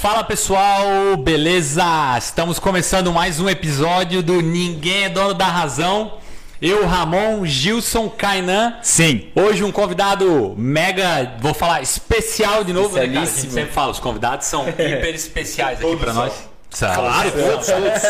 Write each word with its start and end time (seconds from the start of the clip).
Fala 0.00 0.22
pessoal, 0.22 1.16
beleza? 1.16 1.82
Estamos 2.16 2.60
começando 2.60 3.12
mais 3.12 3.40
um 3.40 3.48
episódio 3.48 4.22
do 4.22 4.40
Ninguém 4.40 5.04
é 5.04 5.08
Dono 5.08 5.34
da 5.34 5.46
Razão. 5.46 6.18
Eu, 6.62 6.86
Ramon, 6.86 7.44
Gilson, 7.44 8.08
Kainan. 8.08 8.76
Sim. 8.80 9.32
Hoje 9.34 9.64
um 9.64 9.72
convidado 9.72 10.54
mega, 10.56 11.36
vou 11.40 11.52
falar, 11.52 11.82
especial 11.82 12.62
de 12.62 12.72
novo, 12.72 12.94
né, 12.94 13.08
cara? 13.08 13.22
A 13.22 13.24
gente 13.24 13.50
sempre 13.50 13.72
fala, 13.72 13.90
os 13.90 13.98
convidados 13.98 14.46
são 14.46 14.68
hiper 14.70 15.16
especiais 15.16 15.80
aqui 15.80 16.04
são. 16.04 16.14
nós. 16.14 16.48
Claro, 16.70 17.32
todos, 17.32 17.66
todos. 17.66 18.02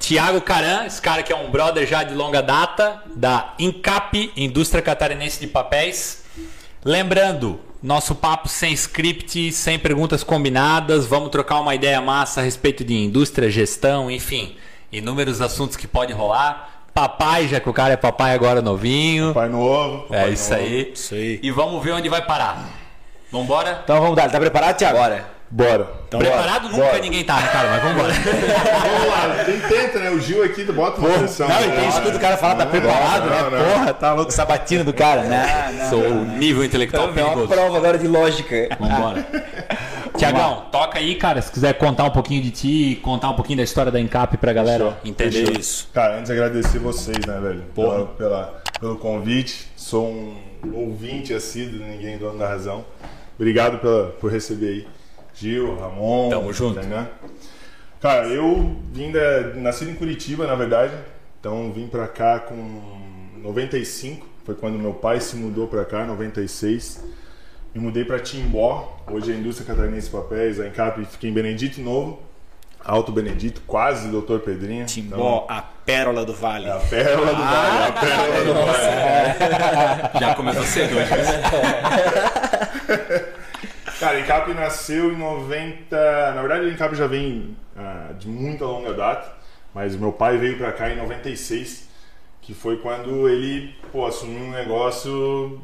Tiago 0.00 0.40
Caran, 0.40 0.86
esse 0.86 1.00
cara 1.00 1.22
que 1.22 1.32
é 1.32 1.36
um 1.36 1.48
brother 1.48 1.86
já 1.86 2.02
de 2.02 2.12
longa 2.12 2.42
data, 2.42 3.04
da 3.14 3.54
Incap, 3.56 4.32
Indústria 4.36 4.82
Catarinense 4.82 5.38
de 5.38 5.46
Papéis. 5.46 6.24
Lembrando, 6.84 7.60
nosso 7.82 8.14
papo 8.14 8.48
sem 8.48 8.72
script, 8.72 9.52
sem 9.52 9.78
perguntas 9.78 10.22
combinadas, 10.22 11.06
vamos 11.06 11.30
trocar 11.30 11.60
uma 11.60 11.74
ideia 11.74 12.00
massa 12.00 12.40
a 12.40 12.44
respeito 12.44 12.84
de 12.84 12.94
indústria, 12.94 13.50
gestão, 13.50 14.10
enfim, 14.10 14.56
inúmeros 14.92 15.40
assuntos 15.40 15.76
que 15.76 15.86
podem 15.86 16.14
rolar. 16.14 16.84
Papai, 16.92 17.48
já 17.48 17.60
que 17.60 17.68
o 17.68 17.72
cara 17.72 17.94
é 17.94 17.96
papai 17.96 18.34
agora 18.34 18.60
novinho. 18.60 19.32
Pai 19.32 19.48
novo. 19.48 20.06
É 20.12 20.18
papai 20.18 20.32
isso 20.32 20.50
novo. 20.50 20.62
aí. 20.62 20.92
Isso 20.92 21.14
aí. 21.14 21.40
E 21.42 21.50
vamos 21.50 21.82
ver 21.82 21.92
onde 21.92 22.08
vai 22.08 22.20
parar. 22.24 22.68
Vambora? 23.30 23.80
Então 23.84 24.00
vamos 24.00 24.16
dar. 24.16 24.28
Tá 24.28 24.40
preparado, 24.40 24.76
Thiago? 24.76 24.98
Bora. 24.98 25.39
Bora. 25.52 25.88
Então, 26.06 26.20
Preparado 26.20 26.62
bora. 26.62 26.72
nunca 26.72 26.84
Bora. 26.86 26.98
ninguém 27.00 27.24
tá, 27.24 27.40
né, 27.40 27.48
cara? 27.48 27.70
Mas 27.70 27.82
vambora. 27.82 28.12
Vamos 28.14 29.08
lá. 29.08 29.44
Quem 29.44 29.60
tenta, 29.60 29.98
né? 29.98 30.10
O 30.10 30.20
Gil 30.20 30.44
aqui 30.44 30.62
bota 30.64 31.00
uma 31.00 31.18
pressão. 31.18 31.48
Não, 31.48 31.60
e 31.60 31.70
tem 31.72 31.88
isso 31.88 32.00
tudo 32.02 32.16
o 32.16 32.20
cara 32.20 32.36
fala, 32.36 32.54
tá 32.54 32.64
Não, 32.66 32.70
preparado, 32.70 33.28
não, 33.28 33.50
né? 33.50 33.58
não. 33.58 33.72
Porra, 33.72 33.94
tá 33.94 34.12
louco, 34.14 34.30
sabatina 34.32 34.84
do 34.84 34.92
cara, 34.92 35.22
né? 35.24 35.86
Sou 35.90 36.00
o 36.02 36.24
nível 36.24 36.64
intelectual 36.64 37.04
É 37.04 37.06
uma 37.06 37.14
perigoso. 37.14 37.48
prova 37.48 37.76
agora 37.76 37.98
de 37.98 38.06
lógica. 38.06 38.68
Vambora. 38.78 39.26
Tiagão, 40.16 40.66
toca 40.70 40.98
aí, 40.98 41.14
cara. 41.16 41.40
Se 41.42 41.50
quiser 41.50 41.72
contar 41.74 42.04
um 42.04 42.10
pouquinho 42.10 42.42
de 42.42 42.50
ti, 42.50 43.00
contar 43.02 43.30
um 43.30 43.34
pouquinho 43.34 43.56
da 43.58 43.64
história 43.64 43.90
da 43.90 43.98
Encap 44.00 44.36
pra 44.36 44.52
galera 44.52 44.84
Fechou. 44.84 44.96
entender. 45.04 45.58
Isso. 45.58 45.88
Cara, 45.92 46.18
antes 46.18 46.30
agradecer 46.30 46.78
vocês, 46.78 47.24
né, 47.26 47.38
velho? 47.40 47.62
Porra. 47.74 48.06
Pela, 48.06 48.06
pela- 48.06 48.62
pelo 48.78 48.96
convite. 48.96 49.66
Sou 49.76 50.06
um 50.06 50.36
ouvinte 50.74 51.32
assíduo, 51.34 51.84
ninguém 51.84 52.18
dono 52.18 52.38
da 52.38 52.46
razão. 52.48 52.84
Obrigado 53.38 53.78
pela, 53.78 54.10
por 54.20 54.30
receber 54.30 54.66
aí. 54.68 54.86
Gil, 55.40 55.74
Ramon. 55.76 56.28
Tamo 56.28 56.52
junto. 56.52 56.78
Tainá. 56.78 57.06
Cara, 57.98 58.28
eu 58.28 58.76
vim 58.92 59.10
da. 59.10 59.54
Nascido 59.54 59.90
em 59.90 59.94
Curitiba, 59.94 60.46
na 60.46 60.54
verdade. 60.54 60.92
Então 61.40 61.72
vim 61.72 61.86
pra 61.86 62.06
cá 62.06 62.38
com 62.38 62.54
95. 63.42 64.26
Foi 64.44 64.54
quando 64.54 64.78
meu 64.78 64.92
pai 64.92 65.18
se 65.18 65.36
mudou 65.36 65.66
pra 65.66 65.86
cá, 65.86 66.04
96. 66.04 67.02
Me 67.74 67.80
mudei 67.80 68.04
pra 68.04 68.18
Timbó. 68.18 69.00
Hoje 69.10 69.32
é 69.32 69.34
a 69.34 69.38
indústria 69.38 69.66
catarinense 69.66 70.08
de 70.08 70.12
papéis, 70.12 70.60
a 70.60 70.66
Encap 70.66 71.02
fiquei 71.06 71.30
em 71.30 71.32
Benedito 71.32 71.80
Novo. 71.80 72.20
Alto 72.84 73.10
Benedito, 73.12 73.62
quase 73.66 74.08
Doutor 74.08 74.40
Pedrinho. 74.40 74.84
Timbó, 74.86 75.46
a 75.48 75.62
pérola 75.62 76.24
do 76.24 76.34
vale. 76.34 76.64
Então, 76.64 76.78
a 76.78 76.80
pérola 76.80 77.32
do 77.32 77.42
vale, 77.42 77.84
a 77.84 77.92
pérola 77.92 78.44
do 78.44 78.54
vale. 78.54 80.20
Já 80.20 80.34
começou 80.34 80.64
cedo 80.64 80.96
hoje. 80.96 81.10
Cara, 84.00 84.16
a 84.16 84.20
Encap 84.22 84.54
nasceu 84.54 85.12
em 85.12 85.16
90. 85.18 86.32
Na 86.34 86.40
verdade, 86.40 86.64
a 86.64 86.70
Encap 86.70 86.94
já 86.94 87.06
vem 87.06 87.54
ah, 87.76 88.14
de 88.18 88.28
muita 88.28 88.64
longa 88.64 88.94
data, 88.94 89.30
mas 89.74 89.94
meu 89.94 90.10
pai 90.10 90.38
veio 90.38 90.56
pra 90.56 90.72
cá 90.72 90.88
em 90.88 90.96
96, 90.96 91.86
que 92.40 92.54
foi 92.54 92.78
quando 92.78 93.28
ele 93.28 93.76
pô, 93.92 94.06
assumiu 94.06 94.42
um 94.42 94.52
negócio 94.52 95.60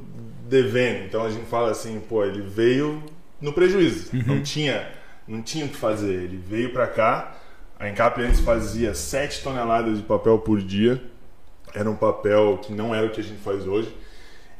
devendo. 0.47 1.07
Então 1.07 1.25
a 1.25 1.31
gente 1.31 1.47
fala 1.47 1.71
assim, 1.71 1.99
pô, 1.99 2.27
ele 2.27 2.43
veio 2.43 3.03
no 3.41 3.55
prejuízo, 3.55 4.11
não 4.27 4.43
tinha, 4.43 4.87
não 5.27 5.41
tinha 5.41 5.65
o 5.65 5.71
que 5.71 5.77
fazer. 5.77 6.13
Ele 6.25 6.37
veio 6.37 6.75
pra 6.75 6.87
cá. 6.87 7.39
A 7.81 7.89
Encap 7.89 8.21
antes 8.21 8.41
fazia 8.41 8.95
7 8.95 9.43
toneladas 9.43 9.97
de 9.97 10.03
papel 10.03 10.39
por 10.41 10.61
dia. 10.61 11.03
Era 11.75 11.91
um 11.91 11.97
papel 11.97 12.59
que 12.63 12.71
não 12.71 12.95
era 12.95 13.07
o 13.07 13.11
que 13.11 13.21
a 13.23 13.25
gente 13.25 13.41
faz 13.41 13.67
hoje. 13.67 13.97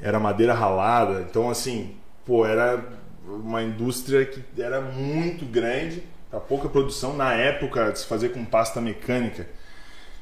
Era 0.01 0.19
madeira 0.19 0.55
ralada. 0.55 1.27
Então, 1.29 1.51
assim, 1.51 1.95
pô, 2.25 2.47
era 2.47 2.83
uma 3.27 3.63
indústria 3.63 4.25
que 4.25 4.43
era 4.59 4.81
muito 4.81 5.45
grande, 5.45 6.03
para 6.31 6.41
pouca 6.41 6.69
produção 6.69 7.17
na 7.17 7.33
época 7.33 7.93
de 7.93 8.01
se 8.01 8.07
fazer 8.07 8.31
com 8.31 8.45
pasta 8.45 8.81
mecânica, 8.81 9.47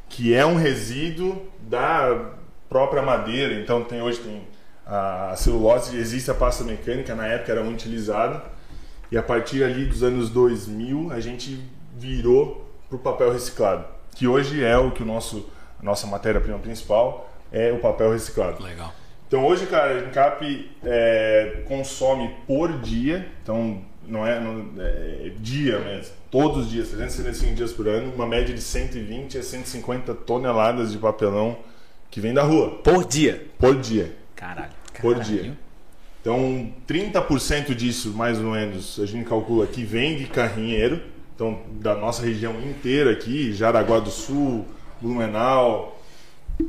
que 0.09 0.35
é 0.35 0.45
um 0.45 0.57
resíduo 0.57 1.47
da 1.61 2.33
própria 2.69 3.03
madeira. 3.03 3.55
Então, 3.55 3.85
tem 3.85 4.03
hoje 4.03 4.21
tem 4.21 4.43
a 4.87 5.35
celulose, 5.37 5.97
existe 5.97 6.31
a 6.31 6.35
pasta 6.35 6.63
mecânica, 6.63 7.15
na 7.15 7.27
época 7.27 7.53
era 7.53 7.63
muito 7.63 7.81
utilizada. 7.81 8.43
E 9.11 9.17
a 9.17 9.23
partir 9.23 9.63
ali 9.63 9.87
dos 9.87 10.03
anos 10.03 10.31
2000, 10.31 11.11
a 11.13 11.21
gente 11.21 11.63
virou 11.97 12.69
para 12.89 12.97
o 12.97 12.99
papel 12.99 13.33
reciclado, 13.33 13.87
que 14.15 14.27
hoje 14.27 14.63
é 14.63 14.77
o 14.77 14.91
que 14.91 15.03
o 15.03 15.07
nosso 15.07 15.49
a 15.81 15.83
nossa 15.85 16.07
matéria-prima 16.07 16.59
principal 16.59 17.31
é 17.53 17.73
o 17.73 17.79
papel 17.79 18.13
reciclado. 18.13 18.63
Legal. 18.63 18.93
Então 19.29 19.45
hoje, 19.45 19.67
cara, 19.67 19.95
a 19.95 19.99
Encap 20.09 20.71
é, 20.85 21.63
consome 21.67 22.31
por 22.47 22.73
dia, 22.81 23.27
então 23.43 23.81
não 24.07 24.27
é, 24.27 24.39
não- 24.41 24.67
é 24.81 25.33
dia 25.41 25.79
mesmo, 25.81 26.13
todos 26.31 26.67
os 26.67 26.71
dias, 26.71 26.89
365 26.89 27.55
dias 27.55 27.73
por 27.73 27.89
ano, 27.89 28.13
uma 28.15 28.27
média 28.27 28.55
de 28.55 28.61
120 28.61 29.39
a 29.39 29.43
150 29.43 30.15
toneladas 30.15 30.93
de 30.93 30.99
papelão 30.99 31.57
que 32.11 32.21
vem 32.21 32.33
da 32.35 32.43
rua, 32.43 32.71
Por 32.83 33.05
dia. 33.07 33.45
por 33.59 33.77
dia. 33.81 34.15
Caralho. 34.37 34.71
Por 35.01 35.19
dia. 35.21 35.57
Então, 36.21 36.73
30% 36.87 37.75
disso, 37.75 38.11
mais 38.15 38.39
ou 38.39 38.53
menos, 38.53 38.99
a 39.01 39.05
gente 39.07 39.29
calcula 39.29 39.67
que 39.67 39.85
vem 39.85 40.17
de 40.17 40.27
carrinheiro, 40.27 41.01
então 41.35 41.59
da 41.81 41.95
nossa 41.95 42.23
região 42.25 42.55
inteira 42.63 43.11
aqui, 43.11 43.53
Jaraguá 43.53 43.99
do 43.99 44.11
Sul, 44.11 44.65
Blumenau, 45.03 46.01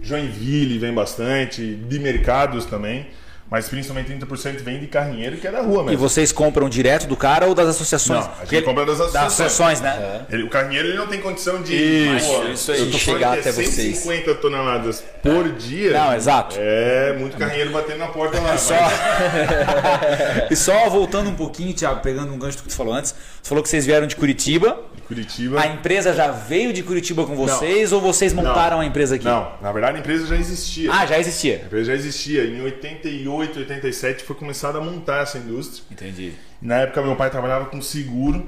Joinville 0.02 0.80
vem 0.80 0.94
bastante, 0.94 1.76
de 1.76 2.00
mercados 2.00 2.66
também, 2.66 3.08
mas 3.50 3.70
principalmente 3.70 4.12
30% 4.12 4.62
vem 4.64 4.80
de 4.80 4.88
carrinheiro 4.88 5.38
que 5.38 5.48
é 5.48 5.52
da 5.52 5.62
rua 5.62 5.84
E 5.84 5.86
mesmo. 5.86 5.98
vocês 6.00 6.32
compram 6.32 6.68
direto 6.68 7.06
do 7.08 7.16
cara 7.16 7.46
ou 7.46 7.54
das 7.54 7.68
associações? 7.70 8.26
Não, 8.26 8.32
a 8.40 8.44
gente 8.46 8.56
ele- 8.56 8.66
compra 8.66 8.86
das 8.86 8.98
Das 8.98 9.08
associações. 9.16 9.80
associações, 9.80 9.82
né? 9.82 10.26
Ele- 10.32 10.44
o 10.44 10.50
carrinheiro 10.50 10.88
ele 10.90 10.98
não 10.98 11.08
tem 11.08 11.22
condição 11.22 11.62
de 11.62 11.76
Isso, 11.76 12.26
Pô, 12.28 12.44
isso 12.48 12.72
aí, 12.72 12.92
chegar 12.94 13.38
é 13.38 13.40
até 13.40 13.52
vocês. 13.52 13.70
150 13.70 14.36
toneladas 14.36 15.04
por 15.22 15.50
dia. 15.54 15.92
Não, 15.94 16.14
exato. 16.16 16.56
É 16.60 17.16
muito 17.20 17.38
carrinheiro 17.38 17.72
batendo 17.72 18.00
na 18.00 18.08
porta 18.08 18.40
lá. 18.40 18.58
Só... 18.58 18.74
mas- 18.74 20.52
e 20.52 20.56
só 20.56 20.90
voltando 20.90 21.30
um 21.30 21.36
pouquinho, 21.36 21.74
Thiago, 21.74 22.02
pegando 22.02 22.34
um 22.34 22.38
gancho 22.40 22.58
do 22.58 22.64
que 22.64 22.70
tu 22.70 22.76
falou 22.76 22.94
antes. 22.94 23.14
Você 23.42 23.50
falou 23.50 23.64
que 23.64 23.70
vocês 23.70 23.86
vieram 23.86 24.08
de 24.08 24.16
Curitiba. 24.16 24.80
Curitiba. 25.08 25.62
A 25.62 25.68
empresa 25.68 26.14
já 26.14 26.32
veio 26.32 26.74
de 26.74 26.82
Curitiba 26.82 27.26
com 27.26 27.36
vocês 27.36 27.92
ou 27.92 28.02
vocês 28.02 28.34
montaram 28.34 28.80
a 28.80 28.86
empresa 28.86 29.16
aqui? 29.16 29.26
Não, 29.26 29.52
na 29.62 29.72
verdade 29.72 29.98
a 29.98 30.00
empresa 30.00 30.26
já 30.26 30.36
existia. 30.36 30.92
Ah, 30.92 31.06
já 31.06 31.16
A 31.16 31.20
existia. 31.20 31.62
empresa 31.64 31.86
já 31.86 31.94
existia. 31.94 32.44
Em 32.44 32.60
88, 32.64 33.35
87 33.38 34.24
foi 34.24 34.36
começada 34.36 34.78
a 34.78 34.82
montar 34.82 35.24
essa 35.24 35.38
indústria. 35.38 35.84
Entendi. 35.92 36.34
E 36.62 36.66
na 36.66 36.78
época 36.78 37.02
meu 37.02 37.16
pai 37.16 37.30
trabalhava 37.30 37.66
com 37.66 37.82
seguro, 37.82 38.46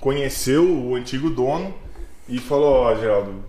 conheceu 0.00 0.64
o 0.64 0.94
antigo 0.94 1.30
dono 1.30 1.74
e 2.28 2.38
falou, 2.38 2.74
ó, 2.84 2.94
Geraldo, 2.94 3.44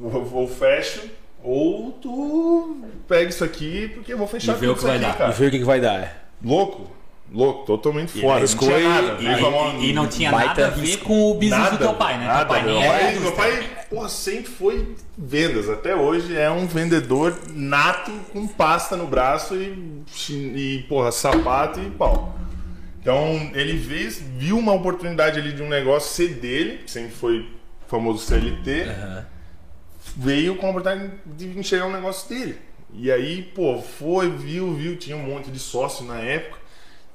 ou, 0.00 0.46
fecho 0.48 1.02
ou 1.42 1.92
tu 1.92 2.80
pega 3.06 3.30
isso 3.30 3.44
aqui 3.44 3.88
porque 3.94 4.12
eu 4.12 4.18
vou 4.18 4.26
fechar 4.26 4.56
E 4.56 4.60
vê 4.60 4.66
o 4.66 4.70
tudo 4.74 4.80
que 4.80 4.86
vai 4.86 4.96
aqui, 4.96 5.04
dar. 5.06 5.14
E 5.14 5.18
cara. 5.18 5.30
ver 5.32 5.46
o 5.46 5.50
que, 5.50 5.58
que 5.58 5.64
vai 5.64 5.80
dar. 5.80 6.00
é. 6.00 6.16
Louco, 6.44 6.90
louco, 7.32 7.64
totalmente 7.66 8.12
fora. 8.12 8.26
Não 8.26 8.32
arriscou 8.34 8.68
tinha 8.68 8.80
e- 8.80 8.84
nada. 8.88 9.16
E, 9.20 9.26
e- 9.84 9.90
e 9.90 9.92
não 9.92 10.06
tinha 10.06 10.30
nada 10.30 10.66
a 10.66 10.70
ver 10.70 10.96
com 10.98 11.30
o 11.30 11.34
business 11.34 11.58
Nada, 11.58 11.76
do 11.76 11.78
teu 11.78 11.94
pai, 11.94 12.18
né? 12.18 12.26
Nada. 12.26 12.38
teu 12.40 12.48
pai 12.48 12.62
meu, 12.64 12.74
nem 12.80 12.88
pai, 12.90 13.18
meu 13.18 13.32
pai, 13.32 13.70
porra, 13.90 14.08
sempre 14.08 14.50
foi 14.50 14.94
vendas. 15.16 15.68
Até 15.68 15.94
hoje 15.94 16.36
é 16.36 16.50
um 16.50 16.66
vendedor 16.66 17.36
nato 17.52 18.10
com 18.32 18.46
pasta 18.46 18.96
no 18.96 19.06
braço 19.06 19.54
e, 19.54 20.04
e 20.30 20.84
porra, 20.88 21.10
sapato 21.12 21.80
e 21.80 21.90
pau. 21.90 22.34
Então 23.00 23.50
ele 23.54 23.76
vê, 23.76 24.08
viu 24.36 24.58
uma 24.58 24.72
oportunidade 24.72 25.38
ali 25.38 25.52
de 25.52 25.62
um 25.62 25.68
negócio 25.68 26.10
ser 26.12 26.34
dele, 26.34 26.78
que 26.84 26.90
sempre 26.90 27.12
foi 27.12 27.48
famoso 27.86 28.18
CLT, 28.24 28.84
veio 30.16 30.56
com 30.56 30.66
a 30.66 30.70
oportunidade 30.70 31.12
de 31.24 31.46
enxergar 31.58 31.86
um 31.86 31.92
negócio 31.92 32.28
dele. 32.28 32.58
E 32.94 33.10
aí, 33.12 33.42
pô, 33.54 33.80
foi, 33.80 34.30
viu, 34.30 34.72
viu, 34.74 34.96
tinha 34.96 35.16
um 35.16 35.22
monte 35.22 35.50
de 35.50 35.58
sócio 35.58 36.04
na 36.04 36.18
época. 36.18 36.58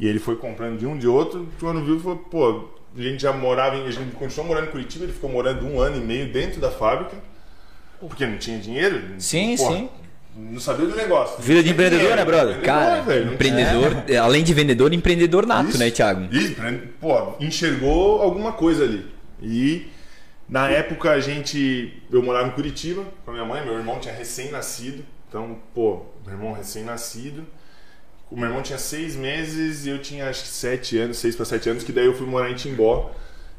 E 0.01 0.07
ele 0.07 0.19
foi 0.19 0.35
comprando 0.35 0.77
de 0.79 0.85
um 0.85 0.97
de 0.97 1.07
outro. 1.07 1.47
Quando 1.59 1.85
viu, 1.85 1.99
falou, 1.99 2.17
pô, 2.17 2.69
a 2.97 3.01
gente 3.01 3.21
já 3.21 3.31
morava, 3.31 3.77
em, 3.77 3.85
a 3.87 3.91
gente 3.91 4.11
continuou 4.15 4.47
morando 4.47 4.67
em 4.67 4.71
Curitiba, 4.71 5.05
ele 5.05 5.13
ficou 5.13 5.29
morando 5.29 5.65
um 5.65 5.79
ano 5.79 5.95
e 5.97 6.01
meio 6.01 6.33
dentro 6.33 6.59
da 6.59 6.71
fábrica. 6.71 7.15
Porque 7.99 8.25
não 8.25 8.37
tinha 8.39 8.57
dinheiro. 8.57 8.99
Sim, 9.19 9.55
Pô, 9.55 9.67
sim. 9.71 9.89
Não 10.35 10.59
sabia 10.59 10.87
do 10.87 10.95
negócio. 10.95 11.39
Vida 11.43 11.61
de 11.61 11.69
empreendedor, 11.69 12.15
né, 12.15 12.25
brother? 12.25 12.57
Empreendedor, 12.57 12.63
Cara, 12.65 13.01
velho, 13.01 13.25
não 13.25 13.37
tinha- 13.37 13.51
empreendedor, 13.51 14.03
além 14.23 14.43
de 14.43 14.53
vendedor, 14.53 14.93
empreendedor 14.93 15.45
nato, 15.45 15.69
Isso. 15.69 15.77
né, 15.77 15.91
Thiago? 15.91 16.33
Isso, 16.33 16.55
pô, 16.99 17.33
enxergou 17.39 18.21
alguma 18.21 18.53
coisa 18.53 18.85
ali. 18.85 19.05
E 19.41 19.87
na 20.49 20.67
época 20.69 21.11
a 21.11 21.19
gente. 21.19 22.01
Eu 22.11 22.23
morava 22.23 22.47
em 22.47 22.51
Curitiba 22.51 23.03
com 23.23 23.31
a 23.31 23.33
minha 23.35 23.45
mãe, 23.45 23.63
meu 23.63 23.73
irmão 23.77 23.99
tinha 23.99 24.13
recém-nascido. 24.15 25.03
Então, 25.29 25.59
pô, 25.75 26.05
meu 26.25 26.33
irmão 26.35 26.53
recém-nascido. 26.53 27.45
O 28.31 28.37
meu 28.37 28.47
irmão 28.47 28.61
tinha 28.61 28.79
seis 28.79 29.13
meses 29.13 29.85
e 29.85 29.89
eu 29.89 30.01
tinha 30.01 30.29
acho 30.29 30.43
que 30.43 30.47
sete 30.47 30.97
anos, 30.97 31.17
seis 31.17 31.35
para 31.35 31.43
sete 31.43 31.69
anos, 31.69 31.83
que 31.83 31.91
daí 31.91 32.05
eu 32.05 32.13
fui 32.13 32.25
morar 32.25 32.49
em 32.49 32.55
Timbó. 32.55 33.11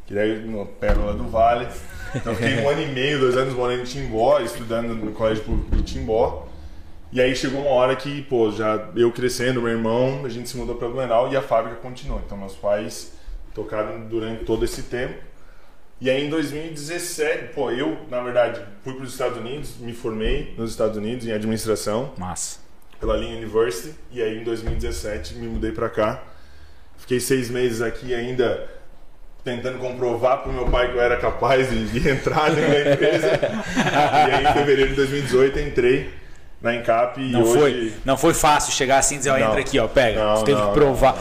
que 0.06 0.14
daí 0.14 0.40
no 0.40 0.64
Pérola 0.64 1.12
do 1.12 1.28
Vale. 1.28 1.68
Então 2.14 2.34
fiquei 2.34 2.56
um 2.60 2.68
ano 2.68 2.82
e 2.82 2.86
meio, 2.86 3.20
dois 3.20 3.36
anos 3.36 3.54
morando 3.54 3.82
em 3.82 3.84
Timbó, 3.84 4.40
estudando 4.40 4.94
no 4.94 5.12
colégio 5.12 5.44
público 5.44 5.76
de 5.76 5.82
Timbó. 5.82 6.48
E 7.12 7.20
aí 7.20 7.36
chegou 7.36 7.60
uma 7.60 7.70
hora 7.70 7.94
que, 7.94 8.22
pô, 8.22 8.50
já 8.50 8.88
eu 8.96 9.12
crescendo, 9.12 9.60
meu 9.60 9.70
irmão, 9.70 10.24
a 10.24 10.30
gente 10.30 10.48
se 10.48 10.56
mudou 10.56 10.74
para 10.76 10.88
Blumenau 10.88 11.30
e 11.30 11.36
a 11.36 11.42
fábrica 11.42 11.76
continuou. 11.76 12.22
Então 12.24 12.38
meus 12.38 12.54
pais 12.54 13.12
tocaram 13.54 14.00
durante 14.08 14.44
todo 14.44 14.64
esse 14.64 14.84
tempo. 14.84 15.14
E 16.00 16.08
aí 16.08 16.26
em 16.26 16.30
2017, 16.30 17.52
pô, 17.54 17.70
eu, 17.70 17.98
na 18.10 18.22
verdade, 18.22 18.62
fui 18.82 18.94
para 18.94 19.04
os 19.04 19.12
Estados 19.12 19.36
Unidos, 19.36 19.76
me 19.78 19.92
formei 19.92 20.54
nos 20.56 20.70
Estados 20.70 20.96
Unidos 20.96 21.26
em 21.26 21.32
administração 21.32 22.12
Massa. 22.16 22.61
Pela 23.02 23.16
Linha 23.16 23.36
University 23.36 23.92
e 24.12 24.22
aí 24.22 24.38
em 24.38 24.44
2017 24.44 25.34
me 25.34 25.48
mudei 25.48 25.72
para 25.72 25.90
cá. 25.90 26.22
Fiquei 26.96 27.18
seis 27.18 27.50
meses 27.50 27.82
aqui 27.82 28.14
ainda 28.14 28.68
tentando 29.42 29.78
comprovar 29.78 30.38
para 30.38 30.50
o 30.52 30.54
meu 30.54 30.66
pai 30.66 30.88
que 30.92 30.96
eu 30.96 31.00
era 31.02 31.16
capaz 31.16 31.68
de, 31.68 31.84
de 31.88 32.08
entrar 32.08 32.48
da 32.54 32.92
empresa. 32.92 33.40
e 34.28 34.32
aí 34.34 34.44
em 34.46 34.52
fevereiro 34.52 34.90
de 34.90 34.96
2018 34.96 35.58
entrei 35.58 36.14
na 36.60 36.76
Encap 36.76 37.20
e 37.20 37.32
Não 37.32 37.42
hoje... 37.42 37.58
foi, 37.58 37.92
não 38.04 38.16
foi 38.16 38.32
fácil 38.34 38.72
chegar 38.72 38.98
assim 38.98 39.16
e 39.16 39.18
dizer, 39.18 39.30
ó, 39.30 39.36
Não. 39.36 39.48
entra 39.48 39.60
aqui, 39.62 39.80
ó, 39.80 39.88
pega. 39.88 40.24
Não, 40.24 40.34
tu 40.36 40.44
teve 40.44 40.60
não, 40.60 40.68
que 40.68 40.74
provar. 40.74 41.16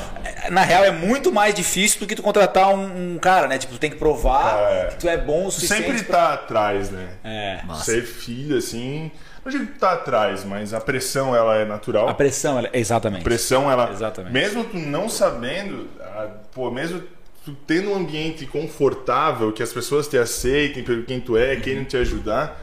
Na 0.52 0.62
real, 0.62 0.84
é 0.86 0.92
muito 0.92 1.32
mais 1.32 1.56
difícil 1.56 2.00
do 2.00 2.06
que 2.06 2.14
tu 2.16 2.22
contratar 2.22 2.70
um, 2.76 3.16
um 3.16 3.18
cara, 3.18 3.48
né? 3.48 3.58
Tipo, 3.58 3.74
tu 3.74 3.80
tem 3.80 3.90
que 3.90 3.96
provar 3.98 4.56
É. 4.72 4.86
que 4.92 4.98
tu 5.00 5.10
é 5.10 5.18
bom 5.18 5.48
o 5.48 5.52
suficiente. 5.52 5.84
sempre 5.84 6.04
pra- 6.04 6.16
tá 6.28 6.34
atrás, 6.36 6.92
né? 6.92 7.08
É. 7.24 7.60
Ser 7.84 8.04
filho, 8.04 8.56
assim... 8.56 9.12
Não 9.44 9.52
digo 9.52 9.68
que 9.68 9.80
tá 9.80 9.94
atrás, 9.94 10.44
mas 10.46 10.74
a 10.74 10.80
pressão, 10.80 11.36
ela 11.36 11.56
é 11.56 11.66
natural. 11.66 12.08
A 12.08 12.14
pressão, 12.14 12.60
ela... 12.60 12.70
exatamente. 12.74 13.24
pressão 13.24 13.72
ela 13.72 13.90
Exatamente. 13.92 14.32
mesmo 14.32 14.64
tu 14.64 14.78
não 14.78 15.10
sabendo 15.10 15.88
ah, 16.00 16.30
pô 16.54 16.70
mesmo 16.70 17.02
tu 17.44 17.56
tendo 17.66 17.90
um 17.90 17.96
ambiente 17.96 18.46
confortável 18.46 19.52
que 19.52 19.64
as 19.64 19.74
pessoas 19.74 20.08
te 20.08 20.18
aceitem 20.18 20.84
pelo 20.84 21.04
quem 21.04 21.20
tu 21.20 21.36
é 21.36 21.56
querem 21.56 21.84
te 21.84 21.98
ajudar 21.98 22.62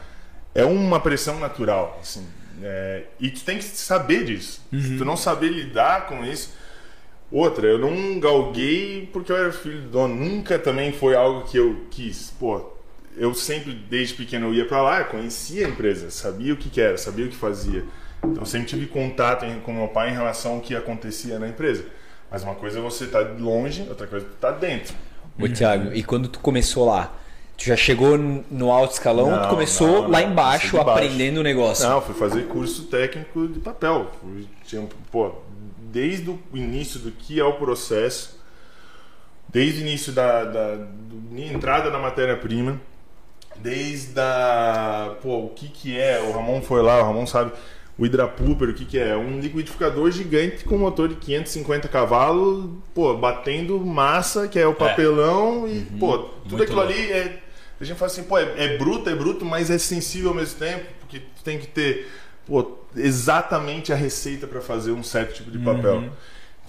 é 0.55 0.63
uma 0.63 0.99
pressão 1.01 1.37
natural 1.39 1.99
assim 2.01 2.25
É, 2.61 3.03
e 3.19 3.29
tu 3.29 3.41
tem 3.43 3.57
que 3.57 3.63
saber 3.63 4.23
disso 4.25 4.61
se 4.71 4.97
tu 4.97 5.03
não 5.05 5.15
saber 5.17 5.49
lidar 5.49 6.07
com 6.07 6.25
isso 6.25 6.53
outra 7.31 7.67
eu 7.67 7.77
não 7.77 8.19
galguei 8.19 9.09
porque 9.11 9.31
eu 9.31 9.37
era 9.37 9.51
filho 9.51 9.81
do 9.81 9.89
dono 9.89 10.15
nunca 10.15 10.57
também 10.57 10.91
foi 10.93 11.15
algo 11.15 11.47
que 11.47 11.57
eu 11.57 11.85
quis 11.91 12.33
pô 12.39 12.71
eu 13.19 13.33
sempre 13.35 13.73
desde 13.73 14.13
pequeno 14.15 14.47
eu 14.47 14.53
ia 14.53 14.65
para 14.65 14.81
lá 14.81 15.03
conhecia 15.03 15.67
a 15.67 15.69
empresa 15.69 16.09
sabia 16.09 16.53
o 16.53 16.57
que, 16.57 16.69
que 16.69 16.81
era 16.81 16.97
sabia 16.97 17.25
o 17.25 17.29
que 17.29 17.35
fazia 17.35 17.83
então 18.23 18.43
sempre 18.45 18.67
tive 18.67 18.85
contato 18.87 19.45
em- 19.45 19.59
com 19.59 19.73
meu 19.73 19.87
pai 19.89 20.09
em 20.09 20.13
relação 20.13 20.53
ao 20.53 20.61
que 20.61 20.75
acontecia 20.75 21.37
na 21.37 21.47
empresa 21.47 21.85
mas 22.31 22.43
uma 22.43 22.55
coisa 22.55 22.79
é 22.79 22.81
você 22.81 23.03
estar 23.05 23.21
longe 23.39 23.85
outra 23.89 24.07
coisa 24.07 24.25
é 24.25 24.29
tu 24.29 24.35
tá 24.39 24.51
dentro 24.51 24.95
Ô, 25.41 25.47
Thiago, 25.47 25.93
e 25.93 26.03
quando 26.03 26.27
tu 26.27 26.39
começou 26.41 26.85
lá? 26.85 27.13
Tu 27.57 27.63
já 27.65 27.77
chegou 27.77 28.17
no 28.17 28.71
alto 28.71 28.93
escalão, 28.93 29.31
Não, 29.31 29.41
tu 29.43 29.47
começou 29.49 30.01
não, 30.03 30.09
lá 30.09 30.21
não, 30.21 30.31
embaixo, 30.31 30.77
aprendendo 30.77 31.39
o 31.39 31.43
negócio. 31.43 31.87
Não, 31.87 32.01
fui 32.01 32.13
fazer 32.13 32.47
curso 32.47 32.83
técnico 32.87 33.47
de 33.47 33.59
papel. 33.61 34.11
Fui, 34.19 34.45
tinha, 34.65 34.85
pô, 35.09 35.31
desde 35.91 36.29
o 36.29 36.37
início 36.53 36.99
do 36.99 37.09
que 37.11 37.39
é 37.39 37.43
o 37.45 37.53
processo, 37.53 38.37
desde 39.47 39.79
o 39.79 39.87
início 39.87 40.11
da, 40.11 40.43
da 40.43 40.75
do- 40.75 41.39
entrada 41.41 41.89
na 41.89 41.99
matéria-prima, 41.99 42.79
desde 43.61 44.19
a, 44.19 45.15
pô, 45.21 45.45
o 45.45 45.49
que 45.49 45.67
que 45.67 45.99
é, 45.99 46.21
o 46.21 46.31
Ramon 46.31 46.61
foi 46.61 46.81
lá, 46.81 46.99
o 47.01 47.05
Ramon 47.05 47.25
sabe, 47.25 47.51
o 47.97 48.05
Hidrapooper, 48.05 48.69
o 48.69 48.73
que 48.73 48.85
que 48.85 48.97
é? 48.97 49.15
Um 49.15 49.39
liquidificador 49.39 50.09
gigante 50.11 50.63
com 50.63 50.77
motor 50.77 51.09
de 51.09 51.15
550 51.15 51.87
cavalos, 51.87 52.69
pô, 52.93 53.15
batendo 53.15 53.79
massa, 53.79 54.47
que 54.47 54.57
é 54.57 54.65
o 54.65 54.73
papelão, 54.73 55.67
e, 55.67 55.81
pô, 55.99 56.17
tudo 56.17 56.57
Muito 56.57 56.63
aquilo 56.63 56.77
louco. 56.77 56.93
ali 56.93 57.11
é... 57.11 57.43
A 57.79 57.83
gente 57.83 57.97
fala 57.97 58.11
assim, 58.11 58.23
pô, 58.23 58.37
é, 58.37 58.53
é 58.57 58.77
bruto, 58.77 59.09
é 59.09 59.15
bruto, 59.15 59.45
mas 59.45 59.69
é 59.69 59.77
sensível 59.77 60.29
ao 60.29 60.35
mesmo 60.35 60.59
tempo, 60.59 60.85
porque 60.99 61.21
tem 61.43 61.57
que 61.57 61.67
ter, 61.67 62.09
pô, 62.45 62.77
exatamente 62.95 63.93
a 63.93 63.95
receita 63.95 64.47
para 64.47 64.59
fazer 64.59 64.91
um 64.91 65.03
certo 65.03 65.35
tipo 65.35 65.51
de 65.51 65.59
papel. 65.59 66.03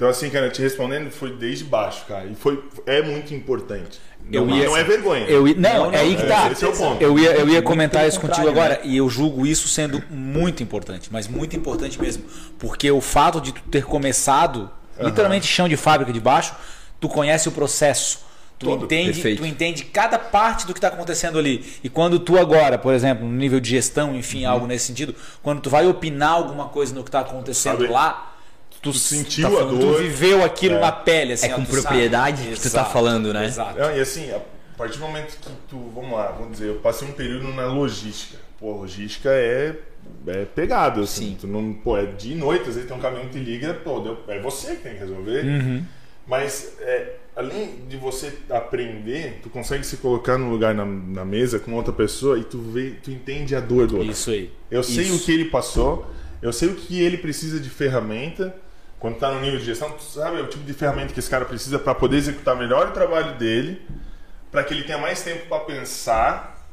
Então, 0.00 0.08
assim, 0.08 0.30
cara, 0.30 0.48
te 0.48 0.62
respondendo, 0.62 1.10
foi 1.10 1.30
desde 1.36 1.62
baixo, 1.62 2.06
cara. 2.08 2.24
E 2.24 2.34
foi, 2.34 2.64
é 2.86 3.02
muito 3.02 3.34
importante. 3.34 4.00
Eu 4.32 4.46
não, 4.46 4.56
ia- 4.56 4.64
não 4.64 4.74
é 4.78 4.82
vergonha. 4.82 5.26
Eu 5.26 5.46
ia- 5.46 5.54
não, 5.54 5.84
Não, 5.88 5.92
é 5.92 5.98
aí 5.98 6.16
que 6.16 6.22
é, 6.22 6.26
tá. 6.26 6.50
esse 6.50 6.64
é 6.64 6.68
o 6.68 6.72
ponto. 6.72 7.02
Eu 7.02 7.18
ia, 7.18 7.32
eu 7.32 7.40
ia 7.40 7.44
Muito 7.56 7.64
comentar 7.64 8.08
isso 8.08 8.18
contigo 8.18 8.48
agora 8.48 8.80
e 8.82 8.96
eu 8.96 9.10
julgo 9.10 9.46
isso 9.46 9.68
sendo 9.68 10.02
muito 10.08 10.62
importante, 10.62 11.10
mas 11.12 11.28
muito 11.28 11.54
importante 11.54 12.00
mesmo, 12.00 12.24
porque 12.58 12.90
o 12.90 13.02
fato 13.02 13.42
de 13.42 13.52
tu 13.52 13.60
ter 13.70 13.84
começado 13.84 14.70
literalmente 14.98 15.46
chão 15.46 15.68
de 15.68 15.76
fábrica 15.76 16.10
de 16.14 16.20
baixo, 16.20 16.54
tu 16.98 17.06
conhece 17.06 17.50
o 17.50 17.52
processo. 17.52 18.20
Tu 18.58 18.64
Todo. 18.66 18.84
entende, 18.86 19.12
Perfeito. 19.12 19.38
tu 19.42 19.46
entende 19.46 19.84
cada 19.84 20.18
parte 20.18 20.66
do 20.66 20.72
que 20.72 20.78
está 20.78 20.88
acontecendo 20.88 21.38
ali. 21.38 21.62
E 21.84 21.90
quando 21.90 22.18
tu 22.18 22.38
agora, 22.38 22.78
por 22.78 22.94
exemplo, 22.94 23.26
no 23.26 23.32
nível 23.34 23.60
de 23.60 23.68
gestão, 23.68 24.14
enfim, 24.16 24.44
Uhum. 24.46 24.50
algo 24.50 24.66
nesse 24.66 24.86
sentido, 24.86 25.14
quando 25.42 25.60
tu 25.60 25.68
vai 25.68 25.86
opinar 25.86 26.32
alguma 26.32 26.68
coisa 26.68 26.94
no 26.94 27.02
que 27.02 27.08
está 27.08 27.20
acontecendo 27.20 27.80
Sabe- 27.82 27.88
lá, 27.92 28.29
tu, 28.82 28.92
sentiu 28.92 29.48
tá 29.48 29.54
a 29.54 29.58
falando, 29.58 29.78
dor. 29.78 29.96
Tu 29.96 30.02
viveu 30.02 30.44
aquilo 30.44 30.76
É. 30.76 30.80
na 30.80 30.92
pele, 30.92 31.32
assim, 31.34 31.46
É 31.46 31.48
com 31.50 31.64
tu 31.64 31.70
sabe. 31.70 31.82
propriedade 31.82 32.42
que 32.48 32.60
tu 32.60 32.70
tá 32.70 32.84
falando, 32.84 33.32
né? 33.32 33.46
Exato. 33.46 33.78
Não, 33.78 33.96
e 33.96 34.00
assim, 34.00 34.30
a 34.32 34.40
partir 34.76 34.98
do 34.98 35.04
momento 35.06 35.36
que 35.36 35.48
tu, 35.68 35.90
vamos 35.94 36.12
lá, 36.12 36.32
vamos 36.32 36.52
dizer, 36.52 36.68
eu 36.68 36.76
passei 36.76 37.06
um 37.08 37.12
período 37.12 37.48
na 37.48 37.66
logística. 37.66 38.38
Pô, 38.58 38.72
logística 38.72 39.30
é, 39.30 39.74
é 40.26 40.44
pegado, 40.44 41.00
assim. 41.02 41.30
Sim. 41.30 41.36
Tu 41.40 41.46
não, 41.46 41.72
pô, 41.72 41.96
é 41.96 42.06
de 42.06 42.34
noite, 42.34 42.68
às 42.68 42.74
vezes 42.74 42.86
tem 42.88 42.96
um 42.96 43.00
caminhão 43.00 43.24
que 43.26 43.32
te 43.32 43.38
liga, 43.38 43.72
pô, 43.74 44.00
deu- 44.00 44.18
é 44.28 44.38
você 44.40 44.76
que 44.76 44.82
tem 44.82 44.92
que 44.94 44.98
resolver. 45.00 45.44
Mas 46.26 46.74
é, 46.80 47.14
além 47.34 47.86
de 47.88 47.96
você 47.96 48.32
aprender, 48.50 49.40
tu 49.42 49.48
consegue 49.50 49.84
se 49.84 49.96
colocar 49.96 50.38
no 50.38 50.48
lugar 50.50 50.74
na, 50.74 50.84
na 50.84 51.24
mesa 51.24 51.58
com 51.58 51.72
outra 51.74 51.92
pessoa 51.92 52.38
e 52.38 52.44
tu 52.44 52.58
vê, 52.60 52.92
tu 53.02 53.10
entende 53.10 53.56
a 53.56 53.60
dor 53.60 53.86
do 53.86 53.96
outro. 53.96 54.10
Isso 54.12 54.30
aí. 54.30 54.52
Eu 54.70 54.82
sei 54.82 55.04
Isso. 55.04 55.16
o 55.16 55.18
que 55.20 55.32
ele 55.32 55.46
passou, 55.46 56.06
eu 56.40 56.52
sei 56.52 56.68
o 56.68 56.74
que 56.74 57.00
ele 57.00 57.16
precisa 57.18 57.58
de 57.58 57.68
ferramenta. 57.68 58.54
Quando 59.00 59.16
tá 59.16 59.30
no 59.32 59.40
nível 59.40 59.58
de 59.58 59.64
gestão, 59.64 59.90
tu 59.92 60.02
sabe 60.02 60.42
o 60.42 60.46
tipo 60.46 60.62
de 60.62 60.74
ferramenta 60.74 61.14
que 61.14 61.18
esse 61.18 61.30
cara 61.30 61.46
precisa 61.46 61.78
para 61.78 61.94
poder 61.94 62.18
executar 62.18 62.54
melhor 62.54 62.88
o 62.88 62.90
trabalho 62.90 63.36
dele, 63.38 63.80
para 64.52 64.62
que 64.62 64.74
ele 64.74 64.84
tenha 64.84 64.98
mais 64.98 65.22
tempo 65.22 65.46
para 65.46 65.60
pensar 65.60 66.68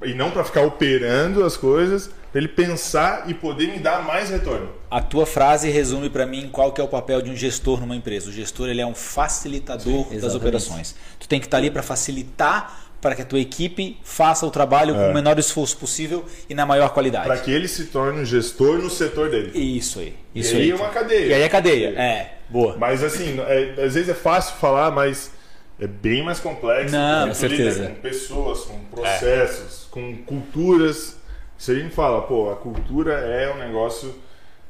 e 0.00 0.14
não 0.14 0.30
para 0.30 0.44
ficar 0.44 0.62
operando 0.62 1.44
as 1.44 1.56
coisas, 1.56 2.10
para 2.30 2.40
ele 2.40 2.48
pensar 2.48 3.28
e 3.28 3.34
poder 3.34 3.68
me 3.68 3.78
dar 3.80 4.04
mais 4.04 4.30
retorno. 4.30 4.68
A 4.88 5.00
tua 5.00 5.26
frase 5.26 5.68
resume 5.68 6.08
para 6.08 6.24
mim 6.26 6.48
qual 6.48 6.72
que 6.72 6.80
é 6.80 6.84
o 6.84 6.88
papel 6.88 7.20
de 7.20 7.30
um 7.30 7.36
gestor 7.36 7.80
numa 7.80 7.96
empresa. 7.96 8.28
O 8.28 8.32
gestor 8.32 8.68
ele 8.68 8.80
é 8.80 8.86
um 8.86 8.94
facilitador 8.94 10.04
das 10.04 10.12
exatamente. 10.12 10.36
operações. 10.36 10.94
Tu 11.18 11.26
tem 11.26 11.40
que 11.40 11.46
estar 11.46 11.56
ali 11.56 11.72
para 11.72 11.82
facilitar 11.82 12.83
para 13.04 13.14
que 13.14 13.20
a 13.20 13.24
tua 13.26 13.38
equipe 13.38 13.98
faça 14.02 14.46
o 14.46 14.50
trabalho 14.50 14.94
com 14.94 15.10
o 15.10 15.12
menor 15.12 15.38
esforço 15.38 15.76
possível 15.76 16.24
e 16.48 16.54
na 16.54 16.64
maior 16.64 16.88
qualidade. 16.88 17.26
Para 17.26 17.36
que 17.36 17.50
ele 17.50 17.68
se 17.68 17.84
torne 17.84 18.22
um 18.22 18.24
gestor 18.24 18.78
no 18.78 18.88
setor 18.88 19.28
dele. 19.28 19.52
Isso 19.54 19.98
aí. 19.98 20.16
Isso 20.34 20.54
e 20.54 20.56
aí 20.56 20.62
aí. 20.62 20.70
é 20.70 20.74
uma 20.74 20.88
cadeia. 20.88 21.26
E 21.26 21.34
aí 21.34 21.42
é 21.42 21.48
cadeia. 21.50 21.88
É, 22.00 22.32
boa. 22.48 22.78
Mas 22.78 23.04
assim, 23.04 23.38
é- 23.40 23.74
às 23.84 23.92
vezes 23.92 24.08
é 24.08 24.14
fácil 24.14 24.56
falar, 24.56 24.90
mas 24.90 25.32
é 25.78 25.86
bem 25.86 26.24
mais 26.24 26.40
complexo. 26.40 26.96
Não, 26.96 27.28
com 27.28 27.34
certeza. 27.34 27.88
Com 27.88 27.94
pessoas, 27.96 28.60
com 28.60 28.78
processos, 28.84 29.86
com 29.90 30.16
culturas. 30.24 31.18
Se 31.58 31.72
a 31.72 31.74
gente 31.74 31.94
fala, 31.94 32.22
pô, 32.22 32.50
a 32.50 32.56
cultura 32.56 33.12
é 33.12 33.52
um 33.52 33.58
negócio 33.58 34.14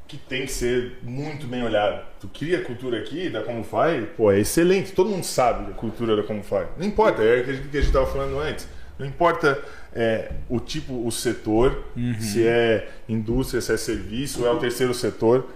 que 0.07 0.17
tem 0.19 0.45
que 0.45 0.53
ser 0.53 0.99
muito 1.03 1.47
bem 1.47 1.63
olhado. 1.63 2.05
Tu 2.21 2.29
cria 2.29 2.59
a 2.59 2.63
cultura 2.65 2.99
aqui 2.99 3.31
da 3.31 3.43
Como 3.43 3.65
Faz, 3.65 4.07
pô, 4.17 4.31
é 4.31 4.39
excelente. 4.41 4.93
Todo 4.93 5.09
mundo 5.11 5.25
sabe 5.25 5.71
a 5.71 5.75
cultura 5.75 6.15
da 6.17 6.23
Como 6.23 6.43
Faz. 6.43 6.69
Não 6.77 6.87
importa, 6.87 7.23
é 7.23 7.41
o 7.41 7.45
que 7.45 7.51
a 7.51 7.55
gente- 7.55 7.77
estava 7.79 8.07
falando 8.07 8.39
antes. 8.39 8.69
Não 8.99 9.07
importa 9.07 9.61
é, 9.93 10.31
o 10.49 10.61
tipo, 10.61 11.05
o 11.07 11.11
setor, 11.11 11.85
se 12.21 12.47
é 12.47 12.89
indústria, 13.09 13.61
se 13.61 13.73
é 13.73 13.77
serviço, 13.77 14.43
ou 14.43 14.47
é 14.49 14.51
o 14.53 14.59
terceiro 14.59 14.93
setor. 14.95 15.49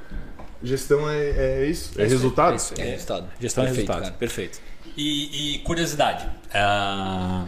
Gestão 0.62 1.08
é, 1.08 1.60
é 1.62 1.66
isso, 1.66 2.00
é, 2.00 2.04
resultado. 2.04 2.54
É 2.54 2.56
isso 2.56 2.74
aí. 2.76 2.82
É 2.88 2.90
resultado. 2.92 3.28
Gestão 3.40 3.64
Perfeito, 3.64 3.90
é 3.90 3.92
resultado. 3.94 4.02
cara. 4.02 4.14
Perfeito. 4.18 4.60
E, 4.96 5.54
e 5.54 5.58
curiosidade. 5.60 6.26
ah, 6.52 7.46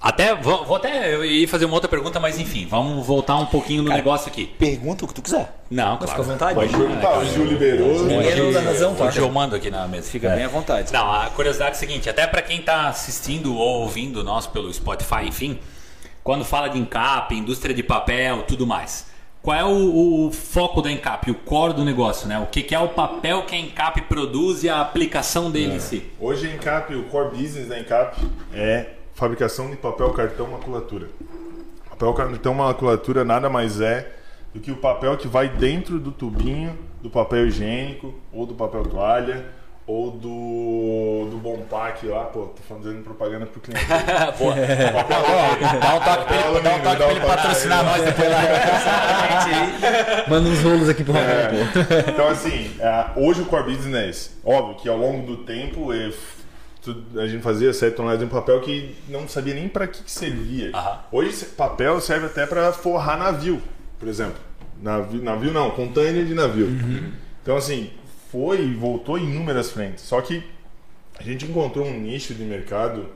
até 0.00 0.34
vou, 0.34 0.64
vou 0.64 0.76
até 0.76 1.14
eu 1.14 1.24
ia 1.24 1.46
fazer 1.46 1.66
uma 1.66 1.74
outra 1.74 1.88
pergunta, 1.88 2.18
mas 2.18 2.38
enfim, 2.38 2.66
vamos 2.66 3.06
voltar 3.06 3.36
um 3.36 3.46
pouquinho 3.46 3.82
no 3.82 3.90
negócio 3.90 4.28
aqui. 4.28 4.46
Pergunta 4.46 5.04
o 5.04 5.08
que 5.08 5.12
tu 5.12 5.20
quiser. 5.20 5.60
Não, 5.70 5.98
Fica 5.98 6.04
à 6.04 6.14
claro. 6.14 6.22
vontade. 6.24 6.54
Pode 6.54 6.76
perguntar, 6.76 7.18
o 7.18 7.24
Gil 7.26 7.44
liberou. 7.44 8.04
Não 8.04 8.52
dá 8.52 8.60
razão, 8.60 8.94
tá? 8.94 9.04
Hoje 9.04 9.18
eu 9.18 9.30
mando 9.30 9.54
aqui 9.54 9.70
na 9.70 9.86
mesa. 9.86 10.10
Fica 10.10 10.30
bem 10.30 10.44
à 10.44 10.48
vontade. 10.48 10.90
Não, 10.92 11.12
a 11.12 11.28
curiosidade 11.30 11.72
é 11.72 11.74
a 11.74 11.76
seguinte, 11.76 12.08
até 12.08 12.26
para 12.26 12.40
quem 12.40 12.60
está 12.60 12.88
assistindo 12.88 13.54
ou 13.54 13.82
ouvindo 13.82 14.24
nós 14.24 14.46
pelo 14.46 14.72
Spotify, 14.72 15.26
enfim, 15.26 15.58
quando 16.24 16.44
fala 16.44 16.68
de 16.68 16.78
Encap, 16.78 17.34
indústria 17.34 17.74
de 17.74 17.82
papel, 17.82 18.42
tudo 18.44 18.66
mais, 18.66 19.06
qual 19.42 19.56
é 19.56 19.64
o, 19.64 20.26
o 20.26 20.32
foco 20.32 20.80
da 20.80 20.90
Encap, 20.90 21.30
o 21.30 21.34
core 21.34 21.74
do 21.74 21.84
negócio, 21.84 22.26
né? 22.26 22.38
O 22.38 22.46
que, 22.46 22.62
que 22.62 22.74
é 22.74 22.78
o 22.78 22.88
papel 22.88 23.42
que 23.42 23.54
a 23.54 23.58
Encap 23.58 24.00
produz 24.02 24.62
e 24.64 24.68
a 24.68 24.80
aplicação 24.80 25.50
dele 25.50 25.74
em 25.74 25.80
si? 25.80 26.04
Hoje 26.18 26.46
a 26.46 26.54
Encap, 26.54 26.94
o 26.94 27.04
core 27.04 27.36
business 27.36 27.68
da 27.68 27.78
Encap 27.78 28.16
é 28.54 28.86
fabricação 29.20 29.68
de 29.70 29.76
papel, 29.76 30.10
cartão, 30.14 30.46
maculatura. 30.46 31.08
Papel, 31.90 32.14
cartão, 32.14 32.54
maculatura 32.54 33.22
nada 33.22 33.50
mais 33.50 33.78
é 33.78 34.10
do 34.54 34.60
que 34.60 34.72
o 34.72 34.76
papel 34.76 35.14
que 35.18 35.28
vai 35.28 35.46
dentro 35.46 36.00
do 36.00 36.10
tubinho 36.10 36.76
do 37.02 37.10
papel 37.10 37.46
higiênico 37.46 38.14
ou 38.32 38.46
do 38.46 38.54
papel 38.54 38.82
toalha 38.84 39.60
ou 39.86 40.10
do, 40.10 41.28
do 41.30 41.36
Bompac 41.38 42.06
lá, 42.06 42.24
pô, 42.24 42.46
tô 42.46 42.62
fazendo 42.62 43.02
propaganda 43.02 43.44
pro 43.44 43.60
cliente. 43.60 43.84
Pô, 44.38 44.52
dá 45.80 45.94
um 45.96 46.00
toque 46.00 46.26
pra 46.26 46.36
ele, 46.36 46.60
dá 46.60 46.76
um 46.76 46.80
toque 46.80 46.96
pra 46.96 47.10
ele 47.10 47.20
patrocinar 47.20 47.84
nós 47.84 48.02
depois 48.02 48.30
lá. 48.30 48.38
Manda 50.28 50.48
uns 50.48 50.62
rolos 50.62 50.88
aqui 50.88 51.02
pro 51.02 51.12
Ramon, 51.12 51.26
pô. 51.26 52.10
Então, 52.12 52.28
assim, 52.28 52.70
é, 52.78 53.06
hoje 53.16 53.42
o 53.42 53.46
core 53.46 53.74
business 53.74 54.30
é. 54.46 54.48
Óbvio 54.48 54.76
que 54.76 54.88
ao 54.88 54.96
longo 54.96 55.26
do 55.26 55.38
tempo 55.38 55.92
eh, 55.92 56.12
a 57.16 57.26
gente 57.26 57.42
fazia 57.42 57.72
7 57.72 57.94
toneladas 57.94 58.20
de 58.20 58.26
um 58.26 58.28
papel 58.28 58.60
que 58.60 58.96
não 59.08 59.28
sabia 59.28 59.54
nem 59.54 59.68
para 59.68 59.86
que, 59.86 60.02
que 60.02 60.10
servia. 60.10 60.70
Aham. 60.74 61.00
Hoje 61.12 61.44
papel 61.44 62.00
serve 62.00 62.26
até 62.26 62.46
para 62.46 62.72
forrar 62.72 63.18
navio, 63.18 63.60
por 63.98 64.08
exemplo. 64.08 64.38
Navio, 64.82 65.22
navio 65.22 65.52
não, 65.52 65.70
container 65.72 66.24
de 66.24 66.34
navio. 66.34 66.68
Então, 67.42 67.56
assim, 67.56 67.90
foi 68.30 68.62
e 68.62 68.74
voltou 68.74 69.18
em 69.18 69.24
inúmeras 69.24 69.70
frentes. 69.70 70.04
Só 70.04 70.20
que 70.20 70.42
a 71.18 71.22
gente 71.22 71.44
encontrou 71.44 71.86
um 71.86 72.00
nicho 72.00 72.34
de 72.34 72.42
mercado 72.44 73.06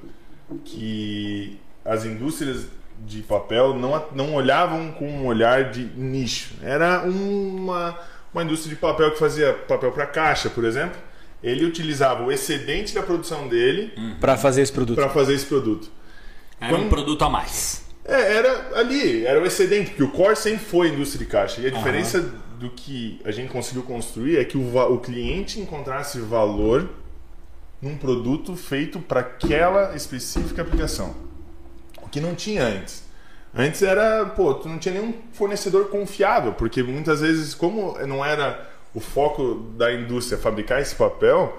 que 0.64 1.58
as 1.84 2.04
indústrias 2.04 2.66
de 2.98 3.22
papel 3.22 3.74
não, 3.74 4.06
não 4.14 4.34
olhavam 4.34 4.92
com 4.92 5.08
um 5.08 5.26
olhar 5.26 5.70
de 5.70 5.84
nicho. 5.96 6.54
Era 6.62 7.02
uma, 7.02 7.98
uma 8.32 8.42
indústria 8.42 8.74
de 8.74 8.80
papel 8.80 9.10
que 9.12 9.18
fazia 9.18 9.52
papel 9.52 9.92
para 9.92 10.06
caixa, 10.06 10.50
por 10.50 10.64
exemplo. 10.64 10.96
Ele 11.44 11.64
utilizava 11.66 12.24
o 12.24 12.32
excedente 12.32 12.94
da 12.94 13.02
produção 13.02 13.46
dele 13.46 13.92
Pra 14.18 14.36
fazer 14.36 14.62
esse 14.62 14.72
produto. 14.72 14.96
para 14.96 15.10
fazer 15.10 15.34
esse 15.34 15.44
produto. 15.44 15.90
Era 16.58 16.74
um 16.76 16.88
produto 16.88 17.22
a 17.22 17.28
mais. 17.28 17.84
É, 18.04 18.36
era 18.36 18.78
ali, 18.78 19.24
era 19.26 19.40
o 19.40 19.46
excedente, 19.46 19.90
porque 19.90 20.02
o 20.02 20.10
core 20.10 20.36
sempre 20.36 20.64
foi 20.64 20.88
indústria 20.88 21.24
de 21.24 21.30
caixa. 21.30 21.60
E 21.60 21.66
a 21.66 21.70
diferença 21.70 22.20
do 22.58 22.70
que 22.70 23.20
a 23.24 23.30
gente 23.30 23.50
conseguiu 23.52 23.82
construir 23.82 24.38
é 24.38 24.44
que 24.44 24.56
o, 24.56 24.76
o 24.76 24.98
cliente 24.98 25.60
encontrasse 25.60 26.18
valor 26.18 26.88
num 27.80 27.96
produto 27.98 28.56
feito 28.56 28.98
para 28.98 29.20
aquela 29.20 29.94
específica 29.94 30.62
aplicação. 30.62 31.14
O 32.02 32.08
que 32.08 32.20
não 32.20 32.34
tinha 32.34 32.64
antes. 32.64 33.04
Antes 33.54 33.82
era, 33.82 34.24
pô, 34.26 34.54
tu 34.54 34.68
não 34.68 34.78
tinha 34.78 34.94
nenhum 34.94 35.14
fornecedor 35.32 35.88
confiável, 35.88 36.54
porque 36.54 36.82
muitas 36.82 37.20
vezes, 37.20 37.54
como 37.54 37.96
não 38.06 38.24
era 38.24 38.66
o 38.94 39.00
foco 39.00 39.54
da 39.76 39.92
indústria 39.92 40.38
fabricar 40.38 40.80
esse 40.80 40.94
papel, 40.94 41.58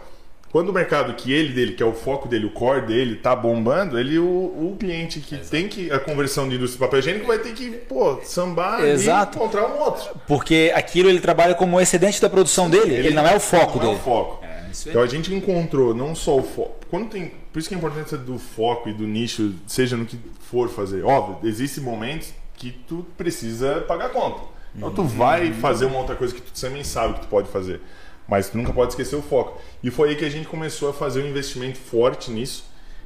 quando 0.55 0.69
o 0.69 0.73
mercado 0.73 1.13
que 1.15 1.33
ele 1.33 1.51
dele, 1.51 1.73
que 1.73 1.83
é 1.83 1.85
o 1.85 1.91
foco 1.91 2.29
dele, 2.29 2.45
o 2.45 2.49
core 2.49 2.85
dele, 2.85 3.17
tá 3.17 3.35
bombando, 3.35 3.99
ele, 3.99 4.17
o, 4.17 4.25
o 4.25 4.77
cliente 4.79 5.19
que 5.19 5.37
tem 5.37 5.67
que 5.67 5.91
a 5.91 5.99
conversão 5.99 6.47
de 6.47 6.55
indústria 6.55 6.77
de 6.77 6.85
papel 6.85 6.99
higiênico 6.99 7.27
vai 7.27 7.39
ter 7.39 7.53
que, 7.53 7.71
pô, 7.71 8.21
sambar 8.23 8.81
Exato. 8.85 9.37
e 9.37 9.41
encontrar 9.41 9.67
um 9.67 9.79
outro. 9.81 10.15
Porque 10.25 10.71
aquilo 10.73 11.09
ele 11.09 11.19
trabalha 11.19 11.53
como 11.55 11.79
excedente 11.81 12.21
da 12.21 12.29
produção 12.29 12.69
dele, 12.69 12.93
ele, 12.93 13.09
não 13.09 13.27
é 13.27 13.35
o 13.35 13.39
foco 13.39 13.79
não 13.79 13.85
dele. 13.85 13.91
É 13.91 13.95
o 13.95 13.99
foco. 13.99 14.45
isso 14.71 14.87
aí. 14.87 14.91
Então 14.93 15.03
a 15.03 15.07
gente 15.07 15.33
encontrou 15.33 15.93
não 15.93 16.15
só 16.15 16.37
o 16.37 16.43
foco. 16.43 16.75
Quando 16.89 17.09
tem, 17.09 17.33
por 17.51 17.59
isso 17.59 17.67
que 17.67 17.75
a 17.75 17.77
importância 17.77 18.17
do 18.17 18.39
foco 18.39 18.87
e 18.87 18.93
do 18.93 19.05
nicho, 19.05 19.55
seja 19.67 19.97
no 19.97 20.05
que 20.05 20.17
for 20.39 20.69
fazer. 20.69 21.03
Óbvio, 21.03 21.49
existem 21.49 21.83
momentos 21.83 22.33
que 22.55 22.71
tu 22.71 23.05
precisa 23.17 23.81
pagar 23.81 24.05
a 24.05 24.09
conta. 24.09 24.54
Então 24.75 24.91
tu 24.91 25.03
vai 25.03 25.53
fazer 25.53 25.85
uma 25.85 25.99
outra 25.99 26.15
coisa 26.15 26.33
que 26.33 26.41
tu 26.41 26.59
também 26.59 26.83
sabe 26.83 27.15
que 27.15 27.21
tu 27.21 27.27
pode 27.27 27.47
fazer. 27.49 27.81
Mas 28.27 28.49
tu 28.49 28.57
nunca 28.57 28.73
pode 28.73 28.91
esquecer 28.91 29.15
o 29.15 29.21
foco. 29.21 29.61
E 29.83 29.91
foi 29.91 30.09
aí 30.09 30.15
que 30.15 30.25
a 30.25 30.29
gente 30.29 30.47
começou 30.47 30.89
a 30.89 30.93
fazer 30.93 31.23
um 31.23 31.27
investimento 31.27 31.77
forte 31.77 32.31
nisso, 32.31 32.65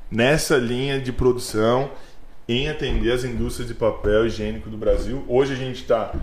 nessa 0.09 0.57
linha 0.57 0.99
de 0.99 1.11
produção, 1.11 1.91
em 2.47 2.67
atender 2.69 3.11
as 3.11 3.23
indústrias 3.23 3.67
de 3.67 3.75
papel 3.75 4.25
higiênico 4.25 4.69
do 4.69 4.77
Brasil. 4.77 5.23
Hoje 5.27 5.53
a 5.53 5.55
gente 5.55 5.81
está 5.81 6.13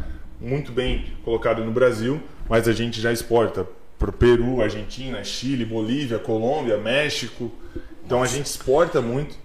muito 0.40 0.72
bem 0.72 1.04
colocado 1.24 1.64
no 1.64 1.70
Brasil, 1.70 2.20
mas 2.48 2.66
a 2.66 2.72
gente 2.72 3.00
já 3.00 3.12
exporta 3.12 3.66
para 3.98 4.10
o 4.10 4.12
Peru, 4.12 4.60
Argentina, 4.60 5.22
Chile, 5.22 5.64
Bolívia, 5.64 6.18
Colômbia, 6.18 6.76
México. 6.78 7.50
Então 8.04 8.22
a 8.22 8.26
gente 8.26 8.46
exporta 8.46 9.00
muito, 9.00 9.36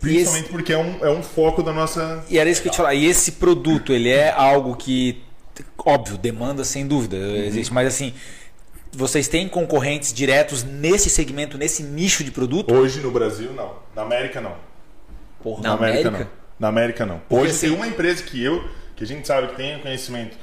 principalmente 0.00 0.48
porque 0.48 0.72
é 0.72 0.78
um, 0.78 1.04
é 1.04 1.10
um 1.10 1.22
foco 1.22 1.62
da 1.62 1.72
nossa. 1.72 2.24
E 2.28 2.38
era 2.38 2.48
isso 2.48 2.62
que 2.62 2.68
eu 2.68 2.70
ia 2.70 2.74
te 2.74 2.76
falar. 2.76 2.94
E 2.94 3.06
esse 3.06 3.32
produto, 3.32 3.92
ele 3.92 4.08
é 4.08 4.30
algo 4.30 4.76
que, 4.76 5.22
óbvio, 5.78 6.16
demanda 6.18 6.64
sem 6.64 6.86
dúvida, 6.86 7.16
existe, 7.16 7.72
mas 7.72 7.86
assim, 7.88 8.14
vocês 8.92 9.28
têm 9.28 9.48
concorrentes 9.48 10.12
diretos 10.12 10.62
nesse 10.64 11.10
segmento, 11.10 11.58
nesse 11.58 11.82
nicho 11.82 12.22
de 12.24 12.30
produto? 12.30 12.72
Hoje 12.74 13.00
no 13.00 13.10
Brasil, 13.10 13.52
não. 13.52 13.72
Na 13.94 14.02
América, 14.02 14.40
não. 14.40 14.54
Porra, 15.42 15.62
Na 15.62 15.72
América, 15.74 16.08
América? 16.08 16.30
não. 16.30 16.44
Na 16.58 16.68
América, 16.68 17.06
não. 17.06 17.18
Porque, 17.28 17.34
Hoje 17.44 17.58
tem 17.58 17.68
assim- 17.70 17.76
uma 17.76 17.86
empresa 17.86 18.22
que 18.22 18.42
eu, 18.42 18.64
que 18.96 19.04
a 19.04 19.06
gente 19.06 19.26
sabe 19.26 19.48
que 19.48 19.56
tem 19.56 19.78
conhecimento 19.80 20.36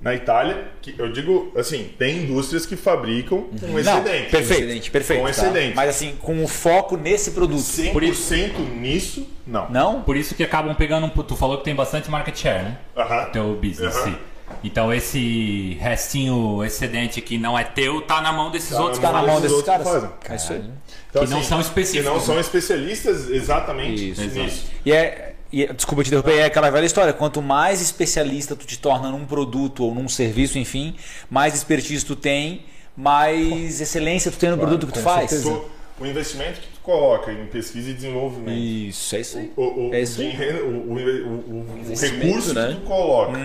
na 0.00 0.14
Itália, 0.14 0.68
que 0.80 0.94
eu 0.96 1.12
digo 1.12 1.52
assim, 1.56 1.90
tem 1.98 2.22
indústrias 2.22 2.64
que 2.64 2.76
fabricam 2.76 3.42
com 3.60 3.66
Não, 3.66 3.78
excedente. 3.78 4.30
perfeito, 4.30 4.52
Excedente. 4.62 4.90
perfeito. 4.90 5.18
Com 5.20 5.24
tá? 5.26 5.30
excedente. 5.30 5.76
Mas 5.76 5.90
assim, 5.90 6.16
com 6.20 6.42
o 6.42 6.48
foco 6.48 6.96
nesse 6.96 7.32
produto. 7.32 7.60
100% 7.60 8.58
nisso, 8.76 9.28
não. 9.46 9.68
Não? 9.70 10.02
Por 10.02 10.16
isso 10.16 10.34
que 10.34 10.42
acabam 10.42 10.74
pegando 10.74 11.06
um. 11.06 11.10
Tu 11.10 11.36
falou 11.36 11.58
que 11.58 11.64
tem 11.64 11.74
bastante 11.74 12.10
market 12.10 12.36
share, 12.36 12.62
né? 12.64 12.78
Aham. 12.96 13.24
Teu 13.32 13.54
business. 13.56 13.94
Aham. 13.96 14.04
sim. 14.04 14.16
Então 14.64 14.92
esse 14.92 15.76
restinho 15.80 16.64
excedente 16.64 17.20
que 17.20 17.38
não 17.38 17.56
é 17.58 17.62
teu 17.64 18.00
tá 18.02 18.20
na 18.20 18.32
mão 18.32 18.50
desses 18.50 18.72
outros 18.72 18.98
Tá 18.98 19.12
na 19.12 19.22
mão 19.22 19.40
desses 19.40 19.62
caras? 19.62 19.86
fazem. 19.88 20.10
É 20.28 20.34
isso 20.36 20.52
aí. 20.52 20.64
Então, 21.10 21.24
Que 21.24 21.30
não 21.30 21.42
são 21.42 21.60
específicos, 21.60 22.06
Que 22.06 22.14
não 22.14 22.20
são 22.20 22.34
né? 22.34 22.40
especialistas 22.40 23.30
exatamente 23.30 24.10
Isso, 24.10 24.20
nisso. 24.22 24.66
E 24.84 24.92
é, 24.92 25.34
e 25.52 25.64
é- 25.64 25.72
desculpa 25.72 26.02
te 26.02 26.08
interromper, 26.08 26.38
é 26.38 26.44
aquela 26.44 26.70
velha 26.70 26.84
história. 26.86 27.12
Quanto 27.12 27.40
mais 27.40 27.80
especialista 27.80 28.54
tu 28.56 28.66
te 28.66 28.78
torna 28.78 29.10
num 29.10 29.24
produto 29.24 29.84
ou 29.84 29.94
num 29.94 30.08
serviço, 30.08 30.58
enfim, 30.58 30.94
mais 31.30 31.54
expertise 31.54 32.04
tu 32.04 32.16
tem, 32.16 32.64
mais 32.96 33.80
excelência 33.80 34.30
tu 34.30 34.36
tem 34.38 34.50
no 34.50 34.58
produto 34.58 34.86
que 34.86 34.92
tu 34.92 35.00
faz. 35.00 35.30
Tu- 35.42 35.64
o 36.00 36.06
investimento 36.06 36.60
que 36.60 36.66
tu 36.68 36.77
coloca 36.88 37.30
em 37.30 37.44
pesquisa 37.44 37.90
e 37.90 37.92
desenvolvimento. 37.92 38.56
Isso, 38.58 39.14
é 39.14 39.20
isso 39.20 39.36
aí. 39.36 39.52
O, 39.54 39.88
o, 39.90 39.94
É 39.94 40.00
isso 40.00 40.22
aí. 40.22 40.34
o, 40.62 40.68
o, 40.68 40.92
o- 40.94 41.94
recurso 41.94 42.54
né? 42.54 42.68
que 42.68 42.74
tu 42.76 42.80
coloca 42.86 43.38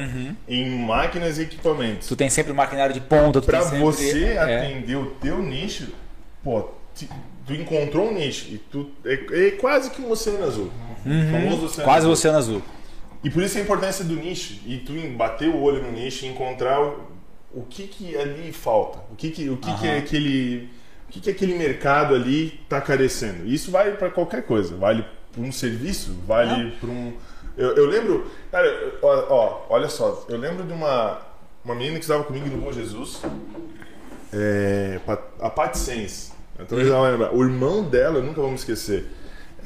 em 0.48 0.70
máquinas 0.80 1.38
e 1.38 1.42
equipamentos 1.42 2.08
Tu 2.08 2.16
tem 2.16 2.30
sempre 2.30 2.54
maquinário 2.54 2.94
de 2.94 3.02
ponta, 3.02 3.42
para 3.42 3.62
sempre... 3.64 3.80
você 3.80 4.24
é. 4.24 4.38
atender 4.40 4.96
o 4.96 5.08
teu 5.22 5.44
nicho, 5.44 5.90
pô, 6.42 6.70
ti- 6.96 7.10
tu 7.46 7.54
encontrou 7.54 8.10
um 8.10 8.14
nicho 8.14 8.48
e 8.50 8.58
tu 8.58 8.90
é, 9.04 9.48
é 9.48 9.52
quase 9.52 9.90
que 9.92 10.02
um 10.02 10.10
oceano 10.10 10.46
azul. 10.46 10.72
Famoso 11.04 11.66
oceano 11.66 11.84
Quase 11.84 12.08
o. 12.08 12.12
Oceano 12.12 12.38
Azul. 12.38 12.62
E 13.26 13.30
por 13.30 13.44
isso 13.44 13.58
a 13.58 13.62
importância 13.62 14.06
do 14.06 14.16
nicho 14.16 14.62
e 14.66 14.78
tu 14.78 14.94
bater 15.18 15.50
o 15.50 15.62
olho 15.62 15.84
no 15.84 15.92
nicho 15.92 16.24
e 16.26 16.30
encontrar 16.30 16.82
o, 16.82 17.00
o 17.54 17.64
que 17.70 17.88
que 17.88 18.16
ali 18.16 18.54
falta, 18.54 19.00
o 19.12 19.16
que 19.18 19.32
que 19.32 19.50
o 19.50 19.58
que, 19.58 19.74
que 19.80 19.86
é 19.86 19.98
aquele 19.98 20.70
que 21.14 21.22
que 21.22 21.30
aquele 21.30 21.56
mercado 21.56 22.16
ali 22.16 22.60
está 22.64 22.82
carecendo. 22.82 23.48
Isso 23.48 23.70
vale 23.70 23.92
para 23.92 24.10
qualquer 24.10 24.44
coisa, 24.44 24.76
vale 24.76 25.06
para 25.32 25.42
um 25.42 25.52
serviço, 25.52 26.14
vale 26.26 26.72
para 26.72 26.90
um 26.90 27.14
eu, 27.56 27.76
eu 27.76 27.86
lembro, 27.86 28.26
cara, 28.52 28.68
ó, 29.02 29.26
ó, 29.30 29.66
olha 29.70 29.88
só, 29.88 30.26
eu 30.28 30.38
lembro 30.38 30.64
de 30.64 30.74
uma 30.74 31.22
uma 31.64 31.76
menina 31.76 31.96
que 31.98 32.04
estava 32.04 32.24
comigo 32.24 32.48
no 32.48 32.58
Bom 32.58 32.74
Jesus, 32.74 33.22
é, 34.34 35.00
a 35.40 35.50
Paty 35.50 35.78
Sens. 35.78 36.34
Ela 36.60 37.02
vai 37.02 37.12
lembrar. 37.12 37.34
O 37.34 37.42
irmão 37.42 37.84
dela, 37.84 38.20
eu 38.20 38.24
nunca 38.24 38.42
vou 38.42 38.50
me 38.50 38.56
esquecer. 38.56 39.06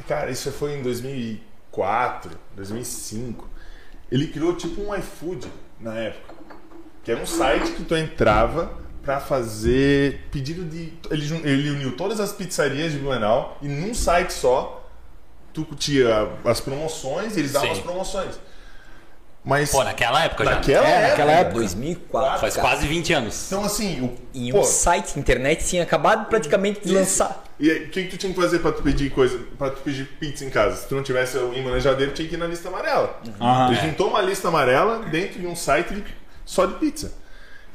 Cara, 0.08 0.30
isso 0.30 0.52
foi 0.52 0.76
em 0.76 0.84
2004, 0.84 2.32
2005. 2.56 3.50
Ele 4.12 4.28
criou 4.28 4.56
tipo 4.56 4.82
um 4.82 4.96
iFood 4.96 5.48
na 5.80 5.96
época. 5.96 6.36
Que 7.04 7.12
era 7.12 7.22
um 7.22 7.26
site 7.26 7.72
que 7.72 7.84
tu 7.84 7.96
entrava 7.96 8.72
pra 9.08 9.22
fazer 9.22 10.28
pedido 10.34 10.66
de. 10.66 10.92
Ele, 11.10 11.42
ele 11.46 11.70
uniu 11.70 11.96
todas 11.96 12.20
as 12.20 12.34
pizzarias 12.34 12.92
de 12.92 12.98
Blumenau 13.00 13.58
e 13.62 13.68
num 13.70 13.94
site 13.94 14.34
só 14.34 14.86
tu 15.54 15.66
tinha 15.78 16.28
as 16.44 16.60
promoções 16.60 17.38
e 17.38 17.40
eles 17.40 17.54
davam 17.54 17.70
Sim. 17.70 17.76
as 17.76 17.80
promoções. 17.80 18.36
Mas 19.46 19.72
Pô, 19.72 19.82
naquela 19.82 20.26
época 20.26 20.44
já. 20.44 20.56
naquela 20.56 20.86
É, 20.86 20.92
época. 20.92 21.08
naquela 21.08 21.32
época. 21.32 21.56
2004. 21.56 22.40
Faz 22.42 22.56
cara. 22.58 22.68
quase 22.68 22.86
20 22.86 23.14
anos. 23.14 23.46
Então 23.48 23.64
assim, 23.64 24.02
o, 24.02 24.14
Em 24.38 24.52
pô, 24.52 24.60
um 24.60 24.64
site 24.66 25.18
internet 25.18 25.66
tinha 25.66 25.84
acabado 25.84 26.28
praticamente 26.28 26.82
de 26.82 26.88
Isso. 26.88 26.96
lançar. 26.98 27.44
E 27.58 27.72
o 27.72 27.90
que, 27.90 28.04
que 28.04 28.10
tu 28.10 28.18
tinha 28.18 28.34
que 28.34 28.42
fazer 28.42 28.60
pra 28.60 28.74
tu 28.74 28.84
pedir 28.84 29.10
coisa, 29.12 29.40
para 29.58 29.72
tu 29.72 29.82
pedir 29.84 30.06
pizza 30.20 30.44
em 30.44 30.50
casa? 30.50 30.76
Se 30.76 30.88
tu 30.90 30.96
não 30.96 31.02
tivesse 31.02 31.38
o 31.38 31.54
geladeira, 31.80 32.12
tinha 32.12 32.28
que 32.28 32.36
ir 32.36 32.38
na 32.38 32.46
lista 32.46 32.68
amarela. 32.68 33.22
Aham. 33.40 33.72
Ele 33.72 33.80
juntou 33.88 34.10
uma 34.10 34.22
lista 34.22 34.50
amarela 34.50 35.00
dentro 35.06 35.40
de 35.40 35.48
um 35.48 35.56
site 35.56 35.94
de- 35.96 36.04
só 36.46 36.66
de 36.66 36.74
pizza. 36.74 37.14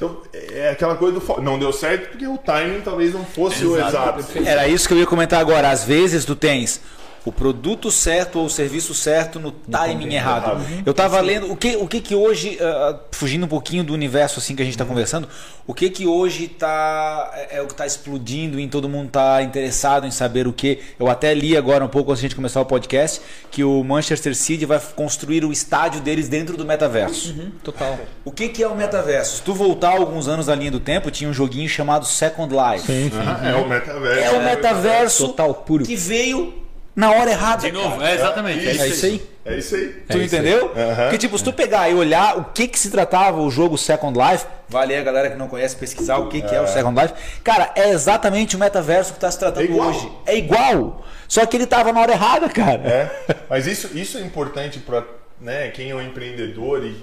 Então, 0.03 0.17
é 0.33 0.71
aquela 0.71 0.97
coisa 0.97 1.21
do 1.21 1.41
não 1.41 1.59
deu 1.59 1.73
certo 1.73 2.11
porque 2.11 2.27
o 2.27 2.37
timing 2.37 2.81
talvez 2.81 3.15
não 3.15 3.25
fosse 3.25 3.65
o 3.65 3.77
Exato. 3.77 4.19
exato. 4.19 4.49
Era 4.49 4.67
isso 4.67 4.89
que 4.89 4.95
eu 4.95 4.99
ia 4.99 5.07
comentar 5.07 5.41
agora. 5.41 5.71
Às 5.71 5.85
vezes 5.85 6.25
tu 6.25 6.35
tens 6.35 6.81
O 7.25 7.31
produto 7.31 7.91
certo 7.91 8.39
ou 8.39 8.47
o 8.47 8.51
serviço 8.51 8.95
certo 8.95 9.39
no 9.39 9.53
timing 9.53 10.13
errado. 10.13 10.61
errado. 10.61 10.83
Eu 10.85 10.93
tava 10.93 11.21
lendo 11.21 11.53
o 11.53 11.57
que 11.57 11.77
o 11.77 11.87
que, 11.87 12.01
que 12.01 12.15
hoje, 12.15 12.59
ah, 12.61 12.99
fugindo 13.13 13.45
um 13.45 13.49
pouquinho 13.49 13.85
do 13.85 13.93
universo 13.93 14.41
assim 14.41 14.57
que 14.57 14.63
a 14.63 14.65
gente 14.65 14.75
está 14.75 14.85
conversando, 14.85 15.29
o 15.67 15.73
que 15.73 15.89
que 15.91 16.07
hoje 16.07 16.49
tá 16.49 17.31
é, 17.35 17.59
é 17.59 17.63
o 17.63 17.67
que 17.67 17.73
está 17.73 17.87
explodindo 17.87 18.59
em 18.59 18.69
todo 18.69 18.89
mundo 18.89 19.11
tá 19.11 19.43
interessado 19.43 20.07
em 20.07 20.11
saber 20.11 20.47
o 20.47 20.53
que. 20.53 20.81
Eu 20.99 21.09
até 21.09 21.33
li 21.33 21.57
agora 21.57 21.85
um 21.85 21.89
pouco 21.89 22.11
antes 22.11 22.21
de 22.21 22.27
a 22.27 22.29
gente 22.29 22.37
começar 22.37 22.61
o 22.61 22.65
podcast 22.65 23.21
que 23.51 23.63
o 23.63 23.85
Manchester 23.85 24.35
City 24.35 24.67
vai 24.67 24.81
construir 24.97 25.45
o 25.45 25.53
estádio 25.53 26.01
deles 26.01 26.29
dentro 26.29 26.57
do 26.57 26.65
metaverso. 26.65 27.35
Total. 27.63 27.99
O 28.25 28.33
que, 28.33 28.49
que 28.49 28.63
é 28.63 28.69
o 28.69 28.75
metaverso? 28.75 29.37
Se 29.37 29.43
tu 29.43 29.55
voltar 29.55 29.91
alguns 29.91 30.27
anos 30.27 30.47
na 30.47 30.55
linha 30.55 30.71
do 30.71 30.81
tempo, 30.81 31.11
tinha 31.11 31.29
um 31.29 31.33
joguinho 31.33 31.69
chamado 31.69 32.05
Second 32.05 32.53
Life. 32.53 33.13
Ah, 33.15 33.49
é 33.49 33.55
o 33.55 33.69
metaverso. 33.69 34.21
É 34.21 34.31
o 34.39 34.45
metaverso 34.45 35.27
Total, 35.29 35.55
puro. 35.55 35.85
que 35.85 35.97
veio 35.97 36.62
na 36.95 37.11
hora 37.11 37.31
errada. 37.31 37.63
De 37.63 37.73
novo, 37.73 37.97
cara. 37.99 38.11
é 38.11 38.15
exatamente. 38.15 38.67
É 38.67 38.71
É 38.71 38.87
isso 38.87 39.07
aí. 39.07 39.33
É 39.45 39.57
isso 39.57 39.75
aí. 39.75 39.89
Tu 39.89 40.13
É 40.13 40.17
isso 40.17 40.35
entendeu? 40.35 40.73
Aham. 40.77 41.03
Porque, 41.03 41.19
tipo, 41.19 41.37
se 41.37 41.45
tu 41.45 41.53
pegar 41.53 41.89
e 41.91 41.95
olhar 41.95 42.39
o 42.39 42.45
que 42.45 42.69
que 42.69 42.79
se 42.79 42.91
tratava 42.91 43.41
o 43.41 43.51
jogo 43.51 43.77
Second 43.77 44.17
Life, 44.19 44.47
vale 44.69 44.95
aí 44.95 45.01
a 45.01 45.03
galera 45.03 45.31
que 45.31 45.37
não 45.37 45.49
conhece 45.49 45.75
pesquisar 45.75 46.19
o 46.19 46.29
que, 46.29 46.43
que 46.43 46.55
é 46.55 46.61
o 46.61 46.67
Second 46.69 47.01
Life. 47.01 47.15
Cara, 47.43 47.73
é 47.75 47.91
exatamente 47.91 48.55
o 48.55 48.59
metaverso 48.59 49.15
que 49.15 49.19
tá 49.21 49.31
se 49.31 49.39
tratando 49.39 49.67
É 49.67 49.83
hoje. 49.83 50.13
É 50.27 50.37
igual. 50.37 51.05
Só 51.27 51.45
que 51.47 51.57
ele 51.57 51.67
tava 51.67 51.93
na 51.93 52.01
hora 52.01 52.13
errada, 52.13 52.49
cara. 52.49 52.83
É, 52.87 53.37
mas 53.49 53.67
isso, 53.67 53.91
isso 53.97 54.19
é 54.19 54.21
importante 54.21 54.79
para 54.79 55.03
né, 55.41 55.69
quem 55.71 55.91
é 55.91 55.95
um 55.95 56.01
empreendedor 56.03 56.85
e, 56.85 57.03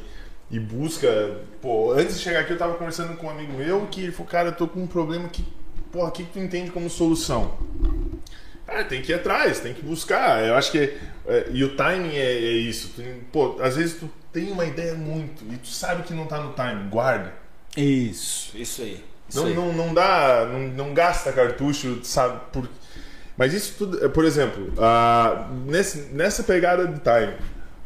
e 0.49 0.59
busca. 0.59 1.09
Pô, 1.61 1.91
antes 1.91 2.17
de 2.17 2.23
chegar 2.23 2.41
aqui, 2.41 2.53
eu 2.53 2.57
tava 2.57 2.75
conversando 2.75 3.17
com 3.17 3.27
um 3.27 3.31
amigo 3.31 3.53
meu 3.53 3.87
que 3.91 4.03
ele 4.03 4.11
falou: 4.11 4.27
Cara, 4.27 4.49
eu 4.49 4.55
tô 4.55 4.67
com 4.67 4.81
um 4.81 4.87
problema 4.87 5.27
que. 5.27 5.43
Pô, 5.91 6.05
o 6.05 6.11
que 6.11 6.23
que 6.23 6.33
tu 6.33 6.39
entende 6.39 6.69
como 6.69 6.89
solução? 6.89 7.57
Cara, 8.69 8.83
tem 8.83 9.01
que 9.01 9.11
ir 9.11 9.15
atrás, 9.15 9.59
tem 9.59 9.73
que 9.73 9.81
buscar. 9.81 10.43
Eu 10.45 10.55
acho 10.55 10.71
que. 10.71 10.77
é, 11.27 11.47
e 11.51 11.63
o 11.63 11.75
timing 11.75 12.15
é, 12.15 12.33
é 12.33 12.51
isso. 12.51 12.91
Tu- 12.95 13.01
pô, 13.31 13.57
às 13.61 13.75
vezes 13.75 13.95
tu 13.99 14.09
tem 14.31 14.51
uma 14.51 14.65
ideia 14.65 14.93
muito 14.93 15.43
e 15.51 15.57
tu 15.57 15.67
sabe 15.69 16.03
que 16.03 16.13
não 16.13 16.25
tá 16.27 16.39
no 16.39 16.53
timing, 16.53 16.87
guarda. 16.89 17.33
Isso, 17.75 18.55
isso 18.57 18.81
aí. 18.81 19.03
Isso 19.27 19.39
Não, 19.41 19.47
aí. 19.47 19.53
não, 19.55 19.73
não 19.73 19.93
dá, 19.93 20.47
não, 20.51 20.59
não 20.59 20.93
gasta 20.93 21.31
cartucho, 21.31 21.99
sabe? 22.03 22.39
Por... 22.51 22.67
Mas 23.37 23.53
isso 23.53 23.75
tudo, 23.77 24.03
é, 24.03 24.09
por 24.09 24.25
exemplo, 24.25 24.73
ah, 24.79 25.47
nesse, 25.65 26.09
nessa 26.13 26.43
pegada 26.43 26.85
de 26.87 26.99
time, 26.99 27.35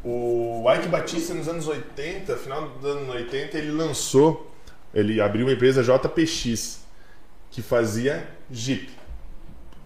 o 0.03 0.65
Ike 0.73 0.87
Batista 0.87 1.33
nos 1.33 1.47
anos 1.47 1.67
80, 1.67 2.35
final 2.37 2.69
dos 2.69 2.89
anos 2.89 3.13
80, 3.13 3.57
ele 3.57 3.71
lançou, 3.71 4.53
ele 4.93 5.19
abriu 5.21 5.45
uma 5.45 5.53
empresa 5.53 5.83
JPX, 5.83 6.81
que 7.51 7.61
fazia 7.61 8.27
Jeep. 8.49 8.89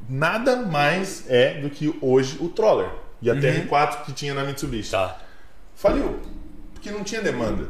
Nada 0.09 0.55
mais 0.57 1.25
é 1.29 1.59
do 1.59 1.69
que 1.69 1.93
hoje 2.01 2.37
o 2.39 2.49
Troller 2.49 2.89
e 3.21 3.29
a 3.29 3.35
TR4 3.35 4.05
que 4.05 4.13
tinha 4.13 4.33
na 4.33 4.43
Mitsubishi. 4.43 4.91
Tá. 4.91 5.17
Faliu, 5.75 6.19
porque 6.73 6.91
não 6.91 7.03
tinha 7.03 7.21
demanda. 7.21 7.69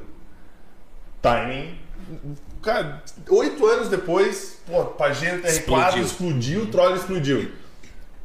Timing. 1.22 1.78
Cara, 2.62 3.04
oito 3.30 3.66
anos 3.66 3.90
depois, 3.90 4.62
pô, 4.66 4.86
Pajero 4.86 5.42
TR4 5.42 5.48
Explodiu. 5.48 6.04
explodiu, 6.04 6.62
o 6.64 6.66
Troller 6.68 6.98
explodiu. 6.98 7.52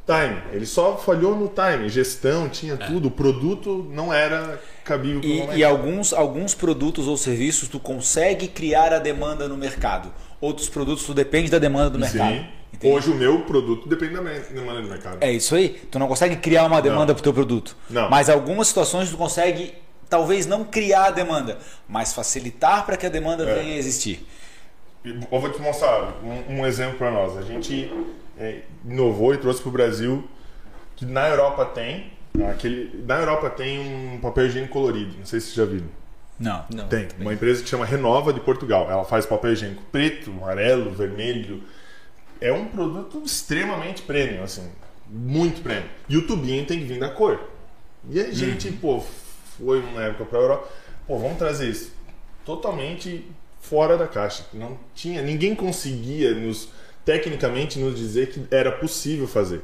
Time. 0.05 0.41
Ele 0.51 0.65
só 0.65 0.97
falhou 0.97 1.35
no 1.35 1.47
time. 1.47 1.87
Gestão, 1.87 2.49
tinha 2.49 2.75
tudo. 2.75 3.07
O 3.07 3.11
produto 3.11 3.89
não 3.89 4.13
era 4.13 4.61
cabível 4.83 5.21
E, 5.23 5.59
e 5.59 5.63
alguns, 5.63 6.11
alguns 6.11 6.53
produtos 6.53 7.07
ou 7.07 7.15
serviços 7.15 7.69
tu 7.69 7.79
consegue 7.79 8.49
criar 8.49 8.91
a 8.91 8.99
demanda 8.99 9.47
no 9.47 9.55
mercado. 9.55 10.11
Outros 10.41 10.67
produtos 10.67 11.05
tu 11.05 11.13
depende 11.13 11.49
da 11.49 11.57
demanda 11.57 11.89
do 11.89 11.99
mercado. 11.99 12.33
Sim. 12.33 12.45
Entende? 12.73 12.93
Hoje 12.95 13.11
o 13.11 13.15
meu 13.15 13.41
produto 13.41 13.87
depende 13.87 14.15
da 14.15 14.21
demanda 14.21 14.81
do 14.81 14.89
mercado. 14.89 15.17
É 15.21 15.31
isso 15.31 15.55
aí. 15.55 15.69
Tu 15.91 15.99
não 15.99 16.07
consegue 16.07 16.35
criar 16.37 16.65
uma 16.65 16.81
demanda 16.81 17.07
Não. 17.07 17.13
pro 17.13 17.23
teu 17.23 17.33
produto. 17.33 17.75
Não. 17.89 18.09
Mas 18.09 18.29
algumas 18.29 18.67
situações 18.67 19.09
tu 19.09 19.17
consegue, 19.17 19.73
talvez 20.09 20.45
não 20.47 20.65
criar 20.65 21.05
a 21.05 21.11
demanda, 21.11 21.59
mas 21.87 22.13
facilitar 22.13 22.85
para 22.85 22.97
que 22.97 23.05
a 23.05 23.09
demanda 23.09 23.47
É. 23.47 23.55
venha 23.55 23.75
a 23.75 23.77
existir. 23.77 24.25
Eu 25.05 25.39
vou 25.39 25.49
te 25.51 25.61
mostrar 25.61 26.13
um, 26.23 26.59
um 26.59 26.65
exemplo 26.65 26.97
para 26.97 27.11
nós. 27.11 27.37
A 27.37 27.41
gente 27.41 27.91
é, 28.39 28.61
inovou 28.85 29.33
e 29.33 29.37
trouxe 29.37 29.61
para 29.61 29.69
o 29.69 29.71
Brasil 29.71 30.27
que 30.95 31.05
na 31.05 31.27
Europa 31.27 31.65
tem 31.65 32.11
aquele, 32.49 33.03
na 33.05 33.17
Europa 33.19 33.49
tem 33.49 33.79
um 34.15 34.19
papel 34.19 34.47
higiênico 34.47 34.73
colorido. 34.73 35.15
Não 35.19 35.25
sei 35.25 35.39
se 35.39 35.47
vocês 35.47 35.55
já 35.57 35.65
viram. 35.71 35.87
Não. 36.39 36.65
Não. 36.73 36.87
Tem. 36.87 37.07
Uma 37.19 37.33
empresa 37.33 37.61
que 37.61 37.69
chama 37.69 37.85
Renova 37.85 38.33
de 38.33 38.39
Portugal. 38.39 38.89
Ela 38.89 39.03
faz 39.03 39.25
papel 39.25 39.53
higiênico 39.53 39.83
preto, 39.91 40.31
amarelo, 40.31 40.89
vermelho. 40.91 41.61
É 42.43 42.51
um 42.51 42.65
produto 42.65 43.23
extremamente 43.25 44.01
premium, 44.01 44.43
assim. 44.43 44.69
Muito 45.09 45.61
premium. 45.61 45.87
E 46.09 46.17
o 46.17 46.27
tubinho 46.27 46.65
tem 46.65 46.79
que 46.79 46.83
vir 46.83 46.99
da 46.99 47.09
cor. 47.09 47.39
E 48.09 48.19
a 48.19 48.29
gente, 48.33 48.69
pô, 48.69 48.99
foi 49.57 49.79
uma 49.79 50.03
época 50.03 50.25
pra 50.25 50.39
Europa. 50.39 50.67
Pô, 51.07 51.17
vamos 51.17 51.37
trazer 51.37 51.69
isso. 51.69 51.93
Totalmente 52.43 53.25
fora 53.61 53.97
da 53.97 54.05
caixa. 54.07 54.45
Não 54.53 54.77
tinha. 54.93 55.21
Ninguém 55.21 55.55
conseguia 55.55 56.35
nos. 56.35 56.67
Tecnicamente 57.05 57.79
nos 57.79 57.97
dizer 57.97 58.29
que 58.29 58.45
era 58.53 58.73
possível 58.73 59.27
fazer. 59.27 59.61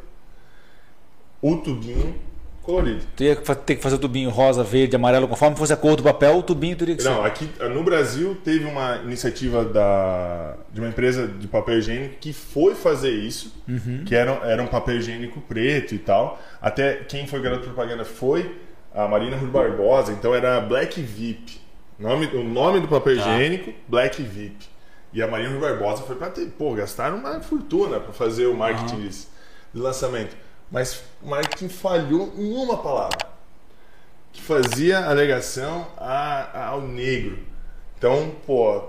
O 1.41 1.57
tubinho 1.57 2.15
colorido. 2.69 3.01
Tu 3.15 3.23
ia 3.23 3.35
ter 3.35 3.75
que 3.75 3.81
fazer 3.81 3.95
o 3.95 3.99
tubinho 3.99 4.29
rosa, 4.29 4.63
verde, 4.63 4.95
amarelo, 4.95 5.27
conforme 5.27 5.55
fosse 5.55 5.73
a 5.73 5.77
cor 5.77 5.95
do 5.95 6.03
papel, 6.03 6.37
o 6.37 6.43
tubinho 6.43 6.75
teria 6.75 6.95
que 6.95 7.01
ser. 7.01 7.09
Não, 7.09 7.23
aqui 7.23 7.49
no 7.73 7.83
Brasil 7.83 8.37
teve 8.43 8.65
uma 8.65 8.97
iniciativa 8.97 9.65
da, 9.65 10.55
de 10.71 10.79
uma 10.79 10.89
empresa 10.89 11.27
de 11.27 11.47
papel 11.47 11.79
higiênico 11.79 12.15
que 12.19 12.31
foi 12.33 12.75
fazer 12.75 13.11
isso, 13.11 13.53
que 14.05 14.15
era, 14.15 14.31
era 14.43 14.61
um 14.61 14.67
papel 14.67 14.97
higiênico 14.97 15.41
preto 15.41 15.95
e 15.95 15.99
tal. 15.99 16.39
Até 16.61 16.95
quem 17.07 17.25
foi 17.27 17.41
garoto 17.41 17.63
propaganda 17.63 18.05
foi 18.05 18.55
a 18.93 19.07
Marina 19.07 19.37
Rui 19.37 19.49
Barbosa, 19.49 20.11
então 20.11 20.33
era 20.33 20.59
Black 20.61 21.01
VIP. 21.01 21.59
Nome, 21.97 22.27
o 22.27 22.43
nome 22.43 22.79
do 22.79 22.87
papel 22.87 23.17
Tá. 23.17 23.21
higiênico, 23.21 23.73
Black 23.87 24.21
VIP. 24.21 24.65
E 25.11 25.21
a 25.21 25.27
Marina 25.27 25.49
Rui 25.49 25.59
Barbosa 25.59 26.03
foi 26.03 26.15
para 26.15 26.29
ter. 26.29 26.45
Pô, 26.57 26.73
gastaram 26.73 27.17
uma 27.17 27.41
fortuna 27.41 27.99
para 27.99 28.13
fazer 28.13 28.45
o 28.45 28.55
marketing 28.55 29.07
de 29.07 29.79
lançamento. 29.81 30.35
Mas 30.71 31.01
o 31.23 31.27
marketing 31.29 31.67
falhou 31.69 32.33
em 32.37 32.53
uma 32.53 32.77
palavra 32.77 33.17
que 34.31 34.41
fazia 34.41 34.99
alegação 35.07 35.87
a- 35.97 36.67
ao 36.67 36.81
negro. 36.81 37.39
Então, 37.97 38.31
pô, 38.45 38.81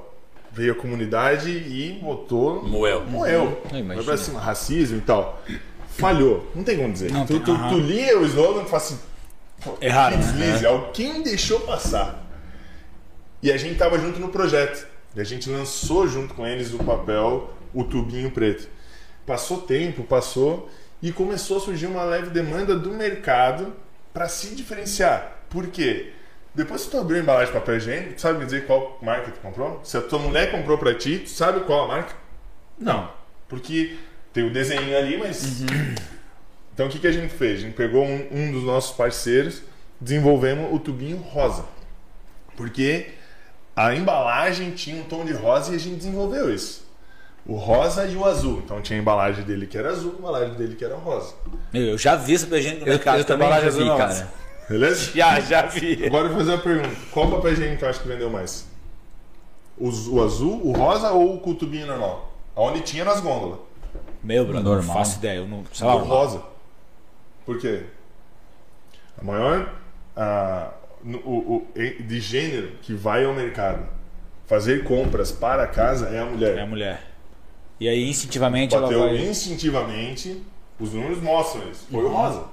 veio 0.53 0.73
a 0.73 0.77
comunidade 0.77 1.51
e 1.51 1.99
botou. 2.03 2.63
Moel. 2.63 3.05
Moel. 3.07 3.63
Foi 3.95 4.05
pra 4.05 4.17
cima, 4.17 4.39
racismo 4.41 4.99
e 4.99 5.01
tal. 5.01 5.41
Falhou. 5.89 6.47
Não 6.55 6.63
tem 6.63 6.77
como 6.77 6.93
dizer. 6.93 7.11
Não 7.11 7.27
tu, 7.27 7.41
tem- 7.41 7.43
tu, 7.57 7.69
tu 7.71 7.79
lia 7.79 8.19
o 8.19 8.25
slogan 8.27 8.63
e 8.63 8.65
fala 8.67 8.77
assim. 8.77 8.99
Errado, 9.81 10.13
Que 10.13 10.19
né? 10.19 10.25
deslize. 10.47 10.67
Alguém 10.67 11.23
deixou 11.23 11.61
passar. 11.61 12.25
E 13.43 13.51
a 13.51 13.57
gente 13.57 13.77
tava 13.79 13.99
junto 13.99 14.19
no 14.21 14.29
projeto. 14.29 14.87
E 15.17 15.21
a 15.21 15.25
gente 15.25 15.51
lançou 15.51 16.07
junto 16.07 16.35
com 16.35 16.47
eles 16.47 16.73
o 16.73 16.79
papel, 16.79 17.51
o 17.75 17.83
tubinho 17.85 18.31
preto. 18.31 18.69
Passou 19.27 19.59
tempo, 19.63 20.05
passou 20.05 20.69
e 21.03 21.13
começou 21.13 21.59
a 21.59 21.61
surgir 21.61 21.87
uma 21.87 22.03
leve 22.03 22.31
demanda 22.31 22.77
do 22.77 22.91
mercado 22.91 23.75
para 24.13 24.29
se 24.29 24.55
diferenciar. 24.55 25.45
Por 25.49 25.69
quê? 25.69 26.13
Depois 26.55 26.85
que 26.85 26.91
tu 26.91 26.99
abriu 26.99 27.19
a 27.19 27.23
embalagem 27.23 27.53
de 27.53 27.59
papel 27.59 27.77
higiênico, 27.77 28.15
tu 28.15 28.21
sabe 28.21 28.39
me 28.39 28.45
dizer 28.45 28.67
qual 28.67 28.99
marca 29.01 29.31
tu 29.31 29.41
comprou? 29.41 29.81
Se 29.85 29.97
a 29.97 30.03
tua 30.03 30.19
mulher 30.19 30.51
comprou 30.51 30.77
para 30.79 30.95
ti, 30.95 31.21
tu 31.21 31.31
sabe 31.31 31.61
qual 31.61 31.85
a 31.85 31.89
marca? 31.89 32.15
Não. 32.79 33.11
Porque 33.49 33.97
tem 34.33 34.45
o 34.45 34.53
desenho 34.53 34.97
ali, 34.97 35.17
mas. 35.17 35.63
Então 36.73 36.89
o 36.89 36.91
que, 36.91 37.01
que 37.01 37.07
a 37.07 37.13
gente 37.13 37.35
fez? 37.35 37.59
A 37.59 37.63
gente 37.65 37.75
pegou 37.75 38.03
um, 38.03 38.29
um 38.31 38.53
dos 38.53 38.63
nossos 38.63 38.97
parceiros, 38.97 39.61
desenvolvemos 40.01 40.73
o 40.73 40.79
tubinho 40.79 41.19
rosa. 41.19 41.67
Porque 42.57 43.09
a 43.77 43.95
embalagem 43.95 44.71
tinha 44.71 45.03
um 45.03 45.05
tom 45.05 45.27
de 45.27 45.33
rosa 45.35 45.73
e 45.73 45.77
a 45.77 45.79
gente 45.79 45.97
desenvolveu 45.97 46.55
isso. 46.55 46.90
O 47.47 47.55
rosa 47.57 48.07
e 48.07 48.15
o 48.17 48.25
azul. 48.25 48.61
Então 48.65 48.81
tinha 48.81 48.99
a 48.99 49.03
embalagem 49.03 49.45
dele 49.45 49.67
que 49.67 49.77
era 49.77 49.91
azul, 49.91 50.13
a 50.17 50.19
embalagem 50.19 50.55
dele 50.55 50.77
que 50.77 50.85
era 50.85 50.95
rosa. 50.97 51.35
Meu, 51.73 51.83
eu 51.83 51.99
já 51.99 52.15
vi 52.17 52.35
esse 52.35 52.45
papel 52.45 52.59
higiênico 52.59 52.85
no 52.85 52.89
Eu, 52.91 52.95
mercado. 52.97 53.19
eu 53.19 53.25
também 53.25 53.47
embalagem 53.49 53.71
já 53.73 53.79
vi, 53.79 53.97
cara. 53.99 54.29
Beleza? 54.69 55.11
Já, 55.15 55.41
já 55.41 55.63
vi. 55.67 56.07
Agora 56.07 56.25
eu 56.27 56.29
vou 56.31 56.39
fazer 56.39 56.53
uma 56.53 56.59
pergunta. 56.63 56.97
Qual 57.11 57.31
papel 57.31 57.53
higiênico 57.53 57.81
tu 57.81 57.87
acha 57.87 58.01
que 58.01 58.09
vendeu 58.09 58.31
mais? 58.31 58.69
O, 59.79 59.89
o 59.89 60.23
azul, 60.23 60.61
o 60.67 60.73
rosa 60.73 61.11
ou 61.11 61.37
o 61.37 61.41
com 61.41 61.51
o 61.51 61.55
tubinho 61.55 61.87
normal? 61.87 62.33
Onde 62.55 62.81
tinha 62.83 63.05
nas 63.05 63.21
gôndolas. 63.21 63.59
Meu, 64.23 64.45
brother, 64.45 64.63
Normal. 64.65 64.87
não 64.87 64.95
faço 64.95 65.19
ideia. 65.19 65.39
Eu 65.39 65.49
não, 65.49 65.65
sei 65.73 65.87
o 65.87 65.91
lá, 65.91 65.95
rosa. 66.03 66.43
Por 67.47 67.59
quê? 67.59 67.85
A 69.19 69.25
maior 69.25 69.73
no- 71.03 71.19
o, 71.21 71.57
o- 71.57 71.67
de 71.75 72.21
gênero 72.21 72.73
que 72.83 72.93
vai 72.93 73.25
ao 73.25 73.33
mercado 73.33 73.87
fazer 74.47 74.85
compras 74.85 75.33
para 75.33 75.67
casa 75.67 76.09
é 76.09 76.19
a 76.21 76.27
mulher. 76.27 76.59
é 76.59 76.61
a 76.61 76.67
mulher. 76.67 77.10
E 77.81 77.89
aí, 77.89 78.09
instintivamente, 78.09 78.75
ela 78.75 78.83
Bateu 78.87 79.01
vai... 79.01 79.17
instintivamente, 79.17 80.43
os 80.79 80.93
números 80.93 81.21
mostram 81.23 81.63
isso. 81.71 81.87
Foi 81.91 82.05
o 82.05 82.09
rosa. 82.09 82.45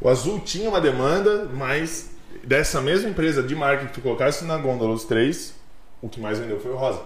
O 0.00 0.08
azul 0.08 0.40
tinha 0.40 0.68
uma 0.68 0.80
demanda, 0.80 1.44
mas 1.54 2.10
dessa 2.42 2.80
mesma 2.80 3.10
empresa 3.10 3.42
de 3.42 3.54
marketing 3.54 3.88
que 3.88 3.94
tu 3.94 4.00
colocasse 4.00 4.44
na 4.44 4.56
gôndola 4.56 4.92
os 4.92 5.04
três, 5.04 5.54
o 6.00 6.08
que 6.08 6.18
mais 6.20 6.38
vendeu 6.38 6.58
foi 6.58 6.72
o 6.72 6.76
rosa. 6.76 7.00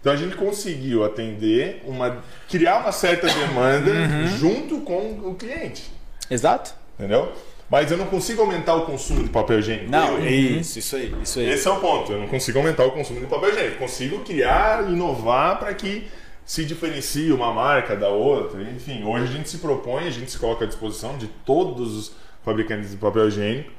Então 0.00 0.12
a 0.12 0.16
gente 0.16 0.34
conseguiu 0.34 1.04
atender 1.04 1.82
uma. 1.86 2.24
criar 2.48 2.78
uma 2.78 2.90
certa 2.90 3.28
demanda 3.28 3.92
junto 4.36 4.80
com 4.80 5.20
o 5.30 5.34
cliente. 5.36 5.92
Exato. 6.28 6.74
Entendeu? 6.98 7.30
Mas 7.70 7.90
eu 7.90 7.96
não 7.96 8.06
consigo 8.06 8.42
aumentar 8.42 8.74
o 8.74 8.84
consumo 8.84 9.22
de 9.22 9.30
papel 9.30 9.60
higiênico. 9.60 9.90
Não, 9.90 10.18
Eu- 10.18 10.58
isso, 10.60 10.78
isso 10.78 10.96
aí, 10.96 11.14
isso 11.22 11.38
aí. 11.38 11.48
esse 11.48 11.66
é 11.68 11.70
o 11.70 11.76
ponto. 11.80 12.12
Eu 12.12 12.18
não 12.18 12.26
consigo 12.28 12.58
aumentar 12.58 12.84
o 12.84 12.90
consumo 12.90 13.20
de 13.20 13.26
papel 13.26 13.50
higiênico. 13.50 13.78
Consigo 13.78 14.18
criar, 14.24 14.90
inovar 14.90 15.58
para 15.60 15.72
que 15.72 16.08
se 16.44 16.64
diferencie 16.64 17.32
uma 17.32 17.52
marca 17.52 17.94
da 17.96 18.08
outra. 18.08 18.60
Enfim, 18.62 19.04
hoje 19.04 19.24
a 19.24 19.36
gente 19.36 19.48
se 19.48 19.58
propõe, 19.58 20.06
a 20.06 20.10
gente 20.10 20.30
se 20.30 20.38
coloca 20.38 20.64
à 20.64 20.68
disposição 20.68 21.16
de 21.16 21.26
todos 21.46 21.96
os 21.96 22.12
fabricantes 22.44 22.90
de 22.90 22.96
papel 22.96 23.28
higiênico 23.28 23.70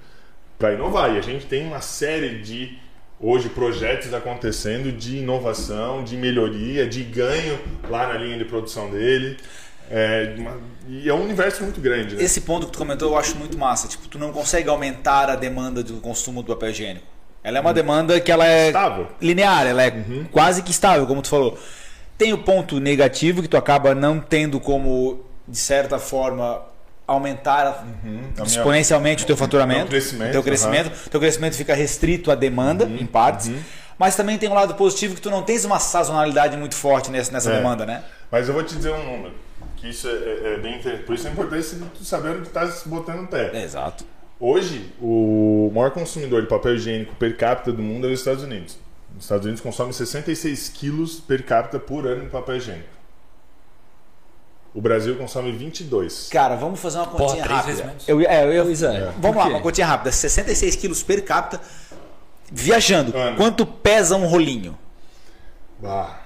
para 0.58 0.73
inovar. 0.73 1.13
E 1.13 1.17
a 1.17 1.21
gente 1.21 1.45
tem 1.45 1.65
uma 1.67 1.82
série 1.82 2.39
de 2.41 2.78
hoje 3.19 3.49
projetos 3.49 4.13
acontecendo 4.13 4.91
de 4.91 5.17
inovação, 5.17 6.04
de 6.04 6.15
melhoria, 6.15 6.88
de 6.88 7.04
ganho 7.04 7.60
lá 7.89 8.08
na 8.08 8.13
linha 8.19 8.38
de 8.38 8.45
produção 8.45 8.89
dele. 8.89 9.38
É, 9.91 10.34
uma- 10.38 10.58
e 10.88 11.10
é 11.10 11.13
um 11.13 11.21
universo 11.23 11.62
muito 11.63 11.80
grande. 11.82 12.15
Né? 12.15 12.23
Esse 12.23 12.41
ponto 12.41 12.65
que 12.67 12.71
tu 12.71 12.78
comentou 12.78 13.12
eu 13.12 13.17
acho 13.17 13.36
muito 13.38 13.58
massa. 13.58 13.88
Tipo, 13.88 14.08
tu 14.08 14.17
não 14.17 14.32
consegue 14.32 14.69
aumentar 14.69 15.30
a 15.30 15.36
demanda 15.36 15.84
do 15.84 15.95
consumo 15.95 16.41
do 16.41 16.47
papel 16.56 16.69
higiênico. 16.69 17.06
Ela 17.43 17.58
é 17.58 17.62
uma 17.62 17.73
demanda 17.73 18.19
que 18.21 18.32
ela 18.32 18.47
é 18.47 18.67
Estável. 18.67 19.08
linear, 19.21 19.67
ela 19.67 19.84
é 19.84 20.04
quase 20.32 20.63
que 20.63 20.71
estável, 20.71 21.06
como 21.06 21.21
tu 21.21 21.28
falou. 21.28 21.60
Tem 22.17 22.34
o 22.34 22.38
ponto 22.38 22.80
negativo 22.80 23.41
que 23.41 23.47
tu 23.47 23.58
acaba 23.58 23.93
não 23.95 24.19
tendo 24.19 24.60
como, 24.60 25.21
de 25.47 25.58
certa 25.58 25.97
forma, 25.99 26.62
aumentar 27.08 27.86
minha- 28.04 28.32
exponencialmente 28.45 29.23
o 29.23 29.28
teu 29.28 29.36
faturamento, 29.36 29.82
Teu 29.82 29.89
crescimento, 29.89 30.30
o 30.30 30.32
teu 30.32 30.43
crescimento, 30.43 31.10
teu 31.10 31.19
crescimento 31.19 31.56
fica 31.56 31.73
restrito 31.73 32.32
à 32.32 32.36
demanda 32.36 32.86
Uhum, 32.86 32.97
em 32.97 33.06
partes. 33.06 33.52
Mas 33.97 34.15
também 34.15 34.38
tem 34.38 34.49
um 34.49 34.54
lado 34.54 34.73
positivo 34.76 35.15
que 35.15 35.21
tu 35.21 35.30
não 35.30 35.43
tens 35.43 35.65
uma 35.65 35.80
sazonalidade 35.80 36.58
muito 36.58 36.76
forte 36.76 37.12
nessa, 37.12 37.32
nessa 37.32 37.52
É. 37.52 37.58
demanda, 37.58 37.86
né? 37.86 38.04
Mas 38.32 38.47
eu 38.47 38.54
vou 38.54 38.63
te 38.63 38.76
dizer 38.76 38.91
um 38.91 39.04
número, 39.04 39.34
que 39.78 39.89
isso 39.89 40.08
é, 40.08 40.12
é- 40.12 40.54
é 40.56 40.58
bem 40.58 40.76
interessante. 40.80 41.06
Por 41.06 41.15
isso 41.15 41.28
é 41.28 41.32
importante 41.32 41.76
tu 41.97 42.04
saber 42.04 42.30
onde 42.30 42.41
tu 42.43 42.49
tá 42.49 42.67
se 42.69 42.88
botando 42.88 43.23
o 43.23 43.28
pé. 43.28 43.52
Exato. 43.63 44.04
Hoje, 44.39 44.91
o 44.99 45.71
maior 45.73 45.91
consumidor 45.91 46.41
de 46.41 46.47
papel 46.47 46.76
higiênico 46.76 47.15
per 47.15 47.38
capita 47.38 47.71
do 47.71 47.82
mundo 47.82 48.08
é 48.08 48.12
os 48.12 48.19
Estados 48.19 48.43
Unidos. 48.43 48.78
Os 49.17 49.23
Estados 49.26 49.45
Unidos 49.45 49.62
consomem 49.62 49.93
66 49.93 50.69
quilos 50.69 51.19
per 51.19 51.45
capita 51.45 51.80
por 51.80 52.08
ano 52.08 52.21
de 52.23 52.30
papel 52.30 52.58
higiênico. 52.58 52.89
O 54.73 54.82
Brasil 54.82 55.15
consome 55.17 55.52
22. 55.52 56.30
Cara, 56.32 56.56
vamos 56.56 56.80
fazer 56.80 56.97
uma 56.97 57.06
continha 57.08 57.45
rápida. 57.45 57.95
Eu, 58.08 58.19
é, 58.21 58.58
eu, 58.60 58.65
Pois 58.65 58.82
é. 58.82 59.12
Vamos 59.19 59.38
lá, 59.38 59.45
uma 59.45 59.62
continha 59.62 59.86
rápida. 59.86 60.12
66 60.12 60.76
quilos 60.78 61.04
per 61.04 61.23
capita. 61.23 61.62
Viajando, 62.52 63.15
Ano. 63.15 63.38
quanto 63.38 63.65
pesa 63.67 64.15
um 64.15 64.26
rolinho? 64.26 64.78
Ah, 65.84 66.17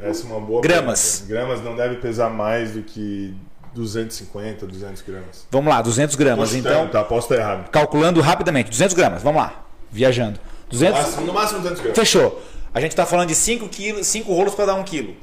essa 0.00 0.24
é 0.24 0.26
uma 0.30 0.40
boa 0.40 0.60
Gramas. 0.60 1.20
pergunta. 1.26 1.32
Gramas 1.34 1.64
não 1.64 1.76
deve 1.76 1.96
pesar 1.96 2.28
mais 2.30 2.72
do 2.72 2.82
que 2.82 3.36
250, 3.74 4.66
200 4.66 5.02
gramas. 5.02 5.46
Vamos 5.50 5.72
lá, 5.72 5.80
200 5.80 6.16
gramas. 6.16 6.48
Posso 6.50 6.58
então, 6.58 6.88
tá, 6.88 7.04
posso 7.04 7.32
estar 7.32 7.36
errado. 7.42 7.68
calculando 7.70 8.20
rapidamente, 8.20 8.70
200 8.70 8.94
gramas. 8.96 9.22
Vamos 9.22 9.40
lá, 9.40 9.64
viajando. 9.90 10.40
200, 10.72 11.00
Máximo- 11.00 11.26
no 11.26 11.32
máximo 11.32 11.58
200 11.60 11.80
gramas. 11.80 11.98
Fechou. 11.98 12.42
A 12.74 12.80
gente 12.80 12.96
tá 12.96 13.04
falando 13.06 13.28
de 13.28 13.34
5 13.34 13.68
quilos, 13.68 14.06
5 14.06 14.32
rolos 14.32 14.54
para 14.54 14.66
dar 14.66 14.74
1 14.74 14.82
quilo. 14.84 15.14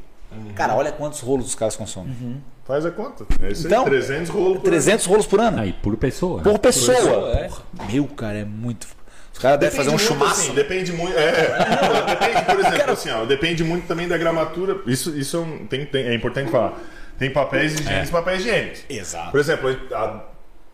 Cara, 0.56 0.76
olha 0.76 0.92
quantos 0.92 1.20
rolos 1.22 1.48
os 1.48 1.56
caras 1.56 1.76
consomem. 1.76 2.42
Faz 2.66 2.86
a 2.86 2.92
conta. 2.92 3.26
É 3.42 3.52
isso 3.52 3.66
Então, 3.66 3.84
aí, 3.84 3.90
300 3.90 4.30
rolos 4.30 4.58
por 4.60 4.64
300 4.64 5.06
rolos 5.08 5.26
por 5.26 5.40
ano. 5.40 5.60
Aí, 5.60 5.74
por 5.74 5.98
pessoa. 5.98 6.42
Por 6.44 6.60
pessoa. 6.60 6.96
pessoa, 6.96 7.32
é. 7.32 7.50
Meu, 7.92 8.06
cara, 8.06 8.38
é 8.38 8.46
muito. 8.46 8.88
Os 9.34 9.40
caras 9.40 9.60
devem 9.60 9.76
fazer 9.76 9.90
um 9.90 9.94
muito, 9.94 10.06
chumaço. 10.06 10.42
assim, 10.42 10.54
depende 10.54 10.92
muito. 10.94 11.18
É, 11.18 11.58
não, 11.82 12.06
depende, 12.06 12.46
por 12.46 12.60
exemplo, 12.60 12.92
assim, 12.92 13.10
ó, 13.10 13.26
depende 13.26 13.64
muito 13.64 13.88
também 13.88 14.08
da 14.08 14.18
gramatura. 14.18 14.78
Isso, 14.86 15.18
isso 15.18 15.38
é, 15.38 15.40
um- 15.40 15.66
tem, 15.66 15.86
tem- 15.86 16.06
é 16.06 16.14
importante 16.14 16.52
falar. 16.52 16.78
Tem 17.18 17.32
papéis 17.32 17.74
higiênicos 17.80 18.10
e 18.10 18.12
papéis 18.12 18.42
higiênicos. 18.42 18.82
Exato. 18.90 19.32
Por 19.32 19.40
exemplo, 19.40 19.70
a- 19.94 20.24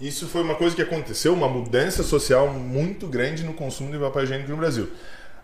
isso 0.07 0.27
foi 0.27 0.41
uma 0.41 0.55
coisa 0.55 0.75
que 0.75 0.81
aconteceu, 0.81 1.33
uma 1.33 1.47
mudança 1.47 2.03
social 2.03 2.51
muito 2.53 3.07
grande 3.07 3.43
no 3.43 3.53
consumo 3.53 3.91
de 3.91 3.97
papel 3.97 4.23
higiênico 4.23 4.49
no 4.49 4.57
Brasil. 4.57 4.89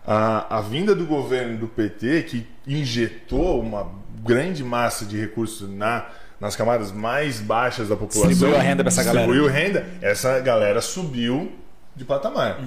A, 0.06 0.58
a 0.58 0.60
vinda 0.60 0.94
do 0.94 1.06
governo 1.06 1.56
do 1.58 1.68
PT, 1.68 2.22
que 2.24 2.46
injetou 2.66 3.60
uma 3.60 3.90
grande 4.24 4.62
massa 4.64 5.04
de 5.04 5.18
recursos 5.18 5.68
na, 5.68 6.06
nas 6.40 6.56
camadas 6.56 6.90
mais 6.92 7.40
baixas 7.40 7.88
da 7.88 7.96
população, 7.96 8.28
Distribuiu 8.28 8.58
a 8.58 8.62
renda 8.62 8.82
pra 8.82 8.88
essa 8.88 9.04
galera. 9.04 9.26
distribuiu 9.26 9.52
renda, 9.52 9.86
essa 10.00 10.40
galera 10.40 10.80
subiu 10.80 11.52
de 11.94 12.04
patamar. 12.04 12.58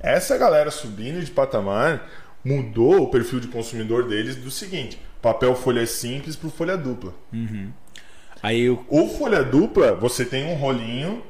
Essa 0.00 0.36
galera 0.38 0.70
subindo 0.70 1.22
de 1.24 1.30
patamar 1.30 2.08
mudou 2.44 3.02
o 3.02 3.08
perfil 3.08 3.40
de 3.40 3.48
consumidor 3.48 4.06
deles 4.06 4.36
do 4.36 4.50
seguinte: 4.50 5.00
papel 5.22 5.54
folha 5.54 5.86
simples 5.86 6.36
para 6.36 6.50
folha 6.50 6.76
dupla. 6.76 7.12
Aí 8.42 8.68
o 8.68 8.84
O 8.88 9.08
folha 9.08 9.42
dupla, 9.42 9.94
você 9.94 10.24
tem 10.24 10.44
um 10.46 10.54
rolinho 10.54 11.22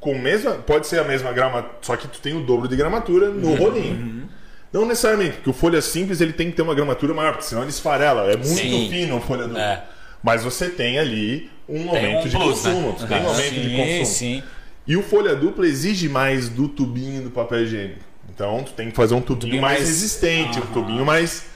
com 0.00 0.18
mesma, 0.18 0.52
pode 0.54 0.86
ser 0.86 0.98
a 0.98 1.04
mesma 1.04 1.30
grama, 1.32 1.66
só 1.82 1.94
que 1.96 2.08
tu 2.08 2.20
tem 2.20 2.34
o 2.34 2.40
dobro 2.40 2.66
de 2.66 2.74
gramatura 2.74 3.28
no 3.28 3.54
rolinho. 3.54 4.28
Não 4.72 4.86
necessariamente, 4.86 5.36
porque 5.36 5.50
o 5.50 5.52
folha 5.52 5.82
simples 5.82 6.20
ele 6.20 6.32
tem 6.32 6.50
que 6.50 6.56
ter 6.56 6.62
uma 6.62 6.74
gramatura 6.74 7.12
maior, 7.12 7.32
porque 7.32 7.44
senão 7.46 7.62
ele 7.62 7.70
esfarela, 7.70 8.22
é 8.30 8.36
muito 8.36 8.46
Sim. 8.48 8.88
fino 8.90 9.16
o 9.16 9.20
folha 9.20 9.44
dupla. 9.44 9.62
É. 9.62 9.84
Mas 10.22 10.44
você 10.44 10.68
tem 10.68 10.98
ali 10.98 11.50
um 11.68 11.88
aumento 11.88 12.26
um 12.26 12.28
de 12.28 12.36
plus, 12.36 12.64
né? 12.64 12.72
consumo, 12.72 12.92
tu 12.98 13.06
tem 13.06 13.20
um 13.22 13.28
aumento 13.28 13.54
de 13.54 13.68
sim, 13.68 13.76
consumo. 13.76 14.06
sim. 14.06 14.42
E 14.86 14.96
o 14.96 15.02
folha 15.02 15.34
dupla 15.34 15.66
exige 15.66 16.08
mais 16.08 16.48
do 16.48 16.68
tubinho 16.68 17.22
do 17.22 17.30
papel 17.30 17.62
higiênico. 17.64 18.00
Então 18.32 18.62
tu 18.62 18.72
tem 18.72 18.90
que 18.90 18.96
fazer 18.96 19.14
um 19.14 19.20
tubinho, 19.20 19.40
tubinho 19.40 19.62
mais, 19.62 19.78
mais- 19.78 19.88
resistente, 19.88 20.58
um 20.58 20.66
tubinho 20.66 21.04
mais. 21.04 21.46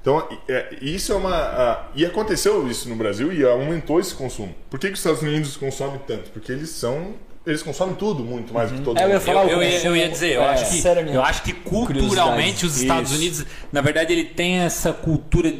Então, 0.00 0.28
é, 0.48 0.74
isso 0.82 1.12
é 1.12 1.16
uma. 1.16 1.88
e 1.94 2.04
aconteceu 2.04 2.68
isso 2.68 2.88
no 2.90 2.96
Brasil 2.96 3.32
e 3.32 3.42
aumentou 3.44 3.98
esse 3.98 4.14
consumo. 4.14 4.54
Por 4.68 4.78
que, 4.78 4.88
que 4.88 4.92
os 4.94 4.98
Estados 4.98 5.22
Unidos 5.22 5.56
consomem 5.56 5.98
tanto? 6.06 6.30
Porque 6.30 6.52
eles 6.52 6.70
são. 6.70 7.14
Eles 7.46 7.62
consomem 7.62 7.94
tudo 7.94 8.24
muito 8.24 8.54
mais 8.54 8.70
do 8.70 8.78
que 8.78 8.82
todo 8.82 8.98
É, 8.98 9.04
eu 9.04 9.08
ia 9.08 9.14
mundo. 9.14 9.22
falar 9.22 9.42
Eu, 9.44 9.60
eu, 9.60 9.62
ia, 9.62 9.82
eu 9.84 9.96
ia 9.96 10.08
dizer, 10.08 10.32
eu, 10.34 10.42
é, 10.42 10.48
acho 10.48 10.64
que, 10.64 10.70
sinceramente, 10.72 11.14
eu 11.14 11.22
acho 11.22 11.42
que 11.42 11.52
culturalmente 11.52 12.64
os 12.64 12.80
Estados 12.80 13.10
Isso. 13.10 13.20
Unidos, 13.20 13.46
na 13.70 13.82
verdade, 13.82 14.12
ele 14.14 14.24
tem 14.24 14.60
essa 14.60 14.92
cultura 14.94 15.52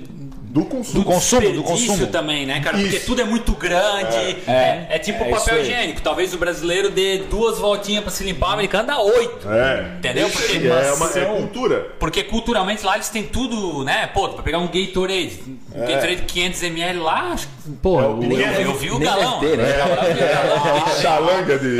Do 0.54 0.64
consumo. 0.64 1.00
Do 1.00 1.04
consumo, 1.04 1.52
do 1.52 1.62
consumo. 1.64 2.06
também, 2.06 2.46
né, 2.46 2.60
cara? 2.60 2.78
Porque 2.78 2.94
Isso. 2.98 3.06
tudo 3.06 3.20
é 3.20 3.24
muito 3.24 3.50
grande. 3.56 4.36
É, 4.46 4.86
é 4.88 4.98
tipo 5.00 5.24
é 5.24 5.30
isso 5.32 5.40
papel 5.40 5.54
aí. 5.56 5.62
higiênico. 5.62 6.00
Talvez 6.00 6.32
o 6.32 6.38
brasileiro 6.38 6.90
dê 6.90 7.18
duas 7.28 7.58
voltinhas 7.58 8.04
pra 8.04 8.12
se 8.12 8.22
limpar, 8.22 8.50
o 8.50 8.52
americano 8.52 8.86
dá 8.86 9.00
oito. 9.00 9.50
É. 9.50 9.94
Entendeu? 9.98 10.28
Isso 10.28 10.38
Porque- 10.38 10.64
é, 10.68 10.92
uma, 10.92 11.10
é 11.18 11.24
cultura. 11.24 11.86
Porque 11.98 12.22
culturalmente 12.22 12.86
lá 12.86 12.94
eles 12.94 13.08
têm 13.08 13.24
tudo, 13.24 13.82
né? 13.82 14.06
Pô, 14.14 14.28
pra 14.28 14.44
pegar 14.44 14.58
um 14.60 14.68
Gatorade, 14.68 15.40
um 15.74 15.80
Gatorade 15.80 16.22
500ml 16.22 17.02
lá, 17.02 17.32
acho 17.32 17.48
que- 17.48 17.72
pô, 17.82 18.00
É 18.00 18.06
o 18.06 18.22
eu, 18.22 18.60
eu 18.60 18.74
vi 18.76 18.92
o 18.92 18.98
galão. 19.00 19.40
ter, 19.40 19.58
né? 19.58 19.74
Eu 19.80 20.14
vi 20.14 20.22
o 20.22 20.28
galão 20.28 20.76
lá. 20.84 20.90
Xalanga 21.02 21.58
de. 21.58 21.76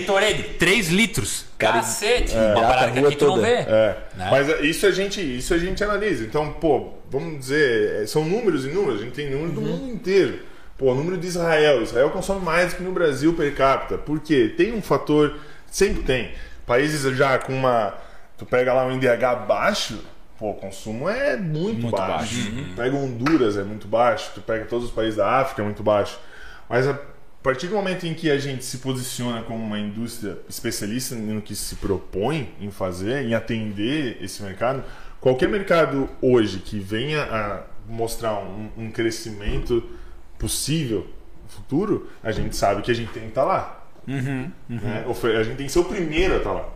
Gatorade, 0.00 0.42
3 0.58 0.88
litros. 0.88 1.44
Cara, 1.58 1.78
Cacete. 1.78 2.34
é, 2.36 2.54
uma 2.54 2.66
parada 2.66 2.86
a 2.86 2.90
que 2.90 2.98
aqui 3.00 3.16
tu 3.16 3.26
não 3.28 3.40
vê. 3.40 3.52
É, 3.54 3.96
Né? 4.16 4.28
mas 4.30 4.48
isso 4.62 4.86
a 4.86 4.90
gente 4.90 5.20
isso 5.20 5.52
a 5.52 5.58
gente 5.58 5.84
analisa. 5.84 6.24
Então, 6.24 6.52
pô, 6.54 6.94
vamos 7.10 7.38
dizer, 7.38 8.02
é, 8.02 8.06
são 8.06 8.24
números 8.24 8.64
e 8.64 8.68
números. 8.68 9.00
A 9.00 9.04
gente 9.04 9.14
tem 9.14 9.30
números 9.30 9.52
do 9.52 9.60
mundo 9.60 9.90
inteiro. 9.90 10.40
Pô, 10.78 10.92
o 10.92 10.94
número 10.94 11.16
de 11.16 11.26
Israel. 11.26 11.82
Israel 11.82 12.10
consome 12.10 12.44
mais 12.44 12.72
do 12.72 12.76
que 12.78 12.82
no 12.82 12.92
Brasil 12.92 13.32
per 13.34 13.54
capita. 13.54 13.98
Por 13.98 14.20
quê? 14.20 14.52
Tem 14.56 14.74
um 14.74 14.82
fator, 14.82 15.36
sempre 15.70 16.02
tem. 16.02 16.32
Países 16.66 17.02
já 17.16 17.38
com 17.38 17.52
uma, 17.52 17.94
tu 18.36 18.44
pega 18.44 18.72
lá 18.72 18.86
um 18.86 18.96
IDH 18.96 19.46
baixo, 19.46 20.02
pô, 20.38 20.50
o 20.50 20.54
consumo 20.54 21.08
é 21.08 21.36
muito, 21.36 21.82
Muito 21.82 21.90
baixo. 21.96 22.34
baixo. 22.36 22.52
Tu 22.70 22.76
pega 22.76 22.96
Honduras 22.96 23.56
é 23.56 23.62
muito 23.62 23.86
baixo. 23.86 24.32
Tu 24.34 24.40
pega 24.40 24.64
todos 24.64 24.86
os 24.86 24.90
países 24.90 25.16
da 25.16 25.28
África 25.40 25.62
é 25.62 25.64
muito 25.64 25.82
baixo. 25.82 26.18
Mas 26.68 26.86
a 26.88 26.98
partir 27.46 27.68
do 27.68 27.76
momento 27.76 28.04
em 28.06 28.12
que 28.12 28.28
a 28.28 28.38
gente 28.38 28.64
se 28.64 28.78
posiciona 28.78 29.40
como 29.42 29.62
uma 29.64 29.78
indústria 29.78 30.36
especialista 30.48 31.14
no 31.14 31.40
que 31.40 31.54
se 31.54 31.76
propõe 31.76 32.50
em 32.60 32.72
fazer, 32.72 33.24
em 33.24 33.34
atender 33.34 34.18
esse 34.20 34.42
mercado, 34.42 34.82
qualquer 35.20 35.48
mercado 35.48 36.08
hoje 36.20 36.58
que 36.58 36.78
venha 36.80 37.22
a 37.22 37.62
mostrar 37.88 38.34
um, 38.34 38.68
um 38.76 38.90
crescimento 38.90 39.80
possível 40.36 41.06
futuro, 41.46 42.08
a 42.20 42.32
gente 42.32 42.56
sabe 42.56 42.82
que 42.82 42.90
a 42.90 42.94
gente 42.94 43.12
tem 43.12 43.22
que 43.22 43.28
estar 43.28 43.44
lá. 43.44 43.86
Né? 44.68 45.04
Ofe- 45.06 45.36
A 45.36 45.44
gente 45.44 45.56
tem 45.56 45.66
que 45.66 45.72
ser 45.72 45.78
o 45.78 45.84
primeiro 45.84 46.34
a 46.34 46.38
estar 46.38 46.52
lá. 46.52 46.68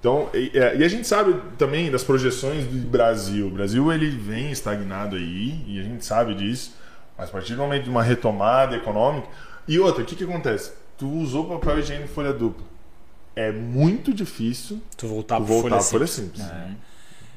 Então, 0.00 0.28
e, 0.34 0.50
é, 0.58 0.76
e 0.76 0.84
a 0.84 0.88
gente 0.88 1.06
sabe 1.06 1.34
também 1.56 1.90
das 1.90 2.02
projeções 2.02 2.66
do 2.66 2.86
Brasil. 2.88 3.46
O 3.46 3.50
Brasil 3.50 3.92
ele 3.92 4.10
vem 4.10 4.50
estagnado 4.50 5.14
aí, 5.16 5.64
e 5.68 5.78
a 5.78 5.82
gente 5.84 6.04
sabe 6.04 6.34
disso. 6.34 6.74
Mas 7.16 7.28
a 7.28 7.32
partir 7.32 7.54
do 7.54 7.62
momento 7.62 7.84
de 7.84 7.90
uma 7.90 8.02
retomada 8.02 8.74
econômica. 8.76 9.28
E 9.66 9.78
outra, 9.78 10.02
o 10.02 10.06
que, 10.06 10.14
que 10.16 10.24
acontece? 10.24 10.72
Tu 10.98 11.08
usou 11.08 11.44
papel 11.46 11.78
higiênico 11.80 12.08
folha 12.08 12.32
dupla. 12.32 12.64
É 13.36 13.50
muito 13.50 14.12
difícil 14.14 14.80
Tu 14.96 15.08
voltar 15.08 15.36
tu 15.38 15.44
voltar 15.44 15.68
folha 15.70 15.82
folha 15.82 16.06
simples. 16.06 16.40
simples. 16.42 16.76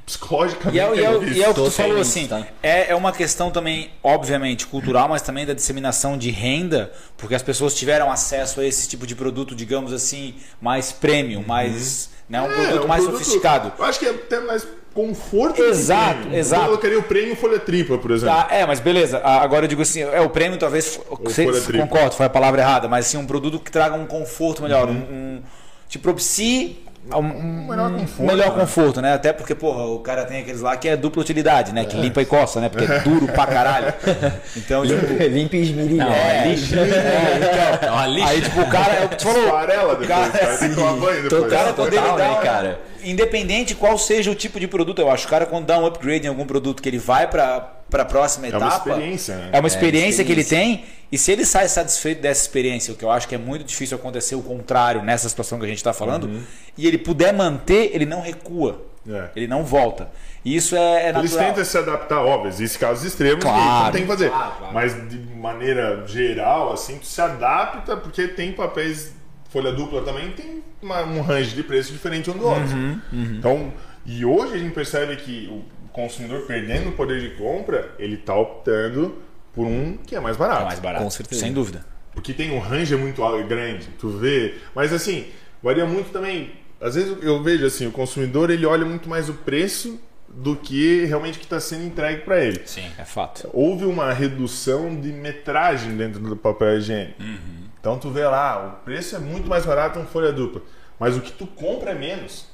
psicologicamente 0.05 0.77
E 0.77 0.79
é, 0.79 0.89
o- 0.89 0.95
e 0.95 1.03
é 1.03 1.09
o- 1.09 1.23
e 1.23 1.43
é 1.43 1.49
o 1.49 1.53
que 1.53 1.61
tu 1.61 1.71
falou 1.71 1.99
assim, 1.99 2.27
tá? 2.27 2.45
é, 2.63 2.91
é 2.91 2.95
uma 2.95 3.11
questão 3.11 3.51
também, 3.51 3.89
obviamente, 4.01 4.65
cultural, 4.65 5.09
mas 5.09 5.21
também 5.21 5.45
da 5.45 5.53
disseminação 5.53 6.17
de 6.17 6.29
renda, 6.29 6.93
porque 7.17 7.35
as 7.35 7.43
pessoas 7.43 7.73
tiveram 7.75 8.09
acesso 8.11 8.61
a 8.61 8.65
esse 8.65 8.87
tipo 8.87 9.05
de 9.05 9.15
produto, 9.15 9.53
digamos 9.55 9.91
assim, 9.91 10.35
mais 10.61 10.91
premium, 10.93 11.43
mais. 11.45 12.09
Né, 12.29 12.41
um 12.41 12.45
É, 12.51 12.55
produto 12.55 12.83
um 12.83 12.87
mais 12.87 13.03
produto- 13.03 13.23
sofisticado. 13.23 13.73
Eu 13.77 13.85
acho 13.85 13.99
que 13.99 14.05
é 14.05 14.09
até 14.11 14.39
mais 14.41 14.67
conforto. 14.97 15.61
Exato, 15.61 16.21
prêmio. 16.21 16.39
exato. 16.39 16.63
Eu 16.63 16.67
colocaria 16.69 16.99
o 16.99 17.03
prêmio 17.03 17.35
folha 17.35 17.59
tripla, 17.59 17.97
por 17.99 18.09
exemplo. 18.11 18.35
Tá, 18.35 18.47
é, 18.49 18.65
mas 18.65 18.79
beleza. 18.79 19.19
A- 19.19 19.41
Agora 19.41 19.65
eu 19.65 19.69
digo 19.69 19.81
assim, 19.83 20.01
é 20.01 20.19
o 20.21 20.29
prêmio 20.29 20.57
talvez 20.57 20.99
você 21.21 21.45
concordo, 21.77 22.15
foi 22.15 22.25
a 22.25 22.29
palavra 22.29 22.61
errada, 22.61 22.87
mas 22.87 23.05
assim 23.05 23.17
um 23.17 23.25
produto 23.27 23.59
que 23.59 23.71
traga 23.71 23.95
um 23.95 24.05
conforto 24.07 24.63
melhor, 24.63 24.89
um, 24.89 24.93
um 24.93 25.41
te 25.87 25.99
propicie 25.99 26.83
um, 27.15 27.19
um 27.19 27.67
melhor 27.67 27.91
conforto, 27.91 28.23
melhor 28.31 28.49
né? 28.55 28.59
conforto, 28.61 29.01
né? 29.01 29.13
Até 29.13 29.31
porque, 29.33 29.55
porra, 29.55 29.83
o 29.85 29.99
cara 29.99 30.25
tem 30.25 30.41
aqueles 30.41 30.61
lá 30.61 30.75
que 30.75 30.87
é 30.89 30.97
dupla 30.97 31.21
utilidade, 31.21 31.73
né? 31.73 31.85
Que 31.85 31.95
limpa 31.97 32.21
e 32.21 32.25
coça, 32.25 32.59
né? 32.59 32.69
Porque 32.69 32.91
é 32.91 32.99
duro 32.99 33.27
pra 33.27 33.45
caralho. 33.47 33.93
Então, 34.57 34.85
tipo, 34.85 35.05
Limpa 35.23 35.55
e 35.55 35.61
esmirilha. 35.61 36.05
Não, 36.05 36.11
é, 36.13 36.37
é 36.43 36.47
lixo. 36.49 36.75
é, 36.77 37.79
É 37.85 37.91
uma 37.91 38.07
lixa. 38.07 38.27
Aí, 38.29 38.41
tipo, 38.41 38.61
o 38.61 38.67
cara, 38.69 38.93
é 38.95 39.05
o 39.05 39.09
que 39.09 39.15
tu 39.17 39.23
falou. 39.23 39.43
Esfarela 39.45 39.95
depois, 39.95 40.07
cara- 40.07 40.29
cara. 40.31 40.57
Tem 40.57 40.69
que 40.69 40.75
tomar 40.75 40.93
banho 40.93 41.23
depois. 41.23 41.43
O 41.43 41.47
cara, 41.47 41.73
quando 41.73 41.89
Total, 41.91 42.07
ele 42.09 42.17
dá 42.17 42.29
né, 42.29 42.39
cara? 42.43 42.79
Independente 43.03 43.75
qual 43.75 43.97
seja 43.97 44.29
o 44.31 44.35
tipo 44.35 44.59
de 44.59 44.67
produto, 44.67 44.99
eu 44.99 45.09
acho. 45.09 45.27
O 45.27 45.29
cara, 45.29 45.45
quando 45.45 45.65
dá 45.65 45.77
um 45.79 45.85
upgrade 45.85 46.25
em 46.25 46.29
algum 46.29 46.45
produto 46.45 46.81
que 46.81 46.89
ele 46.89 46.97
vai 46.99 47.27
pra, 47.27 47.73
pra 47.89 48.03
próxima 48.05 48.47
É 48.47 48.49
uma 48.49 48.67
etapa. 48.67 48.89
experiência, 48.89 49.35
né? 49.37 49.49
É 49.53 49.59
uma 49.59 49.67
experiência 49.67 50.23
que 50.25 50.31
ele 50.31 50.43
tem. 50.43 50.85
E 51.11 51.17
se 51.17 51.31
ele 51.31 51.45
sai 51.45 51.67
satisfeito 51.69 52.21
dessa 52.21 52.41
experiência, 52.41 52.93
o 52.93 52.97
que 52.97 53.05
eu 53.05 53.09
acho 53.11 53.27
que 53.27 53.35
é 53.35 53.37
muito 53.37 53.63
difícil 53.63 53.97
acontecer 53.97 54.35
o 54.35 54.41
contrário 54.41 55.01
nessa 55.03 55.29
situação 55.29 55.57
que 55.57 55.63
a 55.65 55.67
gente 55.67 55.77
está 55.77 55.93
falando, 55.93 56.25
Uhum. 56.25 56.41
e 56.77 56.85
ele 56.85 56.97
puder 56.97 57.33
manter, 57.33 57.91
ele 57.93 58.05
não 58.05 58.19
recua. 58.21 58.85
É. 59.09 59.29
Ele 59.37 59.47
não 59.47 59.63
volta. 59.63 60.09
E 60.43 60.53
isso 60.53 60.75
é, 60.75 60.79
é 61.05 61.09
Eles 61.09 61.31
natural. 61.31 61.45
tentam 61.47 61.63
se 61.63 61.77
adaptar, 61.77 62.21
óbvio, 62.21 62.49
existem 62.49 62.81
casos 62.81 63.05
extremos 63.05 63.35
que 63.45 63.49
Claro, 63.49 63.85
não 63.85 63.91
tem 63.93 64.01
que 64.01 64.07
fazer. 64.07 64.29
claro, 64.29 64.51
claro. 64.57 64.73
Mas 64.73 65.09
de 65.09 65.17
maneira 65.17 66.03
geral, 66.05 66.73
assim, 66.73 66.97
tu 66.97 67.05
se 67.05 67.21
adapta 67.21 67.95
porque 67.95 68.27
tem 68.27 68.51
papéis 68.51 69.13
folha 69.49 69.71
dupla 69.71 70.01
também, 70.01 70.31
tem 70.31 70.61
uma- 70.81 71.03
um 71.03 71.21
range 71.21 71.55
de 71.55 71.63
preço 71.63 71.93
diferente 71.93 72.29
um 72.29 72.33
do 72.37 72.45
outro. 72.47 72.75
Uhum, 72.75 72.99
Então, 73.13 73.71
e 74.05 74.25
hoje 74.25 74.55
a 74.55 74.57
gente 74.57 74.73
percebe 74.73 75.15
que 75.15 75.47
o 75.49 75.63
consumidor 76.03 76.41
perdendo 76.45 76.89
o 76.89 76.91
poder 76.93 77.19
de 77.19 77.35
compra, 77.35 77.91
ele 77.99 78.17
tá 78.17 78.35
optando 78.35 79.17
por 79.53 79.65
um 79.65 79.97
que 79.97 80.15
é 80.15 80.19
mais 80.19 80.37
barato. 80.37 80.61
É 80.61 80.65
mais 80.65 80.79
barato. 80.79 81.03
Com 81.03 81.09
certeza. 81.09 81.41
Sem 81.41 81.51
dúvida. 81.53 81.85
Porque 82.13 82.33
tem 82.33 82.51
um 82.51 82.59
range 82.59 82.95
muito 82.95 83.23
al- 83.23 83.43
grande, 83.43 83.87
tu 83.99 84.09
vê. 84.09 84.55
Mas 84.73 84.93
assim, 84.93 85.27
varia 85.61 85.85
muito 85.85 86.11
também. 86.11 86.51
Às 86.79 86.95
vezes 86.95 87.17
eu 87.23 87.41
vejo 87.43 87.65
assim, 87.65 87.87
o 87.87 87.91
consumidor 87.91 88.49
ele 88.49 88.65
olha 88.65 88.85
muito 88.85 89.09
mais 89.09 89.29
o 89.29 89.33
preço 89.33 89.99
do 90.29 90.55
que 90.55 91.05
realmente 91.05 91.39
que 91.39 91.45
está 91.45 91.59
sendo 91.59 91.85
entregue 91.85 92.21
para 92.21 92.43
ele. 92.43 92.61
Sim. 92.65 92.85
É 92.97 93.03
fato. 93.05 93.49
Houve 93.53 93.85
uma 93.85 94.11
redução 94.13 94.99
de 94.99 95.11
metragem 95.11 95.95
dentro 95.97 96.19
do 96.19 96.35
papel 96.35 96.77
higiênico. 96.77 97.21
Então 97.79 97.97
tu 97.97 98.09
vê 98.11 98.25
lá, 98.25 98.67
o 98.81 98.83
preço 98.85 99.15
é 99.15 99.19
muito 99.19 99.47
mais 99.47 99.65
barato 99.65 99.97
em 99.99 100.05
folha 100.05 100.31
dupla. 100.31 100.61
Mas 100.99 101.15
o 101.15 101.21
que 101.21 101.31
tu 101.31 101.47
compra 101.47 101.91
é 101.91 101.95
menos. 101.95 102.45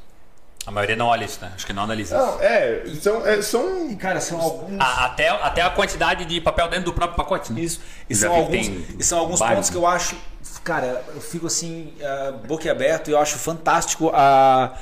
A 0.66 0.72
maioria 0.72 0.96
não 0.96 1.08
olha 1.08 1.26
isso, 1.26 1.40
né? 1.42 1.52
Acho 1.54 1.66
que 1.66 1.74
não 1.74 1.84
analisa 1.84 2.16
isso. 2.16 2.26
Não, 2.26 2.42
é, 2.42 2.84
são, 3.02 3.28
é, 3.28 3.42
são 3.42 3.96
Cara, 3.96 4.22
são 4.22 4.40
alguns. 4.40 4.80
A- 4.80 5.06
até, 5.06 5.28
até 5.30 5.62
a 5.62 5.70
quantidade 5.70 6.24
de 6.26 6.40
papel 6.40 6.70
dentro 6.70 6.86
do 6.86 6.94
próprio 6.94 7.18
pacote, 7.18 7.52
né? 7.52 7.62
Isso. 7.62 7.82
E 8.10 8.16
são 8.16 8.34
alguns, 8.34 8.68
e 8.98 9.04
são 9.04 9.20
alguns 9.20 9.40
vários, 9.40 9.56
pontos 9.58 9.70
que 9.70 9.76
né? 9.78 9.82
eu 9.84 9.88
acho. 9.88 10.16
Cara, 10.64 11.04
eu 11.14 11.20
fico 11.20 11.48
assim, 11.48 11.94
uh, 12.00 12.38
boquiaberto 12.48 13.10
e 13.10 13.14
eu 13.14 13.20
acho 13.20 13.38
fantástico 13.38 14.10
a. 14.14 14.74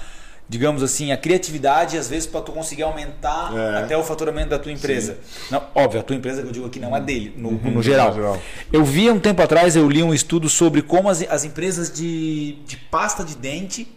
Digamos 0.47 0.83
assim, 0.83 1.13
a 1.13 1.17
criatividade, 1.17 1.97
às 1.97 2.09
vezes, 2.09 2.27
para 2.27 2.41
tu 2.41 2.51
conseguir 2.51 2.83
aumentar 2.83 3.53
É. 3.55 3.77
até 3.83 3.95
o 3.97 4.03
faturamento 4.03 4.49
da 4.49 4.59
tua 4.59 4.69
empresa. 4.69 5.17
Não, 5.49 5.63
óbvio, 5.73 6.01
a 6.01 6.03
tua 6.03 6.13
empresa 6.13 6.41
que 6.41 6.47
eu 6.49 6.51
digo 6.51 6.65
aqui 6.65 6.77
não 6.77 6.93
é 6.95 6.99
dele, 6.99 7.33
no, 7.37 7.51
no 7.51 7.81
geral. 7.81 8.09
no 8.09 8.15
geral. 8.15 8.41
Eu 8.69 8.83
vi 8.83 9.09
um 9.09 9.17
tempo 9.17 9.41
atrás, 9.41 9.77
eu 9.77 9.87
li 9.89 10.03
um 10.03 10.13
estudo 10.13 10.49
sobre 10.49 10.81
como 10.81 11.07
as, 11.09 11.21
as 11.29 11.45
empresas 11.45 11.89
de, 11.89 12.57
de 12.65 12.75
pasta 12.75 13.23
de 13.23 13.33
dente 13.37 13.89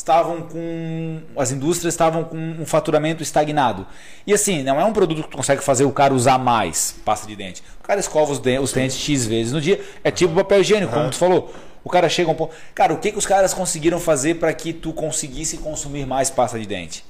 estavam 0.00 0.42
com. 0.42 1.20
As 1.36 1.52
indústrias 1.52 1.94
estavam 1.94 2.24
com 2.24 2.36
um 2.36 2.66
faturamento 2.66 3.22
estagnado. 3.22 3.86
E 4.26 4.32
assim, 4.32 4.62
não 4.62 4.80
é 4.80 4.84
um 4.84 4.92
produto 4.92 5.22
que 5.22 5.28
tu 5.28 5.36
consegue 5.36 5.62
fazer 5.62 5.84
o 5.84 5.92
cara 5.92 6.12
usar 6.14 6.38
mais 6.38 6.96
pasta 7.04 7.26
de 7.26 7.36
dente. 7.36 7.62
O 7.82 7.86
cara 7.86 8.00
escova 8.00 8.32
os, 8.32 8.38
de- 8.38 8.58
os 8.58 8.72
dentes 8.72 8.96
X 8.96 9.26
vezes 9.26 9.52
no 9.52 9.60
dia. 9.60 9.80
É 10.02 10.10
tipo 10.10 10.34
papel 10.34 10.60
higiênico, 10.60 10.92
como 10.92 11.10
tu 11.10 11.16
falou. 11.16 11.52
O 11.84 11.88
cara 11.88 12.08
chega 12.08 12.30
um 12.30 12.34
ponto. 12.34 12.54
Cara, 12.74 12.92
o 12.92 12.98
que, 12.98 13.12
que 13.12 13.18
os 13.18 13.24
caras 13.26 13.54
conseguiram 13.54 13.98
fazer 14.00 14.34
para 14.34 14.52
que 14.52 14.72
tu 14.72 14.92
conseguisse 14.92 15.56
consumir 15.58 16.06
mais 16.06 16.28
pasta 16.30 16.58
de 16.58 16.66
dente? 16.66 17.04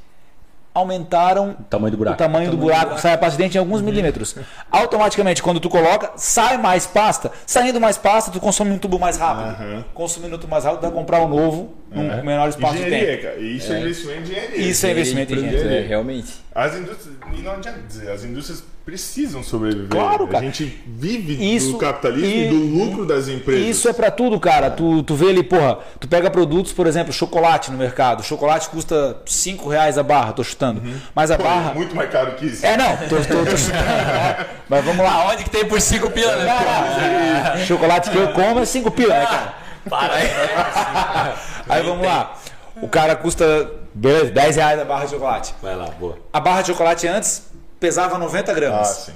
Aumentaram 0.72 1.56
O 1.58 1.64
tamanho 1.64 1.90
do 1.90 1.96
buraco. 1.96 2.14
o 2.14 2.18
tamanho 2.18 2.50
do 2.52 2.56
buraco, 2.56 3.00
sai 3.00 3.12
a 3.14 3.18
pasta 3.18 3.36
de 3.36 3.42
dente 3.42 3.56
em 3.56 3.58
alguns 3.58 3.82
milímetros. 3.82 4.36
Automaticamente, 4.70 5.42
quando 5.42 5.58
tu 5.58 5.68
coloca, 5.68 6.12
sai 6.14 6.58
mais 6.58 6.86
pasta. 6.86 7.32
Saindo 7.44 7.80
mais 7.80 7.98
pasta, 7.98 8.30
tu 8.30 8.38
consome 8.38 8.70
um 8.70 8.78
tubo 8.78 8.96
mais 8.96 9.16
rápido. 9.16 9.48
Aham. 9.48 9.84
Consumindo 9.92 10.36
um 10.36 10.38
tubo 10.38 10.52
mais 10.52 10.62
rápido, 10.64 10.82
dá 10.82 10.90
comprar 10.92 11.20
um 11.22 11.28
novo 11.28 11.74
num 11.92 12.24
menor 12.24 12.48
espaço 12.48 12.74
de 12.74 12.80
engenharia, 12.86 13.06
tempo. 13.16 13.22
cara. 13.22 13.36
E 13.38 13.56
isso 13.56 13.72
é, 13.72 13.80
investimento 13.80 14.18
em 14.18 14.22
engenharia. 14.22 14.56
Isso 14.58 14.86
é 14.86 14.90
investimento 14.90 15.32
em 15.32 15.36
Engenharia. 15.36 15.58
engenharia. 15.60 15.84
É, 15.84 15.88
realmente. 15.88 16.32
As 16.54 16.74
indústrias, 16.76 17.16
e 17.36 17.42
não 17.42 17.52
adianta 17.52 17.80
dizer, 17.86 18.10
as 18.10 18.24
indústrias 18.24 18.64
precisam 18.84 19.40
sobreviver. 19.42 19.88
Claro, 19.88 20.26
cara. 20.26 20.38
A 20.38 20.42
gente 20.42 20.64
vive 20.86 21.54
Isso- 21.54 21.72
do 21.72 21.78
capitalismo 21.78 22.26
e, 22.26 22.46
e- 22.46 22.48
do 22.48 22.56
lucro 22.56 23.06
das 23.06 23.28
empresas. 23.28 23.64
Isso 23.68 23.88
é 23.88 23.92
pra 23.92 24.10
tudo, 24.10 24.40
cara. 24.40 24.68
Tu, 24.70 25.02
tu 25.04 25.14
vê 25.14 25.28
ali, 25.28 25.44
porra, 25.44 25.78
tu 26.00 26.08
pega 26.08 26.28
produtos, 26.28 26.72
por 26.72 26.88
exemplo, 26.88 27.12
chocolate 27.12 27.70
no 27.70 27.78
mercado. 27.78 28.24
Chocolate 28.24 28.68
custa 28.68 29.18
5 29.26 29.68
reais 29.68 29.96
a 29.96 30.02
barra, 30.02 30.32
tô 30.32 30.42
chutando. 30.42 30.82
Mas 31.14 31.30
a 31.30 31.36
Pô, 31.36 31.44
barra. 31.44 31.70
é 31.70 31.74
muito 31.74 31.94
mais 31.94 32.10
caro 32.10 32.32
que 32.34 32.46
isso. 32.46 32.66
É, 32.66 32.76
não, 32.76 32.96
tô, 32.96 33.16
tô, 33.16 33.44
tô 33.44 33.54
chutando. 33.56 33.84
né? 33.84 34.46
Mas 34.68 34.84
vamos 34.84 35.04
lá. 35.04 35.12
Aonde 35.12 35.44
que 35.44 35.50
tem 35.50 35.64
por 35.64 35.80
5 35.80 36.10
pila, 36.10 36.34
né? 36.36 37.64
Chocolate 37.66 38.10
que 38.10 38.16
eu 38.16 38.28
como 38.32 38.58
é 38.60 38.64
5 38.64 38.90
pila, 38.90 39.14
né, 39.18 39.26
cara? 39.26 39.54
Para 39.88 40.14
aí. 40.14 40.28
Aí 41.68 41.82
vamos 41.82 42.06
lá. 42.06 42.36
O 42.82 42.88
cara 42.88 43.14
custa 43.16 43.70
beleza, 43.94 44.30
10 44.30 44.56
reais 44.56 44.80
a 44.80 44.84
barra 44.84 45.04
de 45.04 45.10
chocolate. 45.12 45.54
Vai 45.62 45.74
lá, 45.76 45.86
boa. 45.86 46.18
A 46.32 46.40
barra 46.40 46.62
de 46.62 46.68
chocolate 46.68 47.06
antes 47.06 47.42
pesava 47.78 48.18
90 48.18 48.50
Ah, 48.50 48.54
gramas. 48.54 48.88
sim. 48.88 49.12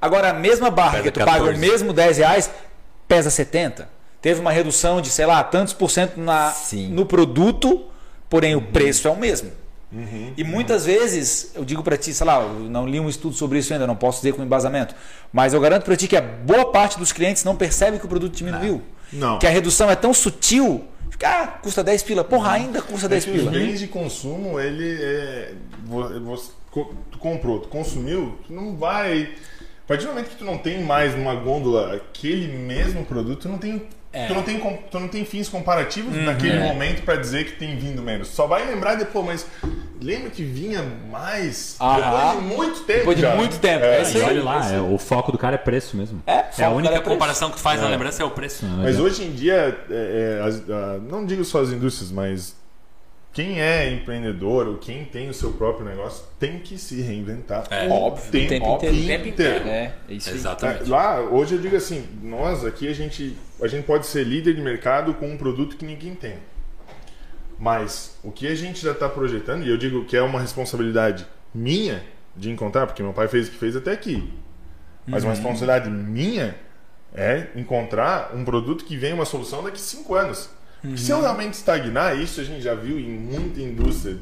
Agora 0.00 0.30
a 0.30 0.32
mesma 0.32 0.70
barra 0.70 0.92
Pesa 0.98 1.02
que 1.02 1.10
tu 1.10 1.18
paga 1.20 1.42
o 1.42 1.46
14. 1.46 1.58
mesmo 1.58 1.92
10 1.92 2.18
reais 2.18 2.50
pesa 3.06 3.30
70. 3.30 3.88
Teve 4.20 4.40
uma 4.40 4.50
redução 4.52 5.00
de, 5.00 5.10
sei 5.10 5.26
lá, 5.26 5.42
tantos 5.44 5.72
por 5.72 5.90
cento 5.90 6.18
na, 6.20 6.50
Sim. 6.50 6.88
no 6.88 7.06
produto, 7.06 7.86
porém 8.28 8.54
o 8.56 8.60
preço 8.60 9.06
é 9.06 9.10
o 9.10 9.16
mesmo. 9.16 9.50
E 10.36 10.44
muitas 10.44 10.84
vezes, 10.84 11.52
eu 11.54 11.64
digo 11.64 11.82
pra 11.82 11.96
ti, 11.96 12.12
sei 12.12 12.26
lá, 12.26 12.40
eu 12.42 12.48
não 12.68 12.86
li 12.86 13.00
um 13.00 13.08
estudo 13.08 13.34
sobre 13.34 13.58
isso 13.58 13.72
ainda, 13.72 13.86
não 13.86 13.96
posso 13.96 14.18
dizer 14.18 14.32
com 14.34 14.42
embasamento, 14.42 14.94
mas 15.32 15.54
eu 15.54 15.60
garanto 15.60 15.84
pra 15.84 15.96
ti 15.96 16.06
que 16.06 16.16
a 16.16 16.20
boa 16.20 16.70
parte 16.70 16.98
dos 16.98 17.10
clientes 17.10 17.42
não 17.42 17.56
percebe 17.56 17.98
que 17.98 18.04
o 18.04 18.08
produto 18.08 18.34
diminuiu. 18.36 18.74
Não. 18.74 18.97
Que 19.38 19.46
a 19.46 19.50
redução 19.50 19.90
é 19.90 19.96
tão 19.96 20.12
sutil, 20.14 20.84
ah, 21.24 21.46
custa 21.62 21.82
10 21.82 22.02
pila. 22.02 22.22
Porra, 22.24 22.52
ainda 22.52 22.80
custa 22.82 23.06
É 23.06 23.10
10 23.10 23.24
que 23.24 23.30
os 23.30 23.36
pila. 23.38 23.50
bens 23.50 23.80
de 23.80 23.86
consumo, 23.88 24.58
ele 24.60 24.96
é. 25.02 25.54
vo- 25.84 26.20
você- 26.20 26.50
co- 26.70 26.94
tu 27.10 27.18
comprou, 27.18 27.60
tu 27.60 27.68
consumiu, 27.68 28.38
tu 28.46 28.52
não 28.52 28.76
vai. 28.76 29.30
A 29.84 29.88
partir 29.88 30.04
do 30.04 30.10
momento 30.10 30.28
que 30.28 30.36
tu 30.36 30.44
não 30.44 30.58
tem 30.58 30.82
mais 30.82 31.14
numa 31.16 31.34
gôndola 31.34 31.94
aquele 31.94 32.46
mesmo 32.48 33.04
produto, 33.06 33.40
tu 33.42 33.48
não 33.48 33.58
tem. 33.58 33.82
É. 34.12 34.26
Tu, 34.26 34.34
não 34.34 34.42
tem, 34.42 34.58
tu 34.90 34.98
não 35.00 35.06
tem 35.08 35.24
fins 35.24 35.48
comparativos 35.50 36.16
Uhum. 36.16 36.24
naquele 36.24 36.58
momento 36.60 37.02
pra 37.02 37.16
dizer 37.16 37.44
que 37.44 37.52
tem 37.52 37.76
vindo 37.76 38.00
menos. 38.02 38.28
Só 38.28 38.46
vai 38.46 38.66
lembrar 38.66 38.94
depois, 38.94 39.26
mas 39.26 39.46
lembra 40.00 40.30
que 40.30 40.42
vinha 40.42 40.82
mais 41.10 41.76
Aham. 41.78 41.96
depois 42.00 42.30
de 42.50 42.56
muito 42.56 42.80
tempo. 42.84 42.98
Depois 43.00 43.16
de 43.18 43.22
cara. 43.22 43.36
muito 43.36 43.58
tempo, 43.58 43.84
é 43.84 44.02
E 44.02 44.16
aí. 44.16 44.22
olha 44.22 44.42
lá, 44.42 44.72
é, 44.72 44.80
o 44.80 44.96
foco 44.96 45.30
do 45.30 45.36
cara 45.36 45.56
é 45.56 45.58
preço 45.58 45.94
mesmo. 45.96 46.22
É, 46.26 46.44
É 46.58 46.64
a 46.64 46.70
única 46.70 46.94
preço. 46.94 47.08
comparação 47.10 47.50
que 47.50 47.56
tu 47.56 47.62
faz 47.62 47.80
na 47.82 47.88
lembrança 47.88 48.22
é 48.22 48.24
o 48.26 48.30
preço. 48.30 48.64
Mas 48.64 48.98
hoje 48.98 49.24
em 49.24 49.32
dia, 49.32 49.78
é, 49.90 50.38
é, 50.40 50.46
as- 50.46 50.70
a- 50.70 50.98
não 51.06 51.26
digo 51.26 51.44
só 51.44 51.60
as 51.60 51.68
indústrias, 51.68 52.10
mas 52.10 52.56
quem 53.32 53.60
é 53.60 53.92
empreendedor 53.92 54.66
ou 54.66 54.78
quem 54.78 55.04
tem 55.04 55.28
o 55.28 55.34
seu 55.34 55.52
próprio 55.52 55.86
negócio 55.86 56.24
tem 56.40 56.58
que 56.58 56.76
se 56.78 57.00
reinventar. 57.02 57.66
É. 57.70 57.88
Óbvio, 57.88 58.28
O 58.28 58.48
tempo 58.48 58.66
óbvio, 58.66 58.90
inteiro. 58.90 59.04
o 59.04 59.06
tempo 59.06 59.28
inteiro. 59.28 59.68
É, 59.68 59.94
é 60.08 60.12
isso. 60.14 60.30
Exatamente. 60.30 60.84
É, 60.84 60.88
Lá, 60.88 61.20
hoje 61.20 61.54
eu 61.54 61.60
digo 61.60 61.76
assim, 61.76 62.06
nós 62.22 62.64
aqui 62.64 62.88
a 62.88 62.94
gente, 62.94 63.36
a 63.62 63.68
gente 63.68 63.84
pode 63.84 64.06
ser 64.06 64.24
líder 64.24 64.54
de 64.54 64.60
mercado 64.60 65.14
com 65.14 65.28
um 65.28 65.36
produto 65.36 65.76
que 65.76 65.84
ninguém 65.84 66.14
tem. 66.14 66.34
Mas 67.58 68.16
o 68.22 68.30
que 68.30 68.46
a 68.46 68.54
gente 68.54 68.80
já 68.80 68.92
está 68.92 69.08
projetando, 69.08 69.64
e 69.64 69.68
eu 69.68 69.76
digo 69.76 70.04
que 70.04 70.16
é 70.16 70.22
uma 70.22 70.40
responsabilidade 70.40 71.26
minha 71.54 72.02
de 72.36 72.50
encontrar, 72.50 72.86
porque 72.86 73.02
meu 73.02 73.12
pai 73.12 73.26
fez 73.28 73.48
o 73.48 73.50
que 73.50 73.56
fez 73.58 73.74
até 73.76 73.92
aqui. 73.92 74.32
Mas 75.06 75.24
uma 75.24 75.32
responsabilidade 75.32 75.90
minha 75.90 76.54
é 77.14 77.46
encontrar 77.56 78.32
um 78.34 78.44
produto 78.44 78.84
que 78.84 78.96
venha 78.96 79.14
uma 79.14 79.24
solução 79.24 79.62
daqui 79.62 79.76
a 79.76 79.80
cinco 79.80 80.14
anos. 80.14 80.50
Porque 80.80 80.96
Se 80.96 81.10
eu 81.10 81.20
realmente 81.20 81.54
estagnar, 81.54 82.18
isso 82.18 82.40
a 82.40 82.44
gente 82.44 82.62
já 82.62 82.74
viu 82.74 82.98
em 82.98 83.10
muita 83.10 83.60
indústria. 83.60 84.16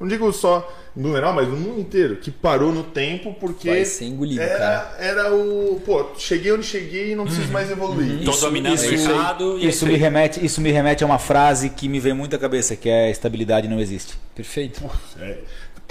Não 0.00 0.08
digo 0.08 0.32
só 0.32 0.66
no 0.96 1.12
geral, 1.12 1.32
mas 1.32 1.46
no 1.46 1.56
mundo 1.56 1.80
inteiro, 1.80 2.16
que 2.16 2.30
parou 2.30 2.72
no 2.72 2.82
tempo 2.82 3.34
porque 3.38 3.68
Vai 3.70 3.84
ser 3.84 4.06
engolido, 4.06 4.40
era, 4.40 4.58
cara. 4.58 4.96
era 4.98 5.34
o. 5.34 5.80
Pô, 5.84 6.06
cheguei 6.18 6.52
onde 6.52 6.64
cheguei 6.66 7.12
e 7.12 7.14
não 7.14 7.24
preciso 7.24 7.52
mais 7.52 7.70
evoluir. 7.70 8.24
Tô 8.24 8.32
dominando 8.32 8.78
o 8.78 8.82
mercado 8.90 9.58
e 9.58 9.66
é 9.66 9.68
Isso 9.68 9.76
isso 9.76 9.86
me, 9.86 9.92
aí. 9.94 10.00
remete, 10.00 10.44
isso 10.44 10.60
me 10.60 10.72
remete 10.72 11.04
a 11.04 11.06
uma 11.06 11.18
frase 11.18 11.70
que 11.70 11.88
me 11.88 12.00
vem 12.00 12.12
muito 12.12 12.34
à 12.34 12.38
cabeça, 12.38 12.74
que 12.74 12.88
é 12.88 13.10
estabilidade 13.10 13.68
não 13.68 13.78
existe. 13.78 14.18
Perfeito. 14.34 14.82
É, 15.20 15.38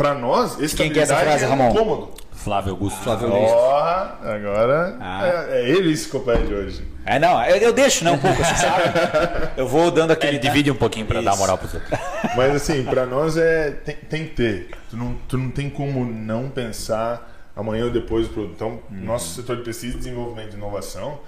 para 0.02 0.16
nós, 0.16 0.56
Quem 0.74 0.92
que 0.92 1.00
é 1.00 1.04
essa 1.04 1.16
frase, 1.16 1.44
é 1.44 1.48
um 1.48 1.52
Ramon? 1.52 1.74
cômodo. 1.74 2.12
Flávio 2.32 2.72
Augusto. 2.72 3.00
Flávio 3.04 3.28
Augusto. 3.32 3.54
Porra, 3.54 4.18
agora 4.24 4.98
Ah. 5.00 5.48
é, 5.52 5.62
é 5.62 5.70
ele 5.70 5.92
esse 5.94 6.08
copete 6.10 6.52
hoje. 6.52 6.84
É, 7.06 7.20
não, 7.20 7.44
eu, 7.46 7.58
eu 7.58 7.74
deixo, 7.74 8.04
né, 8.04 8.12
um 8.12 8.18
pouco, 8.18 8.42
assim, 8.42 8.56
sabe? 8.56 8.84
Eu 9.58 9.68
vou 9.68 9.92
dando 9.92 10.10
aquele... 10.12 10.34
Ele 10.38 10.40
divide 10.40 10.72
um 10.72 10.76
pouquinho 10.76 11.06
pra 11.06 11.22
dar 11.22 11.32
Isso. 11.32 11.40
moral 11.40 11.58
pros 11.58 11.74
outros. 11.76 12.00
Mas 12.36 12.56
assim, 12.56 12.84
pra 12.84 13.06
nós 13.06 13.38
é 13.38 13.72
tem, 13.72 13.96
tem 13.96 14.24
que 14.26 14.32
ter. 14.36 14.70
Tu 14.90 14.98
não, 14.98 15.14
tu 15.28 15.38
não 15.38 15.52
tem 15.52 15.70
como 15.70 16.04
não 16.04 16.50
pensar 16.50 17.32
amanhã 17.56 17.86
ou 17.86 17.92
depois 17.92 18.28
do 18.28 18.34
produto. 18.34 18.54
Então, 18.56 18.80
nosso 18.90 19.36
setor 19.36 19.58
de 19.58 19.64
pesquisa, 19.64 19.98
desenvolvimento 19.98 20.54
e 20.54 20.58
inovação 20.58 21.20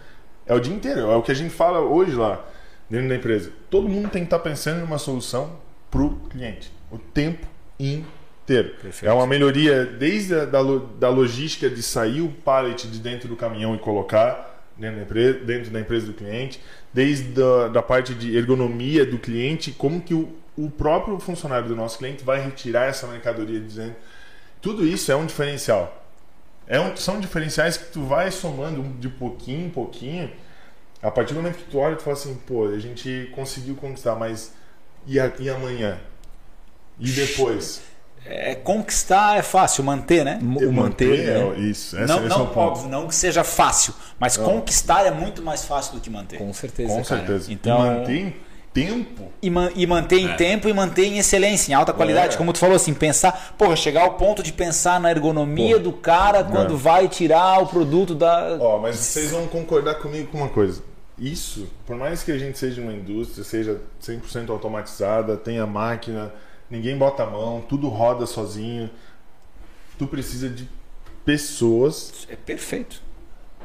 é 0.47 0.53
o 0.55 0.59
dia 0.59 0.73
inteiro. 0.73 1.11
É 1.11 1.15
o 1.15 1.21
que 1.21 1.31
a 1.31 1.35
gente 1.35 1.53
fala 1.53 1.79
hoje 1.79 2.15
lá 2.15 2.39
dentro 2.89 3.07
da 3.09 3.15
empresa. 3.15 3.51
Todo 3.69 3.87
mundo 3.87 4.09
tem 4.09 4.23
que 4.23 4.27
estar 4.27 4.39
pensando 4.39 4.79
em 4.79 4.83
uma 4.83 4.97
solução 4.97 5.51
pro 5.91 6.09
cliente. 6.31 6.71
O 6.91 6.97
tempo 6.97 7.45
inteiro. 7.79 8.22
É 9.05 9.11
uma 9.13 9.25
melhoria 9.27 9.85
desde 9.85 10.35
a 10.35 10.45
da, 10.45 10.59
da 10.99 11.09
logística 11.09 11.69
de 11.69 11.81
sair 11.81 12.21
o 12.21 12.29
pallet 12.29 12.87
de 12.87 12.99
dentro 12.99 13.27
do 13.29 13.35
caminhão 13.35 13.75
e 13.75 13.79
colocar 13.79 14.65
dentro 14.77 14.97
da 14.97 15.03
empresa, 15.03 15.39
dentro 15.39 15.71
da 15.71 15.79
empresa 15.79 16.07
do 16.07 16.13
cliente, 16.13 16.59
desde 16.93 17.41
a, 17.41 17.67
da 17.69 17.81
parte 17.81 18.13
de 18.13 18.35
ergonomia 18.35 19.05
do 19.05 19.17
cliente, 19.17 19.71
como 19.71 20.01
que 20.01 20.13
o, 20.13 20.29
o 20.57 20.69
próprio 20.69 21.19
funcionário 21.19 21.67
do 21.67 21.75
nosso 21.75 21.97
cliente 21.97 22.23
vai 22.23 22.41
retirar 22.43 22.85
essa 22.87 23.07
mercadoria 23.07 23.59
dizendo 23.59 23.95
tudo 24.61 24.85
isso 24.85 25.11
é 25.11 25.15
um 25.15 25.25
diferencial. 25.25 26.01
É 26.67 26.79
um- 26.79 26.95
são 26.95 27.19
diferenciais 27.19 27.77
que 27.77 27.91
tu 27.91 28.03
vai 28.03 28.31
somando 28.31 28.81
de 28.99 29.09
pouquinho 29.09 29.67
em 29.67 29.69
pouquinho. 29.69 30.31
A 31.01 31.11
partir 31.11 31.33
do 31.33 31.41
momento 31.41 31.57
que 31.57 31.69
tu 31.69 31.77
olha, 31.77 31.95
tu 31.97 32.03
fala 32.03 32.15
assim, 32.15 32.33
pô, 32.47 32.65
a 32.67 32.79
gente 32.79 33.29
conseguiu 33.35 33.75
conquistar, 33.75 34.15
mas 34.15 34.53
e, 35.05 35.19
a- 35.19 35.31
e 35.39 35.49
amanhã? 35.49 35.99
E 36.99 37.09
depois? 37.11 37.81
É, 38.25 38.55
conquistar 38.55 39.37
é 39.37 39.41
fácil, 39.41 39.83
manter, 39.83 40.23
né? 40.23 40.39
O 40.41 40.71
manter, 40.71 41.19
é, 41.19 41.39
né? 41.43 41.59
isso. 41.59 41.97
Esse, 41.97 42.07
não, 42.07 42.17
esse 42.17 42.25
é 42.25 42.29
não 42.29 42.43
o 42.43 42.47
ponto. 42.47 42.59
óbvio, 42.59 42.89
não 42.89 43.07
que 43.07 43.15
seja 43.15 43.43
fácil, 43.43 43.93
mas 44.19 44.37
conquistar 44.37 45.05
é 45.05 45.11
muito 45.11 45.41
mais 45.41 45.65
fácil 45.65 45.95
do 45.95 45.99
que 45.99 46.09
manter. 46.09 46.37
Com 46.37 46.53
certeza. 46.53 46.93
Com 46.93 47.03
certeza. 47.03 47.51
Então- 47.51 47.77
E 47.77 47.89
manter 47.99 48.15
em 48.17 48.35
tempo. 48.73 49.31
E, 49.41 49.49
man- 49.49 49.71
e 49.75 49.85
manter 49.85 50.19
em 50.19 50.29
É. 50.29 50.35
tempo 50.35 50.67
e 50.69 50.73
manter 50.73 51.05
em 51.05 51.17
excelência, 51.19 51.71
em 51.71 51.75
alta 51.75 51.91
qualidade. 51.93 52.35
É. 52.35 52.37
Como 52.37 52.51
tu 52.53 52.59
falou 52.59 52.75
assim, 52.75 52.93
pensar, 52.93 53.53
porra, 53.57 53.75
chegar 53.75 54.01
ao 54.03 54.13
ponto 54.13 54.41
de 54.41 54.51
pensar 54.53 54.99
na 54.99 55.11
ergonomia 55.11 55.75
Pô. 55.75 55.83
do 55.83 55.93
cara 55.93 56.43
quando 56.43 56.73
É. 56.73 56.77
vai 56.77 57.07
tirar 57.09 57.61
o 57.61 57.67
produto 57.67 58.15
da. 58.15 58.57
Ó, 58.59 58.79
mas 58.79 58.95
vocês 58.95 59.31
vão 59.31 59.45
concordar 59.47 59.95
comigo 59.95 60.27
com 60.31 60.37
uma 60.37 60.49
coisa. 60.49 60.81
Isso, 61.19 61.67
por 61.85 61.95
mais 61.95 62.23
que 62.23 62.31
a 62.31 62.37
gente 62.37 62.57
seja 62.57 62.81
uma 62.81 62.91
indústria, 62.93 63.43
seja 63.43 63.79
100% 63.99 64.49
automatizada, 64.51 65.37
tenha 65.37 65.67
máquina, 65.67 66.33
ninguém 66.73 66.97
bota 66.97 67.23
a 67.23 67.25
mão, 67.29 67.61
tudo 67.69 67.87
roda 67.87 68.25
sozinho, 68.25 68.89
tu 69.97 70.07
precisa 70.07 70.49
de 70.49 70.67
pessoas. 71.23 72.27
É 72.29 72.35
perfeito. 72.35 73.01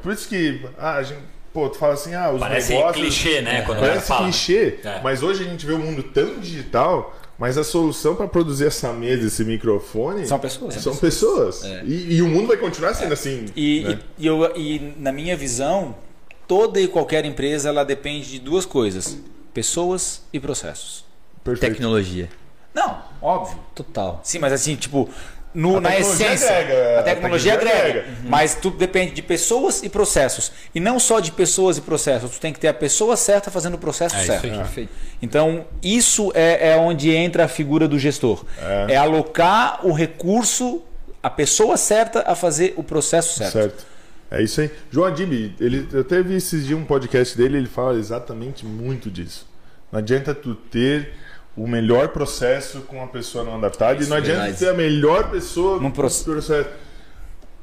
Por 0.01 0.13
isso 0.13 0.29
que, 0.29 0.61
ah, 0.77 0.95
a 0.97 1.03
gente, 1.03 1.19
pô, 1.51 1.67
tu 1.69 1.77
fala 1.77 1.93
assim, 1.95 2.13
ah, 2.13 2.31
os 2.31 2.39
Parece 2.39 2.73
negócios... 2.73 3.03
clichê, 3.03 3.41
né? 3.41 3.63
Quando 3.63 3.79
o 3.79 3.81
Parece 3.81 4.13
clichê, 4.15 4.79
É. 4.83 5.01
mas 5.03 5.23
hoje 5.23 5.43
a 5.43 5.47
gente 5.49 5.65
vê 5.65 5.73
um 5.73 5.79
mundo 5.79 6.03
tão 6.03 6.39
digital, 6.39 7.17
mas 7.37 7.57
a 7.57 7.63
solução 7.63 8.15
para 8.15 8.27
produzir 8.27 8.65
essa 8.67 8.93
mesa, 8.93 9.25
esse 9.27 9.43
microfone, 9.43 10.25
São 10.27 10.39
pessoas. 10.39 10.75
são 10.75 10.95
pessoas. 10.95 11.63
E, 11.85 12.13
e 12.15 12.21
o 12.21 12.27
mundo 12.27 12.47
vai 12.47 12.57
continuar 12.57 12.93
sendo 12.93 13.13
assim. 13.13 13.45
E, 13.55 13.83
né? 13.83 13.99
e, 14.17 14.23
e 14.23 14.27
eu, 14.27 14.55
e 14.55 14.93
na 14.97 15.11
minha 15.11 15.35
visão, 15.35 15.95
toda 16.47 16.79
e 16.79 16.87
qualquer 16.87 17.25
empresa 17.25 17.69
ela 17.69 17.83
depende 17.83 18.29
de 18.29 18.39
duas 18.39 18.65
coisas: 18.65 19.17
pessoas 19.53 20.21
e 20.31 20.39
processos. 20.39 21.03
Perfeito. 21.43 21.73
Tecnologia. 21.73 22.29
Não, 22.73 23.01
óbvio. 23.21 23.57
Total. 23.75 24.19
Sim, 24.23 24.39
mas 24.39 24.53
assim, 24.53 24.75
tipo, 24.75 25.09
no, 25.53 25.77
A 25.77 25.81
na 25.81 25.97
essência. 25.99 26.47
agrega, 26.55 26.99
a 26.99 27.03
tecnologia 27.03 27.53
a 27.53 27.57
tecnologia 27.57 27.81
agrega. 27.81 27.99
agrega. 28.01 28.07
Mas 28.29 28.55
tudo 28.55 28.77
depende 28.77 29.13
de 29.13 29.21
pessoas 29.23 29.81
e 29.81 29.89
processos. 29.89 30.51
E 30.73 30.79
não 30.79 30.99
só 30.99 31.19
de 31.19 31.31
pessoas 31.31 31.77
e 31.77 31.81
processos. 31.81 32.31
Tu 32.31 32.39
tem 32.39 32.53
que 32.53 32.59
ter 32.59 32.67
a 32.67 32.73
pessoa 32.73 33.17
certa 33.17 33.49
fazendo 33.49 33.73
o 33.73 33.77
processo 33.79 34.15
É 34.15 34.19
isso 34.19 34.27
certo. 34.27 34.45
aí. 34.45 34.51
Perfeito. 34.57 34.91
Então, 35.21 35.65
isso 35.81 36.31
é, 36.35 36.69
é 36.71 36.77
onde 36.77 37.09
entra 37.09 37.45
a 37.45 37.47
figura 37.47 37.87
do 37.87 37.97
gestor. 37.97 38.45
É. 38.89 38.95
alocar 38.95 39.85
o 39.85 39.91
recurso, 39.91 40.83
a 41.23 41.29
pessoa 41.29 41.77
certa 41.77 42.23
a 42.27 42.35
fazer 42.35 42.73
o 42.77 42.83
processo 42.83 43.37
certo. 43.37 43.51
Certo. 43.53 43.85
É 44.31 44.43
isso 44.43 44.61
aí. 44.61 44.69
João 44.91 45.07
Adib, 45.07 45.55
ele, 45.59 45.87
eu 45.91 46.23
vi 46.23 46.35
esses 46.35 46.67
dias 46.67 46.77
um 46.77 46.85
podcast 46.85 47.35
dele, 47.35 47.57
ele 47.57 47.67
fala 47.67 47.97
exatamente 47.97 48.63
muito 48.63 49.09
disso. 49.09 49.47
Não 49.91 49.97
adianta 49.97 50.35
tu 50.35 50.53
ter 50.53 51.11
o 51.63 51.67
melhor 51.67 52.09
processo 52.09 52.81
com 52.81 52.97
uma 52.97 53.07
pessoa 53.07 53.43
não 53.43 53.55
adaptada 53.57 54.01
e 54.03 54.07
não 54.07 54.17
adianta 54.17 54.39
verdade. 54.41 54.59
ter 54.59 54.69
a 54.69 54.73
melhor 54.73 55.29
pessoa 55.29 55.75
Num 55.77 55.83
com 55.89 55.91
proce- 55.91 56.23
processo. 56.23 56.69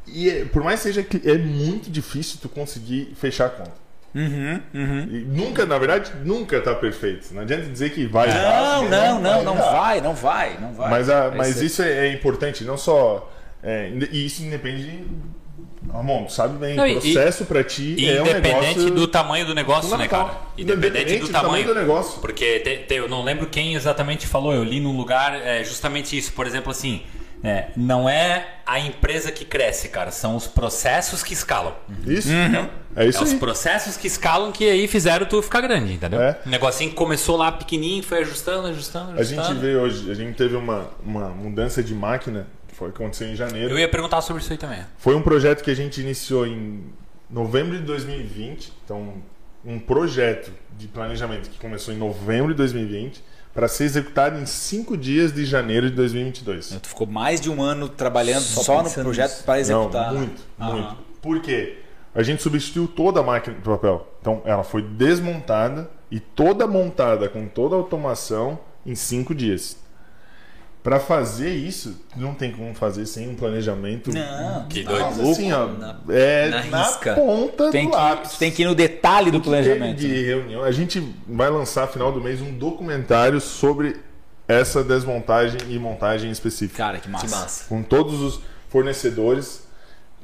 E 0.07 0.31
é- 0.31 0.45
por 0.45 0.63
mais 0.63 0.81
que 0.81 0.85
seja 0.89 1.03
que 1.03 1.21
é 1.29 1.37
muito 1.39 1.91
difícil 1.91 2.39
tu 2.41 2.49
conseguir 2.49 3.13
fechar 3.17 3.47
a 3.47 3.51
conta. 3.51 3.87
Uhum, 4.15 4.61
uhum. 4.73 5.01
E 5.11 5.19
nunca, 5.27 5.67
na 5.67 5.77
verdade, 5.79 6.11
nunca 6.25 6.59
tá 6.61 6.75
perfeito. 6.75 7.35
Não 7.35 7.43
adianta 7.43 7.67
dizer 7.67 7.91
que 7.91 8.07
vai. 8.07 8.29
Não, 8.33 8.89
não, 8.89 9.21
não, 9.21 9.43
não 9.45 9.57
vai, 9.57 10.01
não 10.01 10.15
vai, 10.15 10.57
não 10.59 10.73
vai. 10.73 10.89
Mas, 10.91 11.11
a- 11.11 11.33
mas 11.37 11.57
ser- 11.57 11.65
isso 11.67 11.83
é, 11.83 12.09
é 12.09 12.13
importante, 12.13 12.65
não 12.65 12.79
só. 12.79 13.31
é, 13.63 13.91
e 14.13 14.25
isso 14.27 14.43
independe 14.43 14.85
de. 14.85 15.05
Ramon, 15.93 16.25
tu 16.25 16.33
sabe 16.33 16.59
bem, 16.59 16.79
o 16.79 17.01
processo 17.01 17.45
pra 17.45 17.63
ti 17.65 17.95
E 17.99 18.09
é 18.09 18.21
um 18.23 18.27
independente 18.27 18.61
negócio 18.79 18.91
do 18.91 19.07
tamanho 19.09 19.47
do 19.47 19.55
negócio, 19.55 19.97
né, 19.97 20.09
cara? 20.09 20.33
Independente 20.59 21.19
do 21.19 21.29
tamanho. 21.29 21.67
do 21.67 21.75
negócio. 21.75 22.21
Porque 22.21 22.61
te- 22.61 22.77
te- 22.87 22.95
eu 22.95 23.09
não 23.09 23.23
lembro 23.23 23.47
quem 23.47 23.75
exatamente 23.75 24.27
falou, 24.27 24.53
eu 24.53 24.65
li 24.65 24.81
num 24.81 24.97
lugar 24.97 25.35
é, 25.35 25.63
justamente 25.65 26.17
isso. 26.17 26.33
Por 26.33 26.47
exemplo, 26.47 26.71
assim, 26.71 27.03
é, 27.45 27.69
não 27.77 28.09
é 28.09 28.47
a 28.67 28.79
empresa 28.81 29.31
que 29.31 29.45
cresce, 29.45 29.89
cara, 29.89 30.11
são 30.11 30.35
os 30.37 30.47
processos 30.47 31.23
que 31.23 31.33
escalam. 31.33 31.75
Isso. 32.07 32.29
Uhum. 32.31 32.69
É 32.97 33.05
isso 33.07 33.19
é 33.19 33.23
os 33.25 33.33
aí. 33.33 33.39
processos 33.39 33.97
que 33.97 34.07
escalam 34.07 34.51
que 34.51 34.69
aí 34.69 34.89
fizeram 34.89 35.27
tu 35.27 35.43
ficar 35.43 35.61
grande, 35.61 35.93
entendeu? 35.93 36.21
É. 36.21 36.39
O 36.47 36.49
negocinho 36.49 36.89
que 36.91 36.97
começou 36.97 37.37
lá 37.37 37.53
pequenininho, 37.53 38.03
foi 38.03 38.21
ajustando, 38.21 38.67
ajustando, 38.69 39.11
A 39.13 39.21
ajustando. 39.21 39.49
gente 39.49 39.59
vê 39.59 39.77
hoje, 39.77 40.11
a 40.11 40.15
gente 40.15 40.35
teve 40.35 40.57
uma, 40.57 40.89
uma 41.05 41.29
mudança 41.29 41.83
de 41.83 41.95
máquina, 41.95 42.47
foi 42.77 42.91
aconteceu 42.91 43.27
em 43.29 43.35
janeiro. 43.35 43.71
Eu 43.71 43.79
ia 43.79 43.89
perguntar 43.89 44.21
sobre 44.21 44.43
isso 44.43 44.53
aí 44.53 44.59
também. 44.59 44.81
Foi 44.99 45.15
um 45.15 45.23
projeto 45.23 45.63
que 45.65 45.71
a 45.71 45.75
gente 45.75 45.99
iniciou 46.01 46.47
em 46.47 46.85
novembro 47.31 47.79
de 47.79 47.83
2020. 47.85 48.71
Então, 48.85 49.15
um 49.65 49.79
projeto 49.79 50.53
de 50.79 50.87
planejamento 50.87 51.49
que 51.49 51.59
começou 51.59 51.95
em 51.95 51.97
novembro 51.97 52.53
de 52.53 52.59
2020 52.59 53.25
para 53.55 53.67
ser 53.67 53.85
executado 53.85 54.39
em 54.39 54.45
cinco 54.45 54.95
dias 54.95 55.33
de 55.33 55.47
janeiro 55.47 55.89
de 55.89 55.97
2022. 55.97 56.79
Tu 56.83 56.89
ficou 56.89 57.07
mais 57.07 57.41
de 57.41 57.49
um 57.49 57.63
ano 57.63 57.89
trabalhando 57.89 58.43
Só 58.43 58.63
só, 58.63 58.83
no 58.83 58.91
projeto 58.91 59.31
nisso. 59.31 59.45
para 59.45 59.59
executar. 59.59 60.13
Não, 60.13 60.19
muito, 60.21 60.43
Aham. 60.61 60.73
muito. 60.73 60.97
Por 61.23 61.41
quê? 61.41 61.79
A 62.15 62.23
gente 62.23 62.43
substituiu 62.43 62.87
toda 62.87 63.21
a 63.21 63.23
máquina 63.23 63.57
de 63.57 63.63
papel. 63.63 64.07
Então, 64.21 64.43
ela 64.45 64.63
foi 64.63 64.83
desmontada 64.83 65.91
e 66.11 66.21
toda 66.21 66.67
montada 66.67 67.27
com 67.29 67.49
toda 67.49 67.75
a 67.75 67.79
automação 67.79 68.59
em 68.85 68.95
cinco 68.95 69.35
dias. 69.35 69.79
Para 70.87 71.01
fazer 71.01 71.51
isso, 71.53 72.01
não 72.15 72.33
tem 72.33 72.53
como 72.53 72.73
fazer 72.73 73.07
sem 73.07 73.29
um 73.29 73.35
planejamento. 73.35 74.13
Não, 74.13 74.69
Que 74.69 74.85
doido. 74.85 75.31
assim, 75.33 75.51
ó, 75.53 75.67
Na- 75.67 75.97
é 76.11 76.49
na 76.49 76.63
na, 76.67 76.83
risca. 76.85 77.15
ponta 77.15 77.73
tem 77.73 77.87
do 77.87 77.91
que, 77.91 77.97
lápis. 77.97 78.39
tem 78.39 78.53
que 78.53 78.63
ir 78.63 78.67
no 78.67 78.75
detalhe 78.77 79.33
do 79.33 79.41
planejamento. 79.41 79.99
De 79.99 80.23
reunião. 80.23 80.63
A 80.63 80.71
gente 80.71 81.01
vai 81.27 81.51
lançar 81.51 81.89
final 81.89 82.13
do 82.13 82.21
mês 82.21 82.41
um 82.41 82.57
documentário 82.57 83.41
sobre 83.41 83.97
essa 84.47 84.85
desmontagem 84.85 85.59
e 85.69 85.77
montagem 85.77 86.31
específica. 86.31 86.77
Cara, 86.85 86.99
que 86.99 87.09
massa. 87.09 87.25
Que 87.27 87.33
massa. 87.33 87.65
Com 87.69 87.83
todos 87.83 88.21
os 88.23 88.41
fornecedores, 88.69 89.66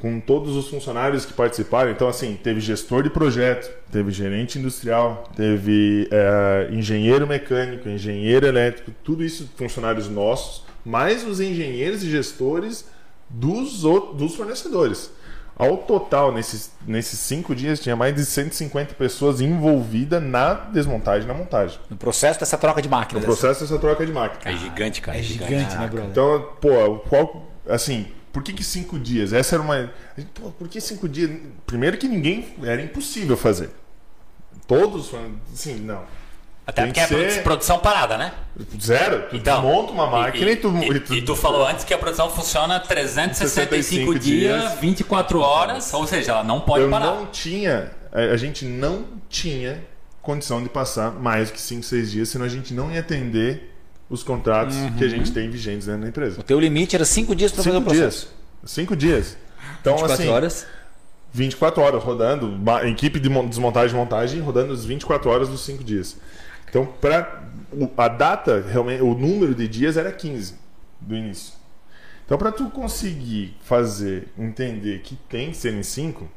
com 0.03 0.19
todos 0.19 0.57
os 0.57 0.69
funcionários 0.69 1.25
que 1.25 1.33
participaram. 1.33 1.93
Então, 1.93 2.09
assim, 2.09 2.37
teve 2.43 2.59
gestor 2.59 3.05
de 3.05 3.09
projeto, 3.09 3.73
teve 3.93 4.11
gerente 4.11 4.59
industrial, 4.59 5.31
teve 5.37 6.09
eh, 6.11 6.71
engenheiro 6.73 7.25
mecânico, 7.25 7.89
engenheiro 7.89 8.45
elétrico, 8.45 8.91
tudo 9.05 9.23
isso 9.23 9.49
funcionários 9.57 10.09
nossos, 10.09 10.65
mais 10.85 11.25
os 11.25 11.39
engenheiros 11.39 12.03
e 12.03 12.11
gestores 12.11 12.85
dos, 13.31 13.85
outros, 13.85 14.17
dos 14.17 14.35
fornecedores. 14.35 15.13
Ao 15.57 15.77
total, 15.77 16.33
nesses, 16.33 16.73
nesses 16.85 17.21
cinco 17.21 17.55
dias, 17.55 17.79
tinha 17.79 17.95
mais 17.95 18.13
de 18.13 18.27
150 18.27 18.95
pessoas 18.95 19.41
envolvidas 19.41 20.21
na 20.21 20.55
desmontagem 20.55 21.23
e 21.23 21.29
na 21.29 21.35
montagem. 21.35 21.79
No 21.89 21.97
processo 21.97 22.41
dessa 22.41 22.59
troca 22.59 22.83
de 22.83 22.89
máquina. 22.89 23.21
No 23.21 23.25
processo 23.27 23.61
dessa 23.61 23.79
troca 23.79 24.05
de 24.05 24.11
máquina. 24.11 24.53
É 24.53 24.57
gigante, 24.57 25.01
cara. 25.01 25.17
É 25.17 25.23
gigante, 25.23 25.77
né, 25.77 25.87
brother? 25.87 26.11
Então, 26.11 26.49
pô, 26.61 26.99
qual. 27.09 27.53
Assim, 27.69 28.09
por 28.33 28.43
que, 28.43 28.53
que 28.53 28.65
cinco 28.65 28.99
dias? 28.99 29.33
Essa 29.33 29.57
era 29.57 29.63
uma. 29.63 29.91
Pô, 30.35 30.51
por 30.51 30.69
que 30.69 30.81
cinco 30.81 31.09
dias? 31.09 31.31
Primeiro 31.67 31.99
que 31.99 32.09
ninguém. 32.09 32.55
Era 32.63 32.81
impossível 32.83 33.37
fazer. 33.37 33.71
Todos 34.67 35.09
foram. 35.09 35.33
Assim, 35.53 35.77
não. 35.77 36.03
Até 36.65 36.83
Tem 36.83 36.93
porque 36.93 37.01
é 37.01 37.07
que 37.07 37.15
produ- 37.15 37.31
ser- 37.31 37.43
produção 37.43 37.79
parada, 37.81 38.17
né? 38.17 38.33
Zero. 38.81 39.29
Tu 39.31 39.37
Então, 39.37 39.63
monta 39.63 39.91
uma 39.93 40.07
máquina 40.07 40.49
e, 40.51 40.57
tu. 40.57 40.69
e, 40.77 40.89
e 40.97 41.01
tu- 41.01 41.15
e 41.15 41.23
tu 41.23 41.35
falou 41.35 41.67
antes 41.67 41.85
que 41.85 41.93
a 41.93 41.99
produção 41.99 42.31
funciona 42.31 42.79
365 42.79 44.13
65 44.13 44.19
dias, 44.19 44.61
dias. 44.63 44.81
24 44.81 45.41
horas, 45.41 45.93
ou 45.93 46.07
seja, 46.07 46.31
ela 46.33 46.45
não 46.45 46.61
pode 46.61 46.85
eu 46.85 46.91
parar. 46.91 47.07
não 47.07 47.27
tinha. 47.27 47.91
A, 48.13 48.21
a 48.33 48.37
gente 48.37 48.65
não 48.65 49.05
tinha 49.29 49.83
condição 50.21 50.63
de 50.63 50.69
passar 50.69 51.11
mais 51.11 51.51
que 51.51 51.61
5, 51.61 51.83
6 51.83 52.13
dias, 52.13 52.29
senão 52.29 52.47
a 52.47 52.49
gente 52.49 52.73
não 52.73 52.93
ia 52.93 53.01
atender 53.01 53.72
os 54.13 54.23
contratos 54.23 54.77
que 54.99 55.05
a 55.05 55.09
gente 55.09 55.33
tem 55.33 55.49
vigentes 55.51 55.87
dentro 55.87 56.03
da 56.03 56.09
empresa. 56.09 56.41
O 56.41 56.45
teu 56.45 56.61
limite 56.61 56.95
era 56.95 57.05
cinco 57.05 57.35
dias 57.35 57.51
para 57.51 57.65
fazer 57.65 57.77
o 57.77 57.81
Cinco 57.81 57.91
processo. 57.91 58.29
dias. 58.61 58.71
Cinco 58.71 58.95
dias. 58.97 59.37
Então, 59.81 59.95
24 59.95 60.13
assim, 60.23 60.29
horas. 60.33 60.67
24 61.33 61.83
horas 61.83 62.03
rodando, 62.05 62.47
ma- 62.49 62.85
equipe 62.87 63.19
de 63.19 63.29
mon- 63.31 63.49
desmontagem 63.49 63.97
e 63.97 63.99
montagem 63.99 64.41
rodando 64.41 64.73
as 64.73 64.85
24 64.85 65.31
horas 65.31 65.49
dos 65.49 65.65
5 65.65 65.83
dias. 65.83 66.19
Então, 66.69 66.87
para 67.01 67.43
a 67.97 68.09
data, 68.09 68.63
realmente, 68.71 69.03
o 69.03 69.15
número 69.15 69.55
de 69.55 69.67
dias 69.67 69.97
era 69.97 70.13
15 70.13 70.55
do 71.01 71.17
início. 71.17 71.55
Então, 72.27 72.37
para 72.37 72.53
tu 72.53 72.67
conseguir 72.71 73.57
fazer, 73.63 74.29
entender 74.39 75.01
que 75.01 75.17
tem 75.29 75.51
que 75.51 75.57
ser 75.57 75.73
em 75.73 75.83
5, 75.83 76.29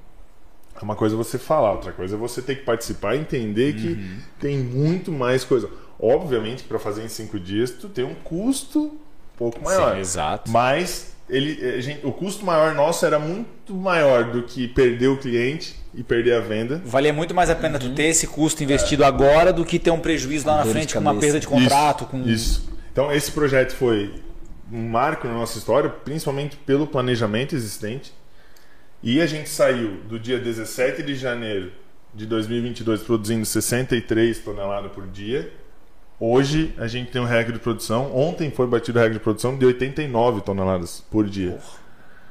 é 0.79 0.83
uma 0.83 0.95
coisa 0.95 1.15
você 1.15 1.37
falar, 1.37 1.73
outra 1.73 1.91
coisa 1.91 2.15
é 2.15 2.17
você 2.17 2.41
ter 2.41 2.55
que 2.55 2.63
participar 2.63 3.15
e 3.15 3.19
entender 3.19 3.73
que 3.75 4.17
tem 4.39 4.57
muito 4.57 5.11
mais 5.11 5.43
coisa. 5.43 5.69
Obviamente, 5.99 6.63
para 6.63 6.77
fazer 6.79 7.03
em 7.03 7.07
5 7.07 7.39
dias, 7.39 7.71
tu 7.71 7.87
tem 7.89 8.03
um 8.03 8.13
custo 8.15 8.79
um 8.85 9.37
pouco 9.37 9.63
maior. 9.63 9.97
exato. 9.97 10.51
Mas 10.51 11.15
ele, 11.29 11.63
a 11.75 11.81
gente- 11.81 12.05
o 12.05 12.11
custo 12.11 12.45
maior 12.45 12.73
nosso 12.75 13.05
era 13.05 13.17
muito 13.17 13.73
maior 13.73 14.31
do 14.31 14.43
que 14.43 14.67
perder 14.67 15.07
o 15.07 15.17
cliente 15.17 15.75
e 15.93 16.03
perder 16.03 16.33
a 16.35 16.39
venda. 16.41 16.81
Valia 16.85 17.13
muito 17.13 17.33
mais 17.33 17.49
a 17.49 17.55
pena 17.55 17.79
tu 17.79 17.89
ter 17.93 18.03
esse 18.03 18.27
custo 18.27 18.63
investido 18.63 19.03
agora 19.03 19.51
do 19.53 19.63
que 19.65 19.79
ter 19.79 19.91
um 19.91 19.99
prejuízo 19.99 20.47
lá 20.47 20.57
na 20.57 20.65
frente 20.65 20.93
com 20.93 20.99
uma 20.99 21.15
perda 21.17 21.39
de 21.39 21.47
contrato. 21.47 22.01
Isso, 22.03 22.09
com... 22.11 22.29
isso. 22.29 22.69
Então 22.91 23.11
esse 23.11 23.31
projeto 23.31 23.73
foi 23.73 24.13
um 24.71 24.87
marco 24.89 25.27
na 25.27 25.33
nossa 25.33 25.57
história, 25.57 25.89
principalmente 25.89 26.57
pelo 26.57 26.85
planejamento 26.87 27.55
existente. 27.55 28.13
E 29.01 29.21
a 29.21 29.25
gente 29.27 29.49
saiu 29.49 29.97
do 30.09 30.19
dia 30.19 30.39
17 30.39 31.03
de 31.03 31.15
janeiro 31.15 31.71
de 32.13 32.25
2022 32.25 33.01
produzindo 33.03 33.45
63 33.45 34.39
toneladas 34.39 34.91
por 34.91 35.05
dia. 35.07 35.51
Hoje 36.19 36.73
a 36.77 36.87
gente 36.87 37.11
tem 37.11 37.21
um 37.21 37.25
recorde 37.25 37.53
de 37.53 37.59
produção. 37.59 38.15
Ontem 38.15 38.49
foi 38.49 38.67
batido 38.67 38.97
o 38.97 39.01
recorde 39.01 39.19
de 39.19 39.23
produção 39.23 39.57
de 39.57 39.65
89 39.65 40.41
toneladas 40.41 41.03
por 41.11 41.25
dia. 41.25 41.57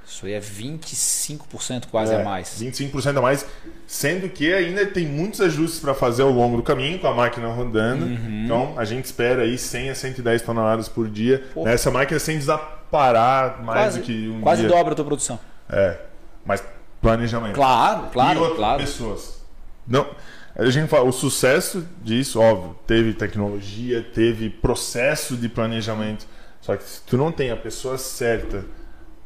Isso 0.07 0.27
aí 0.27 0.33
é 0.33 0.41
25% 0.41 1.87
quase 1.91 2.13
É, 2.13 2.21
a 2.21 2.25
mais. 2.25 2.61
25% 2.61 3.17
a 3.17 3.23
mais, 3.23 3.47
sendo 3.87 4.29
que 4.29 4.53
ainda 4.53 4.85
tem 4.87 5.07
muitos 5.07 5.41
ajustes 5.41 5.81
para 5.81 5.95
fazer 5.95 6.23
ao 6.23 6.31
longo 6.31 6.57
do 6.59 6.63
caminho, 6.63 6.99
com 6.99 7.07
a 7.07 7.15
máquina 7.15 7.49
rodando. 7.49 8.05
Uhum. 8.05 8.45
Então 8.45 8.75
a 8.79 8.85
gente 8.85 9.07
espera 9.07 9.43
aí 9.43 9.57
100 9.57 9.91
a 9.91 9.95
110 9.95 10.43
toneladas 10.43 10.89
por 10.89 11.09
dia 11.09 11.45
nessa 11.57 11.91
máquina 11.91 12.19
sem 12.19 12.37
desaparar 12.39 13.63
mais 13.63 13.81
Quase, 13.95 13.99
do 14.01 14.05
que 14.05 14.29
um 14.29 14.41
quase 14.41 14.61
dia. 14.63 14.71
dobra 14.71 14.93
a 14.93 14.97
tua 14.97 15.05
produção. 15.05 15.39
É, 15.71 15.99
mas 16.45 16.63
planejamento. 17.01 17.55
Claro, 17.55 18.07
e 18.07 18.11
claro, 18.11 18.41
outra, 18.41 18.57
claro. 18.57 18.81
pessoas. 18.81 19.44
Não, 19.87 20.09
a 20.57 20.67
gente 20.71 20.89
fala, 20.89 21.05
o 21.05 21.13
sucesso 21.13 21.87
disso, 22.03 22.41
óbvio, 22.41 22.77
teve 22.87 23.13
tecnologia, 23.15 24.03
teve 24.03 24.49
processo 24.51 25.37
de 25.37 25.49
planejamento. 25.49 26.27
Só 26.61 26.77
que 26.77 26.85
se 26.85 27.03
tu 27.03 27.17
não 27.17 27.31
tem 27.31 27.51
a 27.51 27.57
pessoa 27.57 27.99
certa, 27.99 28.65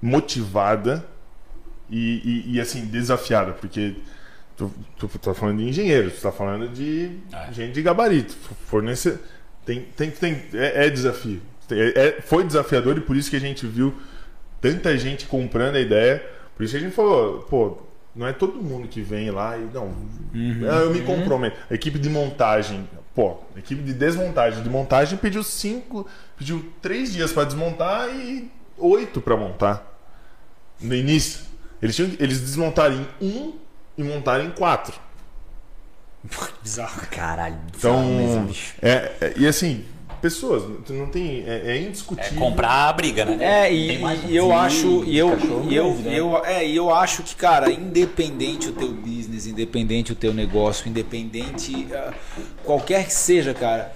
motivada 0.03 1.05
e, 1.91 2.45
e, 2.49 2.55
e, 2.57 2.61
assim, 2.61 2.87
desafiada, 2.87 3.53
porque 3.53 3.95
tu, 4.57 4.73
tu 4.99 5.09
tá 5.19 5.33
falando 5.35 5.59
de 5.59 5.65
engenheiro, 5.69 6.11
tu 6.11 6.21
tá 6.21 6.33
falando 6.33 6.69
de 6.69 7.19
É. 7.33 7.53
gente 7.53 7.73
de 7.73 7.83
gabarito, 7.83 8.35
fornecer. 8.67 9.19
Tem, 9.65 9.83
tem, 9.97 10.11
tem, 10.11 10.43
é, 10.55 10.87
é 10.87 10.91
desafio. 10.91 11.41
É- 11.71 12.09
é- 12.09 12.21
foi 12.23 12.45
desafiador 12.45 12.97
e 12.97 13.01
por 13.01 13.17
isso 13.17 13.29
que 13.31 13.37
a 13.37 13.41
gente 13.41 13.67
viu 13.67 13.95
tanta 14.61 14.97
gente 14.97 15.27
comprando 15.27 15.77
a 15.77 15.81
ideia. 15.81 16.25
Por 16.57 16.63
isso 16.65 16.73
que 16.73 16.79
a 16.79 16.81
gente 16.81 16.95
falou, 16.95 17.41
pô, 17.43 17.83
não 18.19 18.27
é 18.27 18.33
todo 18.33 18.61
mundo 18.61 18.89
que 18.89 19.01
vem 19.01 19.31
lá 19.31 19.57
e 19.57 19.63
não. 19.73 19.95
ah, 20.71 20.83
eu 20.83 20.91
me 20.93 21.03
comprometo. 21.03 21.57
A 21.71 21.75
equipe 21.75 21.99
de 21.99 22.11
montagem, 22.11 22.89
pô, 23.15 23.37
a 23.55 23.59
equipe 23.61 23.81
de 23.83 23.95
desmontagem, 23.95 24.63
de 24.63 24.69
montagem 24.69 25.17
pediu 25.17 25.43
cinco, 25.45 26.07
pediu 26.37 26.71
três 26.83 27.13
dias 27.13 27.33
para 27.33 27.45
desmontar 27.45 28.09
e 28.11 28.51
oito 28.77 29.21
para 29.21 29.37
montar. 29.37 29.87
No 30.81 30.95
início. 30.95 31.47
Eles, 31.81 31.95
tinham, 31.95 32.11
eles 32.19 32.41
desmontaram 32.41 33.07
em 33.21 33.27
um 33.27 33.55
e 33.97 34.03
montaram 34.03 34.45
em 34.45 34.51
quatro. 34.51 34.95
Bizarro. 36.63 37.07
Caralho, 37.11 37.57
bizarro 37.73 37.95
Então, 38.03 38.17
mesmo, 38.17 38.47
bicho. 38.47 38.75
é, 38.83 39.13
é- 39.21 39.33
e 39.37 39.47
assim, 39.47 39.85
pessoas, 40.21 40.63
tu 40.87 40.93
não 40.93 41.07
tem, 41.07 41.45
é, 41.47 41.63
é 41.65 41.77
É 41.79 41.83
indiscutível. 41.83 42.39
comprar 42.39 42.89
a 42.89 42.93
briga, 42.93 43.25
né? 43.25 43.39
É, 43.67 43.73
e, 43.73 44.01
e 44.29 44.37
eu 44.37 44.53
acho, 44.53 45.05
e 45.05 45.17
eu, 45.19 45.37
e 45.69 45.75
eu, 45.77 45.91
grande, 45.93 46.03
né? 46.09 46.19
eu, 46.19 46.45
é, 46.45 46.67
e 46.67 46.77
eu 46.77 46.93
acho 46.95 47.23
que, 47.23 47.35
cara, 47.35 47.71
independente 47.71 48.69
o 48.69 48.73
teu 48.73 48.89
business, 48.93 49.47
independente 49.47 50.13
o 50.13 50.15
teu 50.17 50.33
negócio, 50.35 50.89
independente 50.89 51.89
ah, 51.93 52.13
qualquer 52.65 53.05
que 53.07 53.13
seja, 53.15 53.55
cara, 53.55 53.93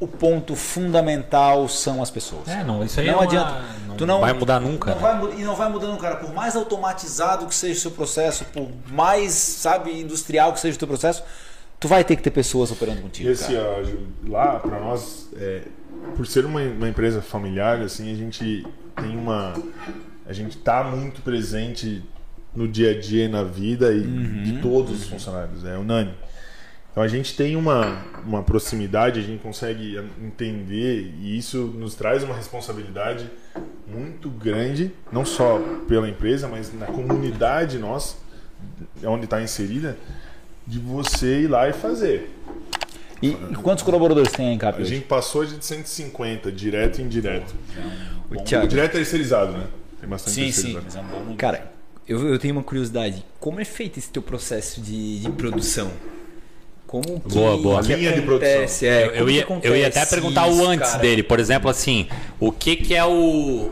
o 0.00 0.06
ponto 0.06 0.54
fundamental 0.54 1.68
são 1.68 2.02
as 2.02 2.10
pessoas. 2.10 2.48
É, 2.48 2.62
não, 2.64 2.84
isso 2.84 2.98
aí 3.00 3.06
Não 3.06 3.14
é 3.14 3.16
uma- 3.16 3.24
adianta. 3.24 3.64
Não, 3.88 3.96
Tu 3.96 4.06
não- 4.06 4.20
vai 4.20 4.32
mudar 4.32 4.60
nunca. 4.60 4.94
Não 4.94 5.00
né? 5.00 5.18
vai, 5.20 5.40
e 5.40 5.44
não 5.44 5.54
vai 5.54 5.68
mudando, 5.70 5.96
cara. 5.98 6.16
Por 6.16 6.34
mais 6.34 6.56
automatizado 6.56 7.46
que 7.46 7.54
seja 7.54 7.78
o 7.78 7.82
seu 7.82 7.90
processo, 7.92 8.44
por 8.46 8.68
mais, 8.90 9.32
sabe, 9.32 9.92
industrial 10.00 10.52
que 10.52 10.60
seja 10.60 10.74
o 10.74 10.78
teu 10.78 10.88
processo, 10.88 11.22
tu 11.84 11.88
vai 11.88 12.02
ter 12.02 12.16
que 12.16 12.22
ter 12.22 12.30
pessoas 12.30 12.70
operando 12.70 13.02
contigo. 13.02 13.28
E 13.28 13.32
assim, 13.32 13.54
ó, 13.58 13.84
lá 14.26 14.58
para 14.58 14.80
nós, 14.80 15.28
é, 15.36 15.64
por 16.16 16.26
ser 16.26 16.46
uma, 16.46 16.62
uma 16.62 16.88
empresa 16.88 17.20
familiar, 17.20 17.78
assim, 17.82 18.10
a 18.10 18.16
gente 18.16 18.66
tem 18.96 19.14
uma, 19.14 19.52
a 20.26 20.32
gente 20.32 20.56
tá 20.56 20.82
muito 20.82 21.20
presente 21.20 22.02
no 22.56 22.66
dia 22.66 22.92
a 22.92 22.98
dia 22.98 23.26
e 23.26 23.28
na 23.28 23.42
vida 23.42 23.92
e 23.92 24.00
de 24.00 24.62
todos 24.62 25.02
os 25.02 25.08
funcionários, 25.10 25.62
é 25.62 25.76
unânime. 25.76 26.14
Então 26.90 27.02
a 27.02 27.08
gente 27.08 27.36
tem 27.36 27.54
uma, 27.54 28.02
uma 28.24 28.42
proximidade, 28.42 29.20
a 29.20 29.22
gente 29.22 29.42
consegue 29.42 30.02
entender 30.22 31.12
e 31.20 31.36
isso 31.36 31.66
nos 31.66 31.94
traz 31.94 32.24
uma 32.24 32.34
responsabilidade 32.34 33.30
muito 33.86 34.30
grande, 34.30 34.90
não 35.12 35.26
só 35.26 35.60
pela 35.86 36.08
empresa, 36.08 36.48
mas 36.48 36.72
na 36.72 36.86
comunidade 36.86 37.78
nossa, 37.78 38.16
onde 39.04 39.24
está 39.24 39.42
inserida, 39.42 39.98
de 40.66 40.78
você 40.78 41.42
ir 41.42 41.48
lá 41.48 41.68
e 41.68 41.72
fazer. 41.72 42.30
E, 43.22 43.28
e 43.28 43.54
quantos 43.62 43.82
colaboradores 43.84 44.32
tem 44.32 44.48
aí 44.50 44.58
Cap 44.58 44.80
A 44.80 44.84
gente 44.84 45.04
passou 45.06 45.44
de 45.46 45.64
150, 45.64 46.50
direto 46.52 46.98
e 47.00 47.02
indireto. 47.02 47.54
O 48.30 48.34
O 48.34 48.44
Thiago, 48.44 48.66
direto 48.68 48.94
é 48.94 48.98
terceirizado, 48.98 49.52
né? 49.52 49.66
Tem 50.00 50.08
bastante 50.08 50.34
Sim, 50.34 50.52
sim. 50.52 50.72
terceirizado. 50.74 50.84
Mas 50.84 50.96
é 50.96 51.02
bom 51.02 51.18
número. 51.20 51.36
cara, 51.36 51.72
eu, 52.06 52.28
eu 52.28 52.38
tenho 52.38 52.54
uma 52.54 52.62
curiosidade. 52.62 53.24
Como 53.40 53.60
é 53.60 53.64
feito 53.64 53.98
esse 53.98 54.10
teu 54.10 54.22
processo 54.22 54.80
de, 54.80 55.20
de 55.20 55.30
produção? 55.30 55.90
Como 56.86 57.20
que, 57.20 57.34
Boa, 57.34 57.56
boa. 57.56 57.82
que 57.82 57.94
Linha 57.94 58.12
de 58.12 58.20
acontece? 58.20 58.86
É, 58.86 59.18
Eu, 59.20 59.28
ia, 59.28 59.46
eu 59.62 59.74
ia 59.76 59.88
até 59.88 60.00
acontece 60.00 60.10
perguntar 60.14 60.46
o 60.46 60.52
isso, 60.52 60.64
antes 60.66 60.90
cara? 60.90 61.02
dele. 61.02 61.22
Por 61.22 61.40
exemplo, 61.40 61.68
assim, 61.70 62.06
o 62.38 62.52
que 62.52 62.76
que 62.76 62.94
é 62.94 63.04
o 63.04 63.70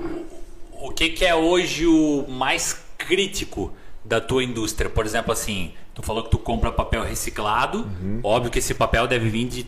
o 0.72 0.90
que 0.90 1.10
que 1.10 1.24
é 1.24 1.32
hoje 1.34 1.86
o 1.86 2.26
mais 2.28 2.76
crítico 2.98 3.72
da 4.04 4.20
tua 4.20 4.42
indústria? 4.42 4.90
Por 4.90 5.06
exemplo, 5.06 5.32
assim, 5.32 5.72
tu 5.94 6.02
falou 6.02 6.22
que 6.24 6.30
tu 6.30 6.38
compra 6.38 6.70
papel 6.72 7.02
reciclado. 7.04 7.86
Óbvio 8.22 8.50
que 8.50 8.58
esse 8.58 8.74
papel 8.74 9.06
deve 9.06 9.28
vir 9.28 9.46
de 9.48 9.66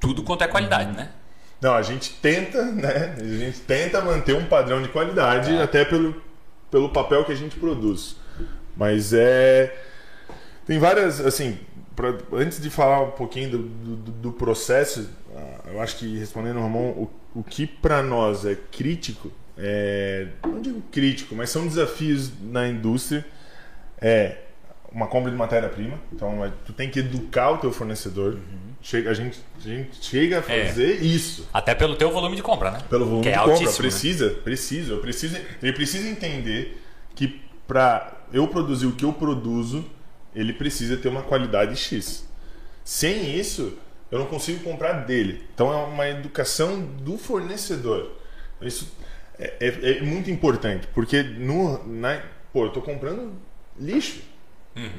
tudo 0.00 0.22
quanto 0.22 0.42
é 0.44 0.48
qualidade, 0.48 0.92
né? 0.96 1.10
Não, 1.60 1.72
a 1.74 1.82
gente 1.82 2.12
tenta, 2.20 2.62
né? 2.64 3.14
A 3.18 3.24
gente 3.24 3.60
tenta 3.60 4.00
manter 4.02 4.34
um 4.36 4.44
padrão 4.44 4.82
de 4.82 4.88
qualidade 4.88 5.50
É. 5.54 5.62
até 5.62 5.84
pelo, 5.84 6.20
pelo 6.70 6.90
papel 6.90 7.24
que 7.24 7.32
a 7.32 7.36
gente 7.36 7.56
produz. 7.56 8.16
Mas 8.76 9.12
é. 9.12 9.74
Tem 10.66 10.78
várias, 10.78 11.20
assim, 11.20 11.58
pra- 11.94 12.14
antes 12.32 12.60
de 12.60 12.68
falar 12.70 13.00
um 13.02 13.10
pouquinho 13.12 13.50
do, 13.50 13.58
do, 13.58 13.96
do 13.96 14.32
processo, 14.32 15.08
ah, 15.36 15.60
eu 15.72 15.80
acho 15.80 15.96
que 15.96 16.18
respondendo 16.18 16.56
ao 16.56 16.62
Ramon, 16.64 16.88
o, 16.90 17.10
o 17.34 17.42
que 17.42 17.66
para 17.66 18.02
nós 18.02 18.44
é 18.46 18.56
crítico, 18.72 19.30
é, 19.56 20.26
não 20.42 20.60
digo 20.60 20.82
crítico, 20.90 21.34
mas 21.34 21.50
são 21.50 21.66
desafios 21.66 22.30
na 22.42 22.66
indústria, 22.66 23.24
é 24.00 24.38
uma 24.94 25.06
compra 25.08 25.30
de 25.30 25.36
matéria-prima, 25.36 25.98
então 26.12 26.44
é- 26.44 26.52
tu 26.64 26.72
tem 26.72 26.88
que 26.88 27.00
educar 27.00 27.50
o 27.50 27.58
teu 27.58 27.72
fornecedor. 27.72 28.38
Chega, 28.80 29.10
a, 29.10 29.14
gente, 29.14 29.40
a 29.56 29.60
gente 29.60 30.04
chega 30.04 30.36
a 30.46 30.52
É. 30.52 30.66
fazer 30.66 31.02
isso 31.02 31.48
Até 31.52 31.74
pelo 31.74 31.96
teu 31.96 32.10
volume 32.10 32.36
de 32.36 32.42
compra, 32.42 32.70
né? 32.70 32.78
pelo 32.90 33.06
volume 33.06 33.22
que 33.22 33.28
é 33.30 33.32
de 33.32 33.38
compra. 33.38 33.52
altíssimo. 33.54 33.72
né? 33.72 33.76
Precisa, 33.90 34.96
precisa. 34.96 35.42
Ele 35.62 35.72
precisa 35.72 36.06
entender 36.08 36.82
que 37.14 37.40
para 37.66 38.12
eu 38.32 38.46
produzir 38.46 38.86
o 38.86 38.92
que 38.92 39.04
eu 39.04 39.12
produzo, 39.12 39.84
ele 40.34 40.52
precisa 40.52 40.96
ter 40.98 41.08
uma 41.08 41.22
qualidade 41.22 41.74
X. 41.76 42.28
Sem 42.84 43.38
isso, 43.38 43.72
eu 44.10 44.18
não 44.18 44.26
consigo 44.26 44.62
comprar 44.62 44.92
dele. 45.06 45.42
Então 45.54 45.72
é 45.72 45.76
uma 45.86 46.06
educação 46.08 46.82
do 46.82 47.16
fornecedor. 47.16 48.12
Isso 48.60 48.94
é, 49.38 49.54
é- 49.60 49.90
é 49.98 50.02
muito 50.02 50.30
importante, 50.30 50.86
porque 50.94 51.22
no, 51.22 51.82
na, 51.86 52.20
pô, 52.52 52.66
eu 52.66 52.70
tô 52.70 52.82
comprando 52.82 53.32
lixo. 53.80 54.20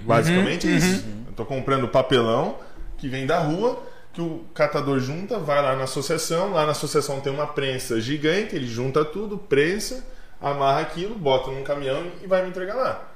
Basicamente 0.03 0.67
é 0.67 0.71
isso. 0.71 1.05
Eu 1.27 1.33
tô 1.33 1.45
comprando 1.45 1.87
papelão 1.87 2.57
que 2.97 3.09
vem 3.09 3.25
da 3.25 3.39
rua, 3.39 3.81
que 4.13 4.21
o 4.21 4.45
catador 4.53 4.99
junta, 4.99 5.37
vai 5.37 5.61
lá 5.61 5.75
na 5.75 5.83
associação, 5.83 6.51
lá 6.51 6.65
na 6.65 6.71
associação 6.71 7.19
tem 7.19 7.31
uma 7.31 7.47
prensa 7.47 7.99
gigante, 7.99 8.55
ele 8.55 8.67
junta 8.67 9.03
tudo, 9.03 9.37
prensa, 9.37 10.05
amarra 10.41 10.79
aquilo, 10.81 11.15
bota 11.15 11.51
num 11.51 11.63
caminhão 11.63 12.11
e 12.23 12.27
vai 12.27 12.43
me 12.43 12.49
entregar 12.49 12.75
lá. 12.75 13.11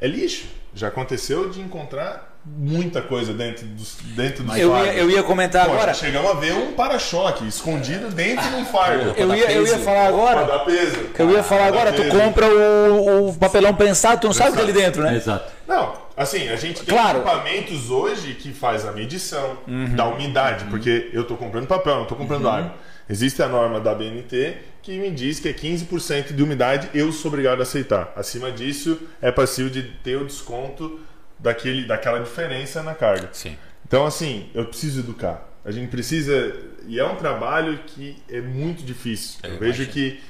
É 0.00 0.06
lixo. 0.06 0.48
Já 0.74 0.88
aconteceu 0.88 1.48
de 1.50 1.60
encontrar 1.60 2.29
muita 2.44 3.02
coisa 3.02 3.32
dentro 3.34 3.66
do, 3.66 3.82
dentro 4.16 4.44
do 4.44 4.56
Eu 4.56 4.76
ia, 4.76 4.94
eu 4.94 5.10
ia 5.10 5.22
comentar 5.22 5.66
Pô, 5.66 5.72
agora. 5.72 5.92
chegamos 5.94 6.30
a 6.30 6.34
ver 6.34 6.52
um 6.54 6.72
para-choque 6.72 7.46
escondido 7.46 8.08
dentro 8.08 8.48
de 8.48 8.56
um 8.56 8.64
fardo. 8.64 9.14
Eu 9.16 9.34
ia, 9.34 9.50
eu 9.52 9.66
ia 9.66 9.78
falar 9.78 10.00
Pra 10.00 10.08
agora. 10.08 10.46
dar 10.46 10.58
peso. 10.60 10.96
Eu 11.18 11.30
ia 11.30 11.42
falar 11.42 11.66
agora, 11.66 11.92
tu 11.92 12.02
compra 12.08 12.46
o, 12.48 13.28
o 13.28 13.34
papelão 13.36 13.74
pensado, 13.74 14.20
tu 14.22 14.26
não 14.26 14.34
sabe 14.34 14.50
o 14.50 14.52
que 14.52 14.58
tem 14.58 14.70
ali 14.70 14.72
dentro, 14.72 15.02
né? 15.02 15.16
Exato. 15.16 15.52
Não, 15.68 15.92
assim, 16.16 16.48
a 16.48 16.56
gente 16.56 16.82
tem 16.82 16.94
Claro. 16.94 17.18
equipamentos 17.18 17.90
hoje 17.90 18.34
que 18.34 18.52
faz 18.52 18.86
a 18.86 18.92
medição 18.92 19.58
da 19.94 20.06
umidade, 20.06 20.64
porque 20.64 21.10
eu 21.12 21.22
estou 21.22 21.36
comprando 21.36 21.66
papel, 21.66 21.94
não 21.96 22.02
estou 22.02 22.16
comprando 22.16 22.48
água. 22.48 22.74
Existe 23.08 23.42
a 23.42 23.48
norma 23.48 23.80
da 23.80 23.92
BNT 23.94 24.54
que 24.82 24.98
me 24.98 25.10
diz 25.10 25.38
que 25.40 25.48
é 25.48 25.52
15% 25.52 26.32
de 26.32 26.42
umidade, 26.42 26.88
eu 26.94 27.12
sou 27.12 27.28
obrigado 27.28 27.58
a 27.60 27.64
aceitar. 27.64 28.12
Acima 28.16 28.50
disso, 28.50 28.98
é 29.20 29.30
passível 29.30 29.70
de 29.70 29.82
ter 29.82 30.16
o 30.16 30.24
desconto 30.24 30.98
daquele, 31.42 31.86
daquela 31.86 32.20
diferença 32.20 32.82
na 32.82 32.94
carga. 32.94 33.28
Sim. 33.32 33.56
Então, 33.86 34.06
assim, 34.06 34.48
eu 34.54 34.66
preciso 34.66 35.00
educar. 35.00 35.48
A 35.64 35.70
gente 35.70 35.90
precisa. 35.90 36.54
E 36.86 36.98
é 36.98 37.04
um 37.04 37.16
trabalho 37.16 37.78
que 37.86 38.16
é 38.28 38.40
muito 38.40 38.82
difícil. 38.82 39.40
Eu, 39.42 39.52
Eu 39.52 39.58
vejo 39.58 39.86
que. 39.86 40.20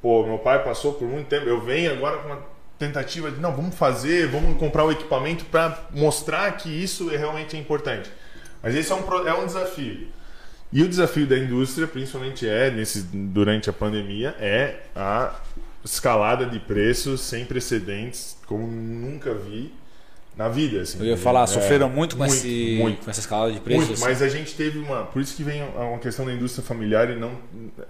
Pô, 0.00 0.24
meu 0.24 0.38
pai 0.38 0.62
passou 0.62 0.94
por 0.94 1.08
muito 1.08 1.26
tempo. 1.26 1.46
Eu 1.46 1.60
venho 1.60 1.92
agora 1.92 2.18
com 2.18 2.28
uma 2.28 2.42
tentativa 2.78 3.30
de. 3.30 3.40
Não, 3.40 3.54
vamos 3.54 3.74
fazer, 3.74 4.28
vamos 4.28 4.58
comprar 4.58 4.84
o 4.84 4.92
equipamento 4.92 5.44
para 5.46 5.86
mostrar 5.92 6.56
que 6.56 6.68
isso 6.68 7.10
é 7.10 7.16
realmente 7.16 7.56
importante. 7.56 8.10
Mas 8.62 8.74
esse 8.74 8.90
é 8.92 8.94
um, 8.94 9.26
é 9.26 9.34
um 9.34 9.46
desafio. 9.46 10.08
E 10.72 10.82
o 10.82 10.88
desafio 10.88 11.26
da 11.26 11.38
indústria, 11.38 11.86
principalmente 11.86 12.48
é, 12.48 12.70
nesse, 12.70 13.02
durante 13.02 13.70
a 13.70 13.72
pandemia, 13.72 14.34
é 14.40 14.80
a 14.94 15.34
escalada 15.84 16.44
de 16.46 16.58
preços 16.58 17.20
sem 17.20 17.44
precedentes, 17.44 18.36
como 18.46 18.66
nunca 18.66 19.32
vi 19.32 19.72
na 20.36 20.48
vida. 20.48 20.82
Assim. 20.82 20.98
Eu 20.98 21.06
ia 21.06 21.16
falar, 21.16 21.44
É, 21.44 21.46
sofreram 21.46 21.88
muito 21.88 22.16
com, 22.16 22.22
muito, 22.22 22.34
esse, 22.34 22.78
muito. 22.80 23.04
com 23.04 23.10
essa 23.10 23.20
escala 23.20 23.50
de 23.50 23.58
preços. 23.58 23.86
Muito, 23.88 24.00
mas 24.00 24.20
a 24.20 24.28
gente 24.28 24.54
teve 24.54 24.78
uma. 24.78 25.04
Por 25.04 25.22
isso 25.22 25.34
que 25.34 25.42
vem 25.42 25.62
uma 25.62 25.98
questão 25.98 26.26
da 26.26 26.32
indústria 26.32 26.64
familiar 26.64 27.10
e 27.10 27.16
não. 27.16 27.32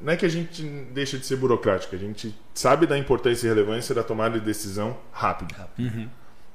Não 0.00 0.12
é 0.12 0.16
que 0.16 0.24
a 0.24 0.28
gente 0.28 0.62
deixa 0.92 1.18
de 1.18 1.26
ser 1.26 1.36
burocrática, 1.36 1.96
a 1.96 1.98
gente 1.98 2.34
sabe 2.54 2.86
da 2.86 2.96
importância 2.96 3.46
e 3.46 3.48
relevância 3.48 3.94
da 3.94 4.02
tomada 4.04 4.38
de 4.38 4.44
decisão 4.44 4.96
rápida. 5.12 5.68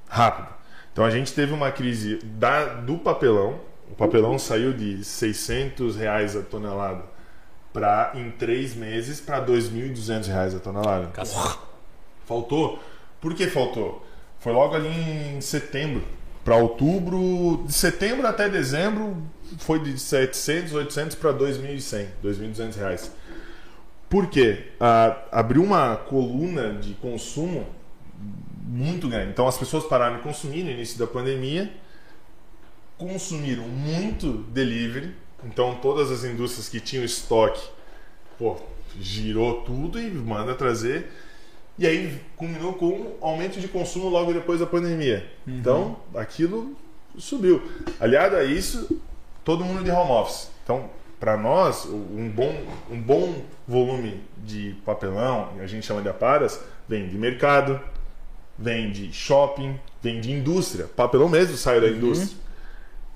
Rápido. 0.08 0.48
Então 0.94 1.06
a 1.06 1.10
gente 1.10 1.34
teve 1.34 1.54
uma 1.54 1.72
crise 1.72 2.20
da, 2.24 2.66
do 2.66 2.98
papelão. 2.98 3.60
O 3.90 3.96
papelão 3.96 4.40
saiu 4.40 4.72
de 4.74 5.04
600 5.04 5.98
reais 5.98 6.36
a 6.36 6.42
tonelada 6.42 7.04
para 7.74 8.12
em 8.16 8.32
três 8.32 8.74
meses 8.76 9.20
para 9.22 9.46
2.200 9.46 10.28
reais 10.28 10.56
a 10.56 10.60
tonelada. 10.60 11.08
Faltou. 12.26 12.80
Por 13.20 13.34
que 13.34 13.48
faltou? 13.48 14.06
Foi 14.42 14.52
logo 14.52 14.76
ali 14.76 14.90
em 14.90 15.40
setembro. 15.40 16.04
Para 16.44 16.56
outubro, 16.58 17.64
de 17.68 17.74
setembro 17.74 18.26
até 18.26 18.50
dezembro, 18.50 19.16
foi 19.60 19.80
de 19.80 19.98
700, 19.98 20.74
800 20.74 21.16
para 21.16 21.32
2.100, 21.32 22.08
2.200 22.24 22.76
reais. 22.76 23.12
Por 24.10 24.28
quê? 24.28 24.72
Ah, 24.80 25.16
abriu 25.32 25.64
uma 25.64 25.96
coluna 25.96 26.74
de 26.74 26.96
consumo 26.96 27.68
muito 28.66 29.08
grande. 29.08 29.30
Então 29.30 29.48
as 29.48 29.60
pessoas 29.60 29.84
pararam 29.84 30.18
de 30.18 30.24
consumir 30.24 30.64
no 30.64 30.72
início 30.72 30.98
da 30.98 31.06
pandemia, 31.06 31.72
consumiram 32.98 33.68
muito 33.68 34.34
delivery. 34.52 35.16
Então 35.44 35.76
todas 35.76 36.10
as 36.10 36.24
indústrias 36.24 36.68
que 36.68 36.80
tinham 36.80 37.06
estoque, 37.06 37.62
pô, 38.40 38.58
girou 39.00 39.62
tudo 39.62 40.00
e 40.00 40.10
manda 40.10 40.56
trazer. 40.56 41.12
E 41.82 41.88
aí 41.88 42.22
culminou 42.38 42.74
com 42.74 42.90
um 42.90 43.16
aumento 43.22 43.60
de 43.60 43.68
consumo 43.68 44.08
logo 44.08 44.32
depois 44.32 44.60
da 44.60 44.68
pandemia. 44.68 45.28
Então, 45.48 45.98
aquilo 46.14 46.78
subiu. 47.18 47.60
Aliado 48.00 48.36
a 48.36 48.44
isso, 48.44 49.02
todo 49.44 49.66
mundo 49.66 49.84
de 49.84 49.90
home 49.90 50.12
office. 50.12 50.52
Então, 50.64 50.92
para 51.20 51.36
nós, 51.36 51.88
um 51.88 52.30
bom, 52.30 52.56
um 52.88 53.02
bom 53.02 53.34
volume 53.68 54.22
de 54.38 54.76
papelão, 54.86 55.54
a 55.60 55.66
gente 55.66 55.84
chama 55.84 56.04
de 56.04 56.10
aparas, 56.10 56.62
vem 56.88 57.10
de 57.10 57.18
mercado, 57.18 57.82
vem 58.60 58.92
de 58.92 59.12
shopping, 59.12 59.76
vem 60.04 60.22
de 60.22 60.32
indústria. 60.32 60.86
Papelão 60.86 61.28
mesmo 61.28 61.58
sai 61.58 61.82
da 61.82 61.88
indústria. 61.88 62.38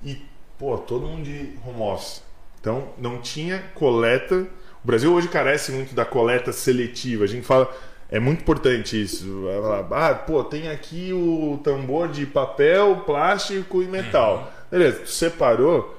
E, 0.04 0.20
pô, 0.58 0.76
todo 0.76 1.06
mundo 1.06 1.22
de 1.22 1.52
home 1.64 1.82
office. 1.82 2.20
Então, 2.60 2.88
não 2.98 3.20
tinha 3.20 3.62
coleta. 3.76 4.44
O 4.82 4.86
Brasil 4.86 5.14
hoje 5.14 5.28
carece 5.28 5.70
muito 5.70 5.94
da 5.94 6.04
coleta 6.04 6.52
seletiva. 6.52 7.22
A 7.22 7.28
gente 7.28 7.46
fala, 7.46 7.72
é 8.10 8.20
muito 8.20 8.42
importante 8.42 9.00
isso. 9.00 9.44
Ah, 9.90 10.14
pô, 10.14 10.44
tem 10.44 10.68
aqui 10.68 11.12
o 11.12 11.58
tambor 11.62 12.08
de 12.08 12.24
papel, 12.24 13.02
plástico 13.04 13.82
e 13.82 13.86
metal. 13.86 14.52
Beleza, 14.70 15.00
tu 15.00 15.10
separou. 15.10 15.94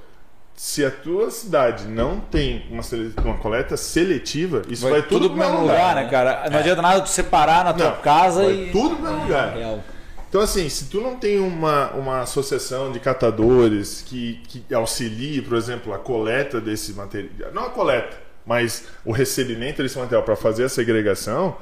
Se 0.55 0.83
a 0.83 0.89
tua 0.89 1.29
cidade 1.29 1.85
não 1.85 2.19
tem 2.19 2.65
uma, 2.71 2.81
uma 3.23 3.37
coleta 3.37 3.77
seletiva, 3.77 4.63
isso 4.67 4.81
vai, 4.81 4.93
vai 4.93 5.01
tudo 5.03 5.27
tudo 5.27 5.29
pro 5.29 5.37
mesmo 5.37 5.61
lugar, 5.61 5.93
né, 5.95 6.09
cara? 6.09 6.49
Não 6.49 6.57
adianta 6.57 6.81
nada 6.81 7.01
tu 7.01 7.09
separar 7.09 7.63
na 7.63 7.73
tua 7.73 7.91
Não, 7.91 8.01
casa 8.01 8.43
vai 8.43 8.53
e. 8.53 8.71
tudo 8.71 8.95
pro 8.95 9.05
mesmo 9.05 9.21
lugar. 9.23 9.55
Real. 9.55 9.83
Então, 10.29 10.41
assim, 10.41 10.67
se 10.67 10.85
tu 10.85 10.99
não 10.99 11.15
tem 11.15 11.39
uma, 11.39 11.91
uma 11.91 12.21
associação 12.21 12.91
de 12.91 12.99
catadores 12.99 14.03
que, 14.05 14.41
que 14.47 14.73
auxilie, 14.73 15.41
por 15.41 15.55
exemplo, 15.55 15.93
a 15.93 15.99
coleta 15.99 16.59
desse 16.59 16.93
material, 16.93 17.51
não 17.53 17.65
a 17.65 17.69
coleta, 17.69 18.17
mas 18.45 18.85
o 19.05 19.11
recebimento 19.11 19.83
desse 19.83 19.97
material 19.97 20.23
para 20.23 20.35
fazer 20.35 20.65
a 20.65 20.69
segregação, 20.69 21.55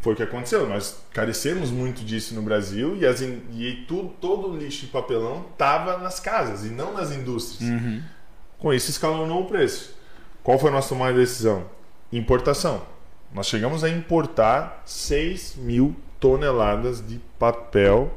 foi 0.00 0.12
o 0.12 0.16
que 0.16 0.22
aconteceu. 0.22 0.68
Nós 0.68 0.96
carecemos 1.12 1.70
muito 1.70 2.04
disso 2.04 2.34
no 2.34 2.42
Brasil 2.42 2.96
e, 2.96 3.04
as, 3.06 3.20
in- 3.20 3.42
e 3.52 3.84
tudo, 3.88 4.10
todo 4.20 4.48
o 4.50 4.56
lixo 4.56 4.82
de 4.86 4.92
papelão 4.92 5.46
estava 5.52 5.98
nas 5.98 6.20
casas 6.20 6.64
e 6.64 6.68
não 6.70 6.92
nas 6.94 7.10
indústrias. 7.12 7.68
Com 8.58 8.72
isso, 8.72 8.90
escalonou 8.90 9.42
o 9.42 9.46
preço. 9.46 9.94
Qual 10.42 10.58
foi 10.58 10.70
a 10.70 10.72
nossa 10.72 10.88
tomada 10.90 11.12
de 11.14 11.20
decisão? 11.20 11.64
Importação. 12.12 12.82
Nós 13.32 13.46
chegamos 13.46 13.84
a 13.84 13.88
importar 13.90 14.82
6 14.86 15.56
mil 15.56 15.94
toneladas 16.18 17.06
de 17.06 17.20
papel 17.38 18.10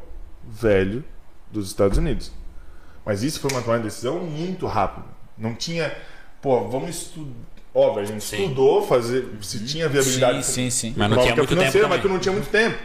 velho 0.43 1.03
dos 1.51 1.67
Estados 1.67 1.97
Unidos. 1.97 2.31
Mas 3.05 3.21
isso 3.23 3.39
foi 3.39 3.51
uma 3.51 3.61
tomada 3.61 3.79
de 3.83 3.89
decisão 3.89 4.19
muito 4.19 4.65
rápida. 4.67 5.07
Não 5.37 5.53
tinha. 5.55 5.93
Pô, 6.41 6.67
vamos 6.69 6.89
estudar. 6.91 7.31
Óbvio, 7.73 8.03
a 8.03 8.05
gente 8.05 8.23
Sim. 8.23 8.43
estudou 8.43 8.85
fazer 8.85 9.25
se 9.41 9.63
tinha 9.65 9.87
viabilidade 9.87 10.45
Sim, 10.45 10.69
sim, 10.69 10.89
sim. 10.89 10.93
Mas 10.97 11.09
não 11.09 11.17
tinha 11.17 11.35
muito 11.35 11.47
tempo 11.47 11.59
financeira, 11.61 11.87
mas 11.87 11.97
também. 11.97 12.01
que 12.01 12.07
eu 12.07 12.11
não 12.11 12.19
tinha 12.19 12.33
muito 12.33 12.49
tempo. 12.49 12.77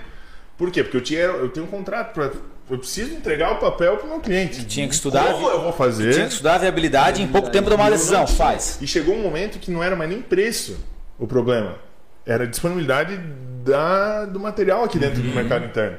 Por 0.57 0.71
quê? 0.71 0.83
Porque 0.85 0.97
eu, 0.97 1.01
tinha, 1.03 1.21
eu 1.21 1.49
tenho 1.49 1.67
um 1.67 1.69
contrato 1.69 2.15
para. 2.15 2.33
Eu 2.69 2.79
preciso 2.79 3.13
entregar 3.15 3.53
o 3.53 3.57
papel 3.59 3.97
para 3.97 4.07
o 4.07 4.09
meu 4.11 4.21
cliente. 4.21 4.65
Tinha 4.65 4.89
que 4.89 4.95
estudar. 4.95 5.33
Como 5.33 5.49
eu 5.49 5.61
vou 5.63 5.73
fazer? 5.73 6.13
Tinha 6.15 6.27
que 6.27 6.33
estudar 6.33 6.55
a 6.55 6.59
viabilidade 6.59 7.21
e 7.21 7.25
em 7.25 7.29
pouco 7.29 7.51
tempo 7.51 7.69
tomar 7.71 7.85
uma 7.85 7.91
decisão. 7.91 8.27
Faz. 8.27 8.79
E 8.81 8.87
chegou 8.87 9.15
um 9.15 9.23
momento 9.23 9.59
que 9.59 9.71
não 9.71 9.83
era 9.83 9.95
mais 9.95 10.09
nem 10.11 10.21
preço 10.23 10.77
o 11.19 11.27
problema. 11.27 11.77
Era 12.25 12.45
a 12.45 12.47
disponibilidade 12.47 13.17
da, 13.65 14.25
do 14.25 14.41
material 14.41 14.83
aqui 14.85 14.99
dentro 14.99 15.21
Uhum. 15.23 15.29
do 15.31 15.35
mercado 15.35 15.65
interno. 15.65 15.99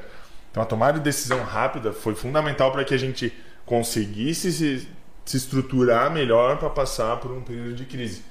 Então 0.50 0.62
a 0.62 0.66
tomada 0.66 0.98
de 0.98 1.04
decisão 1.04 1.42
rápida 1.42 1.92
foi 1.92 2.14
fundamental 2.14 2.70
para 2.72 2.84
que 2.84 2.92
a 2.92 2.98
gente 2.98 3.32
conseguisse 3.64 4.52
se, 4.52 4.88
se 5.24 5.36
estruturar 5.36 6.10
melhor 6.10 6.58
para 6.58 6.68
passar 6.70 7.16
por 7.18 7.30
um 7.30 7.40
período 7.40 7.74
de 7.74 7.84
crise. 7.84 8.22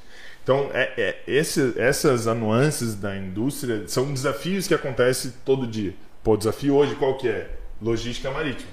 Então, 0.48 0.70
é, 0.74 0.93
é, 0.98 1.24
esse, 1.28 1.74
essas 1.78 2.26
nuances 2.28 2.95
da 2.95 3.18
indústria 3.18 3.86
são 3.86 4.14
desafios 4.14 4.66
que 4.66 4.74
acontecem 4.74 5.34
todo 5.43 5.68
dia. 5.68 5.93
Pô, 6.24 6.36
o 6.36 6.38
desafio 6.38 6.74
hoje 6.74 6.95
qual 6.95 7.18
que 7.18 7.28
é? 7.28 7.50
Logística 7.82 8.32
marítima. 8.32 8.70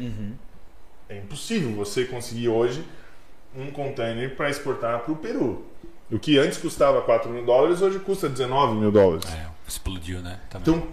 É 1.08 1.18
impossível 1.18 1.72
você 1.72 2.04
conseguir 2.04 2.48
hoje 2.48 2.84
um 3.56 3.72
container 3.72 4.36
para 4.36 4.48
exportar 4.48 5.00
para 5.00 5.12
o 5.12 5.16
Peru. 5.16 5.66
O 6.12 6.16
que 6.16 6.38
antes 6.38 6.58
custava 6.58 7.02
4 7.02 7.28
mil 7.28 7.44
dólares, 7.44 7.82
hoje 7.82 7.98
custa 7.98 8.28
19 8.28 8.76
mil 8.76 8.92
dólares. 8.92 9.26
É, 9.34 9.48
explodiu, 9.66 10.20
né? 10.20 10.38
Também. 10.48 10.76
Então, 10.76 10.88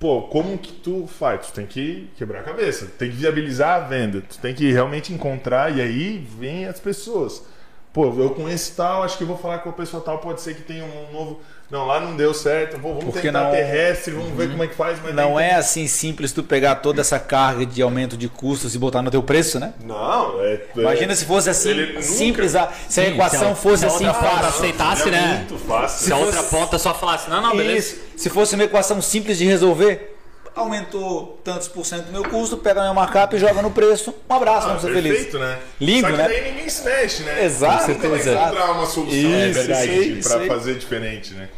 pô, 0.00 0.22
como 0.22 0.56
que 0.56 0.72
tu 0.72 1.06
faz? 1.06 1.48
Tu 1.48 1.52
tem 1.52 1.66
que 1.66 2.08
quebrar 2.16 2.40
a 2.40 2.42
cabeça, 2.42 2.86
tem 2.98 3.10
que 3.10 3.16
viabilizar 3.16 3.82
a 3.82 3.86
venda, 3.86 4.22
tu 4.22 4.38
tem 4.38 4.54
que 4.54 4.72
realmente 4.72 5.12
encontrar 5.12 5.76
e 5.76 5.82
aí 5.82 6.26
vem 6.38 6.64
as 6.64 6.80
pessoas. 6.80 7.51
Pô, 7.92 8.06
eu 8.06 8.30
com 8.30 8.48
esse 8.48 8.72
tal, 8.72 9.02
acho 9.02 9.18
que 9.18 9.24
vou 9.24 9.36
falar 9.36 9.58
com 9.58 9.68
a 9.68 9.72
pessoa 9.72 10.02
tal, 10.02 10.18
pode 10.18 10.40
ser 10.40 10.54
que 10.54 10.62
tenha 10.62 10.82
um 10.84 11.12
novo. 11.12 11.40
Não, 11.70 11.86
lá 11.86 12.00
não 12.00 12.16
deu 12.16 12.34
certo, 12.34 12.78
pô, 12.78 12.88
vamos 12.90 13.04
Porque 13.04 13.20
tentar 13.22 13.44
não- 13.44 13.50
terrestre, 13.50 14.12
vamos 14.12 14.32
ver 14.36 14.50
como 14.50 14.62
é 14.62 14.66
que 14.66 14.74
faz. 14.74 14.98
Mas 15.02 15.14
Não 15.14 15.40
é 15.40 15.54
assim 15.54 15.86
simples 15.86 16.30
tu 16.32 16.42
pegar 16.42 16.76
toda 16.76 17.00
essa 17.00 17.18
carga 17.18 17.64
de 17.64 17.80
aumento 17.80 18.14
de 18.16 18.28
custos 18.28 18.74
e 18.74 18.78
botar 18.78 19.00
no 19.00 19.10
teu 19.10 19.22
preço, 19.22 19.58
né? 19.58 19.72
Não, 19.82 20.42
é. 20.42 20.60
Imagina 20.76 21.14
se 21.14 21.24
fosse 21.24 21.48
assim 21.48 21.70
Ele 21.70 22.02
simples, 22.02 22.54
a- 22.54 22.70
se 22.88 23.00
a 23.00 23.04
Sim, 23.06 23.10
equação 23.12 23.40
se 23.40 23.52
a- 23.52 23.54
fosse 23.56 23.78
se 23.78 23.84
a 23.84 23.88
assim 23.88 24.06
outra 24.06 24.20
ponta 24.22 24.36
fácil. 24.42 24.48
aceitasse, 24.64 25.08
é 25.08 25.10
né? 25.10 25.44
muito 25.48 25.64
fácil. 25.66 26.04
Se 26.06 26.12
a 26.12 26.16
outra 26.16 26.42
ponta 26.42 26.78
só 26.78 26.94
falasse, 26.94 27.30
não, 27.30 27.40
não, 27.40 27.56
beleza. 27.56 27.78
Isso. 27.94 28.00
Se 28.18 28.28
fosse 28.30 28.54
uma 28.54 28.64
equação 28.64 29.00
simples 29.00 29.38
de 29.38 29.46
resolver, 29.46 30.11
aumentou 30.54 31.40
tantos 31.44 31.68
por 31.68 31.84
cento 31.86 32.06
do 32.06 32.12
meu 32.12 32.24
custo, 32.24 32.56
pega 32.56 32.80
minha 32.80 32.94
markup 32.94 33.34
e 33.34 33.38
joga 33.38 33.62
no 33.62 33.70
preço. 33.70 34.14
Um 34.28 34.34
abraço, 34.34 34.66
Ah, 34.66 34.68
vamos 34.68 34.82
ser 34.82 34.92
felizes. 34.92 35.18
perfeito, 35.24 35.38
né? 35.38 35.58
Lindo, 35.80 36.00
Só 36.02 36.06
que 36.12 36.16
né? 36.18 36.28
daí 36.28 36.50
ninguém 36.52 36.68
se 36.68 36.84
mexe, 36.84 37.22
né? 37.22 37.44
Exato, 37.44 37.84
Você 37.86 37.94
tem 37.94 38.10
que 38.10 38.16
encontrar 38.30 38.72
uma 38.72 38.86
solução 38.86 39.16
Isso, 39.18 40.28
para 40.28 40.46
fazer 40.46 40.74
diferente, 40.76 41.34
né? 41.34 41.48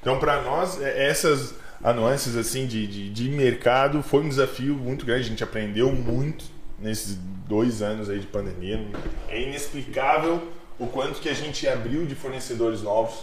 Então, 0.00 0.18
para 0.18 0.42
nós, 0.42 0.80
é- 0.80 1.08
essas 1.08 1.54
nuances 1.94 2.36
assim 2.36 2.66
de, 2.66 2.86
de, 2.86 3.10
de 3.10 3.28
mercado 3.30 4.02
foi 4.02 4.20
um 4.22 4.28
desafio 4.28 4.74
muito 4.74 5.04
grande. 5.04 5.22
A 5.26 5.28
gente 5.28 5.44
aprendeu 5.44 5.90
muito, 5.92 6.44
nesses 6.78 7.16
dois 7.48 7.82
anos 7.82 8.08
aí 8.10 8.18
de 8.20 8.26
pandemia. 8.26 8.80
É 9.28 9.40
inexplicável 9.40 10.42
o 10.78 10.86
quanto 10.86 11.20
que 11.20 11.28
a 11.28 11.34
gente 11.34 11.66
abriu 11.68 12.04
de 12.06 12.14
fornecedores 12.14 12.82
novos, 12.82 13.14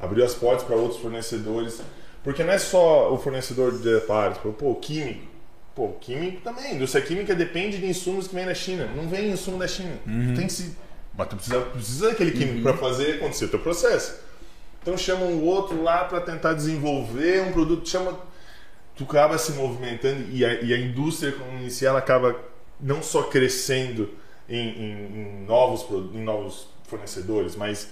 abriu 0.00 0.24
as 0.24 0.34
portas 0.34 0.64
para 0.66 0.74
outros 0.76 1.00
fornecedores, 1.00 1.80
porque 2.24 2.42
não 2.44 2.52
é 2.52 2.58
só 2.58 3.12
o 3.12 3.18
fornecedor 3.18 3.78
de 3.78 3.96
aparelhos, 3.96 4.38
pô, 4.38 4.70
o 4.70 4.74
químico. 4.76 5.30
Pô, 5.74 5.86
o 5.86 5.92
químico 5.94 6.40
também. 6.42 6.66
A 6.66 6.74
indústria 6.74 7.02
química 7.04 7.34
depende 7.34 7.78
de 7.78 7.86
insumos 7.86 8.28
que 8.28 8.34
vêm 8.34 8.44
da 8.44 8.54
China. 8.54 8.86
Não 8.94 9.08
vem 9.08 9.30
insumo 9.30 9.58
da 9.58 9.66
China. 9.66 9.92
Tu 10.04 10.36
tem 10.36 10.46
que 10.46 10.52
se. 10.52 10.76
Mas 11.16 11.28
tu 11.28 11.36
precisa, 11.36 11.60
precisa 11.60 12.08
daquele 12.10 12.30
químico 12.32 12.62
para 12.62 12.76
fazer 12.76 13.16
acontecer 13.16 13.46
o 13.46 13.48
teu 13.48 13.58
processo. 13.58 14.20
Então 14.82 14.96
chama 14.98 15.24
um 15.24 15.42
outro 15.44 15.82
lá 15.82 16.04
para 16.04 16.20
tentar 16.20 16.52
desenvolver 16.54 17.42
um 17.42 17.52
produto, 17.52 17.88
chama 17.88 18.18
tu 18.96 19.04
acaba 19.04 19.38
se 19.38 19.52
movimentando 19.52 20.26
e 20.30 20.44
a, 20.44 20.60
e 20.60 20.74
a 20.74 20.78
indústria 20.78 21.32
como 21.32 21.70
si 21.70 21.86
ela 21.86 21.98
acaba 22.00 22.36
não 22.80 23.02
só 23.02 23.22
crescendo 23.24 24.10
em, 24.48 24.58
em- 24.68 25.42
em 25.42 25.44
novos 25.46 25.86
em 26.14 26.22
novos 26.22 26.66
fornecedores, 26.88 27.56
mas 27.56 27.88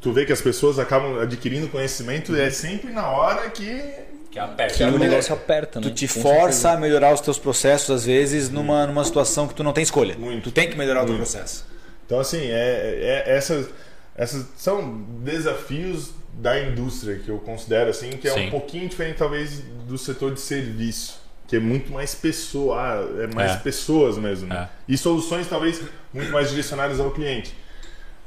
tu, 0.00 0.12
vê 0.12 0.24
que 0.24 0.32
as 0.32 0.40
pessoas 0.40 0.78
acabam 0.78 1.18
adquirindo 1.20 1.68
conhecimento 1.68 2.34
e 2.36 2.40
é 2.40 2.50
sempre 2.50 2.92
na 2.92 3.08
hora 3.08 3.48
que 3.50 3.82
Que 4.30 4.38
aperta. 4.38 4.74
Que 4.74 4.84
o 4.84 4.98
negócio 4.98 5.32
aperta, 5.34 5.80
né? 5.80 5.88
Tu 5.88 5.94
te 5.94 6.08
Com 6.08 6.20
força 6.20 6.70
a 6.72 6.76
melhorar 6.76 7.12
os 7.14 7.20
teus 7.20 7.38
processos, 7.38 7.90
às 7.90 8.04
vezes, 8.04 8.50
numa, 8.50 8.86
numa 8.86 9.04
situação 9.04 9.46
que 9.48 9.54
tu 9.54 9.62
não 9.64 9.72
tem 9.72 9.82
escolha. 9.82 10.14
Muito. 10.18 10.44
Tu 10.44 10.52
tem 10.52 10.68
que 10.68 10.76
melhorar 10.76 11.02
o 11.02 11.06
teu 11.06 11.14
Muito. 11.14 11.30
processo. 11.30 11.64
Então, 12.04 12.20
assim, 12.20 12.38
é, 12.40 13.22
é- 13.26 13.36
essas, 13.36 13.68
essas 14.14 14.46
são 14.56 15.02
desafios 15.20 16.10
da 16.34 16.60
indústria 16.60 17.18
que 17.18 17.30
eu 17.30 17.38
considero 17.38 17.88
assim, 17.90 18.10
que 18.10 18.28
é 18.28 18.32
Sim. 18.32 18.46
um 18.48 18.50
pouquinho 18.50 18.88
diferente, 18.88 19.16
talvez, 19.16 19.62
do 19.88 19.96
setor 19.96 20.34
de 20.34 20.40
serviço, 20.40 21.18
que 21.48 21.56
é 21.56 21.58
muito 21.60 21.90
mais 21.90 22.14
pessoa, 22.14 22.78
é 23.22 23.34
mais 23.34 23.52
É. 23.52 23.56
pessoas 23.56 24.18
mesmo. 24.18 24.48
né? 24.48 24.68
É. 24.88 24.92
E 24.92 24.98
soluções, 24.98 25.46
talvez, 25.48 25.80
muito 26.12 26.30
mais 26.30 26.50
direcionadas 26.50 27.00
ao 27.00 27.10
cliente. 27.10 27.54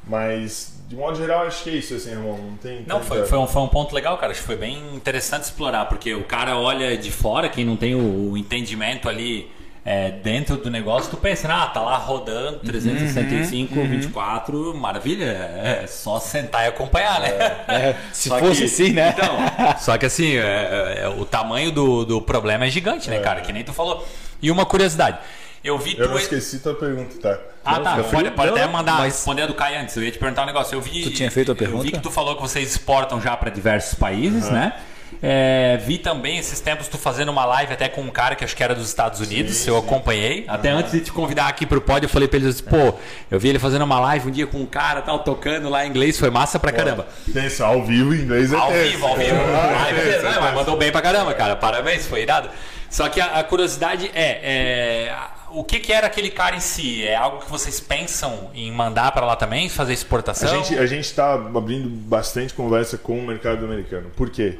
Mas, 0.07 0.73
de 0.87 0.95
modo 0.95 1.17
geral, 1.17 1.45
acho 1.45 1.63
que 1.63 1.69
é 1.69 1.73
isso, 1.73 1.93
assim, 1.93 2.11
irmão. 2.11 2.37
Não 2.37 2.57
tem. 2.57 2.83
Não, 2.87 3.01
foi, 3.01 3.25
foi, 3.25 3.37
um, 3.37 3.45
foi 3.47 3.61
um 3.61 3.67
ponto 3.67 3.93
legal, 3.93 4.17
cara. 4.17 4.31
Acho 4.31 4.41
que 4.41 4.47
foi 4.47 4.55
bem 4.55 4.95
interessante 4.95 5.43
explorar, 5.43 5.85
porque 5.85 6.13
o 6.13 6.23
cara 6.23 6.57
olha 6.57 6.97
de 6.97 7.11
fora, 7.11 7.47
quem 7.49 7.63
não 7.65 7.75
tem 7.75 7.93
o, 7.93 8.31
o 8.31 8.37
entendimento 8.37 9.07
ali 9.07 9.51
é, 9.85 10.11
dentro 10.11 10.57
do 10.57 10.69
negócio, 10.69 11.09
tu 11.11 11.17
pensa, 11.17 11.47
ah, 11.51 11.67
tá 11.67 11.81
lá 11.81 11.97
rodando 11.97 12.59
365, 12.59 13.73
24, 13.75 14.73
maravilha, 14.75 15.25
é 15.25 15.85
só 15.87 16.19
sentar 16.19 16.65
e 16.65 16.67
acompanhar, 16.67 17.19
né? 17.21 17.29
É, 17.67 17.95
se 18.11 18.29
Só 18.29 18.39
fosse 18.39 18.59
que- 18.59 18.65
assim, 18.65 18.91
né? 18.91 19.15
Então, 19.17 19.35
só 19.79 19.97
que 19.97 20.05
assim, 20.05 20.35
é, 20.37 21.01
é, 21.03 21.07
o 21.17 21.25
tamanho 21.25 21.71
do, 21.71 22.05
do 22.05 22.21
problema 22.21 22.65
é 22.65 22.69
gigante, 22.69 23.09
né, 23.09 23.19
cara? 23.19 23.41
Que 23.41 23.53
nem 23.53 23.63
tu 23.63 23.73
falou. 23.73 24.05
E 24.41 24.49
uma 24.51 24.65
curiosidade, 24.65 25.17
eu 25.63 25.77
vi 25.77 25.95
Eu 25.97 26.17
esqueci 26.17 26.59
tua 26.59 26.73
pergunta, 26.73 27.15
tá? 27.21 27.39
Ah, 27.65 27.79
tá. 27.79 27.95
Pode, 28.03 28.31
pode 28.31 28.51
Não, 28.51 28.57
até 28.57 28.67
mandar 28.67 28.99
mas- 28.99 29.15
responder 29.15 29.43
a 29.43 29.47
do 29.47 29.53
Caio 29.53 29.79
antes. 29.81 29.95
Eu 29.95 30.03
ia 30.03 30.11
te 30.11 30.17
perguntar 30.17 30.43
um 30.43 30.45
negócio. 30.47 30.75
Eu 30.75 30.81
vi. 30.81 31.03
Tu 31.03 31.11
tinha 31.11 31.29
feito 31.29 31.51
a 31.51 31.53
Eu 31.53 31.55
vi 31.55 31.59
pergunta? 31.65 31.91
que 31.91 31.99
tu 31.99 32.09
falou 32.09 32.35
que 32.35 32.41
vocês 32.41 32.69
exportam 32.69 33.21
já 33.21 33.35
para 33.37 33.49
diversos 33.49 33.93
países, 33.95 34.49
né? 34.49 34.73
É, 35.21 35.77
vi 35.85 35.97
também 35.97 36.37
esses 36.37 36.61
tempos 36.61 36.87
tu 36.87 36.97
fazendo 36.97 37.29
uma 37.29 37.43
live 37.43 37.73
até 37.73 37.89
com 37.89 37.99
um 38.01 38.09
cara 38.09 38.35
que 38.35 38.43
acho 38.45 38.55
que 38.55 38.63
era 38.63 38.73
dos 38.73 38.87
Estados 38.87 39.19
Unidos, 39.19 39.55
Sim, 39.57 39.69
eu 39.71 39.79
sim. 39.79 39.85
acompanhei. 39.85 40.45
Até 40.47 40.69
antes 40.69 40.93
de 40.93 41.01
te 41.01 41.11
convidar 41.11 41.47
aqui 41.47 41.65
pro 41.65 41.81
pódio, 41.81 42.05
eu 42.05 42.09
falei 42.09 42.27
pra 42.27 42.37
eles, 42.39 42.61
pô, 42.61 42.93
eu 43.29 43.37
vi 43.39 43.49
ele 43.49 43.59
fazendo 43.59 43.81
uma 43.81 43.99
live 43.99 44.29
um 44.29 44.31
dia 44.31 44.47
com 44.47 44.59
um 44.59 44.65
cara 44.65 45.01
tal, 45.01 45.19
tocando 45.19 45.67
lá 45.67 45.85
em 45.85 45.89
inglês, 45.89 46.17
foi 46.17 46.29
massa 46.29 46.57
pra 46.57 46.71
caramba. 46.71 47.05
Isso, 47.27 47.63
ao 47.63 47.83
vivo 47.83 48.13
em 48.15 48.19
inglês 48.19 48.53
é 48.53 48.55
Ao 48.55 48.67
tenso. 48.71 48.91
vivo, 48.91 49.07
ao 49.07 49.17
vivo. 49.17 49.35
Ah, 49.49 49.83
Ai, 49.87 49.99
é 49.99 50.49
é 50.51 50.55
mandou 50.55 50.77
bem 50.77 50.91
pra 50.91 51.01
caramba, 51.01 51.33
cara. 51.33 51.55
Parabéns, 51.55 52.05
foi 52.07 52.21
irado. 52.21 52.49
Só 52.89 53.09
que 53.09 53.19
a, 53.19 53.39
a 53.39 53.43
curiosidade 53.43 54.09
é, 54.15 54.39
é, 54.41 55.15
o 55.53 55.63
que, 55.63 55.79
que 55.79 55.91
era 55.91 56.07
aquele 56.07 56.29
cara 56.29 56.55
em 56.55 56.59
si? 56.59 57.03
É 57.03 57.15
algo 57.15 57.39
que 57.43 57.49
vocês 57.49 57.79
pensam 57.79 58.49
em 58.53 58.71
mandar 58.71 59.11
pra 59.11 59.25
lá 59.25 59.35
também, 59.35 59.69
fazer 59.69 59.91
A 59.91 59.93
exportação? 59.93 60.47
gente, 60.63 60.77
a 60.77 60.85
gente 60.85 61.05
está 61.05 61.33
abrindo 61.33 61.89
bastante 61.89 62.53
conversa 62.53 62.97
com 62.97 63.19
o 63.19 63.25
mercado 63.27 63.65
americano. 63.65 64.09
Por 64.15 64.29
quê? 64.29 64.59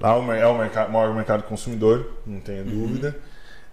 Lá 0.00 0.14
é 0.14 0.46
o 0.46 0.54
é 0.54 0.58
mercado, 0.58 0.90
maior 0.92 1.14
mercado 1.14 1.42
consumidor, 1.42 2.12
não 2.26 2.40
tenha 2.40 2.62
dúvida. 2.64 3.18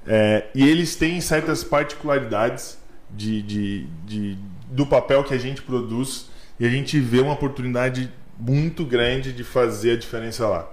É, 0.05 0.45
e 0.55 0.67
eles 0.67 0.95
têm 0.95 1.19
certas 1.21 1.63
particularidades 1.63 2.77
de, 3.09 3.41
de, 3.41 3.87
de- 4.05 4.37
do 4.69 4.85
papel 4.85 5.23
que 5.23 5.33
a 5.33 5.37
gente 5.37 5.61
produz 5.61 6.29
e 6.59 6.65
a 6.65 6.69
gente 6.69 6.99
vê 6.99 7.19
uma 7.19 7.33
oportunidade 7.33 8.11
muito 8.39 8.83
grande 8.85 9.31
de 9.33 9.43
fazer 9.43 9.91
a 9.91 9.97
diferença 9.97 10.47
lá. 10.47 10.67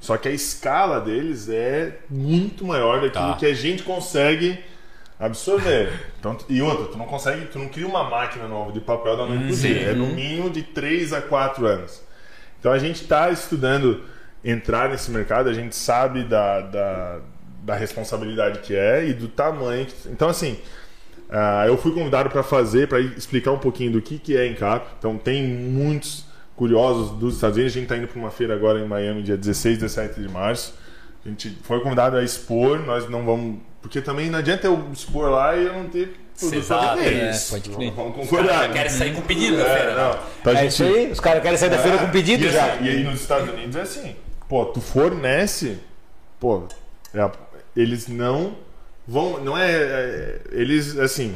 Só 0.00 0.16
que 0.16 0.28
a 0.28 0.30
escala 0.30 1.00
deles 1.00 1.48
é 1.48 1.98
muito 2.08 2.64
maior 2.64 3.00
daquilo 3.00 3.32
Tá. 3.32 3.36
que 3.36 3.46
a 3.46 3.54
gente 3.54 3.82
consegue 3.82 4.58
absorver. 5.18 5.90
Então, 6.18 6.36
e 6.48 6.62
outra, 6.62 6.86
tu 6.86 6.98
não 6.98 7.06
consegue, 7.06 7.46
tu 7.46 7.58
não 7.58 7.68
cria 7.68 7.86
uma 7.86 8.04
máquina 8.04 8.46
nova 8.46 8.72
de 8.72 8.80
papel 8.80 9.16
da 9.16 9.26
noite 9.26 9.44
pro 9.46 9.54
sim. 9.54 9.68
dia. 9.74 9.80
É 9.90 9.92
no 9.94 10.06
mínimo 10.06 10.50
de 10.50 10.62
3 10.62 11.12
a 11.12 11.20
4 11.22 11.66
anos. 11.66 12.02
Então 12.60 12.72
a 12.72 12.78
gente 12.78 13.02
está 13.02 13.30
estudando 13.30 14.02
entrar 14.44 14.88
nesse 14.88 15.10
mercado, 15.10 15.48
a 15.48 15.52
gente 15.52 15.74
sabe 15.74 16.22
da, 16.24 16.60
da, 16.60 17.20
da 17.62 17.74
responsabilidade 17.74 18.60
que 18.60 18.74
é 18.74 19.06
e 19.08 19.12
do 19.12 19.28
tamanho. 19.28 19.86
que- 19.86 20.08
Então, 20.08 20.28
assim, 20.28 20.58
ah, 21.28 21.64
eu 21.66 21.76
fui 21.76 21.92
convidado 21.92 22.30
para 22.30 22.42
fazer, 22.42 22.88
para 22.88 23.00
explicar 23.00 23.52
um 23.52 23.58
pouquinho 23.58 23.92
do 23.92 24.00
que, 24.02 24.18
que 24.18 24.36
é 24.36 24.46
Encap. 24.46 24.86
Então, 24.98 25.18
tem 25.18 25.46
muitos 25.46 26.24
curiosos 26.56 27.10
dos 27.18 27.34
Estados 27.34 27.56
Unidos. 27.56 27.72
A 27.72 27.74
gente 27.74 27.84
está 27.84 27.96
indo 27.96 28.08
para 28.08 28.18
uma 28.18 28.30
feira 28.30 28.54
agora 28.54 28.78
em 28.80 28.86
Miami, 28.86 29.22
dia 29.22 29.36
16, 29.36 29.78
17 29.78 30.20
de 30.20 30.28
março. 30.28 30.74
A 31.24 31.28
gente 31.28 31.50
foi 31.62 31.80
convidado 31.80 32.16
a 32.16 32.22
expor, 32.22 32.78
nós 32.80 33.08
não 33.10 33.24
vamos. 33.24 33.58
Porque 33.88 34.02
também 34.02 34.28
não 34.28 34.38
adianta 34.38 34.66
eu 34.66 34.86
expor 34.92 35.30
lá 35.30 35.56
e 35.56 35.64
eu 35.64 35.72
não 35.72 35.88
ter 35.88 36.14
produto 36.38 36.50
pra 36.50 36.58
Exato, 36.58 36.96
vender. 36.98 37.14
é, 37.22 37.38
pode 37.48 37.70
crer. 37.70 37.90
Vamos 37.92 38.10
Os 38.10 38.14
caras 38.14 38.28
concordar. 38.28 38.52
já 38.62 38.68
né? 38.68 38.74
querem 38.74 38.90
sair 38.90 39.14
com 39.14 39.22
pedido 39.22 39.56
da 39.56 39.62
É, 39.64 39.76
feira. 39.78 39.94
não. 39.94 40.18
Então, 40.40 40.52
a 40.52 40.56
É 40.56 40.58
gente- 40.60 40.70
isso 40.72 40.82
aí, 40.84 41.10
os 41.10 41.20
caras 41.20 41.42
querem 41.42 41.56
sair 41.58 41.70
da 41.70 41.78
feira 41.78 41.96
com 41.96 42.10
pedido 42.10 42.44
e, 42.44 42.50
já. 42.50 42.66
assim, 42.74 42.84
e 42.84 42.88
aí 42.90 43.02
nos 43.04 43.18
Estados 43.22 43.48
Unidos 43.48 43.76
é 43.76 43.80
assim, 43.80 44.14
pô, 44.46 44.66
tu 44.66 44.82
fornece, 44.82 45.78
pô, 46.38 46.64
é, 47.14 47.30
eles 47.74 48.08
não 48.08 48.56
vão, 49.06 49.40
não 49.42 49.56
é, 49.56 49.72
é, 49.72 50.40
eles 50.52 50.98
assim, 50.98 51.34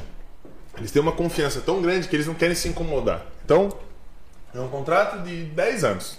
eles 0.77 0.91
têm 0.93 1.01
uma 1.01 1.13
confiança 1.13 1.63
tão 1.63 1.81
grande 1.81 2.07
que 2.07 2.15
eles 2.15 2.27
não 2.27 2.35
querem 2.35 2.55
se 2.55 2.69
incomodar. 2.69 3.25
Então, 3.47 3.71
é 4.55 4.61
um 4.61 4.69
contrato 4.69 5.23
de 5.23 5.45
10 5.45 5.85
anos. 5.85 6.19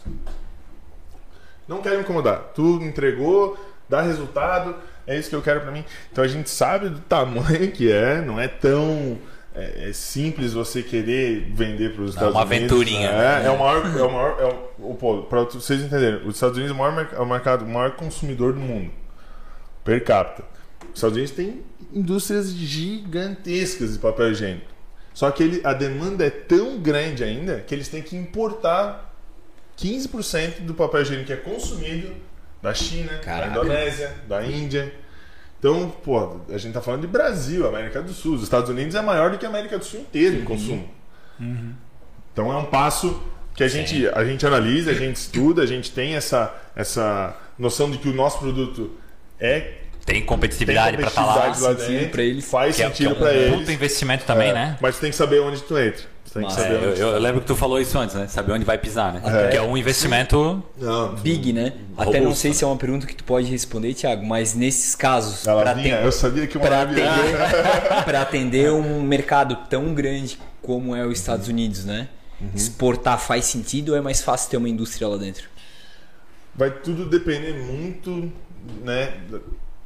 Não 1.67 1.79
quero 1.79 1.97
me 1.97 2.01
incomodar. 2.01 2.39
Tu 2.55 2.79
entregou, 2.81 3.55
dá 3.87 4.01
resultado, 4.01 4.75
é 5.07 5.17
isso 5.17 5.29
que 5.29 5.35
eu 5.35 5.41
quero 5.41 5.61
pra 5.61 5.71
mim. 5.71 5.83
Então 6.11 6.23
a 6.23 6.27
gente 6.27 6.49
sabe 6.49 6.89
do 6.89 6.99
tamanho 6.99 7.71
que 7.71 7.91
é, 7.91 8.21
não 8.21 8.39
é 8.39 8.47
tão 8.47 9.17
é, 9.55 9.89
é 9.89 9.93
simples 9.93 10.53
você 10.53 10.81
querer 10.81 11.51
vender 11.53 11.93
para 11.93 12.03
os 12.03 12.11
Estados 12.11 12.33
uma 12.33 12.41
Unidos. 12.43 12.57
aventurinha, 12.71 13.09
É, 13.09 13.39
né? 13.41 13.45
é 13.47 13.51
o 13.51 13.59
maior, 13.59 13.85
é 13.85 14.03
o 14.03 14.11
maior, 14.11 14.37
é 14.39 14.45
o, 14.79 14.95
pô, 14.95 15.23
para 15.23 15.43
vocês 15.43 15.81
entenderem, 15.81 16.25
os 16.27 16.35
Estados 16.35 16.57
Unidos 16.57 16.75
é 16.75 16.79
o 16.79 16.83
maior, 16.83 17.09
é 17.13 17.19
o 17.19 17.25
mercado, 17.25 17.65
o 17.65 17.69
maior 17.69 17.91
consumidor 17.91 18.53
do 18.53 18.59
mundo 18.59 18.91
per 19.83 20.03
capita. 20.03 20.43
Os 20.89 20.95
Estados 20.95 21.15
Unidos 21.17 21.35
tem 21.35 21.61
indústrias 21.93 22.51
gigantescas 22.51 23.93
de 23.93 23.99
papel 23.99 24.31
higiênico. 24.31 24.67
Só 25.13 25.29
que 25.29 25.43
ele, 25.43 25.61
a 25.63 25.73
demanda 25.73 26.25
é 26.25 26.29
tão 26.29 26.79
grande 26.79 27.23
ainda 27.23 27.59
que 27.59 27.75
eles 27.75 27.87
têm 27.87 28.01
que 28.01 28.15
importar 28.15 29.13
15% 29.77 30.61
do 30.61 30.73
papel 30.73 31.01
higiênico 31.01 31.27
que 31.27 31.33
é 31.33 31.37
consumido 31.37 32.13
da 32.63 32.73
China, 32.73 33.11
Caraca. 33.23 33.49
da 33.51 33.59
Indonésia, 33.59 34.15
da 34.27 34.43
Índia. 34.43 34.91
Então, 35.59 35.89
pô, 36.03 36.37
a 36.49 36.57
gente 36.57 36.73
tá 36.73 36.81
falando 36.81 37.01
de 37.01 37.07
Brasil, 37.07 37.67
América 37.67 38.01
do 38.01 38.11
Sul. 38.13 38.35
Os 38.35 38.43
Estados 38.43 38.69
Unidos 38.69 38.95
é 38.95 39.01
maior 39.01 39.29
do 39.31 39.37
que 39.37 39.45
a 39.45 39.49
América 39.49 39.77
do 39.77 39.85
Sul 39.85 39.99
inteira 40.01 40.35
em 40.35 40.43
consumo. 40.43 40.89
Então 42.31 42.51
é 42.51 42.57
um 42.57 42.65
passo 42.65 43.21
que 43.55 43.63
a 43.63 43.67
gente, 43.67 44.07
a 44.09 44.23
gente 44.25 44.45
analisa, 44.45 44.91
a 44.91 44.93
gente 44.93 45.15
estuda, 45.17 45.61
a 45.61 45.65
gente 45.65 45.91
tem 45.91 46.15
essa, 46.15 46.53
essa 46.75 47.37
noção 47.59 47.91
de 47.91 47.97
que 47.97 48.09
o 48.09 48.13
nosso 48.13 48.39
produto 48.39 48.91
é 49.39 49.73
Tem 50.05 50.25
competitividade 50.25 50.97
pra 50.97 51.07
estar 51.07 51.25
lá. 51.25 51.33
competitividade 51.33 51.61
lá 51.73 51.79
sentido 51.79 51.97
dentro, 51.99 52.11
pra 52.11 52.23
eles. 52.23 52.49
faz 52.49 52.75
Que 52.75 52.81
é, 52.83 52.87
sentido 52.87 53.11
é 53.11 53.15
pra 53.15 53.25
um 53.27 53.29
eles. 53.31 53.55
puto 53.59 53.71
investimento 53.71 54.25
também, 54.25 54.49
É, 54.49 54.53
né? 54.53 54.77
Mas 54.81 54.95
tu 54.97 55.01
tem 55.01 55.11
que 55.11 55.15
saber 55.15 55.39
onde 55.41 55.61
tu 55.63 55.77
entra. 55.77 56.12
Tem 56.33 56.45
que 56.47 56.53
saber 56.53 56.73
É, 56.73 56.85
eu, 56.85 57.09
eu 57.09 57.19
lembro 57.19 57.41
que 57.41 57.47
tu 57.47 57.55
falou 57.55 57.79
isso 57.79 57.97
antes, 57.97 58.15
né? 58.15 58.27
Saber 58.27 58.53
onde 58.53 58.65
vai 58.65 58.77
pisar, 58.77 59.13
né? 59.13 59.49
Que 59.51 59.57
é 59.57 59.61
um 59.61 59.77
investimento. 59.77 60.63
Não, 60.77 61.13
Big, 61.15 61.53
né? 61.53 61.73
Até 61.97 62.19
não 62.19 62.33
sei 62.33 62.53
se 62.53 62.63
é 62.63 62.67
uma 62.67 62.75
pergunta 62.77 63.05
que 63.05 63.15
tu 63.15 63.23
pode 63.23 63.47
responder, 63.49 63.93
Thiago, 63.93 64.25
mas 64.25 64.55
nesses 64.55 64.95
casos, 64.95 65.43
ten- 65.43 65.91
eu 66.03 66.11
sabia 66.11 66.47
que 66.47 66.57
uma 66.57 66.67
vinha. 66.85 67.13
atender, 67.13 68.03
pra 68.05 68.21
atender 68.21 68.71
um 68.71 69.01
mercado 69.03 69.55
tão 69.69 69.93
grande 69.93 70.39
como 70.61 70.95
é 70.95 71.05
os 71.05 71.19
Estados 71.19 71.47
Unidos, 71.47 71.85
né? 71.85 72.07
Exportar 72.55 73.19
faz 73.19 73.45
sentido 73.45 73.89
ou 73.89 73.97
é 73.97 74.01
mais 74.01 74.21
fácil 74.21 74.49
ter 74.49 74.57
uma 74.57 74.67
indústria 74.67 75.07
lá 75.07 75.17
dentro? 75.17 75.47
Vai 76.55 76.71
tudo 76.71 77.05
depender 77.05 77.53
muito, 77.53 78.31
né? 78.83 79.13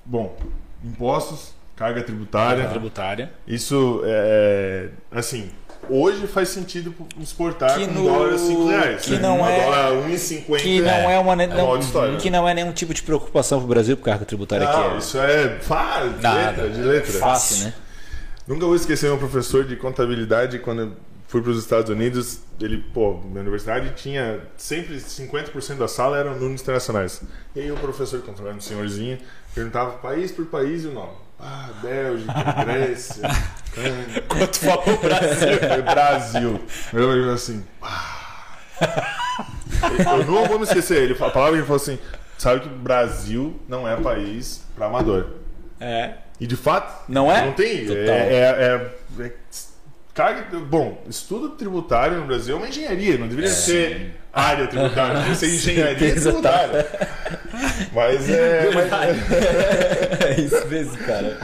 Bom, 0.05 0.35
impostos, 0.83 1.53
carga 1.75 2.01
tributária. 2.01 2.67
tributária. 2.67 3.31
Isso 3.47 4.01
é 4.05 4.89
assim. 5.11 5.49
Hoje 5.89 6.27
faz 6.27 6.49
sentido 6.49 6.93
exportar 7.19 7.75
Que 7.77 7.87
no- 7.87 8.03
dólar 8.03 8.33
a 8.33 8.37
5 8.37 8.67
reais. 8.67 9.01
que 9.05 9.11
né? 9.11 9.19
não 9.19 9.37
Uma 9.39 9.51
é- 9.51 9.63
dólar 9.63 9.91
1,50 10.09 10.61
Que 10.61 10.81
não 10.81 10.89
é, 10.91 11.19
uma, 11.19 11.43
é 11.43 11.45
uma 11.47 11.55
não, 11.55 11.67
outra 11.67 11.85
história. 11.85 12.17
que 12.17 12.29
não 12.29 12.47
é 12.47 12.53
nenhum 12.53 12.71
tipo 12.73 12.93
de 12.93 13.01
preocupação 13.03 13.59
pro 13.59 13.67
Brasil, 13.69 13.95
porque 13.95 14.09
a 14.09 14.13
carga 14.13 14.25
tributária 14.25 14.65
Não, 14.65 14.85
aqui 14.87 14.95
é 14.95 14.97
isso 14.97 15.17
é 15.19 15.59
fácil, 15.61 16.09
de 16.13 16.27
letra, 16.27 16.69
de 16.69 16.81
letra. 16.81 17.19
Fácil, 17.19 17.65
né? 17.65 17.73
Nunca 18.47 18.65
vou 18.65 18.75
esquecer 18.75 19.07
meu 19.07 19.17
professor 19.17 19.63
de 19.65 19.75
contabilidade 19.75 20.59
quando 20.59 20.81
eu 20.81 20.91
fui 21.27 21.41
para 21.41 21.51
os 21.51 21.59
Estados 21.59 21.89
Unidos. 21.89 22.39
Ele, 22.59 22.77
pô, 22.93 23.19
minha 23.25 23.41
universidade 23.41 23.91
tinha 23.95 24.39
sempre 24.57 24.99
50% 24.99 25.77
da 25.77 25.87
sala 25.87 26.17
eram 26.17 26.31
alunos 26.31 26.61
internacionais. 26.61 27.21
E 27.55 27.59
aí 27.61 27.71
o 27.71 27.75
professor 27.77 28.19
contabilidade, 28.21 28.57
um 28.57 28.61
senhorzinho, 28.61 29.17
perguntava 29.53 29.91
país 29.99 30.31
por 30.31 30.45
país 30.45 30.83
e 30.83 30.87
o 30.87 30.93
nome. 30.93 31.11
Ah, 31.39 31.69
Bélgica, 31.81 32.33
Grécia. 32.65 33.21
Quanto 34.27 34.57
falou 34.59 34.97
Brasil? 34.97 35.47
É 35.61 35.81
Brasil. 35.81 36.61
Eu 36.93 37.07
falei 37.09 37.33
assim. 37.33 37.65
"Ah." 37.81 38.33
Eu 40.19 40.25
não 40.25 40.45
vou 40.45 40.57
me 40.59 40.63
esquecer. 40.65 41.03
Ele, 41.03 41.13
a 41.13 41.29
palavra 41.29 41.51
que 41.51 41.57
ele 41.57 41.63
falou 41.63 41.75
assim: 41.81 41.99
sabe 42.37 42.61
que 42.61 42.69
Brasil 42.69 43.59
não 43.67 43.87
é 43.87 43.95
país 43.97 44.63
para 44.75 44.87
amador. 44.87 45.27
É. 45.79 46.13
E 46.39 46.47
de 46.47 46.55
fato. 46.55 47.03
Não 47.07 47.31
é? 47.31 47.45
Não 47.45 47.53
tem. 47.53 47.87
É, 47.91 47.93
é, 47.93 48.39
é- 48.39 48.91
é- 49.25 49.31
carga- 50.17 50.59
bom, 50.59 51.03
estudo 51.07 51.49
tributário 51.49 52.17
no 52.17 52.25
Brasil 52.25 52.55
é 52.55 52.57
uma 52.57 52.67
engenharia, 52.67 53.19
não 53.19 53.27
deveria 53.27 53.51
ser 53.51 54.15
área 54.33 54.65
tributária, 54.65 55.13
deveria 55.13 55.35
ser 55.35 55.45
engenharia 55.53 55.99
certeza, 55.99 56.31
tributária. 56.31 56.87
Mas 57.93 58.27
é. 58.27 58.69
mas 58.73 58.91
é 58.91 60.27
É 60.37 60.41
isso 60.41 60.67
mesmo, 60.67 60.97
cara. 60.97 61.37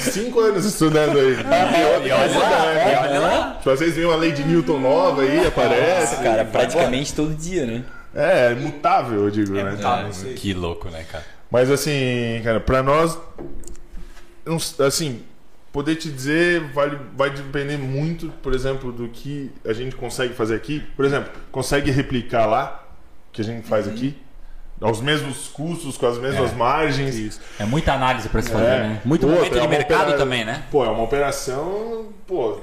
cinco 0.00 0.40
anos 0.40 0.64
estudando 0.64 1.16
aí. 1.16 1.32
E 1.34 2.12
olha 2.12 2.38
lá, 2.38 2.74
e 2.74 2.96
olha 2.96 3.20
lá. 3.20 3.54
Tipo, 3.58 3.70
vocês 3.70 3.94
veem 3.94 4.06
uma 4.08 4.16
lei 4.16 4.32
de 4.32 4.42
Newton 4.42 4.80
nova 4.80 5.22
aí, 5.22 5.46
aparece. 5.46 6.12
Nossa, 6.14 6.22
cara, 6.24 6.44
praticamente 6.44 7.14
todo 7.14 7.32
dia, 7.34 7.64
né? 7.64 7.84
É, 8.14 8.50
é 8.50 8.54
mutável, 8.56 9.24
eu 9.24 9.30
digo, 9.30 9.52
né? 9.52 9.76
Que 10.36 10.52
louco, 10.52 10.90
né, 10.90 11.04
cara? 11.10 11.24
Mas 11.50 11.70
assim, 11.70 12.40
cara, 12.42 12.58
pra 12.58 12.82
nós, 12.82 13.16
assim, 14.84 15.22
poder 15.72 15.96
te 15.96 16.10
dizer 16.10 16.60
vale, 16.72 16.98
vai 17.16 17.30
depender 17.30 17.78
muito, 17.78 18.28
por 18.42 18.54
exemplo, 18.54 18.92
do 18.92 19.08
que 19.08 19.50
a 19.66 19.72
gente 19.72 19.96
consegue 19.96 20.34
fazer 20.34 20.54
aqui. 20.54 20.80
Por 20.94 21.04
exemplo, 21.04 21.32
consegue 21.50 21.90
replicar 21.90 22.46
lá, 22.46 22.84
que 23.32 23.40
a 23.40 23.44
gente 23.44 23.66
faz 23.66 23.88
aqui, 23.88 24.16
aos 24.80 25.00
mesmos 25.00 25.48
custos, 25.48 25.96
com 25.96 26.06
as 26.06 26.18
mesmas 26.18 26.52
margens. 26.52 27.40
É 27.58 27.64
muita 27.64 27.92
análise 27.94 28.28
pra 28.28 28.42
se 28.42 28.50
fazer, 28.50 28.64
É. 28.64 28.78
né? 28.80 29.00
Muito 29.04 29.22
Outra, 29.26 29.38
momento 29.38 29.52
de 29.54 29.58
é 29.58 29.62
uma 29.62 29.68
mercado 29.70 30.02
opera- 30.02 30.18
também, 30.18 30.44
né? 30.44 30.64
Pô, 30.70 30.84
é 30.84 30.88
uma 30.88 31.02
operação, 31.04 32.08
pô, 32.26 32.60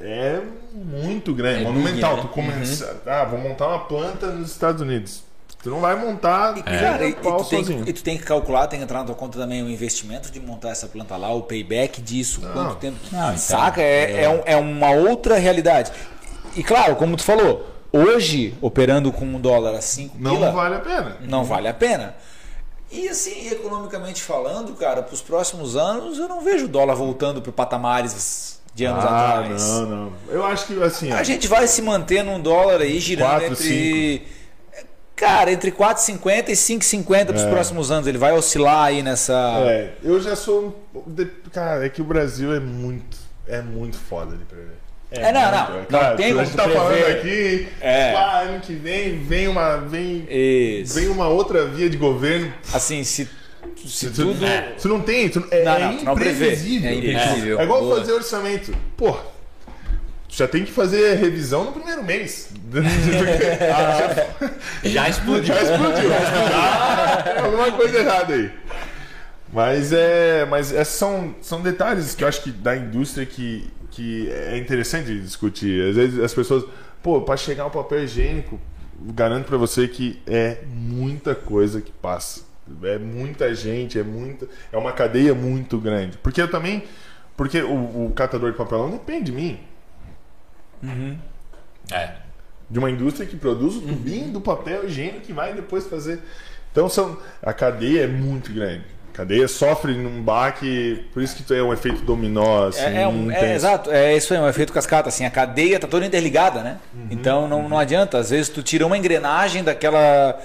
é 0.00 0.40
muito 0.72 1.34
grande, 1.34 1.60
É 1.60 1.64
monumental. 1.64 2.14
big, 2.16 2.22
né? 2.24 2.28
Tu 2.30 2.34
começa, 2.34 3.02
ah, 3.06 3.24
vou 3.24 3.38
montar 3.38 3.66
uma 3.68 3.80
planta 3.80 4.28
nos 4.28 4.50
Estados 4.50 4.80
Unidos. 4.80 5.25
Tu 5.66 5.70
não 5.70 5.80
vai 5.80 5.96
montar 5.96 6.56
E, 6.56 6.60
é. 6.60 6.62
cara, 6.62 7.04
e, 7.04 7.10
e 7.10 7.14
tu 7.14 7.44
tem, 7.44 7.58
sozinho. 7.64 7.84
e 7.88 7.92
tu 7.92 8.00
tem 8.04 8.16
que 8.16 8.22
calcular, 8.22 8.68
tem 8.68 8.78
que 8.78 8.84
entrar 8.84 9.00
na 9.00 9.06
tua 9.06 9.16
conta 9.16 9.36
também 9.36 9.64
o 9.64 9.68
investimento 9.68 10.30
de 10.30 10.38
montar 10.38 10.68
essa 10.70 10.86
planta 10.86 11.16
lá, 11.16 11.34
o 11.34 11.42
payback 11.42 12.00
disso, 12.00 12.40
quanto 12.52 12.76
tempo. 12.76 12.96
Não, 13.10 13.18
então, 13.30 13.36
Saca? 13.36 13.82
É, 13.82 14.22
é, 14.22 14.28
um- 14.28 14.42
é 14.46 14.56
uma 14.56 14.90
outra 14.92 15.36
realidade. 15.38 15.90
E 16.54 16.62
claro, 16.62 16.94
como 16.94 17.16
tu 17.16 17.24
falou, 17.24 17.68
hoje, 17.92 18.54
operando 18.60 19.10
com 19.10 19.24
um 19.24 19.40
dólar 19.40 19.74
a 19.74 19.80
5 19.80 20.14
Não 20.20 20.36
pila, 20.36 20.52
vale 20.52 20.76
a 20.76 20.78
pena. 20.78 21.16
não 21.22 21.42
vale 21.42 21.66
a 21.66 21.74
pena. 21.74 22.14
E 22.92 23.08
assim, 23.08 23.48
economicamente 23.50 24.22
falando, 24.22 24.72
cara, 24.74 25.02
para 25.02 25.14
os 25.14 25.20
próximos 25.20 25.74
anos, 25.74 26.16
eu 26.20 26.28
não 26.28 26.42
vejo 26.42 26.66
o 26.66 26.68
dólar 26.68 26.94
voltando 26.94 27.42
para 27.42 27.50
patamares 27.50 28.60
de 28.72 28.84
anos 28.84 29.04
Ah, 29.04 29.40
atrás. 29.40 29.62
não, 29.68 29.86
não. 29.86 30.12
Eu 30.28 30.46
acho 30.46 30.66
que 30.68 30.80
assim, 30.80 31.12
ó, 31.12 31.16
A 31.16 31.24
gente 31.24 31.48
vai 31.48 31.66
se 31.66 31.82
manter 31.82 32.22
num 32.22 32.40
dólar 32.40 32.80
aí 32.82 33.00
girando 33.00 33.30
Quatro, 33.30 33.52
entre. 33.52 34.35
Cara, 35.16 35.50
entre 35.50 35.72
4,50 35.72 36.50
e 36.50 36.52
5,50 36.52 37.26
para 37.26 37.36
os 37.36 37.42
É. 37.42 37.50
próximos 37.50 37.90
anos. 37.90 38.06
Ele 38.06 38.18
vai 38.18 38.32
oscilar 38.32 38.84
aí 38.84 39.02
nessa. 39.02 39.32
É, 39.66 39.92
eu 40.04 40.20
já 40.20 40.36
sou 40.36 40.76
um. 40.94 41.16
Cara, 41.50 41.86
é 41.86 41.88
que 41.88 42.02
o 42.02 42.04
Brasil 42.04 42.54
é 42.54 42.60
muito. 42.60 43.16
É 43.48 43.62
muito 43.62 43.96
foda 43.96 44.36
de 44.36 44.44
prever. 44.44 44.76
É, 45.10 45.32
não, 45.32 45.40
não. 45.52 45.72
muito, 45.76 45.90
Não 45.92 46.00
cara, 46.00 46.16
tem 46.16 46.26
a 46.26 46.28
como 46.34 46.44
gente 46.44 46.50
tu 46.52 46.56
tá 46.56 46.68
falando 46.68 46.94
prever. 47.02 47.16
aqui. 47.16 47.68
É. 47.80 48.12
pá, 48.12 48.40
ano 48.42 48.60
que 48.60 48.74
vem, 48.74 49.18
vem 49.20 49.48
uma. 49.48 49.76
Vem, 49.76 50.26
Isso. 50.28 50.94
vem 50.94 51.08
uma 51.08 51.28
outra 51.28 51.64
via 51.66 51.88
de 51.88 51.96
governo. 51.96 52.52
Assim, 52.74 53.02
se, 53.04 53.26
se 53.86 54.10
Tu, 54.10 54.14
tudo. 54.24 54.44
tu 54.82 54.88
não 54.88 55.00
tem. 55.00 55.28
Tu, 55.30 55.42
é, 55.50 55.64
Não, 55.64 55.72
é 55.76 55.78
não, 55.78 55.92
não 56.02 56.14
prevê. 56.14 56.32
imprevisível. 56.46 56.90
É 56.90 56.94
imprevisível. 56.94 57.60
É 57.60 57.62
igual 57.64 57.80
Boa. 57.82 57.98
fazer 58.00 58.12
orçamento. 58.12 58.76
Pô, 58.96 59.12
tu 59.12 59.20
já 60.36 60.46
tem 60.46 60.66
que 60.66 60.70
fazer 60.70 61.14
revisão 61.14 61.64
no 61.64 61.72
primeiro 61.72 62.04
mês. 62.04 62.50
Já 64.84 65.08
explodiu. 65.08 65.54
Já 65.54 65.62
explodiu. 65.62 66.10
Já, 66.10 67.22
tem 67.22 67.42
alguma 67.42 67.72
coisa 67.72 67.98
errada 67.98 68.34
aí. 68.34 68.50
Mas 69.50 69.94
é. 69.94 70.44
Mas 70.44 70.72
esses 70.72 70.94
são, 70.94 71.34
são 71.40 71.62
detalhes 71.62 72.14
que 72.14 72.22
eu 72.22 72.28
acho 72.28 72.42
que 72.42 72.50
da 72.50 72.76
indústria 72.76 73.24
que, 73.24 73.66
que 73.90 74.30
é 74.30 74.58
interessante 74.58 75.18
discutir. 75.18 75.88
Às 75.88 75.96
vezes 75.96 76.20
as 76.20 76.34
pessoas. 76.34 76.66
Pô, 77.02 77.22
para 77.22 77.38
chegar 77.38 77.62
ao 77.62 77.70
papel 77.70 78.04
higiênico, 78.04 78.60
garanto 79.14 79.46
para 79.46 79.56
você 79.56 79.88
que 79.88 80.20
é 80.26 80.58
muita 80.68 81.34
coisa 81.34 81.80
que 81.80 81.92
passa. 81.92 82.42
É 82.82 82.98
muita 82.98 83.54
gente, 83.54 83.98
é 83.98 84.02
muita. 84.02 84.46
É 84.70 84.76
uma 84.76 84.92
cadeia 84.92 85.34
muito 85.34 85.78
grande. 85.78 86.18
Porque 86.18 86.42
eu 86.42 86.50
também. 86.50 86.84
Porque 87.38 87.62
o, 87.62 88.06
o 88.06 88.12
catador 88.14 88.50
de 88.50 88.58
papelão 88.58 88.90
depende 88.90 89.26
de 89.26 89.32
mim. 89.32 89.58
É. 91.92 92.10
de 92.68 92.78
uma 92.78 92.90
indústria 92.90 93.24
que 93.26 93.36
produz 93.36 93.76
o 93.76 93.80
tubinho 93.80 94.32
do 94.32 94.40
papel 94.40 94.84
higiênico 94.86 95.20
que 95.20 95.32
vai 95.32 95.54
depois 95.54 95.86
fazer. 95.86 96.18
Então 96.72 96.88
são, 96.88 97.16
a 97.42 97.52
cadeia 97.52 98.02
é 98.02 98.06
muito 98.06 98.52
grande. 98.52 98.84
A 99.14 99.16
cadeia 99.16 99.46
sofre 99.48 99.94
num 99.94 100.20
baque, 100.22 101.06
por 101.14 101.22
isso 101.22 101.42
que 101.42 101.54
é 101.54 101.62
um 101.62 101.72
efeito 101.72 102.02
dominó. 102.02 102.66
Assim, 102.68 102.80
É, 102.80 103.02
é 103.02 103.08
um- 103.08 103.30
é, 103.30 103.54
exato, 103.54 103.90
é 103.90 104.14
isso 104.16 104.34
aí, 104.34 104.40
um 104.40 104.48
efeito 104.48 104.72
cascata. 104.72 105.08
Assim, 105.08 105.24
a 105.24 105.30
cadeia 105.30 105.78
tá 105.80 105.86
toda 105.86 106.04
interligada, 106.04 106.60
né? 106.62 106.78
Uhum. 106.92 107.06
Então 107.10 107.48
não, 107.48 107.68
não 107.68 107.78
adianta. 107.78 108.18
Às 108.18 108.30
vezes 108.30 108.48
tu 108.50 108.62
tira 108.62 108.84
uma 108.84 108.98
engrenagem 108.98 109.62
daquela, 109.64 110.38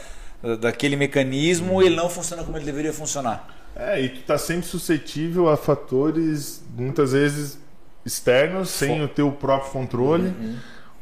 daquele 0.61 0.95
mecanismo 0.95 1.73
Uhum. 1.73 1.81
e 1.81 1.87
ele 1.87 1.95
não 1.95 2.09
funciona 2.09 2.43
como 2.43 2.55
ele 2.57 2.65
deveria 2.65 2.93
funcionar. 2.93 3.47
É, 3.75 3.99
e 3.99 4.09
tu 4.09 4.21
tá 4.21 4.37
sempre 4.37 4.67
suscetível 4.67 5.49
a 5.49 5.57
fatores, 5.57 6.63
muitas 6.77 7.11
vezes, 7.13 7.57
externos, 8.05 8.69
sem 8.69 9.03
o 9.03 9.07
teu 9.07 9.31
próprio 9.31 9.71
controle. 9.71 10.27
Uhum. 10.27 10.55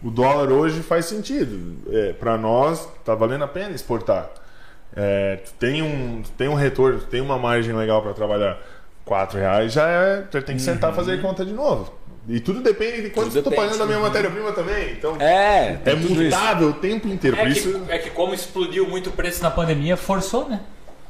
O 0.04 0.10
dólar 0.10 0.52
hoje 0.52 0.82
faz 0.82 1.06
sentido. 1.06 1.78
É, 1.91 2.14
para 2.14 2.38
nós, 2.38 2.88
tá 3.04 3.14
valendo 3.16 3.43
a 3.43 3.47
pena 3.47 3.72
exportar. 3.76 4.30
É, 4.95 5.38
tu 5.38 5.54
tem 5.60 5.82
um, 5.82 6.22
tu 6.24 6.32
tem 6.32 6.47
um 6.47 6.54
retorno, 6.56 7.00
tu 7.00 7.06
tem 7.06 7.22
uma 7.22 7.38
margem 7.38 7.74
legal 7.76 8.02
para 8.02 8.14
trabalhar. 8.14 8.58
quatro 9.06 9.38
reais 9.39 9.74
já 9.74 9.88
é. 9.88 10.22
Tu 10.22 10.41
tem 10.41 10.56
que 10.56 10.62
sentar 10.62 10.91
e 10.93 10.95
fazer 10.95 11.22
conta 11.22 11.43
de 11.45 11.52
novo. 11.54 11.93
E 12.28 12.39
tudo 12.39 12.62
depende 12.62 13.02
de 13.04 13.10
quanto 13.10 13.36
Uhum. 13.36 13.41
Tô 13.41 13.50
depende. 13.50 13.56
pagando 13.56 13.80
da 13.80 13.86
minha 13.88 14.00
matéria-prima 14.00 14.52
também. 14.52 14.91
Então, 14.91 15.16
É, 15.20 15.80
é 15.84 15.93
isso. 15.95 16.14
mutável 16.14 16.70
o 16.70 16.74
tempo 16.74 17.08
inteiro. 17.08 17.36
Por 17.36 17.47
É 17.47 17.50
isso, 17.50 17.80
que, 17.82 17.91
é 17.91 17.97
que 17.97 18.10
como 18.12 18.34
explodiu 18.36 18.88
muito 18.88 19.10
o 19.10 19.14
preço 19.14 19.41
na 19.41 19.50
pandemia, 19.50 19.97
forçou, 19.97 20.47
né? 20.47 20.60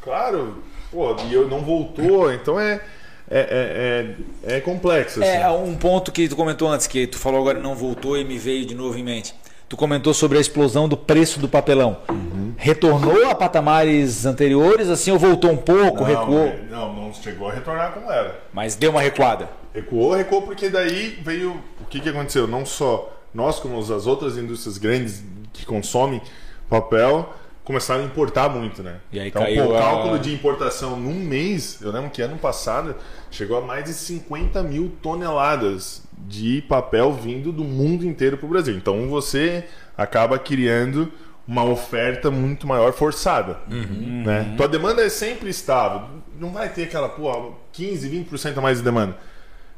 claro, 0.01 0.63
pô, 0.91 1.15
e 1.29 1.33
eu 1.33 1.47
não 1.47 1.59
voltou, 1.61 2.31
então 2.33 2.57
é. 2.59 2.81
É, 3.29 4.15
é, 4.45 4.53
é, 4.53 4.57
é 4.57 4.59
complexo. 4.59 5.21
Assim. 5.21 5.31
É 5.31 5.49
um 5.49 5.75
ponto 5.75 6.11
que 6.11 6.27
tu 6.27 6.35
comentou 6.35 6.67
antes, 6.67 6.87
que 6.87 7.05
tu 7.05 7.17
falou 7.17 7.41
agora 7.41 7.59
não 7.59 7.75
voltou 7.75 8.17
e 8.17 8.23
me 8.23 8.37
veio 8.37 8.65
de 8.65 8.73
novo 8.73 8.97
em 8.97 9.03
mente. 9.03 9.35
Tu 9.67 9.77
comentou 9.77 10.15
sobre 10.15 10.39
a 10.39 10.41
explosão 10.41 10.89
do 10.89 10.97
preço 10.97 11.39
do 11.39 11.47
papelão. 11.47 11.97
Uhum. 12.09 12.53
Retornou 12.57 13.29
a 13.29 13.35
patamares 13.35 14.25
anteriores, 14.25 14.89
assim, 14.89 15.11
ou 15.11 15.19
voltou 15.19 15.51
um 15.51 15.57
pouco, 15.57 15.97
não, 15.97 16.05
recuou, 16.05 16.47
é, 16.47 16.59
Não, 16.71 16.93
não 16.93 17.13
chegou 17.13 17.49
a 17.49 17.53
retornar 17.53 17.93
como 17.93 18.11
era. 18.11 18.39
mas 18.51 18.75
deu 18.75 18.89
uma 18.89 19.01
recuada. 19.01 19.47
Recuou, 19.71 20.13
recuou 20.15 20.41
porque 20.41 20.69
daí 20.69 21.19
veio. 21.23 21.51
O 21.79 21.85
que, 21.87 21.99
que 21.99 22.09
aconteceu? 22.09 22.47
Não 22.47 22.65
só 22.65 23.15
nós, 23.31 23.59
como 23.59 23.77
as 23.77 24.07
outras 24.07 24.37
indústrias 24.37 24.79
grandes 24.79 25.23
que 25.53 25.65
consomem 25.65 26.19
papel, 26.67 27.31
começaram 27.69 28.01
a 28.01 28.05
importar 28.05 28.49
muito, 28.49 28.81
né? 28.81 28.95
E 29.11 29.19
aí 29.19 29.27
então, 29.27 29.43
caiu 29.43 29.65
pô, 29.65 29.73
o 29.73 29.77
a- 29.77 29.79
cálculo 29.79 30.17
de 30.17 30.33
importação 30.33 30.99
num 30.99 31.13
mês, 31.13 31.79
eu 31.83 31.91
lembro 31.91 32.09
que 32.09 32.19
ano 32.19 32.35
passado 32.35 32.95
chegou 33.29 33.59
a 33.59 33.61
mais 33.61 33.85
de 33.85 33.93
50 33.93 34.63
mil 34.63 34.91
toneladas 35.03 36.01
de 36.17 36.63
papel 36.67 37.13
vindo 37.13 37.51
do 37.51 37.63
mundo 37.63 38.03
inteiro 38.07 38.37
para 38.39 38.47
o 38.47 38.49
Brasil. 38.49 38.75
Então 38.75 39.07
você 39.07 39.65
acaba 39.95 40.39
criando 40.39 41.11
uma 41.47 41.63
oferta 41.63 42.31
muito 42.31 42.65
maior 42.65 42.91
forçada. 42.91 43.59
Né? 43.67 44.55
Tua 44.57 44.67
demanda 44.67 45.03
é 45.03 45.09
sempre 45.09 45.47
estável. 45.51 46.07
Não 46.39 46.49
vai 46.51 46.69
ter 46.69 46.85
aquela, 46.85 47.07
pô, 47.07 47.53
15, 47.71 48.09
20% 48.09 48.57
a 48.57 48.61
mais 48.61 48.79
de 48.79 48.83
demanda. 48.83 49.15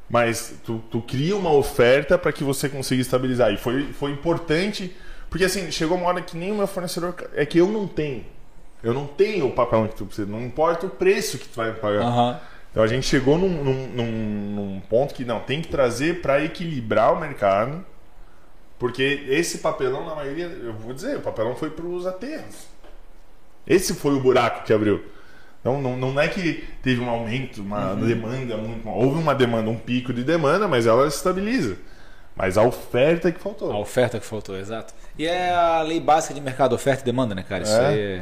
Mas 0.09 0.55
tu, 0.65 0.81
tu 0.89 1.01
cria 1.01 1.35
uma 1.35 1.51
oferta 1.51 2.17
para 2.17 2.31
que 2.31 2.43
você 2.43 2.69
consiga 2.69 3.01
estabilizar. 3.01 3.51
E 3.53 3.57
foi, 3.57 3.91
foi 3.91 4.11
importante, 4.11 4.95
porque 5.31 5.45
assim, 5.45 5.71
chegou 5.71 5.97
uma 5.97 6.07
hora 6.07 6.21
que 6.21 6.37
nem 6.37 6.51
o 6.51 6.55
meu 6.55 6.67
fornecedor. 6.67 7.15
É 7.33 7.45
que 7.45 7.57
eu 7.57 7.67
não 7.67 7.87
tenho. 7.87 8.23
Eu 8.83 8.93
não 8.93 9.07
tenho 9.07 9.47
o 9.47 9.51
papel 9.51 9.87
que 9.87 9.95
tu 9.95 10.05
precisa. 10.05 10.29
Não 10.29 10.41
importa 10.41 10.85
o 10.85 10.89
preço 10.89 11.37
que 11.39 11.47
tu 11.47 11.55
vai 11.55 11.71
pagar. 11.73 12.03
Aham. 12.03 12.39
Então 12.69 12.83
a 12.83 12.87
gente 12.87 13.07
chegou 13.07 13.37
num, 13.37 13.49
num, 13.63 13.87
num- 13.87 14.55
num 14.55 14.79
ponto 14.89 15.13
que 15.13 15.23
não, 15.25 15.39
tem 15.39 15.61
que 15.61 15.69
trazer 15.69 16.21
para 16.21 16.43
equilibrar 16.43 17.13
o 17.13 17.19
mercado. 17.19 17.83
Porque 18.77 19.25
esse 19.29 19.59
papelão, 19.59 20.05
na 20.05 20.15
maioria, 20.15 20.45
eu 20.45 20.73
vou 20.73 20.93
dizer, 20.93 21.17
o 21.17 21.21
papelão 21.21 21.55
foi 21.55 21.69
para 21.69 21.85
os 21.85 22.05
aterros. 22.05 22.67
Esse 23.65 23.93
foi 23.93 24.13
o 24.15 24.19
buraco 24.19 24.65
que 24.65 24.73
abriu. 24.73 25.03
Então 25.61 25.79
não, 25.81 25.95
não 25.95 26.19
é 26.19 26.27
que 26.27 26.67
teve 26.81 26.99
um 26.99 27.09
aumento, 27.09 27.61
uma 27.61 27.93
demanda 27.95 28.57
muito. 28.57 28.89
Houve 28.89 29.19
uma 29.19 29.35
demanda, 29.35 29.69
um 29.69 29.77
pico 29.77 30.11
de 30.11 30.23
demanda, 30.23 30.67
mas 30.67 30.87
ela 30.87 31.09
se 31.09 31.17
estabiliza. 31.17 31.77
Mas 32.35 32.57
a 32.57 32.63
oferta 32.63 33.29
é 33.29 33.31
que 33.31 33.39
faltou. 33.39 33.71
A 33.71 33.77
oferta 33.77 34.19
que 34.19 34.25
faltou, 34.25 34.57
exato. 34.57 34.93
E 35.21 35.27
é 35.27 35.51
a 35.51 35.81
lei 35.83 35.99
básica 35.99 36.33
de 36.33 36.41
mercado, 36.41 36.73
oferta 36.73 37.01
e 37.01 37.05
demanda, 37.05 37.35
né, 37.35 37.43
cara? 37.47 37.63
Isso 37.63 37.73
É. 37.73 37.87
aí 37.87 37.99
é... 37.99 38.21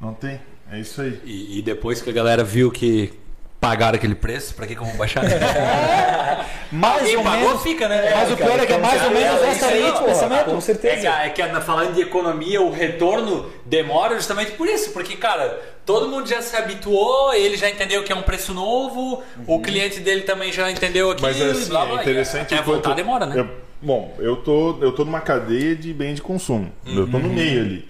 Não 0.00 0.14
tem. 0.14 0.40
É 0.70 0.78
isso 0.78 1.00
aí. 1.02 1.20
E, 1.24 1.58
e 1.58 1.62
depois 1.62 2.00
que 2.00 2.08
a 2.08 2.12
galera 2.12 2.44
viu 2.44 2.70
que 2.70 3.12
pagaram 3.60 3.96
aquele 3.96 4.14
preço, 4.14 4.54
pra 4.54 4.64
que 4.68 4.76
que 4.76 4.80
vão 4.80 4.96
baixar? 4.96 5.22
Mais 6.70 7.02
Quem 7.06 7.16
ou 7.16 7.24
pagou 7.24 7.48
menos. 7.48 7.62
fica, 7.62 7.88
né? 7.88 8.12
Mas 8.14 8.30
o 8.30 8.36
pior 8.36 8.60
é 8.60 8.66
que 8.66 8.72
é 8.72 8.78
mais 8.78 9.02
ou 9.04 9.10
menos 9.10 9.42
essa 9.42 9.70
linha 9.72 9.92
de 9.92 10.04
pensamento. 10.04 10.44
Com 10.44 10.58
É 10.58 10.60
certeza. 10.60 11.00
que, 11.00 11.06
é 11.08 11.28
que 11.30 11.46
na- 11.46 11.60
falando 11.60 11.94
de 11.94 12.02
economia, 12.02 12.60
o 12.62 12.70
retorno 12.70 13.50
demora 13.64 14.14
justamente 14.14 14.52
por 14.52 14.68
isso, 14.68 14.92
porque, 14.92 15.16
cara, 15.16 15.58
todo 15.84 16.08
mundo 16.08 16.28
já 16.28 16.40
se 16.42 16.54
habituou, 16.54 17.32
ele 17.34 17.56
já 17.56 17.68
entendeu 17.68 18.04
que 18.04 18.12
é 18.12 18.14
um 18.14 18.22
preço 18.22 18.52
novo, 18.54 19.22
o 19.46 19.60
cliente 19.60 19.98
dele 20.00 20.22
também 20.22 20.52
já 20.52 20.70
entendeu 20.70 21.10
aquilo, 21.10 21.26
Mas 21.28 21.40
assim, 21.42 21.68
blá, 21.70 21.86
blá, 21.86 21.98
é 21.98 22.02
interessante 22.02 22.54
até 22.54 22.62
voltar 22.62 22.90
enquanto- 22.90 22.96
demora, 22.96 23.26
né? 23.26 23.40
eu- 23.40 23.67
bom, 23.80 24.14
eu 24.18 24.36
tô, 24.36 24.78
eu 24.80 24.92
tô 24.92 25.04
numa 25.04 25.20
cadeia 25.20 25.74
de 25.76 25.92
bem 25.92 26.14
de 26.14 26.22
consumo. 26.22 26.70
Eu 26.86 27.06
tô 27.10 27.16
Uhum. 27.18 27.24
no 27.24 27.32
meio 27.32 27.60
ali. 27.60 27.88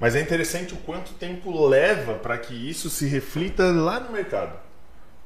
Mas 0.00 0.16
é 0.16 0.20
interessante 0.20 0.74
o 0.74 0.76
quanto 0.78 1.12
tempo 1.12 1.66
leva 1.66 2.14
para 2.14 2.36
que 2.36 2.54
isso 2.54 2.90
se 2.90 3.06
reflita 3.06 3.64
lá 3.70 4.00
no 4.00 4.10
mercado. 4.10 4.52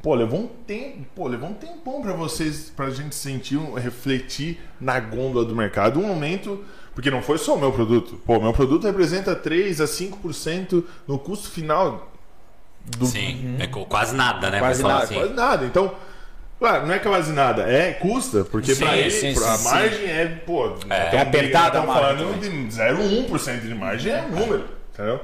Pô, 0.02 0.14
levou 0.14 0.40
um 0.40 0.46
tempo, 0.46 0.98
pô, 1.14 1.26
levou 1.26 1.48
um 1.48 1.54
tempão 1.54 2.02
para 2.02 2.12
vocês, 2.12 2.70
pra 2.76 2.90
gente 2.90 3.14
sentir, 3.14 3.57
um- 3.57 3.72
refletir 3.74 4.61
na 4.80 5.00
gôndola 5.00 5.44
do 5.44 5.57
mercado. 5.57 5.98
Um 5.98 6.07
momento, 6.07 6.62
porque 6.94 7.11
não 7.11 7.22
foi 7.22 7.38
só 7.38 7.57
o 7.57 7.59
meu 7.59 7.72
produto. 7.72 8.20
Pô, 8.24 8.38
meu 8.38 8.52
produto 8.52 8.84
representa 8.86 9.34
3 9.34 9.80
a 9.80 9.86
5% 9.86 10.84
no 11.09 11.18
custo 11.18 11.48
final 11.50 12.12
do, 12.98 13.07
Sim, 13.07 13.57
é 13.59 13.66
co- 13.66 13.86
quase 13.86 14.14
nada, 14.14 14.50
né? 14.50 14.59
Quase 14.61 14.82
nada, 14.82 15.04
assim. 15.04 15.14
Quase 15.14 15.32
nada. 15.32 15.64
Então, 15.64 15.92
claro, 16.59 16.86
não 16.86 16.94
é 16.94 16.98
quase 16.98 17.32
nada, 17.32 17.62
é 17.62 17.92
custa, 17.92 18.44
porque 18.44 18.74
Sim, 18.74 18.84
pra 18.84 18.96
ele, 18.96 19.11
sim, 19.11 19.34
pra- 19.34 19.52
a 19.52 19.59
sim, 19.59 19.64
margem 19.64 20.07
é, 20.07 20.26
pô, 20.44 20.76
É. 20.90 21.16
É 21.16 21.20
apertada 21.20 21.78
a 21.78 21.82
estamos 21.82 21.94
margem 22.02 22.26
falando 22.26 22.40
de 22.40 22.76
0,1% 22.76 23.61
de 23.61 23.74
margem 23.74 24.12
é 24.12 24.22
número, 24.22 24.64
entendeu? 24.92 25.20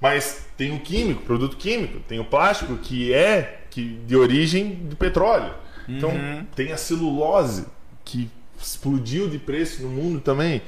Mas 0.00 0.46
tem 0.56 0.74
o 0.74 0.80
químico, 0.80 1.22
produto 1.22 1.56
químico, 1.56 2.00
tem 2.00 2.18
o 2.20 2.24
plástico 2.24 2.76
que 2.76 3.12
é 3.14 3.60
que, 3.70 3.98
de 4.06 4.16
origem 4.16 4.68
do 4.74 4.96
petróleo. 4.96 5.52
Então, 5.88 6.12
tem 6.54 6.72
a 6.72 6.76
celulose 6.76 7.64
que 8.04 8.28
explodiu 8.60 9.28
de 9.28 9.38
preço 9.38 9.82
no 9.82 9.88
mundo 9.88 10.20
também. 10.20 10.60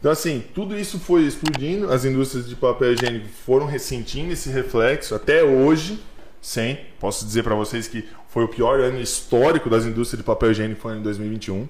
Então, 0.00 0.10
assim, 0.10 0.42
tudo 0.54 0.76
isso 0.78 0.98
foi 0.98 1.22
explodindo, 1.22 1.92
as 1.92 2.04
indústrias 2.04 2.48
de 2.48 2.56
papel 2.56 2.92
higiênico 2.94 3.28
foram 3.46 3.66
ressentindo 3.66 4.32
esse 4.32 4.48
reflexo 4.50 5.14
até 5.14 5.44
hoje, 5.44 6.00
sem. 6.42 6.78
Posso 7.00 7.24
dizer 7.24 7.42
para 7.44 7.54
vocês 7.54 7.88
que 7.88 8.06
foi 8.28 8.44
o 8.44 8.48
pior 8.48 8.80
ano 8.80 9.00
histórico 9.00 9.70
das 9.70 9.86
indústrias 9.86 10.18
de 10.18 10.26
papel 10.26 10.50
higiênico 10.50 10.80
foi 10.82 10.98
em 10.98 11.02
2021. 11.02 11.66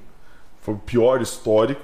Foi 0.60 0.74
o 0.74 0.78
pior 0.78 1.20
histórico, 1.20 1.82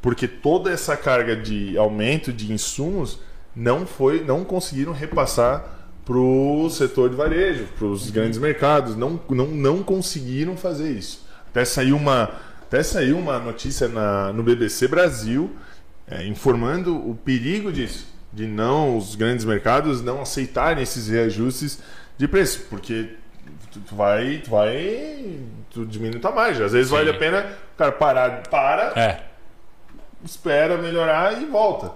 porque 0.00 0.28
toda 0.28 0.70
essa 0.70 0.96
carga 0.96 1.36
de 1.36 1.76
aumento 1.76 2.32
de 2.32 2.52
insumos 2.52 3.20
não 3.54 3.84
foi, 3.84 4.22
não 4.24 4.44
conseguiram 4.44 4.92
repassar 4.92 5.76
para 6.04 6.16
o 6.16 6.70
setor 6.70 7.10
de 7.10 7.16
varejo, 7.16 7.64
para 7.76 7.86
os 7.86 8.08
grandes 8.10 8.38
mercados, 8.38 8.96
não, 8.96 9.20
não, 9.28 9.46
não 9.48 9.82
conseguiram 9.82 10.56
fazer 10.56 10.92
isso. 10.92 11.26
Até 11.50 11.64
saiu 11.64 11.96
uma, 11.96 12.30
até 12.62 12.82
saiu 12.82 13.18
uma 13.18 13.38
notícia 13.38 13.88
na, 13.88 14.32
no 14.32 14.42
BBC 14.42 14.88
Brasil 14.88 15.50
é, 16.10 16.26
informando 16.26 16.96
o 16.96 17.14
perigo 17.14 17.70
disso, 17.70 18.06
de 18.32 18.46
não 18.46 18.96
os 18.96 19.14
grandes 19.14 19.44
mercados 19.44 20.00
não 20.02 20.22
aceitarem 20.22 20.82
esses 20.82 21.08
reajustes 21.08 21.80
de 22.18 22.28
preço, 22.28 22.66
porque 22.68 23.14
tu, 23.72 23.80
tu 23.80 23.94
vai, 23.94 24.38
tu 24.44 24.50
vai, 24.50 25.38
tu 25.70 25.86
diminui 25.86 26.18
tua 26.20 26.32
margem. 26.32 26.64
Às 26.66 26.72
vezes 26.72 26.90
vale 26.90 27.08
a 27.10 27.14
pena 27.14 27.46
o 27.74 27.78
cara 27.78 27.92
parar, 27.92 28.42
para, 28.50 28.92
É. 29.00 29.20
espera 30.24 30.76
melhorar 30.76 31.40
e 31.40 31.46
volta. 31.46 31.92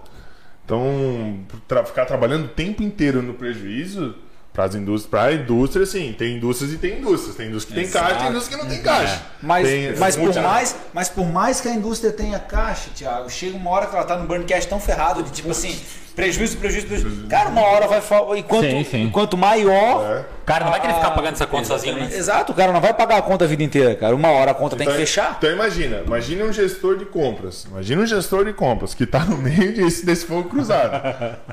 Então, 0.64 1.41
tra- 1.66 1.85
ficar 1.85 2.07
trabalhando 2.07 2.45
o 2.45 2.49
tempo 2.49 2.83
inteiro 2.83 3.20
no 3.20 3.35
prejuízo 3.35 4.14
para 4.53 4.64
as 4.64 4.75
indústrias, 4.75 5.11
para 5.11 5.23
a 5.31 5.33
indústria, 5.35 5.85
sim, 5.87 6.14
tem 6.16 6.37
indústrias 6.37 6.73
e 6.73 6.79
tem 6.79 6.99
indústrias. 6.99 7.35
Tem 7.37 7.49
indústria 7.49 7.75
que 7.85 7.91
tem 7.91 8.01
caixa, 8.01 8.18
tem 8.20 8.29
indústria 8.29 8.57
que 8.59 8.62
não 8.64 8.70
tem 8.70 8.83
caixa. 8.83 9.23
Mas, 9.43 9.66
Tem- 9.66 9.97
mas, 9.97 10.16
por 10.16 10.35
mais, 10.35 10.77
mas 10.95 11.09
por 11.09 11.27
mais 11.27 11.61
que 11.61 11.68
a 11.68 11.75
indústria 11.75 12.12
tenha 12.12 12.39
caixa, 12.39 12.91
Thiago, 12.95 13.29
chega 13.31 13.57
uma 13.57 13.70
hora 13.70 13.87
que 13.87 13.97
ela 13.97 14.05
tá 14.05 14.16
no 14.16 14.27
burn 14.27 14.45
cash 14.45 14.66
tão 14.66 14.79
ferrado 14.79 15.23
de 15.23 15.31
tipo 15.33 15.51
assim, 15.51 15.81
prejuízo, 16.15 16.57
prejuízo, 16.59 16.87
prejuízo. 16.87 17.27
Cara, 17.27 17.49
uma 17.49 17.63
hora 17.63 17.87
vai 17.87 18.01
fa- 18.01 18.23
enquanto 18.37 18.63
Sim, 18.69 18.85
sim. 18.85 19.03
enquanto 19.03 19.37
maior, 19.37 20.05
É. 20.19 20.25
O 20.43 20.45
cara 20.45 20.65
não 20.65 20.73
vai 20.73 20.81
querer 20.81 20.93
Ah, 20.95 20.97
ficar 20.97 21.11
pagando 21.13 21.35
essa 21.35 21.47
conta 21.47 21.65
sozinho, 21.67 21.95
né? 21.97 22.09
exato, 22.13 22.51
o 22.51 22.55
cara 22.55 22.73
não 22.73 22.81
vai 22.81 22.93
pagar 22.93 23.19
a 23.19 23.23
conta 23.23 23.45
a 23.45 23.49
vida 23.49 23.63
inteira, 23.63 23.95
cara. 23.95 24.15
Uma 24.15 24.29
hora 24.31 24.51
a 24.51 24.55
conta 24.55 24.77
tem 24.77 24.87
que 24.87 24.93
Então, 24.93 25.01
fechar. 25.07 25.37
Então 25.39 25.51
imagina, 25.51 26.03
imagina 26.05 26.45
um 26.45 26.53
gestor 26.53 26.99
de 26.99 27.05
compras. 27.05 27.65
Imagina 27.65 28.03
um 28.03 28.07
gestor 28.07 28.45
de 28.45 28.53
compras 28.53 28.93
que 28.93 29.05
está 29.05 29.21
no 29.25 29.37
meio 29.39 29.73
desse, 29.75 30.05
desse 30.05 30.27
fogo 30.27 30.49
cruzado. 30.49 31.01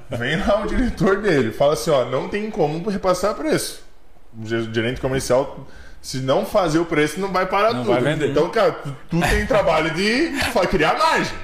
Vem 0.10 0.38
lá 0.38 0.62
o 0.64 0.68
diretor 0.68 1.18
dele, 1.22 1.52
fala 1.52 1.74
assim, 1.74 1.92
ó, 1.92 2.04
não 2.06 2.28
tem 2.28 2.50
como 2.50 2.88
repassar 2.90 3.36
preço. 3.36 3.84
O 4.38 4.46
ge- 4.48 4.68
gerente 4.74 5.00
comercial, 5.00 5.68
se 6.02 6.18
não 6.18 6.44
fazer 6.46 6.80
o 6.80 6.86
preço, 6.86 7.20
não 7.20 7.32
vai 7.32 7.46
parar 7.46 7.70
tudo. 7.76 7.86
vai. 7.94 8.14
Então, 8.14 8.50
cara, 8.50 8.72
tu, 8.72 8.96
tu 9.10 9.20
tem 9.20 9.46
trabalho 9.46 9.92
de 9.92 10.32
criar 10.70 10.98
margem. 10.98 11.38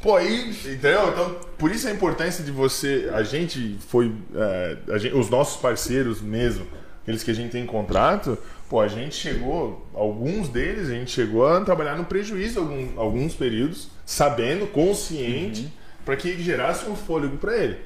Pô, 0.00 0.14
aí, 0.16 0.50
entendeu? 0.50 1.08
Então, 1.08 1.36
por 1.58 1.70
isso 1.72 1.88
a 1.88 1.90
importância 1.90 2.44
de 2.44 2.52
você. 2.52 3.10
A 3.12 3.22
gente 3.22 3.76
foi. 3.88 4.12
é, 4.34 4.76
a 4.92 4.98
gente- 4.98 5.14
os 5.14 5.28
nossos 5.28 5.60
parceiros 5.60 6.20
mesmo, 6.20 6.66
aqueles 7.02 7.22
que 7.24 7.30
a 7.30 7.34
gente 7.34 7.50
tem 7.50 7.66
contrato, 7.66 8.38
pô, 8.70 8.80
a 8.80 8.86
gente 8.86 9.14
chegou. 9.16 9.84
Alguns 9.92 10.48
deles, 10.48 10.88
a 10.88 10.92
gente 10.92 11.10
chegou 11.10 11.46
a 11.48 11.60
trabalhar 11.62 11.96
no 11.96 12.04
prejuízo 12.04 12.60
algum- 12.60 12.88
alguns 12.96 13.34
períodos, 13.34 13.88
sabendo, 14.06 14.68
consciente, 14.68 15.72
para 16.04 16.14
que 16.16 16.40
gerasse 16.42 16.88
um 16.88 16.94
fôlego 16.94 17.36
para 17.36 17.56
ele. 17.56 17.78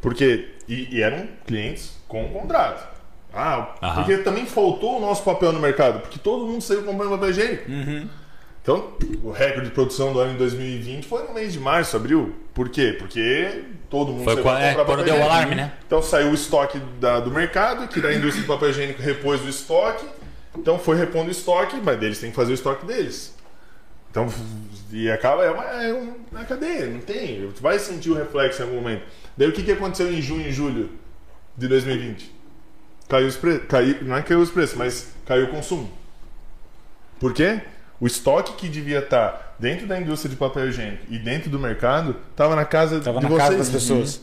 Porque. 0.00 0.48
E, 0.68 0.96
e 0.96 1.00
eram 1.02 1.28
clientes 1.46 1.92
com 2.08 2.28
contrato. 2.30 2.96
Ah, 3.32 3.72
Aham. 3.80 3.94
porque 4.02 4.16
também 4.18 4.46
faltou 4.46 4.96
o 4.96 5.00
nosso 5.00 5.22
papel 5.22 5.52
no 5.52 5.60
mercado, 5.60 6.00
porque 6.00 6.18
todo 6.18 6.44
mundo 6.46 6.60
saiu 6.62 6.82
comprando 6.82 7.10
papel 7.10 7.30
higiênico. 7.30 7.70
Então, 8.66 8.92
o 9.22 9.30
recorde 9.30 9.68
de 9.68 9.72
produção 9.72 10.12
do 10.12 10.18
ano 10.18 10.32
de 10.32 10.38
2020 10.38 11.06
foi 11.06 11.22
no 11.22 11.32
mês 11.32 11.52
de 11.52 11.60
março, 11.60 11.96
abril. 11.96 12.34
Por 12.52 12.68
quê? 12.68 12.96
Porque 12.98 13.62
todo 13.88 14.10
mundo 14.10 14.24
Foi 14.24 14.32
saiu 14.34 14.42
quando- 14.42 14.60
é, 14.60 14.74
quando 14.84 15.04
deu 15.04 15.14
o 15.14 15.22
alarme, 15.22 15.54
né? 15.54 15.72
Então 15.86 16.02
saiu 16.02 16.30
o 16.32 16.34
estoque 16.34 16.80
da- 17.00 17.20
do 17.20 17.30
mercado, 17.30 17.86
que 17.86 18.00
da 18.00 18.12
indústria 18.12 18.42
de 18.42 18.48
papel 18.48 18.70
higiênico 18.70 19.00
repôs 19.00 19.40
o 19.44 19.48
estoque. 19.48 20.04
Então 20.58 20.80
foi 20.80 20.96
repondo 20.96 21.28
o 21.28 21.30
estoque, 21.30 21.76
mas 21.80 22.02
eles 22.02 22.18
têm 22.18 22.30
que 22.30 22.34
fazer 22.34 22.50
o 22.50 22.54
estoque 22.54 22.84
deles. 22.84 23.36
Então, 24.10 24.26
e 24.90 25.08
acaba, 25.12 25.44
é 25.44 25.50
uma, 25.52 25.64
é 25.64 25.92
uma 26.32 26.44
cadeia, 26.44 26.86
não 26.86 26.98
tem. 26.98 27.48
Tu 27.54 27.62
vai 27.62 27.78
sentir 27.78 28.10
o 28.10 28.14
reflexo 28.14 28.62
em 28.62 28.64
algum 28.64 28.76
momento. 28.78 29.04
Daí 29.36 29.46
o 29.48 29.52
que, 29.52 29.62
que 29.62 29.70
aconteceu 29.70 30.12
em 30.12 30.20
junho 30.20 30.48
e 30.48 30.50
julho 30.52 30.90
de 31.56 31.68
2020? 31.68 32.34
Caiu 33.08 33.28
os 33.28 33.36
preços. 33.36 33.62
Caiu, 33.68 33.98
não 34.02 34.16
é 34.16 34.22
que 34.22 34.28
caiu 34.30 34.40
os 34.40 34.50
preços, 34.50 34.76
mas 34.76 35.12
caiu 35.24 35.44
o 35.44 35.50
consumo. 35.50 35.88
Por 37.20 37.32
quê? 37.32 37.60
O 38.00 38.06
estoque 38.06 38.52
que 38.54 38.68
devia 38.68 38.98
estar 38.98 39.54
dentro 39.58 39.86
da 39.86 39.98
indústria 39.98 40.28
de 40.30 40.36
papel 40.36 40.68
higiênico 40.68 41.04
e 41.08 41.18
dentro 41.18 41.48
do 41.48 41.58
mercado 41.58 42.16
estava 42.30 42.54
na 42.54 42.64
casa 42.64 43.00
Tava 43.00 43.18
de 43.20 43.24
na 43.24 43.30
vocês. 43.30 43.42
casa 43.48 43.58
das 43.58 43.68
pessoas. 43.70 44.20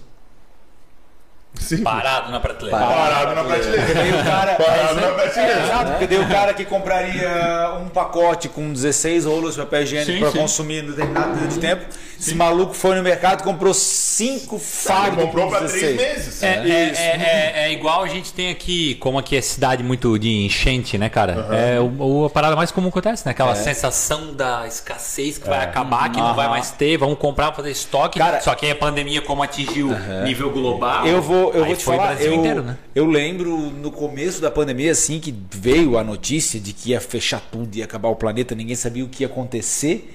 Sim. 1.56 1.84
Parado 1.84 2.32
na 2.32 2.40
prateleira. 2.40 2.80
Parado 2.80 3.36
na 3.36 3.44
prateleira. 3.44 3.94
Daí 3.94 4.12
o 4.12 4.24
cara. 4.24 4.56
Parado 4.56 4.96
na 5.02 5.08
prateleira. 5.12 5.64
Exato, 5.64 5.92
porque 5.92 6.08
daí 6.08 6.20
o 6.20 6.28
cara 6.28 6.54
que 6.54 6.66
compraria 6.66 7.78
um 7.80 7.90
pacote 7.90 8.50
com 8.50 8.74
16 8.74 9.26
rolos 9.26 9.54
de 9.54 9.62
papel 9.62 9.84
higiênico 9.84 10.12
Sim, 10.14 10.20
para 10.20 10.32
sim. 10.32 10.38
consumir 10.40 10.84
em 10.84 10.88
determinado 10.88 11.32
período 11.34 11.54
de 11.54 11.60
tempo, 11.60 11.86
esse 12.20 12.34
maluco 12.34 12.74
foi 12.74 12.96
no 12.96 13.04
mercado 13.04 13.42
e 13.42 13.44
comprou 13.44 13.72
5 13.72 14.56
Ele 14.56 14.64
fardos 14.64 15.24
comprou 15.26 15.48
para 15.50 15.68
três 15.68 15.74
16. 15.74 15.98
meses. 15.98 16.44
É, 16.44 16.48
é, 16.48 16.54
é, 16.72 17.63
é- 17.63 17.63
é 17.64 17.72
igual 17.74 18.04
a 18.04 18.08
gente 18.08 18.32
tem 18.34 18.50
aqui, 18.50 18.96
como 18.96 19.18
aqui 19.18 19.36
é 19.36 19.42
cidade 19.42 19.82
muito 19.84 20.18
de 20.20 20.46
enchente, 20.46 20.98
né, 20.98 21.10
cara? 21.10 21.48
É 21.52 21.80
o, 21.80 22.22
o- 22.22 22.26
a 22.26 22.30
parada 22.30 22.56
mais 22.56 22.72
comum 22.72 22.92
que 22.92 23.00
acontece, 23.00 23.26
né? 23.26 23.32
Aquela 23.32 23.56
sensação 23.56 24.34
da 24.34 24.68
escassez 24.68 25.38
que 25.38 25.48
vai 25.48 25.64
acabar, 25.64 26.12
que 26.12 26.20
não 26.20 26.36
vai 26.36 26.48
mais 26.48 26.72
ter, 26.72 26.98
vamos 26.98 27.18
comprar 27.18 27.48
pra 27.48 27.56
fazer 27.58 27.72
estoque. 27.72 28.20
Cara- 28.20 28.42
Só 28.42 28.54
que 28.56 28.66
aí 28.66 28.72
a 28.72 28.76
pandemia, 28.76 29.22
como 29.22 29.42
atingiu 29.44 29.90
nível 30.24 30.52
global. 30.52 31.06
Eu 31.08 31.22
vou, 31.22 31.52
eu 31.54 31.66
vou 31.66 31.76
te 31.76 31.84
foi 31.84 31.96
o 31.96 31.98
falar, 31.98 32.10
Brasil 32.16 32.32
eu, 32.34 32.40
inteiro, 32.40 32.62
né? 32.64 32.78
eu 32.94 33.06
lembro 33.06 33.58
no 33.58 33.92
começo 33.92 34.42
da 34.42 34.52
pandemia, 34.52 34.92
assim, 34.92 35.20
que 35.20 35.34
veio 35.52 35.98
a 35.98 36.04
notícia 36.04 36.60
de 36.60 36.74
que 36.74 36.92
ia 36.92 37.02
fechar 37.02 37.42
tudo, 37.52 37.76
ia 37.76 37.86
acabar 37.86 38.10
o 38.10 38.16
planeta, 38.16 38.54
ninguém 38.54 38.76
sabia 38.76 39.04
o 39.04 39.08
que 39.10 39.24
ia 39.24 39.28
acontecer. 39.28 40.14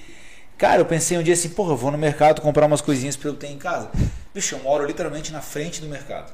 Cara, 0.57 0.81
eu 0.81 0.85
pensei 0.85 1.17
um 1.17 1.23
dia 1.23 1.33
assim, 1.33 1.49
porra, 1.49 1.71
eu 1.71 1.77
vou 1.77 1.89
no 1.89 1.97
mercado 1.97 2.41
comprar 2.41 2.65
umas 2.65 2.81
coisinhas 2.81 3.15
para 3.15 3.29
eu 3.29 3.33
ter 3.33 3.47
em 3.47 3.57
casa. 3.57 3.89
Bicho, 4.35 4.55
eu 4.55 4.59
moro 4.59 4.85
literalmente 4.85 5.31
na 5.31 5.39
frente 5.41 5.79
do 5.79 5.87
mercado. 5.87 6.33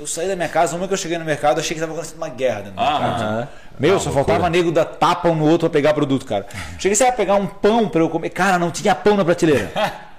Eu 0.00 0.06
saí 0.06 0.26
da 0.26 0.34
minha 0.34 0.48
casa, 0.48 0.76
uma 0.76 0.88
que 0.88 0.94
eu 0.94 0.96
cheguei 0.96 1.18
no 1.18 1.26
mercado, 1.26 1.58
achei 1.60 1.74
que 1.74 1.74
estava 1.74 1.92
acontecendo 1.92 2.16
uma 2.16 2.30
guerra 2.30 2.62
dentro 2.62 2.72
do 2.72 2.80
mercado. 2.80 3.48
Meu, 3.78 4.00
só 4.00 4.10
faltava 4.10 4.48
nego 4.48 4.72
dar 4.72 4.86
tapa 4.86 5.28
um 5.28 5.34
no 5.34 5.44
outro 5.44 5.68
pra 5.68 5.78
pegar 5.78 5.92
produto, 5.92 6.24
cara. 6.24 6.46
Cheguei 6.78 7.06
a 7.06 7.12
pegar 7.12 7.34
um 7.34 7.46
pão 7.46 7.86
pra 7.86 8.00
eu 8.00 8.08
comer. 8.08 8.30
Cara, 8.30 8.58
não 8.58 8.70
tinha 8.70 8.94
pão 8.94 9.14
na 9.16 9.24
prateleira. 9.24 9.70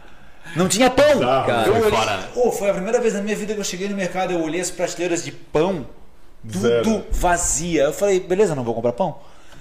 Não 0.54 0.68
tinha 0.68 0.90
pão. 0.90 1.20
Cara. 1.20 1.64
eu 1.66 1.74
Foi 1.76 1.82
olhei, 1.82 1.92
fora, 1.98 2.18
né? 2.18 2.28
Ô, 2.36 2.52
foi 2.52 2.70
a 2.70 2.74
primeira 2.74 3.00
vez 3.00 3.14
na 3.14 3.22
minha 3.22 3.36
vida 3.36 3.54
que 3.54 3.60
eu 3.62 3.64
cheguei 3.64 3.88
no 3.88 3.96
mercado, 3.96 4.34
eu 4.34 4.42
olhei 4.42 4.60
as 4.60 4.70
prateleiras 4.70 5.24
de 5.24 5.32
pão, 5.32 5.88
tudo 6.44 6.60
Zero. 6.60 7.06
vazia. 7.10 7.84
Eu 7.84 7.94
falei, 7.94 8.20
beleza, 8.20 8.54
não 8.54 8.64
vou 8.64 8.74
comprar 8.76 8.92
pão. 8.92 9.18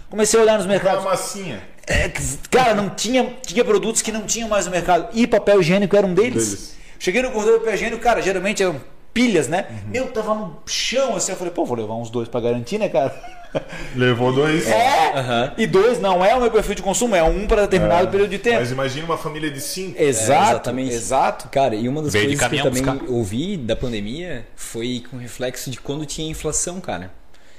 Comecei 0.09 0.41
a 0.41 0.43
olhar 0.43 0.59
nos 0.59 0.67
mercados. 0.67 1.05
massinha. 1.05 1.63
É, 1.87 2.11
cara, 2.51 2.75
não 2.75 2.91
tinha, 2.91 3.37
tinha 3.47 3.65
produtos 3.65 4.03
que 4.03 4.11
não 4.11 4.23
tinham 4.23 4.49
mais 4.49 4.67
no 4.67 4.73
mercado. 4.73 5.09
E 5.13 5.29
papel 5.29 5.61
higiênico 5.61 5.95
era 5.95 6.05
um 6.05 6.13
deles. 6.13 6.47
Deles. 6.49 6.77
Cheguei 6.99 7.23
no 7.23 7.31
corredor 7.31 7.55
de 7.55 7.59
papel 7.61 7.75
higiênico, 7.75 8.03
cara, 8.03 8.21
geralmente 8.21 8.61
eram 8.61 8.81
pilhas, 9.13 9.49
né? 9.49 9.67
Uhum. 9.71 9.77
Meu, 9.91 10.07
tava 10.09 10.35
no 10.35 10.57
chão 10.67 11.17
assim. 11.17 11.33
Eu 11.33 11.39
falei, 11.39 11.53
pô, 11.53 11.65
vou 11.65 11.77
levar 11.77 11.95
uns 11.95 12.11
dois 12.11 12.29
pra 12.29 12.41
garantir, 12.41 12.79
né, 12.79 12.89
cara? 12.89 13.15
Levou 13.97 14.33
dois. 14.33 14.69
É! 14.69 15.53
E 15.59 15.67
dois 15.67 16.01
não 16.01 16.25
é 16.25 16.35
o 16.37 16.41
meu 16.41 16.51
perfil 16.51 16.77
de 16.77 16.83
consumo, 16.83 17.17
é 17.17 17.23
um 17.23 17.47
para 17.49 17.63
determinado 17.63 18.09
período 18.09 18.31
de 18.31 18.39
tempo. 18.39 18.59
Mas 18.61 18.71
imagina 18.71 19.05
uma 19.07 19.19
família 19.19 19.51
de 19.51 19.61
cinco. 19.61 20.01
Exato, 20.01 20.33
É, 20.33 20.51
exatamente. 20.51 20.95
exato. 20.95 21.49
Cara, 21.49 21.75
e 21.75 21.89
uma 21.89 22.03
das 22.03 22.13
Veio 22.13 22.27
coisas 22.27 22.49
que 22.49 22.57
eu 22.57 22.63
também 22.63 22.83
buscar. 22.85 23.11
ouvi 23.11 23.57
da 23.57 23.75
pandemia 23.75 24.47
foi 24.55 25.03
com 25.11 25.17
reflexo 25.17 25.71
de 25.71 25.81
quando 25.81 26.07
tinha 26.07 26.31
inflação, 26.31 26.81
cara. 26.81 27.11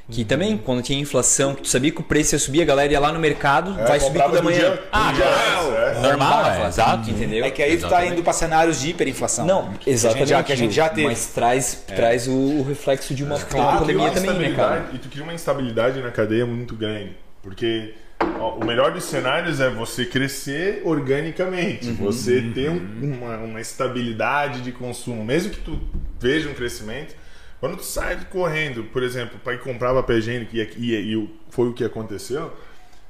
Uhum. 0.10 0.16
Que 0.16 0.26
também, 0.26 0.58
quando 0.58 0.82
tinha 0.82 1.00
inflação, 1.00 1.56
que 1.56 1.62
tu 1.62 1.68
sabia 1.70 1.92
que 1.92 2.00
o 2.02 2.04
preço 2.04 2.36
ia 2.36 2.40
subir, 2.40 2.62
a 2.62 2.66
galera 2.66 2.92
ia 2.92 3.00
lá 3.00 3.12
no 3.14 3.20
mercado, 3.20 3.80
É, 3.80 3.86
vai 3.86 4.00
subir 4.00 4.20
do 4.30 4.40
amanhã. 4.40 4.60
dia- 4.60 4.84
Ah, 4.92 5.12
dia 5.14 5.26
antes, 5.26 5.98
é. 5.98 6.02
Normal, 6.02 6.46
é, 6.52 6.68
exato. 6.68 7.10
Entendeu? 7.10 7.46
É 7.46 7.52
que 7.52 7.62
aí 7.62 7.78
tu 7.78 7.82
tá 7.82 7.88
Exatamente. 7.88 8.14
indo 8.14 8.24
para 8.24 8.34
cenários 8.34 8.82
de 8.82 8.90
hiperinflação. 8.90 9.46
Não, 9.46 9.62
que 9.64 9.68
a 9.70 9.72
gente 9.74 9.90
exatamente. 9.90 10.30
já- 10.30 10.44
que 10.44 10.52
a 10.54 10.58
gente 10.58 10.74
já 10.76 10.90
teve. 10.90 11.08
Mas 11.08 11.28
traz, 11.28 11.84
traz 11.88 12.28
o, 12.28 12.32
o 12.34 12.64
reflexo 12.64 13.14
de 13.14 13.24
uma 13.24 13.36
Tu 13.38 13.46
pandemia 13.56 14.04
uma 14.06 14.12
também, 14.12 14.38
né, 14.40 14.54
cara? 14.56 14.86
E 14.94 14.98
tu 14.98 15.08
cria 15.08 15.24
uma 15.24 15.34
instabilidade 15.34 16.02
na 16.02 16.12
cadeia 16.12 16.46
muito 16.46 16.76
grande. 16.76 17.16
Porque 17.42 17.94
ó, 18.40 18.56
o 18.56 18.66
melhor 18.66 18.92
dos 18.92 19.06
cenários 19.06 19.60
é 19.60 19.70
você 19.70 20.06
crescer 20.06 20.82
organicamente. 20.86 21.88
Uhum, 21.88 21.96
você 21.96 22.42
ter 22.54 22.70
um- 22.70 23.16
uma, 23.18 23.38
uma 23.38 23.62
estabilidade 23.62 24.62
de 24.62 24.72
consumo. 24.72 25.24
Mesmo 25.24 25.52
que 25.52 25.60
tu 25.60 25.80
veja 26.20 26.50
um 26.50 26.54
crescimento, 26.54 27.16
quando 27.62 27.78
tu 27.78 27.84
sai 27.84 28.18
correndo, 28.32 28.86
por 28.86 29.04
exemplo, 29.04 29.40
para 29.44 29.54
ir 29.54 29.60
comprar 29.60 29.94
papel 29.94 30.18
higiênico, 30.18 30.56
e, 30.56 30.68
e, 30.78 31.14
e 31.14 31.40
foi 31.52 31.70
o 31.70 31.74
que 31.74 31.84
aconteceu, 31.84 32.52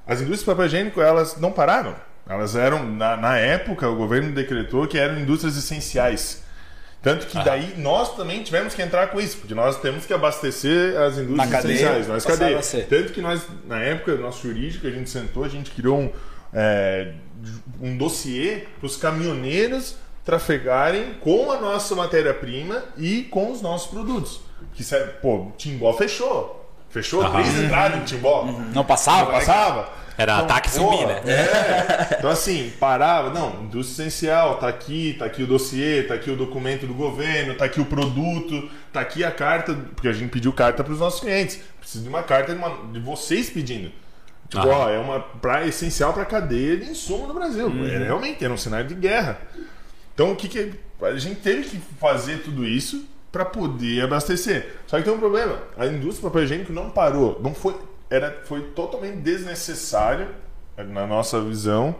as 0.05 0.19
indústrias 0.19 0.41
de 0.41 0.45
papel 0.45 0.65
higiênico 0.65 1.01
elas 1.01 1.37
não 1.37 1.53
pararam. 1.53 1.95
Elas 2.27 2.55
eram, 2.55 2.85
na, 2.85 3.15
na 3.15 3.37
época, 3.37 3.87
o 3.89 3.95
governo 3.95 4.33
decretou 4.33 4.85
que 4.87 4.97
eram 4.97 5.19
indústrias 5.19 5.55
essenciais. 5.57 6.43
Tanto 7.01 7.27
que 7.27 7.43
daí 7.43 7.75
nós 7.77 8.15
também 8.15 8.43
tivemos 8.43 8.75
que 8.75 8.81
entrar 8.81 9.07
com 9.07 9.21
isso, 9.21 9.37
porque 9.37 9.55
nós 9.55 9.79
temos 9.79 10.05
que 10.05 10.13
abastecer 10.13 10.99
as 10.99 11.17
indústrias 11.17 11.49
Na 11.49 11.57
cadeia, 11.57 11.73
essenciais, 11.73 12.07
nós 12.09 12.25
cadeia. 12.25 12.59
Tanto 12.89 13.13
que 13.13 13.21
nós, 13.21 13.47
na 13.65 13.79
época, 13.79 14.15
nosso 14.17 14.45
jurídico, 14.45 14.85
a 14.85 14.91
gente 14.91 15.09
sentou, 15.09 15.45
a 15.45 15.47
gente 15.47 15.71
criou 15.71 15.97
um, 15.97 16.11
é, 16.53 17.13
um 17.81 17.97
dossiê 17.97 18.65
para 18.79 18.85
os 18.85 18.97
caminhoneiros 18.97 19.95
trafegarem 20.25 21.15
com 21.21 21.51
a 21.51 21.59
nossa 21.59 21.95
matéria-prima 21.95 22.83
e 22.97 23.23
com 23.23 23.51
os 23.51 23.61
nossos 23.61 23.89
produtos. 23.89 24.41
Que, 24.73 24.83
sério, 24.83 25.13
pô, 25.21 25.47
Timbó 25.57 25.91
fechou. 25.93 26.57
Fechou 26.89 27.27
três 27.31 27.57
entradas 27.59 27.99
em 28.01 28.03
Timbó. 28.03 28.45
Não 28.73 28.83
passava? 28.83 29.25
Não 29.31 29.39
passava. 29.39 29.89
Era 30.17 30.37
ataque 30.39 30.67
e 30.69 30.71
zumbi, 30.73 31.05
né? 31.05 31.21
É. 31.25 32.15
Então, 32.19 32.29
assim, 32.29 32.71
parava. 32.79 33.29
Não, 33.31 33.63
indústria 33.63 34.03
essencial, 34.05 34.57
tá 34.57 34.67
aqui, 34.67 35.15
tá 35.17 35.25
aqui 35.25 35.41
o 35.41 35.47
dossiê, 35.47 36.03
tá 36.03 36.13
aqui 36.13 36.29
o 36.29 36.35
documento 36.35 36.85
do 36.85 36.93
governo, 36.93 37.55
tá 37.55 37.65
aqui 37.65 37.79
o 37.81 37.85
produto, 37.85 38.69
tá 38.93 38.99
aqui 38.99 39.23
a 39.23 39.31
carta, 39.31 39.73
porque 39.95 40.07
a 40.09 40.13
gente 40.13 40.29
pediu 40.29 40.51
carta 40.53 40.83
para 40.83 40.93
os 40.93 40.99
nossos 40.99 41.21
clientes. 41.21 41.59
Precisa 41.79 42.03
de 42.03 42.09
uma 42.09 42.21
carta 42.21 42.53
de, 42.53 42.57
uma- 42.59 42.91
de 42.91 42.99
vocês 42.99 43.49
pedindo. 43.49 43.91
Tipo, 44.49 44.67
Aham. 44.67 44.77
ó, 44.79 44.89
é 44.89 44.99
uma 44.99 45.19
pra, 45.21 45.65
essencial 45.65 46.11
para 46.13 46.23
a 46.23 46.25
cadeia 46.25 46.75
de 46.77 46.91
insumo 46.91 47.25
no 47.25 47.33
Brasil. 47.33 47.71
É, 47.89 48.03
realmente, 48.03 48.43
era 48.43 48.53
um 48.53 48.57
cenário 48.57 48.87
de 48.89 48.95
guerra. 48.95 49.39
Então, 50.13 50.31
o 50.31 50.35
que, 50.35 50.47
que 50.47 50.73
a 51.01 51.17
gente 51.17 51.41
teve 51.41 51.63
que 51.63 51.79
fazer 51.99 52.43
tudo 52.43 52.65
isso 52.65 53.05
para 53.31 53.45
poder 53.45 54.03
abastecer. 54.03 54.75
Só 54.85 54.97
que 54.97 55.03
tem 55.03 55.13
um 55.13 55.19
problema. 55.19 55.57
A 55.77 55.87
indústria 55.87 56.21
do 56.21 56.31
papel 56.31 56.43
higiênico 56.43 56.73
não 56.73 56.89
parou. 56.89 57.39
Não 57.41 57.53
foi, 57.53 57.75
era, 58.09 58.41
foi 58.43 58.61
totalmente 58.61 59.17
desnecessário, 59.17 60.27
na 60.77 61.07
nossa 61.07 61.39
visão, 61.41 61.95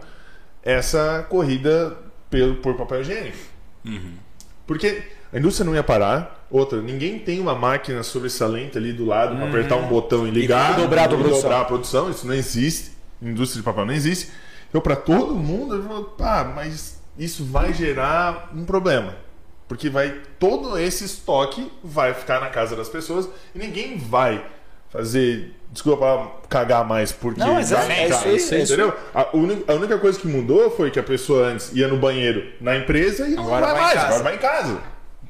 essa 0.62 1.26
corrida 1.28 1.96
pelo, 2.28 2.56
por 2.56 2.74
papel 2.74 3.00
higiênico. 3.00 3.38
Porque 4.66 5.02
a 5.32 5.38
indústria 5.38 5.64
não 5.64 5.74
ia 5.74 5.82
parar. 5.82 6.46
Outra, 6.50 6.82
ninguém 6.82 7.18
tem 7.18 7.40
uma 7.40 7.54
máquina 7.54 8.02
sobressalente 8.02 8.76
ali 8.76 8.92
do 8.92 9.06
lado 9.06 9.34
para 9.36 9.48
apertar 9.48 9.76
um 9.76 9.88
botão 9.88 10.28
e 10.28 10.30
ligar 10.30 10.76
dobrar 10.76 11.02
a 11.02 11.04
e 11.06 11.08
produção. 11.08 11.40
dobrar 11.40 11.60
a 11.60 11.64
produção. 11.64 12.10
Isso 12.10 12.26
não 12.26 12.34
existe. 12.34 12.92
Indústria 13.20 13.60
de 13.60 13.64
papel 13.64 13.86
não 13.86 13.94
existe. 13.94 14.30
Então, 14.68 14.80
para 14.80 14.96
todo 14.96 15.34
mundo, 15.34 15.76
eu 15.76 15.82
falo, 15.82 16.04
pá, 16.04 16.52
mas 16.54 17.01
isso 17.18 17.44
vai 17.44 17.72
gerar 17.72 18.50
um 18.54 18.64
problema. 18.64 19.16
Porque 19.68 19.88
vai 19.88 20.20
todo 20.38 20.78
esse 20.78 21.04
estoque 21.04 21.70
vai 21.82 22.12
ficar 22.12 22.40
na 22.40 22.48
casa 22.48 22.76
das 22.76 22.88
pessoas 22.88 23.28
e 23.54 23.58
ninguém 23.58 23.96
vai 23.96 24.44
fazer, 24.90 25.54
desculpa, 25.70 26.30
cagar 26.50 26.86
mais 26.86 27.10
porque 27.12 27.40
Não, 27.40 27.54
mas 27.54 27.72
é- 27.72 27.76
vai 27.76 27.90
é 28.02 28.04
ficar, 28.04 28.26
isso 28.32 28.54
é 28.54 28.60
entendeu? 28.60 28.94
A 29.14 29.34
única, 29.34 29.72
a 29.72 29.76
única 29.76 29.98
coisa 29.98 30.18
que 30.20 30.28
mudou 30.28 30.70
foi 30.70 30.90
que 30.90 30.98
a 30.98 31.02
pessoa 31.02 31.46
antes 31.46 31.72
ia 31.72 31.88
no 31.88 31.96
banheiro 31.96 32.52
na 32.60 32.76
empresa 32.76 33.26
e 33.26 33.32
Agora 33.32 33.42
não 33.42 33.50
vai 33.50 33.62
vai 33.72 33.80
mais, 33.80 33.94
casa. 33.94 34.06
agora 34.08 34.22
vai 34.24 34.34
em 34.34 34.38
casa. 34.38 34.80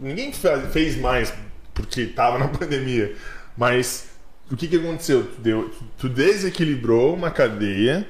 Ninguém 0.00 0.32
fe- 0.32 0.60
fez 0.72 0.96
mais 0.96 1.32
porque 1.72 2.00
estava 2.00 2.38
na 2.38 2.48
pandemia. 2.50 3.14
Mas 3.56 4.08
o 4.50 4.56
que, 4.56 4.66
que 4.66 4.76
aconteceu? 4.76 5.22
Tu, 5.24 5.40
deu, 5.40 5.70
tu 5.96 6.08
desequilibrou 6.08 7.14
uma 7.14 7.30
cadeia 7.30 8.08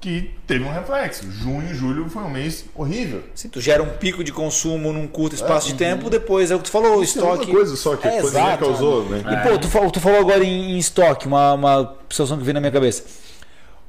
que 0.00 0.30
teve 0.46 0.64
um 0.64 0.72
reflexo. 0.72 1.30
Junho 1.30 1.70
e 1.70 1.74
julho 1.74 2.08
foi 2.08 2.22
um 2.22 2.30
mês 2.30 2.64
horrível. 2.74 3.22
Se 3.34 3.48
tu 3.48 3.60
gera 3.60 3.82
um 3.82 3.88
pico 3.90 4.22
de 4.22 4.32
consumo 4.32 4.92
num 4.92 5.06
curto 5.08 5.34
espaço 5.34 5.66
de 5.68 5.74
tempo, 5.74 6.08
depois 6.08 6.50
é 6.50 6.54
o 6.54 6.58
que 6.58 6.64
tu 6.66 6.70
falou, 6.70 6.90
o 6.90 6.94
é 6.94 6.96
uma 6.98 7.04
estoque. 7.04 7.46
coisa 7.50 7.76
só 7.76 7.96
que 7.96 8.06
É, 8.06 8.18
exato, 8.18 8.64
causou, 8.64 9.04
né? 9.08 9.22
E 9.28 9.48
pô, 9.48 9.58
tu, 9.58 9.90
tu 9.90 10.00
falou 10.00 10.20
agora 10.20 10.44
em, 10.44 10.72
em 10.74 10.78
estoque, 10.78 11.26
uma, 11.26 11.52
uma 11.54 11.96
situação 12.08 12.38
que 12.38 12.44
veio 12.44 12.54
na 12.54 12.60
minha 12.60 12.72
cabeça. 12.72 13.02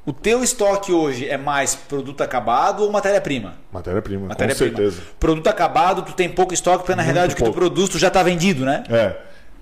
O 0.05 0.11
teu 0.13 0.43
estoque 0.43 0.91
hoje 0.91 1.27
é 1.29 1.37
mais 1.37 1.75
produto 1.75 2.21
acabado 2.21 2.81
ou 2.83 2.91
matéria-prima? 2.91 3.53
Matéria-prima, 3.71 4.21
com 4.21 4.27
Matéria-prima. 4.29 4.75
certeza. 4.77 5.01
Produto 5.19 5.45
acabado, 5.47 6.01
tu 6.01 6.13
tem 6.13 6.27
pouco 6.27 6.53
estoque, 6.53 6.79
porque 6.79 6.95
na 6.95 7.03
realidade 7.03 7.33
o 7.33 7.35
que 7.35 7.43
tu 7.43 7.45
pouco. 7.45 7.59
produz 7.59 7.89
tu 7.89 7.99
já 7.99 8.09
tá 8.09 8.23
vendido, 8.23 8.65
né? 8.65 8.83
É. 8.89 9.15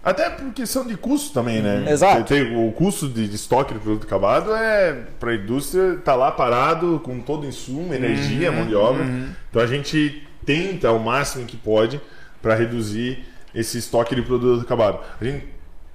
Até 0.09 0.29
por 0.29 0.53
questão 0.53 0.87
de 0.87 0.95
custo 0.95 1.33
também, 1.33 1.61
né? 1.61 1.91
Exato. 1.91 2.23
Tem- 2.23 2.55
o 2.55 2.71
custo 2.71 3.09
de, 3.09 3.27
de 3.27 3.35
estoque 3.35 3.73
de 3.73 3.79
produto 3.81 4.05
acabado 4.05 4.53
é 4.53 4.93
para 5.19 5.31
a 5.31 5.35
indústria 5.35 5.97
tá 5.97 6.15
lá 6.15 6.31
parado 6.31 7.01
com 7.03 7.19
todo 7.19 7.43
o 7.43 7.45
insumo, 7.45 7.93
energia, 7.93 8.49
mão 8.49 8.65
de 8.65 8.73
obra. 8.73 9.03
Então 9.49 9.61
a 9.61 9.67
gente 9.67 10.25
tenta 10.45 10.87
ao 10.87 10.97
máximo 10.97 11.45
que 11.45 11.57
pode 11.57 11.99
para 12.41 12.55
reduzir 12.55 13.25
esse 13.53 13.77
estoque 13.77 14.15
de 14.15 14.21
produto 14.21 14.61
acabado. 14.61 14.99
A 15.19 15.23
gente 15.25 15.45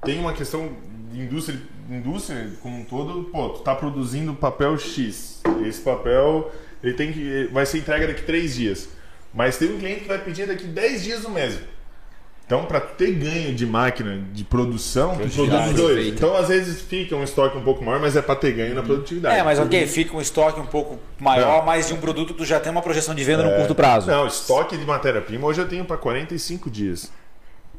tem 0.04 0.18
uma 0.20 0.34
questão 0.34 0.68
de 1.10 1.18
indústria, 1.20 1.58
indústria 1.90 2.50
como 2.60 2.80
um 2.80 2.84
todo, 2.84 3.30
pô, 3.32 3.48
tu 3.48 3.60
tá 3.62 3.74
produzindo 3.74 4.34
papel 4.34 4.76
X. 4.76 5.40
Esse 5.66 5.80
papel 5.80 6.52
ele 6.84 6.92
tem 6.92 7.14
que 7.14 7.48
vai 7.50 7.64
ser 7.64 7.78
entregue 7.78 8.08
daqui 8.08 8.22
três 8.24 8.54
dias. 8.56 8.90
Mas 9.32 9.56
tem 9.56 9.72
um 9.74 9.78
cliente 9.78 10.00
que 10.02 10.08
vai 10.08 10.18
pedir 10.18 10.46
daqui 10.46 10.66
10 10.66 11.02
dias 11.02 11.24
o 11.24 11.30
mesmo. 11.30 11.60
Então, 12.44 12.66
para 12.66 12.80
ter 12.80 13.12
ganho 13.12 13.54
de 13.54 13.64
máquina 13.64 14.20
de 14.32 14.44
produção, 14.44 15.16
tu 15.16 15.28
produz 15.30 15.72
dois. 15.74 16.06
Então, 16.08 16.36
às 16.36 16.48
vezes 16.48 16.82
fica 16.82 17.16
um 17.16 17.22
estoque 17.22 17.56
um 17.56 17.62
pouco 17.62 17.82
maior, 17.82 18.00
mas 18.00 18.14
é 18.14 18.20
para 18.20 18.34
ter 18.36 18.52
ganho 18.52 18.74
na 18.74 18.82
produtividade. 18.82 19.36
É, 19.38 19.42
mas 19.42 19.58
ok, 19.58 19.86
fica 19.86 20.14
um 20.16 20.20
estoque 20.20 20.60
um 20.60 20.66
pouco 20.66 20.98
maior, 21.18 21.62
É. 21.62 21.66
mas 21.66 21.88
de 21.88 21.94
um 21.94 21.98
produto 21.98 22.34
que 22.34 22.38
tu 22.40 22.44
já 22.44 22.60
tem 22.60 22.70
uma 22.70 22.82
projeção 22.82 23.14
de 23.14 23.24
venda 23.24 23.42
no 23.42 23.56
curto 23.56 23.74
prazo. 23.74 24.10
Não, 24.10 24.26
estoque 24.26 24.76
de 24.76 24.84
matéria-prima 24.84 25.46
hoje 25.46 25.60
eu 25.60 25.68
tenho 25.68 25.84
para 25.84 25.96
45 25.96 26.68
dias. 26.68 27.10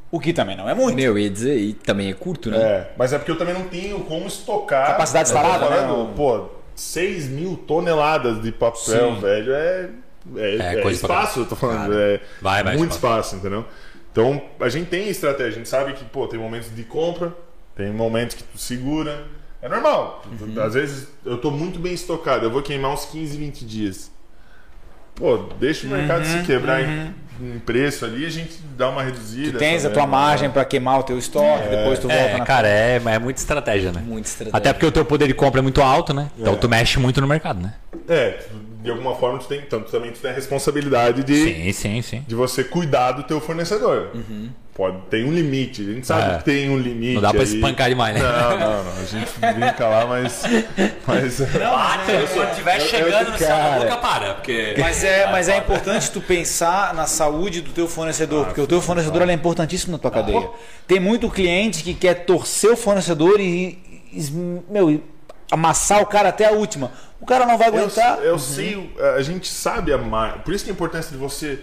O 0.10 0.20
que 0.20 0.32
também 0.32 0.56
não 0.56 0.70
é 0.70 0.74
muito. 0.74 0.96
Meu, 0.96 1.18
ia 1.18 1.30
dizer, 1.30 1.58
e 1.58 1.74
também 1.74 2.10
é 2.10 2.14
curto, 2.14 2.50
né? 2.50 2.58
É, 2.58 2.92
mas 2.98 3.14
é 3.14 3.18
porque 3.18 3.32
eu 3.32 3.38
também 3.38 3.54
não 3.54 3.64
tenho 3.64 4.00
como 4.02 4.26
estocar. 4.28 4.88
Capacidade 4.88 5.28
instalada, 5.30 5.70
né? 5.70 5.76
falando, 5.82 6.16
Pô, 6.16 6.50
6 6.76 7.28
mil 7.30 7.58
toneladas 7.58 8.42
de 8.42 8.52
papel, 8.52 9.16
Sim. 9.16 9.20
velho, 9.20 9.54
é. 9.54 9.90
É, 10.38 10.56
É 10.56 10.82
é 10.82 10.92
espaço, 10.92 11.42
eu 11.42 11.46
tô 11.46 11.56
falando. 11.56 11.90
Cara, 11.92 11.96
é 11.96 12.22
vai, 12.42 12.64
vai, 12.64 12.78
muito 12.78 12.92
espaço. 12.92 13.30
espaço, 13.30 13.36
entendeu? 13.36 13.66
Então, 14.14 14.40
a 14.60 14.70
gente 14.70 14.90
tem 14.90 15.10
estratégia, 15.10 15.54
a 15.54 15.58
gente 15.58 15.68
sabe 15.70 15.94
que, 15.94 16.06
pô, 16.06 16.28
tem 16.28 16.40
momentos 16.40 16.74
de 16.74 16.84
compra, 16.84 17.36
tem 17.76 17.92
momentos 17.92 18.36
que 18.36 18.44
tu 18.44 18.60
segura. 18.60 19.26
É 19.60 19.68
normal. 19.68 20.24
Uhum. 20.40 20.62
Às 20.62 20.76
vezes 20.76 21.08
eu 21.26 21.40
tô 21.40 21.50
muito 21.50 21.80
bem 21.80 21.94
estocado, 21.94 22.46
eu 22.46 22.52
vou 22.52 22.62
queimar 22.62 22.92
uns 22.92 23.06
15, 23.06 23.36
20 23.38 23.66
dias. 23.66 24.12
Pô, 25.16 25.38
deixa 25.60 25.88
o 25.88 25.90
mercado 25.90 26.26
Uhum, 26.26 26.40
se 26.42 26.46
quebrar 26.46 26.82
em, 26.82 27.14
em 27.42 27.60
preço 27.60 28.06
ali, 28.06 28.26
a 28.26 28.30
gente 28.30 28.54
dá 28.78 28.90
uma 28.90 29.04
reduzida. 29.04 29.54
Tu 29.54 29.58
tens 29.60 29.78
a 29.80 29.82
sabe? 29.84 29.94
tua 29.96 30.08
margem 30.08 30.50
para 30.50 30.64
queimar 30.66 31.00
o 31.00 31.04
teu 31.04 31.18
estoque, 31.18 31.68
depois 31.70 32.00
tu 32.00 32.08
volta 32.08 32.24
É, 32.24 32.38
na 32.38 32.46
cara, 32.46 32.68
é, 32.68 32.96
é 33.06 33.20
muita 33.20 33.40
estratégia, 33.40 33.92
né? 33.92 34.02
Muita 34.06 34.28
estratégia. 34.28 34.58
Até 34.58 34.74
porque 34.74 34.86
o 34.86 34.92
teu 34.92 35.04
poder 35.06 35.28
de 35.28 35.34
compra 35.34 35.60
é 35.60 35.64
muito 35.64 35.82
alto, 35.82 36.14
né? 36.14 36.30
Então 36.38 36.56
tu 36.56 36.70
mexe 36.70 37.00
muito 37.00 37.20
no 37.22 37.28
mercado, 37.28 37.62
né? 37.62 37.74
É, 38.08 38.40
de 38.84 38.90
alguma 38.92 39.16
forma, 39.16 39.40
tu 39.40 39.46
tem, 39.48 39.60
então, 39.60 39.82
tu 39.82 39.90
também 39.92 40.12
tu 40.12 40.20
tem 40.20 40.32
a 40.32 40.34
responsabilidade 40.34 41.24
de, 41.24 41.36
Sim, 41.36 41.72
sim, 41.72 42.02
sim. 42.02 42.26
de 42.28 42.36
você 42.36 42.64
cuidar 42.64 43.14
do 43.14 43.24
teu 43.24 43.40
fornecedor. 43.40 44.10
Pode, 44.76 44.98
tem 45.08 45.24
um 45.24 45.32
limite, 45.32 45.84
a 45.88 45.94
gente 45.94 46.08
sabe 46.08 46.34
É. 46.34 46.38
que 46.40 46.46
tem 46.46 46.68
um 46.68 46.80
limite. 46.80 47.14
Não 47.14 47.22
dá 47.22 47.30
pra 47.30 47.42
aí. 47.42 47.46
espancar 47.46 47.88
demais, 47.90 48.16
né? 48.16 48.22
Não, 48.24 48.58
não, 48.60 48.84
não. 48.84 48.92
A 49.02 49.06
gente 49.06 49.32
brinca 49.40 49.88
lá, 49.88 50.08
mas. 50.08 50.42
mas 51.06 51.40
Bate, 51.42 52.34
quando 52.34 52.50
estiver 52.50 52.82
chegando 52.82 53.32
no 53.34 53.38
cara. 53.38 53.80
boca, 53.80 53.98
para. 53.98 54.34
Porque... 54.34 54.74
Mas 54.80 55.04
é, 55.04 55.32
mas 55.32 55.48
é 55.48 55.58
importante 55.58 56.10
tu 56.10 56.20
pensar 56.22 56.92
na 56.96 57.06
saúde 57.24 57.62
do 57.62 57.72
teu 57.72 57.88
fornecedor, 57.88 58.46
porque 58.46 58.62
o 58.62 58.68
teu 58.68 58.82
fornecedor 58.82 59.28
é 59.28 59.34
importantíssimo 59.34 59.94
na 59.94 59.98
tua 59.98 60.12
cadeia. 60.12 60.50
Tem 60.88 61.00
muito 61.00 61.30
cliente 61.30 61.84
que 61.84 61.94
quer 61.94 62.26
torcer 62.26 62.72
o 62.72 62.76
fornecedor 62.78 63.40
e, 63.40 63.80
e- 64.12 64.32
meu, 64.70 65.02
amassar 65.52 66.02
o 66.02 66.06
cara 66.06 66.30
até 66.30 66.46
a 66.46 66.52
última. 66.52 66.92
O 67.22 67.26
cara 67.26 67.46
não 67.46 67.58
vai 67.58 67.70
eu, 67.70 67.76
aguentar. 67.76 68.20
eu 68.20 68.38
sei, 68.38 68.94
a 69.18 69.22
gente 69.22 69.48
sabe 69.50 69.94
a 69.94 69.98
margem. 69.98 70.42
Por 70.42 70.54
isso 70.54 70.66
que 70.66 70.72
a 70.72 70.74
importância 70.74 71.12
de 71.12 71.18
você. 71.18 71.60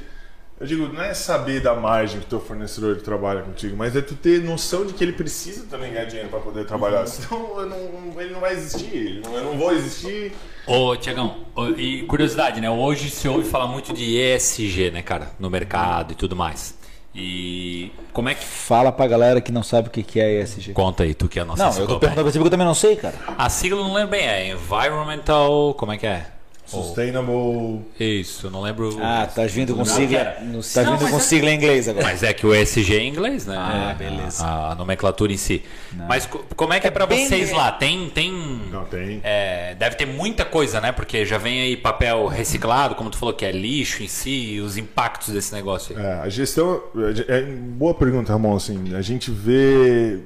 Eu 0.60 0.66
digo, 0.66 0.92
não 0.92 1.02
é 1.02 1.14
saber 1.14 1.60
da 1.60 1.74
margem 1.74 2.20
que 2.20 2.26
o 2.26 2.28
teu 2.28 2.38
fornecedor 2.40 3.00
trabalha 3.00 3.40
contigo, 3.40 3.74
mas 3.78 3.96
é 3.96 4.02
tu 4.02 4.14
ter 4.14 4.42
noção 4.42 4.84
de 4.84 4.92
que 4.92 5.02
ele 5.02 5.12
precisa 5.14 5.64
também 5.70 5.90
ganhar 5.90 6.04
dinheiro 6.04 6.28
para 6.28 6.38
poder 6.38 6.66
trabalhar. 6.66 7.06
Senão 7.08 7.58
eu 7.60 7.66
não- 7.66 8.20
ele 8.20 8.34
não 8.34 8.40
vai 8.40 8.52
existir. 8.52 9.22
Eu 9.24 9.42
não 9.42 9.56
vou 9.56 9.72
existir. 9.72 10.32
Ô, 10.66 10.94
Tiagão, 10.96 11.38
e 11.78 12.02
curiosidade, 12.02 12.60
né? 12.60 12.68
Hoje 12.70 13.08
se 13.08 13.26
ouve 13.26 13.48
falar 13.48 13.68
muito 13.68 13.94
de 13.94 14.04
ESG, 14.18 14.90
né, 14.90 15.00
cara? 15.02 15.30
No 15.38 15.48
mercado 15.48 16.12
e 16.12 16.14
tudo 16.14 16.36
mais. 16.36 16.78
E 17.14 17.90
como 18.12 18.28
é 18.28 18.34
que. 18.34 18.44
Fala 18.44 18.92
pra 18.92 19.06
galera 19.06 19.40
que 19.40 19.50
não 19.50 19.62
sabe 19.62 19.88
o 19.88 19.90
que 19.90 20.02
que 20.02 20.20
é 20.20 20.42
ESG. 20.42 20.74
Conta 20.74 21.04
aí, 21.04 21.14
tu 21.14 21.26
que 21.26 21.38
é 21.38 21.42
a 21.42 21.44
nossa 21.46 21.64
Não, 21.64 21.70
eu 21.78 21.86
tô 21.88 21.98
perguntando 21.98 22.22
pra 22.22 22.30
você 22.32 22.38
porque 22.38 22.46
eu 22.48 22.50
também 22.50 22.66
não 22.66 22.74
sei, 22.74 22.96
cara. 22.96 23.14
A 23.38 23.48
sigla 23.48 23.80
eu 23.80 23.84
não 23.84 23.94
lembro 23.94 24.10
bem, 24.10 24.26
é 24.28 24.50
Environmental. 24.52 25.72
Como 25.74 25.90
é 25.90 25.96
que 25.96 26.06
é? 26.06 26.26
Sustainable. 26.70 27.80
Isso, 27.98 28.50
não 28.50 28.62
lembro. 28.62 28.96
Ah, 29.02 29.26
tá 29.26 29.44
vindo 29.46 29.72
com 29.72 29.78
Não, 29.80 29.84
sigla. 29.84 30.18
cara. 30.18 30.30
Tá 30.36 30.40
Não, 30.42 30.92
vindo 30.92 31.02
mas 31.02 31.10
com 31.10 31.16
é- 31.16 31.20
sigla 31.20 31.50
em 31.50 31.54
inglês 31.56 31.88
agora. 31.88 32.06
Mas 32.06 32.22
é 32.22 32.32
que 32.32 32.46
o 32.46 32.54
ESG 32.54 32.94
é 32.96 32.98
em 33.00 33.08
inglês, 33.08 33.46
né? 33.46 33.56
Ah, 33.58 33.94
beleza. 33.98 34.44
A, 34.44 34.72
a 34.72 34.74
nomenclatura 34.74 35.32
em 35.32 35.36
si. 35.36 35.62
Mas 36.08 36.26
co- 36.26 36.44
como 36.56 36.72
é 36.72 36.80
que 36.80 36.86
é, 36.86 36.90
pra 36.90 37.06
bem 37.06 37.26
vocês 37.26 37.50
lá? 37.52 37.72
Tem. 37.72 38.08
tem 38.10 38.32
Não 38.70 38.84
tem. 38.84 39.20
é, 39.24 39.74
deve 39.74 39.96
ter 39.96 40.06
muita 40.06 40.44
coisa, 40.44 40.80
né? 40.80 40.92
Porque 40.92 41.24
já 41.26 41.38
vem 41.38 41.60
aí 41.60 41.76
papel 41.76 42.26
reciclado, 42.26 42.94
como 42.94 43.10
tu 43.10 43.16
falou, 43.18 43.34
que 43.34 43.44
é 43.44 43.50
lixo 43.52 44.02
em 44.02 44.08
si, 44.08 44.30
e 44.54 44.60
os 44.60 44.76
impactos 44.76 45.30
desse 45.34 45.52
negócio 45.54 45.96
aí. 45.96 46.04
É, 46.04 46.12
a 46.20 46.28
gestão. 46.28 46.82
É, 47.28 47.42
boa 47.42 47.94
pergunta, 47.94 48.32
Ramon. 48.32 48.56
Assim, 48.56 48.94
a 48.94 49.02
gente 49.02 49.30
vê 49.30 50.20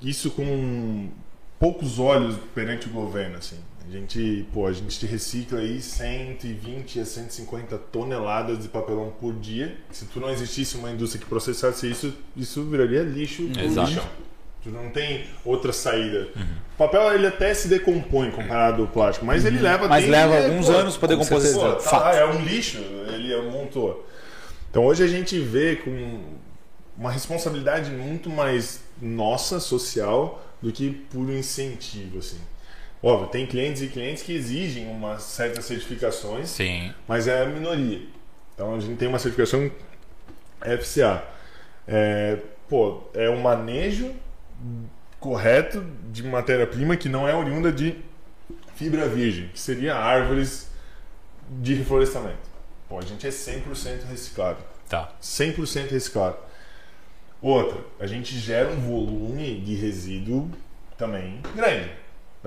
isso 0.00 0.30
com 0.30 1.08
poucos 1.58 1.98
olhos 1.98 2.36
perante 2.54 2.86
o 2.86 2.90
governo. 2.90 3.36
Assim. 3.38 3.56
A 3.88 3.90
gente, 3.90 4.46
pô, 4.52 4.66
a 4.66 4.72
gente 4.72 5.06
recicla 5.06 5.60
aí 5.60 5.80
120 5.80 7.00
a 7.00 7.06
150 7.06 7.78
toneladas 7.90 8.58
de 8.58 8.68
papelão 8.68 9.10
por 9.18 9.32
dia. 9.32 9.78
Se 9.90 10.04
tu 10.04 10.20
não 10.20 10.28
existisse 10.28 10.76
uma 10.76 10.90
indústria 10.90 11.22
que 11.22 11.26
processasse 11.26 11.90
isso, 11.90 12.12
isso 12.36 12.62
viraria 12.64 13.02
lixo. 13.02 13.48
Exato. 13.58 13.88
lixão. 13.88 14.04
Tu 14.62 14.68
não 14.70 14.90
tem 14.90 15.24
outra 15.42 15.72
saída. 15.72 16.28
O 16.74 16.76
papel 16.76 17.14
ele 17.14 17.26
até 17.28 17.54
se 17.54 17.66
decompõe 17.66 18.30
comparado 18.30 18.82
ao 18.82 18.88
plástico, 18.88 19.24
mas 19.24 19.46
ele 19.46 19.58
leva 19.58 19.88
Mas 19.88 20.06
leva 20.06 20.34
é, 20.34 20.46
alguns 20.46 20.66
pô, 20.66 20.72
anos 20.72 20.96
com 20.98 21.06
decomposição. 21.06 21.76
Tá 21.76 22.14
é 22.14 22.26
um 22.26 22.42
lixo, 22.42 22.78
ele 23.08 23.34
montou. 23.50 24.06
Então 24.70 24.84
hoje 24.84 25.02
a 25.02 25.06
gente 25.06 25.38
vê 25.38 25.76
com 25.76 26.20
uma 26.98 27.10
responsabilidade 27.10 27.90
muito 27.90 28.28
mais 28.28 28.80
nossa, 29.00 29.58
social, 29.60 30.44
do 30.60 30.70
que 30.70 30.90
por 30.90 31.30
incentivo, 31.30 32.18
assim. 32.18 32.38
Óbvio, 33.02 33.28
tem 33.28 33.46
clientes 33.46 33.82
e 33.82 33.88
clientes 33.88 34.22
que 34.22 34.32
exigem 34.32 34.88
umas 34.88 35.22
certas 35.22 35.64
certificações, 35.64 36.48
Sim. 36.50 36.92
mas 37.06 37.28
é 37.28 37.42
a 37.42 37.46
minoria. 37.46 38.02
Então 38.54 38.74
a 38.74 38.80
gente 38.80 38.96
tem 38.96 39.06
uma 39.06 39.18
certificação 39.18 39.70
FCA. 40.60 41.22
É, 41.86 42.38
pô, 42.68 43.04
é 43.14 43.30
um 43.30 43.40
manejo 43.40 44.12
correto 45.20 45.84
de 46.10 46.22
matéria-prima 46.24 46.96
que 46.96 47.08
não 47.08 47.26
é 47.28 47.34
oriunda 47.34 47.70
de 47.70 47.96
fibra 48.74 49.08
virgem, 49.08 49.48
que 49.48 49.60
seria 49.60 49.94
árvores 49.94 50.68
de 51.48 51.74
reflorestamento. 51.74 52.48
Pô, 52.88 52.98
a 52.98 53.02
gente 53.02 53.26
é 53.26 53.30
100% 53.30 54.04
reciclado. 54.08 54.58
Tá. 54.88 55.12
100% 55.22 55.90
reciclado. 55.90 56.36
Outra, 57.40 57.80
a 58.00 58.06
gente 58.06 58.36
gera 58.38 58.68
um 58.68 58.80
volume 58.80 59.60
de 59.60 59.74
resíduo 59.74 60.50
também 60.96 61.40
grande. 61.54 61.90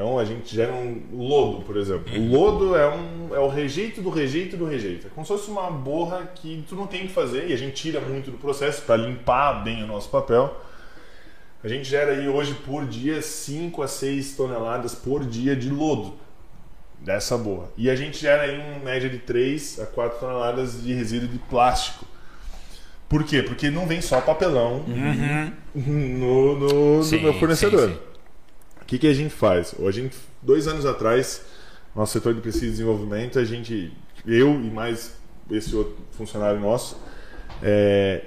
Então 0.02 0.18
a 0.18 0.26
gente 0.26 0.56
gera 0.56 0.74
um 0.74 1.00
lodo, 1.14 1.62
por 1.62 1.78
exemplo. 1.78 2.12
O 2.20 2.28
lodo 2.28 2.76
é, 2.76 2.90
um, 2.90 3.36
é 3.36 3.40
o 3.40 3.48
rejeito 3.48 4.02
do 4.02 4.10
rejeito 4.10 4.58
do 4.58 4.66
rejeito. 4.66 5.06
É 5.06 5.10
como 5.12 5.24
se 5.24 5.32
fosse 5.32 5.52
uma 5.52 5.70
borra 5.70 6.32
que 6.34 6.66
tu 6.68 6.76
não 6.76 6.88
tem 6.88 7.02
que 7.02 7.14
fazer 7.14 7.50
e 7.50 7.54
a 7.54 7.56
gente 7.56 7.74
tira 7.74 8.02
muito 8.02 8.32
do 8.32 8.38
processo 8.40 8.82
para 8.82 8.96
limpar 8.98 9.64
bem 9.64 9.84
o 9.84 9.86
nosso 9.86 10.10
papel. 10.10 10.60
A 11.64 11.68
gente 11.68 11.88
gera 11.88 12.14
aí 12.14 12.28
hoje 12.28 12.56
por 12.66 12.88
dia 12.88 13.22
5 13.22 13.84
a 13.84 13.88
6 13.88 14.36
toneladas 14.36 14.96
por 14.96 15.24
dia 15.24 15.56
de 15.56 15.70
lodo 15.70 16.16
dessa 17.00 17.38
borra. 17.38 17.68
E 17.78 17.88
a 17.88 17.96
gente 17.96 18.18
gera 18.18 18.42
aí 18.42 18.58
uma 18.58 18.80
média 18.80 19.08
de 19.08 19.20
3 19.20 19.82
a 19.82 19.86
4 19.86 20.20
toneladas 20.20 20.82
de 20.82 20.94
resíduo 20.94 21.28
de 21.28 21.38
plástico. 21.38 22.08
Por 23.08 23.24
quê? 23.24 23.44
Porque 23.44 23.70
não 23.70 23.86
vem 23.86 24.02
só 24.02 24.20
papelão 24.20 24.84
no, 25.76 26.56
no, 26.56 27.04
Sim, 27.04 27.18
no 27.18 27.22
meu 27.22 27.34
fornecedor. 27.36 27.90
sim, 27.90 27.94
sim. 27.94 28.11
Que, 28.92 29.00
que 29.00 29.08
a 29.08 29.14
gente 29.14 29.34
faz? 29.34 29.74
Gente, 29.90 30.18
dois 30.42 30.68
anos 30.68 30.86
atrás, 30.86 31.46
nosso 31.96 32.12
setor 32.12 32.34
de 32.34 32.42
pesquisa 32.42 32.66
e 32.66 32.72
desenvolvimento, 32.72 33.40
a 33.40 33.46
gente, 33.46 33.90
eu 34.26 34.50
e 34.50 34.70
mais 34.70 35.16
esse 35.50 35.74
outro 35.74 35.96
funcionário 36.12 36.60
nosso, 36.60 36.98
é, 37.64 38.26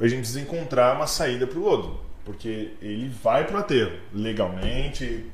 a 0.00 0.08
gente 0.08 0.20
precisa 0.20 0.40
encontrar 0.40 0.96
uma 0.96 1.06
saída 1.06 1.46
para 1.46 1.58
o 1.58 1.62
lodo, 1.62 2.00
porque 2.24 2.70
ele 2.80 3.12
vai 3.22 3.46
para 3.46 3.56
o 3.56 3.58
aterro 3.58 3.92
legalmente. 4.10 5.26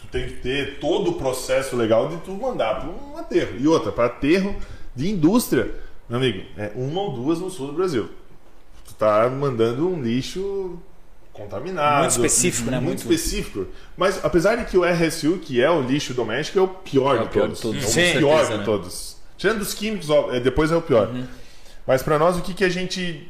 Tu 0.00 0.06
tem 0.06 0.26
que 0.26 0.36
ter 0.36 0.78
todo 0.78 1.10
o 1.10 1.14
processo 1.16 1.76
legal 1.76 2.08
de 2.08 2.16
tu 2.22 2.30
mandar 2.30 2.80
para 2.80 2.88
um 2.88 3.18
aterro. 3.18 3.58
E 3.60 3.68
outra, 3.68 3.92
para 3.92 4.06
aterro 4.06 4.56
de 4.96 5.10
indústria, 5.10 5.70
meu 6.08 6.16
amigo, 6.16 6.46
é 6.56 6.72
uma 6.74 7.02
ou 7.02 7.12
duas 7.12 7.40
no 7.40 7.50
sul 7.50 7.66
do 7.66 7.72
Brasil. 7.74 8.08
Tu 8.86 8.94
tá 8.94 9.28
mandando 9.28 9.86
um 9.86 10.02
lixo 10.02 10.80
contaminado. 11.34 12.00
Muito 12.00 12.10
específico, 12.12 12.70
né? 12.70 12.80
Muito, 12.80 13.04
Muito- 13.04 13.12
específico. 13.12 13.66
Mas 13.96 14.24
apesar 14.24 14.56
de 14.56 14.64
que 14.64 14.78
o 14.78 14.84
RSU, 14.84 15.38
que 15.42 15.60
é 15.60 15.70
o 15.70 15.82
lixo 15.82 16.14
doméstico, 16.14 16.58
é 16.58 16.62
o 16.62 16.68
pior, 16.68 17.16
É 17.16 17.20
o 17.20 17.22
de, 17.24 17.28
pior 17.28 17.42
todos. 17.42 17.56
de 17.58 17.62
todos, 17.62 17.84
É 17.84 17.88
o 17.88 18.18
pior 18.18 18.30
certeza, 18.38 18.52
de 18.52 18.58
né? 18.58 18.64
todos. 18.64 19.16
Tirando 19.36 19.60
os 19.60 19.74
químicos, 19.74 20.08
ó, 20.08 20.32
é, 20.32 20.40
depois 20.40 20.70
é 20.72 20.76
o 20.76 20.80
pior. 20.80 21.10
Mas 21.86 22.02
para 22.02 22.18
nós, 22.18 22.38
o 22.38 22.40
que, 22.40 22.54
que 22.54 22.64
a 22.64 22.68
gente 22.70 23.28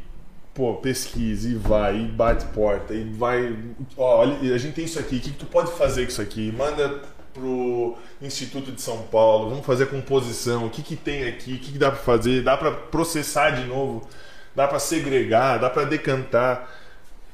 pô, 0.55 0.75
pesquisa 0.75 1.49
e 1.49 1.55
vai, 1.57 1.97
e 1.99 2.05
bate 2.07 2.45
porta, 2.47 2.95
e 2.95 3.03
vai. 3.05 3.57
Ó, 3.97 4.21
olha, 4.21 4.55
a 4.55 4.59
gente 4.59 4.75
tem 4.75 4.85
isso 4.85 5.01
aqui, 5.01 5.17
o 5.17 5.21
que, 5.21 5.31
que 5.33 5.39
tu 5.39 5.47
pode 5.47 5.73
fazer 5.73 6.05
com 6.05 6.11
isso 6.11 6.23
aqui? 6.23 6.53
Manda 6.57 7.01
pro 7.33 7.97
Instituto 8.23 8.71
de 8.71 8.81
São 8.81 8.99
Paulo, 9.11 9.51
vamos 9.51 9.67
fazer 9.67 9.83
a 9.85 9.87
composição, 9.87 10.67
o 10.67 10.71
que, 10.71 10.83
que 10.83 10.95
tem 10.95 11.27
aqui, 11.27 11.55
o 11.55 11.59
que, 11.59 11.73
que 11.73 11.79
dá 11.79 11.91
para 11.91 11.99
fazer, 11.99 12.43
dá 12.45 12.57
para 12.57 12.71
processar 12.71 13.51
de 13.51 13.65
novo, 13.67 14.07
dá 14.55 14.69
para 14.69 14.79
segregar, 14.79 15.59
dá 15.59 15.69
para 15.69 15.83
decantar. 15.85 16.71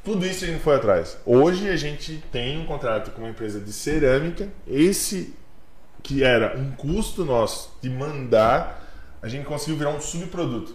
Tudo 0.03 0.27
isso 0.27 0.45
a 0.45 0.49
gente 0.49 0.63
foi 0.63 0.77
atrás. 0.77 1.19
Hoje 1.27 1.69
a 1.69 1.77
gente 1.77 2.23
tem 2.33 2.59
um 2.59 2.67
contrato 2.67 3.11
com 3.11 3.23
uma 3.23 3.31
empresa 3.31 3.61
de 3.61 3.73
cerâmica. 3.73 4.49
Esse 4.67 5.35
que 6.03 6.23
era 6.25 6.57
um 6.57 6.71
custo 6.73 7.25
nosso 7.25 7.77
de 7.83 7.91
mandar, 7.91 8.89
a 9.21 9.29
gente 9.29 9.45
conseguiu 9.45 9.77
virar 9.77 9.91
um 9.91 10.01
subproduto. 10.01 10.75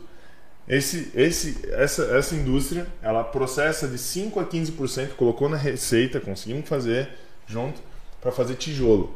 Esse, 0.67 1.11
esse, 1.15 1.67
essa, 1.71 2.03
essa 2.15 2.35
indústria, 2.35 2.87
ela 3.01 3.23
processa 3.23 3.87
de 3.87 3.97
5 3.97 4.39
a 4.39 4.45
15%, 4.45 5.09
colocou 5.15 5.47
na 5.47 5.57
receita, 5.57 6.19
conseguimos 6.19 6.67
fazer 6.67 7.09
junto 7.47 7.81
para 8.19 8.31
fazer 8.31 8.55
tijolo. 8.55 9.15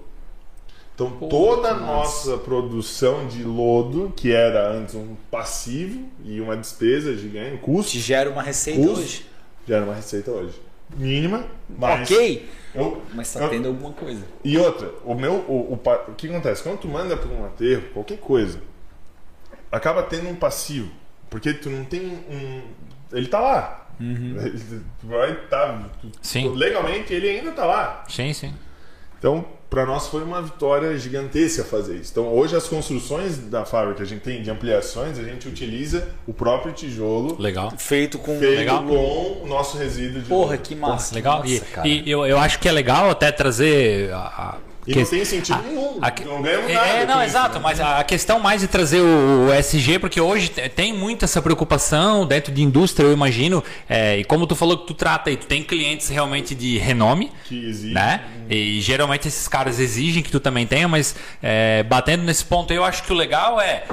Então 0.94 1.12
toda 1.30 1.70
a 1.70 1.74
nossa 1.74 2.38
produção 2.38 3.26
de 3.28 3.44
lodo, 3.44 4.14
que 4.16 4.32
era 4.34 4.70
antes 4.70 4.96
um 4.96 5.16
passivo 5.32 6.08
e 6.26 6.42
uma 6.42 6.58
despesa 6.58 7.16
gigante, 7.16 7.58
custo, 7.58 7.94
Te 7.94 8.00
gera 8.00 8.30
uma 8.30 8.44
receita 8.44 8.82
Custo. 8.82 9.00
hoje. 9.00 9.26
Gera 9.70 9.86
uma 9.86 9.94
receita 9.94 10.32
hoje. 10.32 10.60
Mínima, 10.98 11.46
mas. 11.70 12.10
Ok. 12.10 12.50
eu- 12.74 13.02
Mas 13.14 13.32
tá 13.32 13.42
eu- 13.42 13.50
tendo 13.50 13.68
alguma 13.68 13.94
coisa. 13.94 14.24
E 14.44 14.58
outra, 14.58 14.92
o 15.06 15.14
meu. 15.14 15.34
O, 15.48 15.74
o, 15.74 15.80
o 16.08 16.16
que 16.16 16.28
acontece? 16.28 16.64
Quando 16.64 16.80
tu 16.80 16.88
manda 16.88 17.16
para 17.16 17.30
um 17.30 17.46
aterro, 17.46 17.84
qualquer 17.94 18.18
coisa, 18.18 18.60
acaba 19.72 20.02
tendo 20.04 20.28
um 20.30 20.36
passivo. 20.36 20.92
Porque 21.30 21.54
tu 21.54 21.70
não 21.70 21.86
tem 21.86 22.02
um. 22.08 22.62
Ele 23.14 23.28
tá 23.28 23.40
lá. 23.40 23.88
Ele 24.00 24.82
vai 25.04 25.36
tá. 25.48 25.90
Sim. 26.22 26.50
Legalmente 26.56 27.14
ele 27.14 27.30
ainda 27.30 27.52
tá 27.52 27.66
lá. 27.66 28.04
Sim, 28.10 28.34
sim. 28.34 28.54
Então, 29.20 29.46
para 29.70 29.86
nós 29.86 30.08
foi 30.08 30.24
uma 30.24 30.42
vitória 30.42 30.98
gigantesca 30.98 31.64
fazer 31.64 31.96
isso. 31.98 32.12
Então, 32.12 32.34
hoje 32.34 32.56
as 32.56 32.68
construções 32.68 33.38
da 33.38 33.66
fábrica 33.66 33.98
que 33.98 34.02
a 34.04 34.06
gente 34.06 34.22
tem 34.22 34.42
de 34.42 34.50
ampliações, 34.50 35.20
a 35.20 35.24
gente 35.24 35.48
utiliza 35.48 36.08
o 36.26 36.34
próprio 36.34 36.74
tijolo 36.74 37.36
Legal. 37.40 37.72
Feito 37.78 38.18
com. 38.18 38.40
feito 38.40 38.58
Legal. 38.58 38.84
com 38.84 39.42
o 39.44 39.48
nosso 39.48 39.78
resíduo 39.78 40.22
de 40.22 40.28
Porra, 40.30 40.58
que 40.58 40.74
massa. 40.76 41.14
Legal. 41.14 41.42
que 41.44 41.50
E, 41.50 41.60
massa, 41.60 41.66
cara. 41.72 41.88
e 41.88 42.10
eu, 42.10 42.26
eu 42.26 42.38
acho 42.40 42.60
que 42.60 42.68
é 42.68 42.72
legal 42.72 43.10
até 43.12 43.32
trazer 43.32 44.12
a- 44.12 44.18
a- 44.18 44.69
E 44.90 44.94
Que- 44.94 45.00
não 45.02 45.06
tem 45.06 45.24
sentido 45.24 45.62
nenhum. 45.62 46.00
A 46.02 46.12
Não 46.26 46.42
ganhamos 46.42 46.70
é, 46.70 46.74
nada. 46.74 46.88
É, 46.88 47.06
não, 47.06 47.14
com 47.16 47.20
isso, 47.22 47.30
exato, 47.30 47.56
né? 47.56 47.60
mas 47.64 47.80
a 47.80 48.04
questão 48.04 48.40
mais 48.40 48.62
de 48.62 48.68
trazer 48.68 49.00
o, 49.02 49.48
o 49.50 49.54
SG, 49.54 50.00
porque 50.00 50.20
hoje 50.20 50.50
te- 50.50 50.68
tem 50.70 50.92
muita 50.94 51.26
essa 51.26 51.42
preocupação 51.42 52.26
dentro 52.26 52.52
de 52.52 52.64
indústria, 52.64 53.06
eu 53.06 53.14
imagino, 53.14 53.64
é, 53.88 54.18
e 54.18 54.24
como 54.24 54.48
tu 54.48 54.56
falou 54.56 54.78
que 54.80 54.88
tu 54.88 54.94
trata 54.96 55.30
aí, 55.30 55.38
tu 55.38 55.46
tem 55.46 55.62
clientes 55.64 56.10
realmente 56.10 56.56
de 56.56 56.78
renome, 56.80 57.32
Que 57.46 57.68
existe. 57.68 57.94
né? 57.94 58.22
E 58.50 58.82
geralmente 58.82 59.28
esses 59.28 59.48
caras 59.48 59.80
exigem 59.80 60.24
que 60.24 60.32
tu 60.32 60.40
também 60.40 60.66
tenha, 60.66 60.88
mas 60.88 61.16
é, 61.44 61.84
batendo 61.84 62.24
nesse 62.24 62.44
ponto 62.44 62.72
aí, 62.74 62.78
eu 62.78 62.84
acho 62.84 63.04
que 63.04 63.12
o 63.14 63.16
legal 63.16 63.62
é 63.62 63.84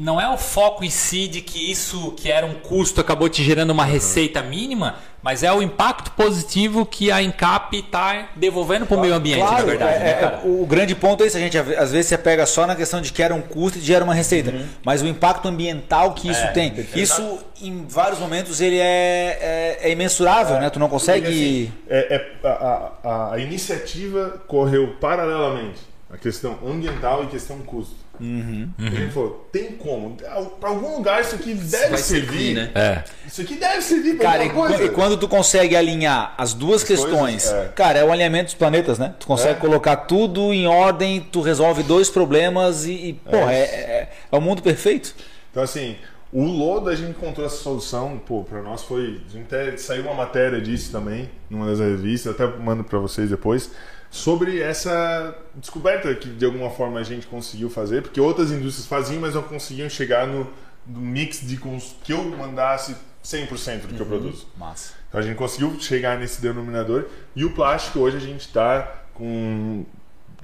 não 0.00 0.20
é 0.20 0.32
o 0.32 0.38
foco 0.38 0.84
em 0.84 0.90
si 0.90 1.26
de 1.26 1.40
que 1.40 1.70
isso 1.72 2.12
que 2.12 2.30
era 2.30 2.46
um 2.46 2.54
custo 2.54 3.00
acabou 3.00 3.28
te 3.28 3.42
gerando 3.42 3.70
uma 3.70 3.84
receita 3.84 4.40
mínima, 4.40 4.94
mas 5.20 5.42
é 5.42 5.52
o 5.52 5.60
impacto 5.60 6.12
positivo 6.12 6.86
que 6.86 7.10
a 7.10 7.20
Encap 7.20 7.76
está 7.76 8.28
devolvendo 8.36 8.86
para 8.86 8.96
o 8.96 9.00
meio 9.00 9.12
ambiente, 9.14 9.40
Claro, 9.40 9.56
na 9.58 9.64
verdade. 9.64 9.94
é- 9.96 9.98
né, 9.98 10.10
é- 10.10 10.14
cara? 10.14 10.40
o 10.44 10.64
grande 10.64 10.94
ponto 10.94 11.24
é 11.24 11.26
isso. 11.26 11.36
A 11.36 11.40
gente 11.40 11.58
às 11.58 11.90
vezes 11.90 12.06
você 12.06 12.16
pega 12.16 12.46
só 12.46 12.64
na 12.64 12.76
questão 12.76 13.00
de 13.00 13.12
que 13.12 13.20
era 13.20 13.34
um 13.34 13.42
custo 13.42 13.78
e 13.78 13.80
gera 13.80 14.04
uma 14.04 14.14
receita, 14.14 14.54
mas 14.84 15.02
o 15.02 15.06
impacto 15.08 15.48
ambiental 15.48 16.14
que 16.14 16.30
isso 16.30 16.52
tem, 16.54 16.72
isso 16.94 17.40
em 17.60 17.84
vários 17.88 18.20
momentos 18.20 18.60
ele 18.60 18.78
é, 18.78 19.78
é- 19.82 19.88
é 19.88 19.90
imensurável, 19.90 20.60
né? 20.60 20.70
Tu 20.70 20.78
não 20.78 20.88
consegue. 20.88 21.26
Assim, 21.26 21.72
é- 21.88 22.14
é- 22.14 22.46
a, 22.48 22.92
a- 23.04 23.34
a 23.34 23.38
iniciativa 23.40 24.40
correu 24.46 24.94
paralelamente. 25.00 25.80
A 26.10 26.16
questão 26.16 26.56
ambiental 26.64 27.24
e 27.24 27.26
questão 27.26 27.58
custo. 27.58 27.94
Uhum. 28.20 28.68
A 28.78 28.82
gente 28.90 29.12
falou, 29.12 29.48
tem 29.52 29.72
como? 29.72 30.16
Para 30.60 30.70
algum 30.70 30.96
lugar 30.96 31.20
isso 31.20 31.34
aqui 31.34 31.54
deve 31.54 31.88
vai 31.88 31.98
servir. 31.98 32.26
servir, 32.28 32.54
né? 32.54 32.70
É. 32.74 33.04
Isso 33.26 33.40
aqui 33.40 33.54
deve 33.56 33.82
servir 33.82 34.16
para 34.16 34.30
Cara, 34.30 34.44
e, 34.44 34.48
alguma 34.48 34.68
coisa. 34.68 34.84
e 34.84 34.88
quando 34.90 35.16
tu 35.16 35.28
consegue 35.28 35.76
alinhar 35.76 36.34
as 36.36 36.52
duas 36.54 36.82
questões, 36.84 37.44
coisas, 37.44 37.52
é. 37.52 37.72
cara, 37.74 37.98
é 37.98 38.04
o 38.04 38.12
alinhamento 38.12 38.46
dos 38.46 38.54
planetas, 38.54 38.98
né? 38.98 39.14
Tu 39.18 39.26
consegue 39.26 39.52
É. 39.58 39.60
colocar 39.60 39.96
tudo 39.96 40.52
em 40.52 40.66
ordem, 40.66 41.20
tu 41.32 41.40
resolve 41.40 41.82
dois 41.82 42.10
problemas 42.10 42.84
e, 42.86 42.92
e 42.92 43.12
porra, 43.14 43.52
é, 43.52 43.60
é, 43.62 44.08
é 44.32 44.36
o 44.36 44.40
mundo 44.40 44.62
perfeito. 44.62 45.14
Então, 45.50 45.62
assim, 45.62 45.96
o 46.32 46.42
Lodo 46.44 46.90
a 46.90 46.94
gente 46.94 47.10
encontrou 47.10 47.46
essa 47.46 47.56
solução, 47.56 48.20
pô, 48.26 48.44
pra 48.44 48.60
nós 48.62 48.82
foi. 48.82 49.20
A 49.28 49.32
gente 49.32 49.46
até 49.46 49.76
saiu 49.76 50.02
uma 50.02 50.14
matéria 50.14 50.60
disso 50.60 50.92
também, 50.92 51.30
numa 51.48 51.66
das 51.66 51.78
revistas, 51.78 52.34
até 52.34 52.46
mando 52.46 52.84
pra 52.84 52.98
vocês 52.98 53.30
depois, 53.30 53.70
sobre 54.10 54.60
essa 54.60 55.36
descoberta 55.54 56.14
que 56.14 56.28
de 56.28 56.44
alguma 56.44 56.70
forma 56.70 56.98
a 56.98 57.02
gente 57.02 57.26
conseguiu 57.26 57.68
fazer, 57.68 58.02
porque 58.02 58.20
outras 58.20 58.50
indústrias 58.50 58.86
faziam, 58.86 59.20
mas 59.20 59.34
não 59.34 59.42
conseguiam 59.42 59.88
chegar 59.88 60.26
no, 60.26 60.46
no 60.86 61.00
mix 61.00 61.46
de 61.46 61.56
que 62.02 62.12
eu 62.12 62.24
mandasse 62.24 62.96
100% 63.24 63.82
do 63.82 63.94
que 63.94 64.00
eu 64.00 64.06
produzo. 64.06 64.46
Massa. 64.56 64.94
Então 65.08 65.20
a 65.20 65.22
gente 65.22 65.36
conseguiu 65.36 65.78
chegar 65.80 66.18
nesse 66.18 66.40
denominador 66.40 67.06
e 67.34 67.44
o 67.44 67.50
plástico 67.50 68.00
hoje 68.00 68.16
a 68.16 68.20
gente 68.20 68.40
está 68.40 69.04
com 69.14 69.84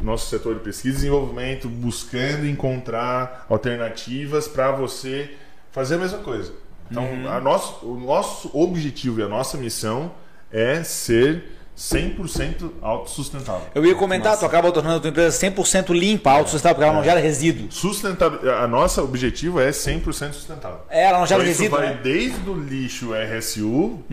nosso 0.03 0.29
setor 0.29 0.55
de 0.55 0.61
pesquisa 0.61 0.97
e 0.97 0.97
desenvolvimento 0.97 1.69
buscando 1.69 2.47
encontrar 2.47 3.47
alternativas 3.49 4.49
para 4.49 4.73
você 4.73 5.35
fazer 5.71 5.95
a 5.95 5.99
mesma 5.99 6.19
coisa. 6.19 6.53
Então 6.91 7.29
a 7.29 7.41
nosso, 7.41 7.87
o 7.87 7.99
nosso 7.99 8.51
objetivo 8.53 9.21
e 9.21 9.23
a 9.23 9.29
nossa 9.29 9.57
missão 9.57 10.13
é 10.51 10.83
ser 10.83 11.45
100% 11.77 12.71
autossustentável. 12.81 13.67
Eu 13.75 13.85
ia 13.85 13.95
comentar, 13.95 14.39
tu 14.39 14.47
acaba 14.47 14.71
tornando 14.71 14.97
a 14.97 15.01
tua 15.01 15.11
empresa 15.11 15.37
100% 15.51 15.91
limpa, 15.93 16.31
autossustentável, 16.31 16.75
porque 16.77 16.85
ela 16.89 16.97
não 16.97 17.05
gera 17.05 17.21
resíduo. 17.21 17.71
Sustentável, 17.71 18.57
a 18.57 18.67
nossa 18.69 19.03
objetivo 19.03 19.61
é 19.61 19.71
100% 19.71 20.33
sustentável. 20.33 20.79
É, 20.89 21.05
ela 21.05 21.19
não 21.19 21.27
gera 21.27 21.43
Então, 21.43 21.53
isso 21.53 21.63
resíduo. 21.63 21.81
vai 21.81 21.95
né? 21.95 22.01
desde 22.03 22.49
o 22.49 22.55
lixo 22.55 23.11
RSU. 23.13 24.05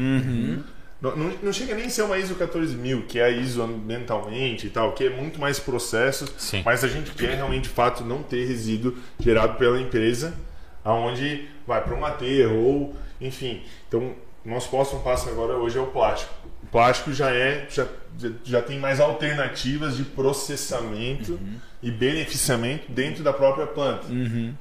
Não, 1.01 1.15
não, 1.15 1.31
não 1.41 1.51
chega 1.53 1.73
nem 1.73 1.85
a 1.85 1.89
ser 1.89 2.03
uma 2.03 2.17
ISO 2.19 2.35
14000, 2.35 3.03
que 3.07 3.19
é 3.19 3.23
a 3.25 3.29
ISO 3.29 3.63
ambientalmente 3.63 4.67
e 4.67 4.69
tal, 4.69 4.91
que 4.93 5.05
é 5.05 5.09
muito 5.09 5.39
mais 5.41 5.59
processos. 5.59 6.31
Sim. 6.37 6.61
Mas 6.63 6.83
a 6.83 6.87
gente 6.87 7.11
quer 7.11 7.35
realmente, 7.35 7.63
de 7.63 7.69
fato, 7.69 8.03
não 8.03 8.21
ter 8.21 8.45
resíduo 8.45 8.95
gerado 9.19 9.57
pela 9.57 9.81
empresa, 9.81 10.33
aonde 10.83 11.47
vai 11.65 11.81
para 11.81 11.95
um 11.95 12.05
aterro 12.05 12.55
ou, 12.55 12.95
enfim. 13.19 13.63
Então, 13.87 14.13
nosso 14.45 14.69
próximo 14.69 15.01
passo 15.01 15.27
agora 15.29 15.53
hoje 15.53 15.77
é 15.77 15.81
o 15.81 15.87
plástico. 15.87 16.33
Plástico 16.71 17.11
já 17.11 17.29
é, 17.31 17.67
já, 17.69 17.85
já, 18.45 18.61
tem 18.61 18.79
mais 18.79 19.01
alternativas 19.01 19.97
de 19.97 20.03
processamento 20.03 21.37
e 21.83 21.91
beneficiamento 21.91 22.89
dentro 22.89 23.23
da 23.23 23.33
própria 23.33 23.67
planta. 23.67 24.07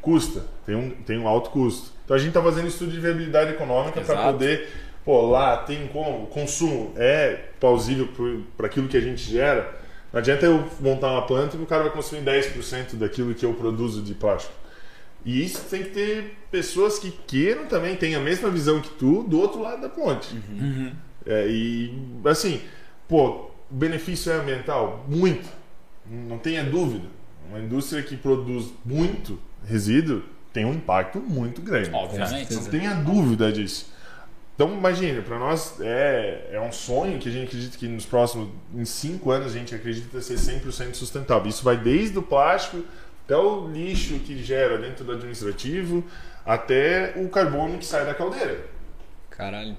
Custa, 0.03 0.45
tem 0.67 0.75
um, 0.75 0.91
tem 0.91 1.19
um 1.19 1.29
alto 1.29 1.51
custo. 1.51 1.93
Então 2.05 2.17
a 2.17 2.19
gente 2.19 2.31
está 2.31 2.43
fazendo 2.43 2.67
estudo 2.67 2.91
de 2.91 2.99
viabilidade 2.99 3.53
econômica 3.53 4.01
para 4.01 4.33
poder, 4.33 4.69
pô, 5.05 5.29
lá 5.29 5.59
tem 5.59 5.87
como, 5.89 6.25
o 6.25 6.27
consumo 6.27 6.93
é 6.97 7.39
plausível 7.61 8.09
para 8.57 8.67
aquilo 8.67 8.89
que 8.89 8.97
a 8.97 9.01
gente 9.01 9.23
gera. 9.23 9.79
Não 10.13 10.19
adianta 10.19 10.45
eu 10.45 10.69
montar 10.81 11.13
uma 11.13 11.23
planta 11.23 11.57
e 11.57 11.63
o 11.63 11.67
cara 11.67 11.85
vai 11.85 11.93
consumir 11.93 12.23
10% 12.23 12.97
daquilo 12.97 13.33
que 13.35 13.47
eu 13.47 13.55
produzo 13.55 14.03
de 14.03 14.15
plástico. 14.15 14.53
E 15.25 15.45
isso 15.45 15.61
tem 15.71 15.85
que 15.85 15.91
ter 15.91 16.37
pessoas 16.51 16.99
que 16.99 17.13
queiram 17.27 17.67
também, 17.67 17.95
tenham 17.95 18.21
a 18.21 18.25
mesma 18.25 18.51
visão 18.51 18.81
que 18.81 18.89
tu, 18.91 19.23
do 19.23 19.39
outro 19.39 19.61
lado 19.63 19.83
da 19.83 19.89
ponte. 19.89 20.35
É, 21.27 21.47
e, 21.49 21.95
assim, 22.25 22.61
pô, 23.09 23.51
o 23.71 23.75
benefício 23.75 24.33
é 24.33 24.37
ambiental? 24.37 25.05
Muito. 25.09 25.49
Não 26.07 26.39
tenha 26.39 26.65
dúvida. 26.65 27.07
Uma 27.49 27.59
indústria 27.59 28.03
que 28.03 28.17
produz 28.17 28.73
muito 28.85 29.39
resíduo 29.67 30.23
tem 30.53 30.65
um 30.65 30.75
impacto 30.75 31.21
muito 31.21 31.61
grande. 31.63 31.91
Obviamente. 31.93 32.55
Não 32.55 32.65
tenha 32.65 32.95
dúvida 32.95 33.53
disso. 33.53 33.93
Então, 34.55 34.75
imagine, 34.75 35.23
para 35.23 35.39
nós 35.39 35.81
é, 35.81 36.51
é 36.53 36.61
um 36.61 36.71
sonho 36.71 37.19
que 37.19 37.29
a 37.29 37.33
gente 37.33 37.47
acredita 37.47 37.79
que 37.79 37.89
nos 37.89 38.05
próximos 38.05 38.51
em 38.75 38.85
cinco 38.85 39.31
anos 39.31 39.55
a 39.55 39.59
gente 39.59 39.75
acredita 39.75 40.21
ser 40.21 40.35
100% 40.35 40.95
sustentável. 40.95 41.49
Isso 41.49 41.65
vai 41.65 41.79
desde 41.79 42.19
o 42.19 42.23
plástico 42.23 42.85
até 43.25 43.37
o 43.37 43.69
lixo 43.69 44.19
que 44.19 44.43
gera 44.43 44.77
dentro 44.77 45.05
do 45.05 45.13
administrativo 45.13 46.05
até 46.45 47.15
o 47.17 47.29
carbono 47.29 47.79
que 47.79 47.87
sai 47.87 48.05
da 48.05 48.13
caldeira. 48.13 48.67
Caralho. 49.31 49.77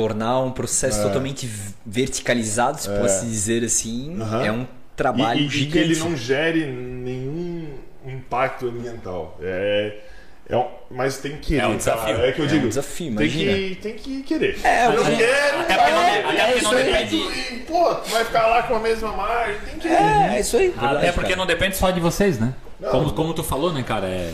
Tornar 0.00 0.40
um 0.40 0.50
processo 0.50 1.02
totalmente 1.02 1.46
verticalizado, 1.84 2.80
se 2.80 2.88
posso 2.88 3.26
dizer 3.26 3.62
assim, 3.64 4.16
Aham. 4.20 4.44
é 4.46 4.50
um 4.52 4.66
trabalho 4.96 5.40
e, 5.40 5.42
e, 5.42 5.46
e 5.46 5.48
gigante. 5.50 5.72
que 5.72 5.78
ele 5.78 5.96
não 5.98 6.16
gere 6.16 6.64
nenhum 6.66 7.68
impacto 8.06 8.66
ambiental. 8.68 9.38
É, 9.42 9.96
é 10.48 10.56
um- 10.56 10.66
mas 10.90 11.18
tem 11.18 11.32
que 11.32 11.48
querer. 11.48 11.62
É 11.62 11.66
um 11.66 11.76
desafio. 11.76 12.14
cara. 12.16 12.26
É 12.28 12.32
que 12.32 12.38
eu 12.40 12.44
É 12.44 12.48
um 12.48 12.50
digo. 12.50 12.68
desafio, 12.68 13.16
tem 13.16 13.26
imagina. 13.26 13.52
que, 13.52 13.74
tem 13.76 13.94
que 13.94 14.22
querer. 14.22 14.58
É, 14.64 14.86
eu 14.86 15.04
quero. 15.04 15.60
até 15.60 15.74
porque 15.76 15.90
não- 15.90 16.02
é, 16.02 16.24
até 16.24 16.40
é 16.40 16.46
porque 16.52 16.62
não 16.64 16.70
aí, 16.72 16.84
depende- 16.84 17.16
e, 17.16 17.58
Pô, 17.68 17.94
tu 17.94 18.10
vai 18.10 18.24
ficar 18.24 18.46
lá 18.46 18.62
com 18.64 18.74
a 18.74 18.80
mesma 18.80 19.12
margem. 19.12 19.56
Tem 19.66 19.78
que 19.78 19.86
É, 19.88 20.36
é 20.36 20.40
isso 20.40 20.56
aí. 20.56 20.74
Até 20.76 21.12
porque 21.12 21.36
não 21.36 21.46
depende 21.46 21.76
só 21.76 21.90
de 21.90 22.00
vocês, 22.00 22.38
né? 22.38 22.54
Não. 22.80 22.90
Como, 22.90 23.12
como 23.12 23.34
tu 23.34 23.44
falou, 23.44 23.70
né, 23.72 23.82
cara? 23.82 24.06
É, 24.08 24.32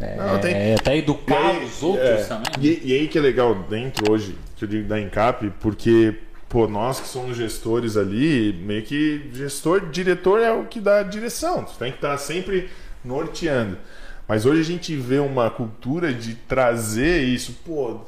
é, 0.00 0.16
Não, 0.16 0.38
tem- 0.38 0.54
é 0.54 0.74
até 0.78 0.94
E 0.94 0.98
educar 0.98 1.52
aí, 1.52 1.64
os 1.64 1.82
outros 1.82 2.06
é, 2.20 2.24
também. 2.24 2.52
E, 2.60 2.82
e 2.84 2.92
aí 2.94 3.08
que 3.08 3.16
é 3.16 3.20
legal 3.20 3.54
dentro 3.54 4.12
hoje, 4.12 4.36
que 4.56 4.64
eu 4.64 4.68
digo 4.68 4.88
da 4.88 5.00
Encap, 5.00 5.50
porque 5.60 6.18
pô, 6.48 6.66
nós 6.66 7.00
que 7.00 7.08
somos 7.08 7.36
gestores 7.36 7.96
ali, 7.96 8.52
meio 8.52 8.82
que 8.82 9.30
gestor, 9.32 9.90
diretor 9.90 10.40
é 10.40 10.52
o 10.52 10.64
que 10.64 10.80
dá 10.80 11.00
a 11.00 11.02
direção. 11.02 11.64
Tu 11.64 11.74
tem 11.74 11.90
que 11.90 11.98
estar 11.98 12.16
sempre 12.18 12.70
norteando. 13.04 13.78
Mas 14.26 14.44
hoje 14.44 14.60
a 14.60 14.64
gente 14.64 14.96
vê 14.96 15.18
uma 15.18 15.50
cultura 15.50 16.12
de 16.12 16.34
trazer 16.34 17.22
isso, 17.22 17.60
pô, 17.64 18.00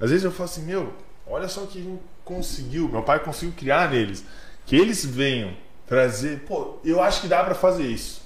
às 0.00 0.10
vezes 0.10 0.24
eu 0.24 0.30
falo 0.30 0.48
assim, 0.48 0.62
meu, 0.64 0.92
olha 1.26 1.48
só 1.48 1.64
o 1.64 1.66
que 1.66 1.78
a 1.78 1.82
gente 1.82 2.00
conseguiu, 2.24 2.88
meu 2.88 3.02
pai 3.02 3.18
conseguiu 3.18 3.54
criar 3.56 3.90
neles, 3.90 4.24
que 4.64 4.74
eles 4.74 5.04
venham 5.04 5.52
trazer, 5.86 6.40
pô, 6.40 6.78
eu 6.84 7.02
acho 7.02 7.20
que 7.20 7.28
dá 7.28 7.44
para 7.44 7.54
fazer 7.54 7.84
isso. 7.84 8.25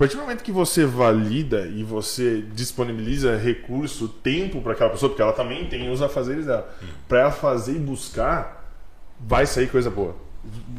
Partir 0.00 0.16
do 0.16 0.22
momento 0.22 0.42
que 0.42 0.50
você 0.50 0.86
valida 0.86 1.66
e 1.66 1.84
você 1.84 2.42
disponibiliza 2.54 3.36
recurso, 3.36 4.08
tempo 4.08 4.62
para 4.62 4.72
aquela 4.72 4.88
pessoa, 4.88 5.10
porque 5.10 5.20
ela 5.20 5.34
também 5.34 5.66
tem 5.66 5.90
os 5.90 6.00
afazeres 6.00 6.46
dela, 6.46 6.74
para 7.06 7.20
ela 7.20 7.30
fazer 7.30 7.72
e 7.72 7.78
buscar, 7.78 8.66
vai 9.20 9.44
sair 9.44 9.68
coisa 9.68 9.90
boa. 9.90 10.16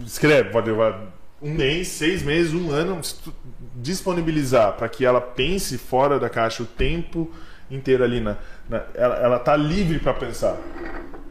Escreve, 0.04 0.50
pode 0.50 0.72
levar 0.72 1.14
um 1.40 1.54
mês, 1.54 1.90
seis 1.90 2.24
meses, 2.24 2.52
um 2.52 2.72
ano, 2.72 3.00
tu 3.24 3.32
disponibilizar 3.76 4.74
para 4.74 4.90
que 4.90 5.06
ela 5.06 5.22
pense 5.22 5.78
fora 5.78 6.20
da 6.20 6.28
caixa 6.28 6.64
o 6.64 6.66
tempo 6.66 7.32
inteiro 7.70 8.04
ali 8.04 8.20
na, 8.20 8.38
na- 8.68 8.86
ela, 8.96 9.16
ela 9.18 9.38
tá 9.40 9.56
livre 9.56 10.00
para 10.00 10.16
pensar. 10.16 10.58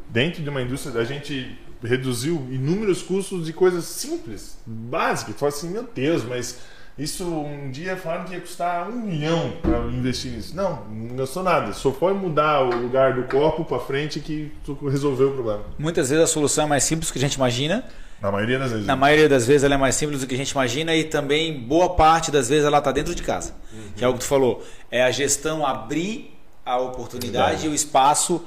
Dentro 0.09 0.45
de 0.45 0.49
uma 0.49 0.63
indústria 0.63 1.01
a 1.01 1.05
gente 1.05 1.59
reduziu 1.83 2.37
inúmeros 2.53 3.03
custos 3.03 3.47
de 3.47 3.53
coisas 3.53 3.85
simples, 3.85 4.59
básicas. 4.65 5.35
Fala 5.35 5.49
assim, 5.51 5.71
meu 5.71 5.89
Deus, 5.93 6.23
mas 6.23 6.57
isso 7.03 7.25
um 7.25 7.71
dia 7.71 7.97
falaram 7.97 8.25
que 8.25 8.35
ia 8.35 8.41
custar 8.41 8.89
um 8.91 9.01
milhão 9.01 9.53
para 9.63 9.79
investir 9.87 10.33
nisso. 10.33 10.55
Não, 10.55 10.85
não 10.87 11.17
gastou 11.17 11.43
nada. 11.43 11.73
Só 11.73 11.91
foi 11.93 12.13
mudar 12.13 12.61
o 12.63 12.77
lugar 12.77 13.15
do 13.15 13.23
copo 13.25 13.65
para 13.65 13.79
frente 13.79 14.21
que 14.21 14.53
tu 14.65 14.75
resolveu 14.89 15.31
o 15.31 15.33
problema. 15.33 15.63
Muitas 15.79 16.11
vezes 16.11 16.25
a 16.25 16.27
solução 16.27 16.65
é 16.65 16.69
mais 16.69 16.85
simples 16.85 17.09
do 17.09 17.13
que 17.15 17.19
a 17.19 17.23
gente 17.23 17.35
imagina. 17.35 17.85
Na 18.21 18.31
maioria 18.31 18.59
das 18.59 18.71
vezes. 18.71 18.87
Na 18.87 18.97
maioria 18.97 19.29
das 19.31 19.47
vezes 19.47 19.65
ela 19.65 19.75
é 19.75 19.79
mais 19.79 19.95
simples 19.95 20.21
do 20.21 20.27
que 20.27 20.35
a 20.35 20.37
gente 20.37 20.51
imagina 20.51 20.95
e 20.95 21.05
também 21.05 21.59
boa 21.59 21.89
parte 21.95 22.31
das 22.31 22.51
vezes 22.51 22.67
ela 22.67 22.79
está 22.79 22.93
dentro 22.93 23.15
de 23.15 23.23
casa. 23.23 23.55
Que 23.97 24.05
é 24.05 24.09
o 24.09 24.13
que 24.13 24.19
tu 24.21 24.27
falou. 24.27 24.63
É 24.91 25.03
a 25.03 25.11
gestão 25.11 25.65
abrir 25.65 26.37
a 26.67 26.79
oportunidade 26.79 27.65
e 27.67 27.69
o 27.71 27.75
espaço 27.75 28.45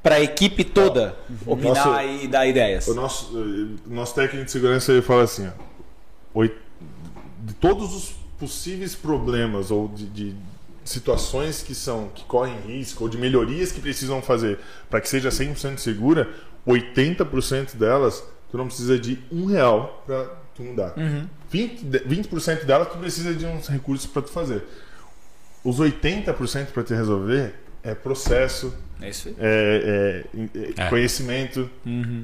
para 0.00 0.14
a 0.14 0.20
equipe 0.20 0.62
toda 0.62 1.16
opinar 1.44 1.84
Nosso- 1.86 2.24
e 2.24 2.28
dar 2.28 2.46
ideias. 2.46 2.86
O 2.86 2.94
nosso, 2.94 3.36
eh, 3.36 3.90
o 3.90 3.92
nosso 3.92 4.14
técnico 4.14 4.44
de 4.44 4.52
segurança 4.52 4.92
ele 4.92 5.02
fala 5.02 5.24
assim: 5.24 5.48
ó, 5.48 5.50
de 7.48 7.54
todos 7.54 7.94
os 7.94 8.14
possíveis 8.38 8.94
problemas 8.94 9.70
ou 9.70 9.88
de, 9.88 10.06
de 10.06 10.36
situações 10.84 11.62
que 11.62 11.74
são 11.74 12.08
que 12.14 12.24
correm 12.24 12.56
risco 12.66 13.04
ou 13.04 13.10
de 13.10 13.18
melhorias 13.18 13.72
que 13.72 13.80
precisam 13.80 14.22
fazer 14.22 14.58
para 14.88 15.00
que 15.00 15.08
seja 15.08 15.28
100% 15.30 15.78
segura, 15.78 16.28
80% 16.66 17.74
delas 17.76 18.22
tu 18.50 18.56
não 18.56 18.66
precisa 18.66 18.98
de 18.98 19.18
um 19.30 19.44
real 19.46 20.02
para 20.06 20.24
tu 20.54 20.62
mudar. 20.62 20.94
20, 21.50 21.84
de- 21.84 21.98
20% 22.00 22.64
delas 22.64 22.88
tu 22.90 22.98
precisa 22.98 23.34
de 23.34 23.44
uns 23.44 23.66
recursos 23.68 24.06
para 24.06 24.22
tu 24.22 24.30
fazer. 24.30 24.62
Os 25.64 25.78
80% 25.80 26.66
para 26.72 26.82
te 26.82 26.94
resolver 26.94 27.54
é 27.82 27.94
processo, 27.94 28.72
É 29.00 29.10
isso 29.10 29.28
aí. 29.28 29.36
é, 29.38 30.24
é- 30.34 30.58
é 30.80 30.86
É. 30.86 30.88
conhecimento, 30.88 31.68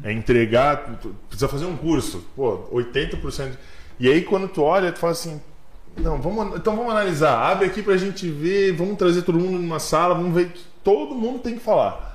é 0.03 0.13
entregar, 0.13 0.99
precisa 1.29 1.49
fazer 1.49 1.65
um 1.67 1.77
curso, 1.77 2.25
pô, 2.35 2.67
80%. 2.73 3.53
E 3.99 4.09
aí 4.11 4.23
quando 4.23 4.49
tu 4.49 4.63
olha, 4.63 4.91
tu 4.93 4.99
fala 4.99 5.13
assim, 5.13 5.41
não, 5.97 6.21
vamos, 6.21 6.57
então 6.57 6.75
vamos 6.77 6.91
analisar, 6.91 7.39
abre 7.39 7.67
aqui 7.67 7.83
pra 7.83 7.97
gente 7.97 8.29
ver, 8.29 8.73
vamos 8.73 8.97
trazer 8.97 9.23
todo 9.23 9.39
mundo 9.39 9.59
numa 9.59 9.79
sala, 9.79 10.15
vamos 10.15 10.35
ver 10.35 10.49
que 10.49 10.63
todo 10.83 11.15
mundo 11.15 11.39
tem 11.39 11.55
que 11.55 11.61
falar. 11.61 12.13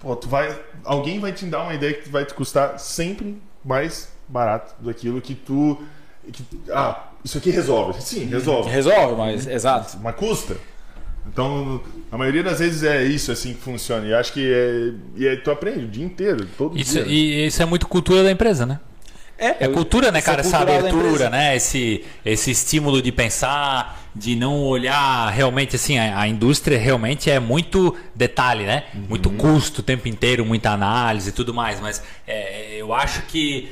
Pô, 0.00 0.14
tu 0.16 0.28
vai, 0.28 0.58
alguém 0.84 1.18
vai 1.20 1.32
te 1.32 1.44
dar 1.46 1.62
uma 1.62 1.74
ideia 1.74 1.92
que 1.94 2.08
vai 2.08 2.24
te 2.24 2.32
custar 2.32 2.78
sempre 2.78 3.36
mais 3.64 4.10
barato 4.28 4.74
daquilo 4.80 5.20
que 5.20 5.34
tu 5.34 5.78
que- 6.32 6.44
ah, 6.70 7.08
isso 7.24 7.38
aqui 7.38 7.50
resolve. 7.50 8.00
Sim, 8.02 8.24
resolve. 8.26 8.70
Resolve, 8.70 9.14
mas 9.16 9.46
exato. 9.46 9.98
Mas 10.02 10.14
custa. 10.14 10.56
Então, 11.26 11.80
a 12.10 12.16
maioria 12.16 12.42
das 12.42 12.58
vezes 12.58 12.82
é 12.82 13.02
isso 13.04 13.30
assim 13.32 13.52
que 13.54 13.60
funciona. 13.60 14.06
E 14.06 14.14
acho 14.14 14.32
que 14.32 14.50
é, 14.52 14.92
e 15.16 15.28
aí 15.28 15.36
tu 15.38 15.50
aprende 15.50 15.84
o 15.84 15.88
dia 15.88 16.04
inteiro, 16.04 16.46
todo 16.56 16.78
Isso, 16.78 16.92
dia. 16.94 17.06
e 17.06 17.46
isso 17.46 17.62
é 17.62 17.66
muito 17.66 17.86
cultura 17.88 18.22
da 18.22 18.30
empresa, 18.30 18.64
né? 18.64 18.78
É, 19.38 19.64
É 19.64 19.68
cultura, 19.68 20.10
né, 20.10 20.18
é 20.18 20.22
cara? 20.22 20.40
Essa 20.40 20.64
da 20.64 20.78
abertura, 20.78 21.30
né? 21.30 21.56
Esse, 21.56 22.04
esse 22.24 22.50
estímulo 22.50 23.00
de 23.00 23.12
pensar, 23.12 24.07
de 24.18 24.34
não 24.36 24.62
olhar 24.64 25.30
realmente 25.30 25.76
assim. 25.76 25.98
A, 25.98 26.20
a 26.20 26.28
indústria 26.28 26.78
realmente 26.78 27.30
é 27.30 27.38
muito 27.38 27.96
detalhe, 28.14 28.64
né? 28.64 28.84
Muito 29.08 29.30
custo 29.30 29.80
o 29.80 29.84
tempo 29.84 30.08
inteiro, 30.08 30.44
muita 30.44 30.70
análise 30.70 31.30
e 31.30 31.32
tudo 31.32 31.54
mais. 31.54 31.80
Mas 31.80 32.02
é, 32.26 32.76
eu 32.76 32.92
acho 32.92 33.22
que 33.22 33.70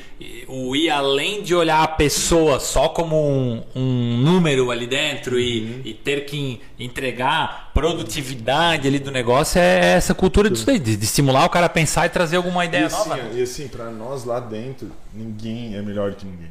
o 0.49 0.75
ir 0.75 0.89
além 0.89 1.43
de 1.43 1.55
olhar 1.55 1.83
a 1.83 1.89
pessoa 1.89 2.59
só 2.61 2.89
como 2.89 3.17
um, 3.17 3.63
um 3.75 4.17
número 4.19 4.71
ali 4.71 4.87
dentro 4.87 5.39
e, 5.39 5.83
e 5.85 5.93
ter 5.93 6.25
que 6.25 6.61
entregar 6.79 7.71
produtividade 7.75 8.87
ali 8.89 8.99
do 8.99 9.11
negócio 9.11 9.59
é 9.61 9.93
essa 9.95 10.15
cultura 10.15 10.49
disso 10.49 10.65
daí, 10.65 10.79
de, 10.79 10.97
de 10.97 11.05
estimular 11.05 11.45
o 11.45 11.51
cara 11.51 11.67
a 11.67 11.69
pensar 11.69 12.07
e 12.07 12.09
trazer 12.09 12.37
alguma 12.37 12.65
E 12.65 12.69
ideia 12.69 12.87
assim, 12.87 13.09
nova. 13.09 13.21
e 13.35 13.43
assim, 13.43 13.69
pra 13.69 13.91
nós 13.91 14.25
lá 14.25 14.41
dentro, 14.41 14.91
ninguém 15.13 15.75
é 15.77 15.83
melhor 15.83 16.15
que 16.15 16.25
ninguém. 16.25 16.51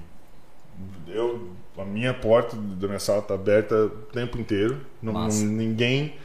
Eu, 1.07 1.49
a 1.77 1.85
minha 1.85 2.13
porta 2.13 2.55
da 2.55 2.87
minha 2.87 2.99
sala 2.99 3.21
tá 3.21 3.33
aberta 3.33 3.75
o 3.85 3.89
tempo 4.11 4.37
inteiro. 4.39 4.77
Não, 5.01 5.13
não- 5.13 5.45
ninguém. 5.45 6.15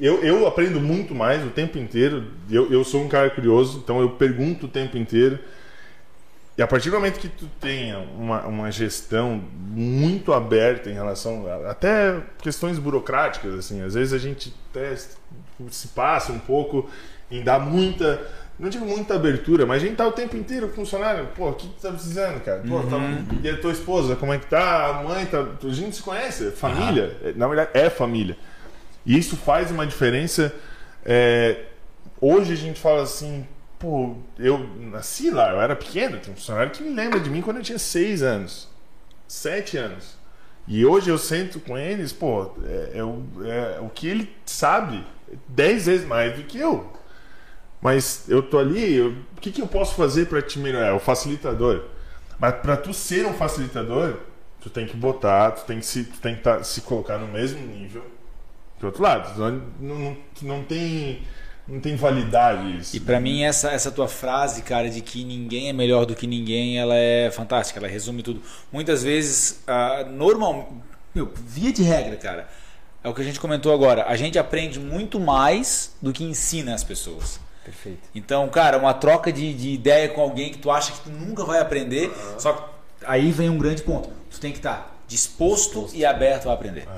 Eu, 0.00 0.22
eu 0.22 0.46
aprendo 0.46 0.80
muito 0.80 1.14
mais 1.14 1.44
o 1.44 1.50
tempo 1.50 1.78
inteiro. 1.78 2.24
Eu, 2.50 2.70
eu 2.72 2.84
sou 2.84 3.02
um 3.02 3.08
cara 3.08 3.30
curioso, 3.30 3.78
então 3.82 4.00
eu 4.00 4.10
pergunto 4.10 4.66
o 4.66 4.68
tempo 4.68 4.96
inteiro. 4.96 5.38
E 6.58 6.62
a 6.62 6.66
partir 6.66 6.90
do 6.90 6.96
momento 6.96 7.18
que 7.18 7.28
tu 7.28 7.46
tenha 7.58 7.98
uma, 7.98 8.42
uma 8.46 8.70
gestão 8.70 9.42
muito 9.58 10.32
aberta 10.32 10.90
em 10.90 10.92
relação 10.92 11.46
a, 11.46 11.70
até 11.70 12.20
questões 12.42 12.78
burocráticas, 12.78 13.54
assim, 13.54 13.80
às 13.82 13.94
vezes 13.94 14.12
a 14.12 14.18
gente 14.18 14.52
até 14.70 14.94
se 15.70 15.88
passa 15.88 16.32
um 16.32 16.38
pouco 16.38 16.88
em 17.30 17.42
dar 17.42 17.60
muita, 17.60 18.20
não 18.60 18.68
digo 18.68 18.84
muita 18.84 19.14
abertura, 19.14 19.64
mas 19.64 19.82
a 19.82 19.86
gente 19.86 19.96
tá 19.96 20.06
o 20.06 20.12
tempo 20.12 20.36
inteiro 20.36 20.66
com 20.68 20.72
o 20.74 20.76
funcionário, 20.76 21.26
pô, 21.34 21.48
o 21.48 21.54
que 21.54 21.66
tu 21.66 21.80
tá 21.80 21.90
precisando, 21.90 22.40
cara? 22.44 22.62
Pô, 22.68 22.82
tá, 22.82 22.96
e 23.42 23.48
a 23.48 23.56
tua 23.58 23.72
esposa, 23.72 24.14
como 24.16 24.32
é 24.34 24.38
que 24.38 24.46
tá? 24.46 24.86
A 24.88 25.02
mãe, 25.02 25.24
tá, 25.24 25.38
a 25.64 25.68
gente 25.72 25.96
se 25.96 26.02
conhece, 26.02 26.48
é 26.48 26.50
família, 26.50 27.16
É, 27.24 27.32
na 27.32 27.46
verdade 27.48 27.70
é 27.72 27.88
família. 27.88 28.36
E 29.06 29.16
isso 29.16 29.34
faz 29.36 29.70
uma 29.70 29.86
diferença. 29.86 30.54
é, 31.04 31.64
hoje 32.20 32.52
a 32.52 32.56
gente 32.56 32.78
fala 32.78 33.02
assim, 33.02 33.46
pô, 33.78 34.14
eu 34.38 34.58
nasci 34.78 35.30
lá, 35.30 35.52
eu 35.52 35.60
era 35.60 35.74
pequeno, 35.74 36.18
tem 36.18 36.32
um 36.32 36.36
funcionário 36.36 36.70
que 36.70 36.82
me 36.82 36.90
lembra 36.94 37.18
de 37.18 37.30
mim 37.30 37.40
quando 37.40 37.56
eu 37.56 37.62
tinha 37.62 37.78
seis 37.78 38.22
anos, 38.22 38.68
sete 39.26 39.78
anos. 39.78 40.18
E 40.68 40.84
hoje 40.84 41.08
eu 41.10 41.16
sento 41.16 41.58
com 41.60 41.78
eles, 41.78 42.12
pô, 42.12 42.52
é, 42.64 42.92
é 42.96 42.98
é 42.98 43.80
o 43.80 43.88
que 43.88 44.06
ele 44.06 44.30
sabe 44.44 45.02
dez 45.48 45.86
vezes 45.86 46.06
mais 46.06 46.36
do 46.36 46.42
que 46.44 46.58
eu. 46.58 46.92
Mas 47.80 48.28
eu 48.28 48.42
tô 48.42 48.58
ali, 48.58 49.00
o 49.00 49.40
que, 49.40 49.50
que 49.50 49.62
eu 49.62 49.66
posso 49.66 49.94
fazer 49.94 50.26
para 50.26 50.42
te 50.42 50.58
melhorar? 50.58 50.88
É 50.88 50.92
o 50.92 51.00
facilitador. 51.00 51.84
Mas 52.38 52.54
para 52.56 52.76
tu 52.76 52.92
ser 52.92 53.26
um 53.26 53.34
facilitador, 53.34 54.16
tu 54.60 54.68
tem 54.68 54.86
que 54.86 54.96
botar, 54.96 55.52
tu 55.52 55.64
tem 55.64 55.78
que 55.80 55.86
se, 55.86 56.04
tu 56.04 56.18
tem 56.20 56.36
que 56.36 56.42
tá- 56.42 56.62
se 56.62 56.82
colocar 56.82 57.18
no 57.18 57.26
mesmo 57.28 57.66
nível 57.66 58.04
do 58.78 58.86
outro 58.86 59.02
lado. 59.02 59.38
Não, 59.38 59.62
não, 59.80 60.16
não 60.42 60.64
tem 60.64 61.22
não 61.68 61.78
tem 61.78 61.94
validade 61.94 62.78
isso. 62.78 62.96
E 62.96 63.00
pra 63.00 63.20
mim 63.20 63.42
essa 63.44 63.70
essa 63.70 63.90
tua 63.92 64.08
frase, 64.08 64.62
cara, 64.62 64.90
de 64.90 65.00
que 65.00 65.24
ninguém 65.24 65.68
é 65.68 65.72
melhor 65.72 66.04
do 66.04 66.14
que 66.16 66.26
ninguém, 66.26 66.78
ela 66.78 66.94
é 66.96 67.30
fantástica, 67.30 67.78
ela 67.78 67.88
resume 67.88 68.22
tudo. 68.22 68.42
Muitas 68.72 69.02
vezes, 69.04 69.62
normal, 70.12 70.72
meu, 71.14 71.30
via 71.46 71.72
de 71.72 71.82
regra, 71.82 72.16
cara, 72.16 72.48
é 73.04 73.08
o 73.08 73.14
que 73.14 73.20
a 73.20 73.24
gente 73.24 73.38
comentou 73.40 73.72
agora. 73.72 74.04
A 74.06 74.16
gente 74.16 74.38
aprende 74.38 74.80
muito 74.80 75.20
mais 75.20 75.94
do 76.02 76.12
que 76.12 76.24
ensina 76.24 76.74
as 76.74 76.82
pessoas. 76.84 77.38
Perfeito. 77.70 78.00
Então, 78.14 78.48
cara, 78.48 78.76
uma 78.78 78.92
troca 78.92 79.32
de, 79.32 79.54
de 79.54 79.70
ideia 79.70 80.08
com 80.08 80.20
alguém 80.20 80.50
que 80.50 80.58
tu 80.58 80.70
acha 80.70 80.90
que 80.92 81.00
tu 81.00 81.10
nunca 81.10 81.44
vai 81.44 81.60
aprender, 81.60 82.10
só 82.36 82.52
que 82.52 82.62
aí 83.06 83.30
vem 83.30 83.48
um 83.48 83.58
grande 83.58 83.82
ponto. 83.82 84.10
Tu 84.28 84.40
tem 84.40 84.50
que 84.50 84.58
estar 84.58 85.00
disposto 85.06 85.88
e 85.94 86.04
aberto 86.04 86.50
a 86.50 86.52
aprender. 86.52 86.88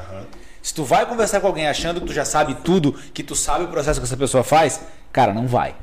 Se 0.63 0.73
tu 0.73 0.83
vai 0.85 1.05
conversar 1.05 1.41
com 1.41 1.47
alguém 1.47 1.69
achando 1.69 2.01
que 2.01 2.07
tu 2.07 2.13
já 2.13 2.25
sabe 2.25 2.55
tudo, 2.55 2.93
que 3.13 3.23
tu 3.23 3.35
sabe 3.35 3.65
o 3.65 3.69
processo 3.69 4.01
que 4.01 4.07
essa 4.07 4.17
pessoa 4.17 4.43
faz, 4.43 4.81
cara, 5.13 5.35
não 5.35 5.47
vai. 5.47 5.75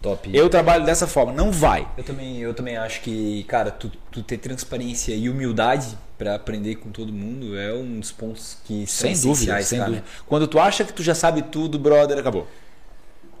Top. 0.00 0.30
Eu 0.32 0.48
trabalho 0.48 0.84
dessa 0.84 1.08
forma, 1.08 1.32
não 1.32 1.50
vai. 1.50 1.86
Eu 1.98 2.04
também, 2.04 2.38
eu 2.38 2.54
também 2.54 2.76
acho 2.76 3.00
que, 3.00 3.42
cara, 3.44 3.70
tu, 3.72 3.90
tu 4.12 4.22
ter 4.22 4.38
transparência 4.38 5.12
e 5.12 5.28
humildade 5.28 5.98
pra 6.16 6.36
aprender 6.36 6.76
com 6.76 6.90
todo 6.90 7.12
mundo 7.12 7.58
é 7.58 7.74
um 7.74 7.98
dos 7.98 8.12
pontos 8.12 8.58
que 8.64 8.86
são 8.86 9.12
Sem 9.12 9.14
dúvida, 9.14 9.32
essenciais, 9.32 9.66
sem 9.66 9.78
cara. 9.80 9.90
dúvida. 9.90 10.06
Quando 10.24 10.46
tu 10.46 10.60
acha 10.60 10.84
que 10.84 10.92
tu 10.92 11.02
já 11.02 11.16
sabe 11.16 11.42
tudo, 11.42 11.78
brother, 11.80 12.16
acabou. 12.16 12.46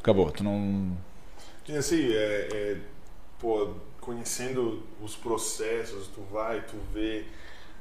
Acabou. 0.00 0.30
Tu 0.30 0.42
não. 0.44 0.96
E 1.68 1.76
assim, 1.76 2.12
é, 2.12 2.48
é, 2.52 2.76
pô, 3.38 3.74
conhecendo 4.00 4.82
os 5.02 5.14
processos, 5.14 6.08
tu 6.08 6.22
vai, 6.32 6.62
tu 6.62 6.76
vê. 6.94 7.24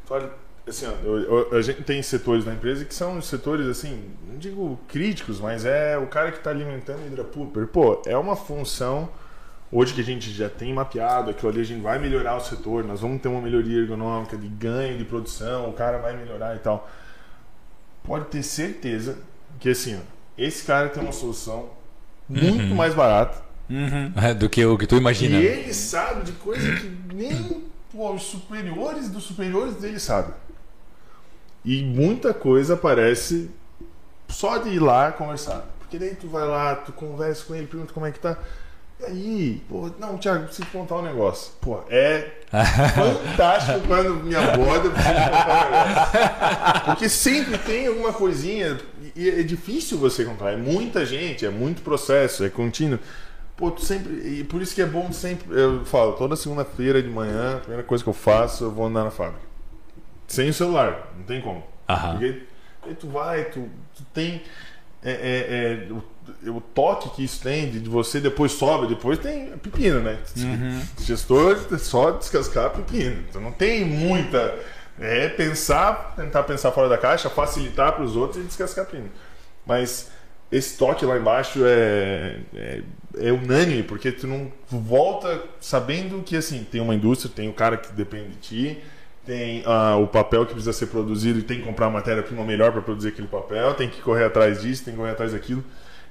Tu 0.06 0.14
olha, 0.14 0.30
assim, 0.68 0.86
ó, 0.86 1.56
a 1.56 1.62
gente 1.62 1.84
tem 1.84 2.02
setores 2.04 2.46
na 2.46 2.54
empresa 2.54 2.84
que 2.84 2.94
são 2.94 3.22
setores, 3.22 3.68
assim, 3.68 4.12
não 4.28 4.38
digo 4.38 4.78
críticos, 4.88 5.40
mas 5.40 5.66
é 5.66 5.98
o 5.98 6.08
cara 6.08 6.32
que 6.32 6.40
está 6.40 6.50
alimentando 6.50 7.04
o 7.04 7.08
Hidrapooper. 7.08 7.68
Pô, 7.68 8.02
é 8.06 8.18
uma 8.18 8.36
função. 8.36 9.10
Hoje 9.70 9.94
que 9.94 10.00
a 10.00 10.04
gente 10.04 10.32
já 10.32 10.50
tem 10.50 10.74
mapeado 10.74 11.30
aquilo 11.30 11.52
ali, 11.52 11.60
a 11.60 11.66
gente 11.66 11.82
vai 11.82 12.00
melhorar 12.00 12.38
o 12.38 12.40
setor, 12.40 12.86
nós 12.86 13.02
vamos 13.02 13.22
ter 13.22 13.28
uma 13.28 13.42
melhoria 13.42 13.80
ergonômica 13.80 14.38
de 14.38 14.48
ganho 14.48 14.98
de 14.98 15.04
produção, 15.04 15.70
o 15.70 15.74
cara 15.74 15.98
vai 15.98 16.16
melhorar 16.16 16.56
e 16.56 16.60
tal. 16.60 16.90
Pode 18.02 18.26
ter 18.26 18.44
certeza 18.44 19.18
que 19.60 19.70
assim, 19.70 19.98
ó, 19.98 20.00
esse 20.38 20.66
cara 20.66 20.88
tem 20.88 21.04
uma 21.04 21.12
solução 21.12 21.70
muito 22.30 22.76
mais 22.76 22.94
barata 22.94 23.42
Do 24.38 24.50
que 24.50 24.66
o 24.66 24.78
que 24.78 24.88
tu 24.88 24.96
imagina. 24.96 25.38
e 25.38 25.46
ele 25.46 25.74
sabe 25.74 26.24
de 26.24 26.32
coisa 26.34 26.76
que 26.78 26.90
nem 27.14 27.64
pô, 27.92 28.14
os 28.14 28.24
superiores 28.24 29.10
dos 29.10 29.24
superiores 29.24 29.76
dele 29.76 30.00
sabem. 30.00 30.34
E 31.66 31.84
muita 31.84 32.34
coisa 32.34 32.76
aparece 32.76 33.50
só 34.30 34.58
de 34.58 34.70
ir 34.70 34.80
lá 34.80 35.12
conversar. 35.12 35.66
Porque 35.80 35.98
daí 35.98 36.16
tu 36.16 36.28
vai 36.28 36.48
lá, 36.48 36.76
tu 36.76 36.92
conversa 36.94 37.44
com 37.46 37.56
ele, 37.56 37.68
pergunta 37.68 37.94
como 37.94 38.06
é 38.06 38.12
que 38.12 38.20
tá. 38.20 38.38
E 39.00 39.06
aí, 39.06 39.62
pô, 39.68 39.90
não, 40.00 40.18
Thiago, 40.18 40.46
preciso 40.46 40.68
contar 40.70 40.96
um 40.96 41.02
negócio. 41.02 41.54
Pô, 41.62 41.82
é 41.90 42.37
fantástico 42.50 43.82
quando 43.88 44.16
me 44.24 44.36
aborda. 44.36 44.90
Porque 46.86 47.10
sempre 47.10 47.58
tem 47.58 47.88
alguma 47.88 48.14
coisinha, 48.14 48.78
e 49.16 49.30
é 49.30 49.44
difícil 49.44 49.98
você 49.98 50.24
contar. 50.24 50.52
É 50.52 50.58
muita 50.58 51.06
gente, 51.06 51.46
é 51.46 51.50
muito 51.50 51.82
processo, 51.82 52.44
é 52.44 52.50
contínuo. 52.50 53.00
Pô, 53.56 53.72
tu 53.72 53.84
sempre. 53.84 54.14
E 54.40 54.44
por 54.44 54.62
isso 54.62 54.74
que 54.76 54.82
é 54.82 54.86
bom 54.86 55.12
sempre. 55.12 55.60
Eu 55.60 55.84
falo, 55.86 56.14
toda 56.14 56.36
segunda-feira 56.36 57.02
de 57.02 57.10
manhã, 57.10 57.56
a 57.58 57.60
primeira 57.60 57.84
coisa 57.84 58.04
que 58.04 58.10
eu 58.10 58.14
faço, 58.14 58.66
eu 58.66 58.72
vou 58.72 58.86
andar 58.86 59.04
na 59.04 59.12
fábrica. 59.12 59.46
Sem 60.28 60.50
o 60.50 60.54
celular, 60.54 61.14
não 61.18 61.24
tem 61.24 61.42
como. 61.42 61.64
Aham. 61.90 62.12
Porque 62.12 62.44
aí 62.84 62.96
tu 62.96 63.08
vai, 63.08 63.46
tu, 63.46 63.68
tu 63.96 64.04
tem. 64.14 64.44
é, 65.04 65.12
é, 65.12 65.14
é, 65.14 65.88
o, 66.46 66.62
toque 66.62 67.10
que 67.10 67.24
isso 67.24 67.42
tem 67.42 67.70
de, 67.70 67.90
você 67.90 68.20
depois 68.20 68.52
sobe, 68.52 68.88
depois 68.88 69.20
tem 69.20 69.48
pepino, 69.58 70.00
né? 70.00 70.18
Gestor 71.02 71.58
é 71.72 71.78
só 71.78 72.12
descascar 72.12 72.72
pepino. 72.72 73.24
Então 73.30 73.42
não 73.42 73.52
tem 73.52 73.86
muita. 73.86 74.56
É 75.00 75.30
pensar, 75.30 76.16
tentar 76.16 76.44
pensar 76.44 76.72
fora 76.72 76.90
da 76.90 76.98
caixa, 76.98 77.30
facilitar 77.30 77.94
para 77.94 78.04
os 78.04 78.16
outros 78.16 78.44
e 78.44 78.48
descascar 78.48 78.86
pepino. 78.86 79.10
Mas 79.66 80.10
esse 80.52 80.78
toque 80.78 81.06
lá 81.06 81.18
embaixo 81.18 81.60
é, 81.66 82.40
é, 82.56 82.82
é 83.20 83.32
unânime, 83.32 83.84
porque 83.84 84.12
tu 84.12 84.26
não 84.26 84.52
volta 84.68 85.44
sabendo 85.60 86.24
que 86.24 86.36
assim 86.38 86.64
tem 86.64 86.82
uma 86.82 86.96
indústria, 86.96 87.32
tem 87.34 87.50
o 87.50 87.54
cara 87.54 87.78
que 87.78 87.92
depende 87.92 88.30
de 88.30 88.38
ti, 88.38 88.84
tem 89.26 89.62
ah, 89.66 89.98
o 89.98 90.08
papel 90.08 90.46
que 90.46 90.54
precisa 90.54 90.72
ser 90.72 90.88
produzido 90.88 91.40
e 91.40 91.44
tem 91.44 91.60
que 91.60 91.66
comprar 91.66 91.90
matéria-prima 91.90 92.46
melhor 92.46 92.72
para 92.72 92.82
produzir 92.82 93.10
aquele 93.10 93.28
papel, 93.28 93.74
tem 93.74 93.90
que 93.90 94.02
correr 94.02 94.24
atrás 94.24 94.62
disso, 94.62 94.86
tem 94.86 94.94
que 94.94 95.00
correr 95.00 95.12
atrás 95.12 95.34
daquilo. 95.34 95.64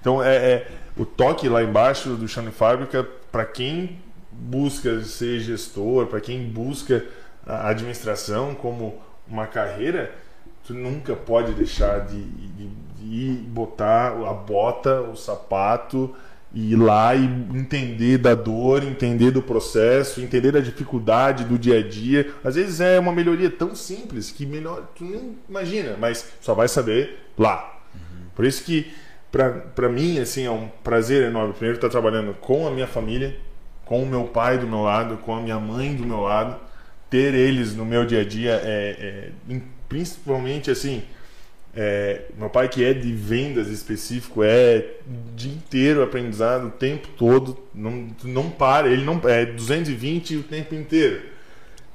Então 0.07 0.23
é, 0.23 0.37
é 0.37 0.69
o 0.97 1.05
toque 1.05 1.49
lá 1.49 1.65
embaixo 1.65 2.11
do 2.11 2.29
chão 2.29 2.45
de 2.45 2.53
fábrica 2.53 3.03
para 3.33 3.45
quem 3.45 3.99
busca 4.31 5.03
ser 5.03 5.41
gestor, 5.41 6.07
para 6.07 6.21
quem 6.21 6.49
busca 6.49 7.05
a 7.45 7.71
administração 7.71 8.55
como 8.55 9.01
uma 9.27 9.49
carreira, 9.49 10.15
tu 10.65 10.73
nunca 10.73 11.17
pode 11.17 11.55
deixar 11.55 12.07
de, 12.07 12.23
de, 12.23 12.69
de 13.01 13.43
botar 13.49 14.13
a 14.13 14.33
bota, 14.33 15.01
o 15.01 15.17
sapato 15.17 16.15
e 16.55 16.71
ir 16.75 16.77
lá 16.77 17.13
e 17.17 17.25
entender 17.25 18.19
da 18.19 18.37
dor, 18.37 18.85
entender 18.85 19.33
do 19.33 19.43
processo, 19.43 20.21
entender 20.21 20.53
da 20.53 20.61
dificuldade 20.61 21.43
do 21.43 21.59
dia 21.59 21.81
a 21.81 21.83
dia. 21.83 22.33
Às 22.45 22.55
vezes 22.55 22.81
é 22.81 22.97
uma 23.01 23.11
melhoria 23.11 23.51
tão 23.51 23.75
simples 23.75 24.31
que 24.31 24.47
melhor 24.47 24.87
tu 24.95 25.05
nem 25.05 25.37
imagina, 25.49 25.97
mas 25.99 26.29
só 26.41 26.55
vai 26.55 26.69
saber 26.69 27.19
lá. 27.37 27.73
Por 28.37 28.45
isso 28.45 28.63
que 28.63 28.93
para 29.31 29.89
mim 29.89 30.19
assim 30.19 30.45
é 30.45 30.51
um 30.51 30.69
prazer 30.83 31.25
enorme. 31.25 31.53
Primeiro 31.53 31.77
estar 31.77 31.89
trabalhando 31.89 32.35
com 32.35 32.67
a 32.67 32.71
minha 32.71 32.87
família, 32.87 33.37
com 33.85 34.03
o 34.03 34.07
meu 34.07 34.25
pai 34.25 34.59
do 34.59 34.67
meu 34.67 34.83
lado, 34.83 35.19
com 35.19 35.35
a 35.35 35.41
minha 35.41 35.59
mãe 35.59 35.95
do 35.95 36.05
meu 36.05 36.21
lado, 36.21 36.59
ter 37.11 37.35
eles 37.35 37.75
no 37.75 37.85
meu 37.85 38.05
dia 38.05 38.21
a 38.21 38.25
dia 38.25 38.61
é, 38.63 39.33
é 39.49 39.61
principalmente 39.89 40.71
assim 40.71 41.03
é, 41.79 42.23
meu 42.37 42.49
pai 42.49 42.69
que 42.69 42.83
é 42.83 42.95
de 42.95 43.13
vendas 43.13 43.69
específico 43.69 44.43
é 44.43 44.95
o 45.07 45.37
dia 45.37 45.53
inteiro 45.53 46.03
aprendizado 46.03 46.69
o 46.69 46.71
tempo 46.71 47.09
todo 47.17 47.59
não 47.75 48.09
não 48.25 48.51
para 48.51 48.89
ele 48.89 49.05
não 49.05 49.21
é 49.25 49.45
220 49.45 50.37
o 50.37 50.43
tempo 50.43 50.75
inteiro 50.75 51.36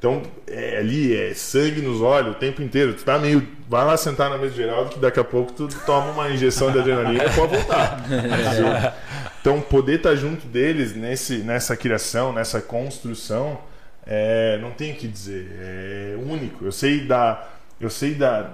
então 0.01 0.23
é, 0.47 0.79
ali 0.79 1.15
é 1.15 1.31
sangue 1.35 1.79
nos 1.79 2.01
olhos 2.01 2.31
o 2.31 2.39
tempo 2.39 2.59
inteiro. 2.63 2.95
Tu 2.95 3.03
tá 3.03 3.19
meio 3.19 3.47
vai 3.69 3.85
lá 3.85 3.95
sentar 3.95 4.31
na 4.31 4.37
mesa 4.39 4.49
de 4.49 4.57
Geraldo 4.57 4.89
que 4.89 4.97
daqui 4.97 5.19
a 5.19 5.23
pouco 5.23 5.53
tu 5.53 5.67
toma 5.85 6.09
uma 6.09 6.27
injeção 6.31 6.71
de 6.71 6.79
adrenalina 6.79 7.23
e 7.23 7.29
pode 7.35 7.55
voltar. 7.55 8.03
Então 9.41 9.59
poder 9.59 9.95
estar 9.95 10.11
tá 10.11 10.15
junto 10.15 10.45
deles 10.45 10.95
nesse 10.95 11.37
nessa 11.39 11.75
criação 11.75 12.31
nessa 12.31 12.61
construção 12.61 13.59
é, 14.05 14.59
não 14.59 14.71
tenho 14.71 14.95
o 14.95 14.97
que 14.97 15.07
dizer. 15.07 15.51
É 15.59 16.15
único. 16.17 16.65
Eu 16.65 16.71
sei 16.71 17.01
da 17.01 17.47
eu 17.79 17.89
sei 17.89 18.15
da 18.15 18.53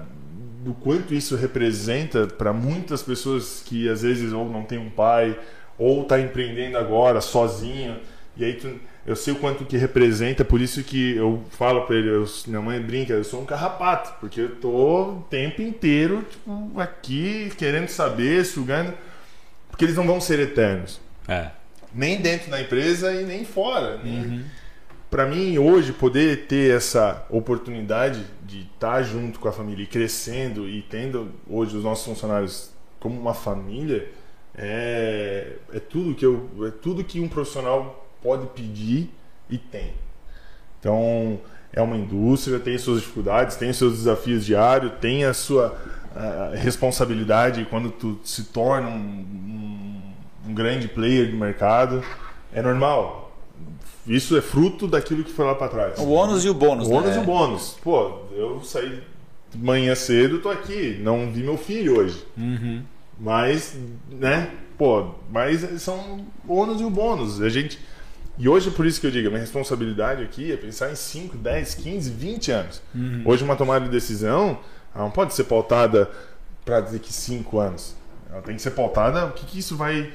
do 0.66 0.74
quanto 0.74 1.14
isso 1.14 1.38
representa 1.38 2.28
para 2.28 2.52
muitas 2.52 3.02
pessoas 3.02 3.64
que 3.66 3.88
às 3.88 4.02
vezes 4.02 4.34
ou 4.34 4.50
não 4.50 4.64
tem 4.64 4.78
um 4.78 4.90
pai 4.90 5.38
ou 5.78 6.02
está 6.02 6.20
empreendendo 6.20 6.78
agora 6.78 7.22
sozinho. 7.22 7.98
E 8.36 8.44
aí 8.44 8.54
tu, 8.54 8.80
eu 9.08 9.16
sei 9.16 9.34
o 9.34 9.38
quanto 9.38 9.64
que 9.64 9.78
representa 9.78 10.44
por 10.44 10.60
isso 10.60 10.84
que 10.84 11.16
eu 11.16 11.42
falo 11.52 11.86
para 11.86 11.96
ele 11.96 12.10
eu, 12.10 12.26
minha 12.46 12.62
mãe 12.62 12.80
brinca 12.82 13.14
eu 13.14 13.24
sou 13.24 13.42
um 13.42 13.46
carrapato 13.46 14.20
porque 14.20 14.42
eu 14.42 14.56
tô 14.58 14.70
o 14.70 15.22
tempo 15.30 15.62
inteiro 15.62 16.26
tipo, 16.30 16.78
aqui 16.78 17.50
querendo 17.58 17.88
saber 17.88 18.46
sugando 18.46 18.94
porque 19.70 19.86
eles 19.86 19.96
não 19.96 20.08
vão 20.08 20.20
ser 20.20 20.40
eternos. 20.40 21.00
É. 21.28 21.52
nem 21.94 22.22
dentro 22.22 22.52
da 22.52 22.62
empresa 22.62 23.14
e 23.14 23.24
nem 23.24 23.46
fora 23.46 24.00
nem, 24.04 24.44
para 25.10 25.26
mim 25.26 25.58
hoje 25.58 25.94
poder 25.94 26.48
ter 26.48 26.76
essa 26.76 27.26
oportunidade 27.30 28.26
de 28.44 28.62
estar 28.62 29.02
junto 29.04 29.40
com 29.40 29.48
a 29.48 29.54
família 29.54 29.84
e 29.84 29.88
crescendo 29.88 30.68
e 30.68 30.82
tendo 30.82 31.32
hoje 31.50 31.78
os 31.78 31.84
nossos 31.84 32.06
funcionários 32.06 32.72
como 33.00 33.18
uma 33.20 33.34
família 33.34 34.10
é, 34.54 35.54
é 35.74 35.80
tudo 35.80 36.14
que 36.14 36.26
eu 36.26 36.50
é 36.68 36.72
tudo 36.72 37.04
que 37.04 37.22
um 37.22 37.28
profissional 37.30 38.07
pode 38.22 38.48
pedir 38.48 39.10
e 39.50 39.58
tem 39.58 39.94
então 40.80 41.40
é 41.74 41.82
uma 41.82 41.98
indústria 41.98 42.60
tem 42.60 42.78
suas 42.78 43.02
dificuldades 43.02 43.56
tem 43.56 43.72
seus 43.74 43.98
desafios 43.98 44.46
diários 44.46 44.94
tem 45.00 45.26
a 45.26 45.34
sua 45.34 45.78
a 46.16 46.56
responsabilidade 46.56 47.66
quando 47.70 47.92
tu 47.92 48.20
se 48.24 48.46
torna 48.46 48.90
um, 48.90 48.94
um, 48.94 50.02
um 50.50 50.54
grande 50.54 50.88
player 50.88 51.30
do 51.30 51.38
mercado 51.38 52.04
é 52.54 52.62
normal 52.62 53.28
isso 54.08 54.38
é 54.38 54.42
fruto 54.42 54.88
daquilo 54.88 55.24
que 55.24 55.32
foi 55.32 55.46
lá 55.46 55.54
para 55.54 55.68
trás. 55.68 56.00
O 56.00 56.10
ônus 56.10 56.46
e 56.46 56.50
o 56.50 56.54
bônus. 56.54 56.88
O 56.88 56.92
ônus 56.92 57.12
né? 57.12 57.18
e 57.18 57.20
o 57.20 57.24
bônus. 57.24 57.78
Pô, 57.84 58.22
eu 58.32 58.62
saí 58.64 59.02
de 59.52 59.58
manhã 59.58 59.94
cedo, 59.96 60.40
tô 60.40 60.50
aqui. 60.50 60.98
Não 61.02 61.30
vi 61.30 61.44
meu 61.44 61.58
filho 61.58 62.00
hoje. 62.00 62.24
Mas, 63.20 63.78
né? 64.10 64.52
Pô, 64.78 65.10
mas 65.30 65.62
são 65.82 66.26
o 66.48 66.56
ônus 66.56 66.80
e 66.80 66.86
o 66.86 66.90
bônus. 66.90 67.42
A 67.42 67.50
gente. 67.50 67.78
E 68.38 68.48
hoje 68.48 68.70
por 68.70 68.86
isso 68.86 69.02
que 69.02 69.08
eu 69.08 69.12
digo, 69.12 69.28
a 69.28 69.32
minha 69.32 69.42
responsabilidade 69.42 70.24
aqui 70.24 70.52
é 70.52 70.58
pensar 70.58 70.92
em 70.92 70.96
5, 70.96 71.38
10, 71.38 71.76
15, 71.76 72.10
20 72.12 72.52
anos. 72.52 72.82
Hoje 73.26 73.44
uma 73.44 73.56
tomada 73.56 73.86
de 73.86 73.92
decisão 73.92 74.60
não 74.96 75.10
pode 75.10 75.34
ser 75.34 75.46
pautada 75.46 76.10
para 76.64 76.82
dizer 76.82 77.00
que 77.00 77.12
5 77.12 77.60
anos. 77.60 77.96
Ela 78.32 78.42
tem 78.42 78.56
que 78.56 78.62
ser 78.62 78.72
pautada, 78.72 79.26
o 79.26 79.32
que, 79.32 79.46
que 79.46 79.60
isso 79.60 79.76
vai 79.76 80.12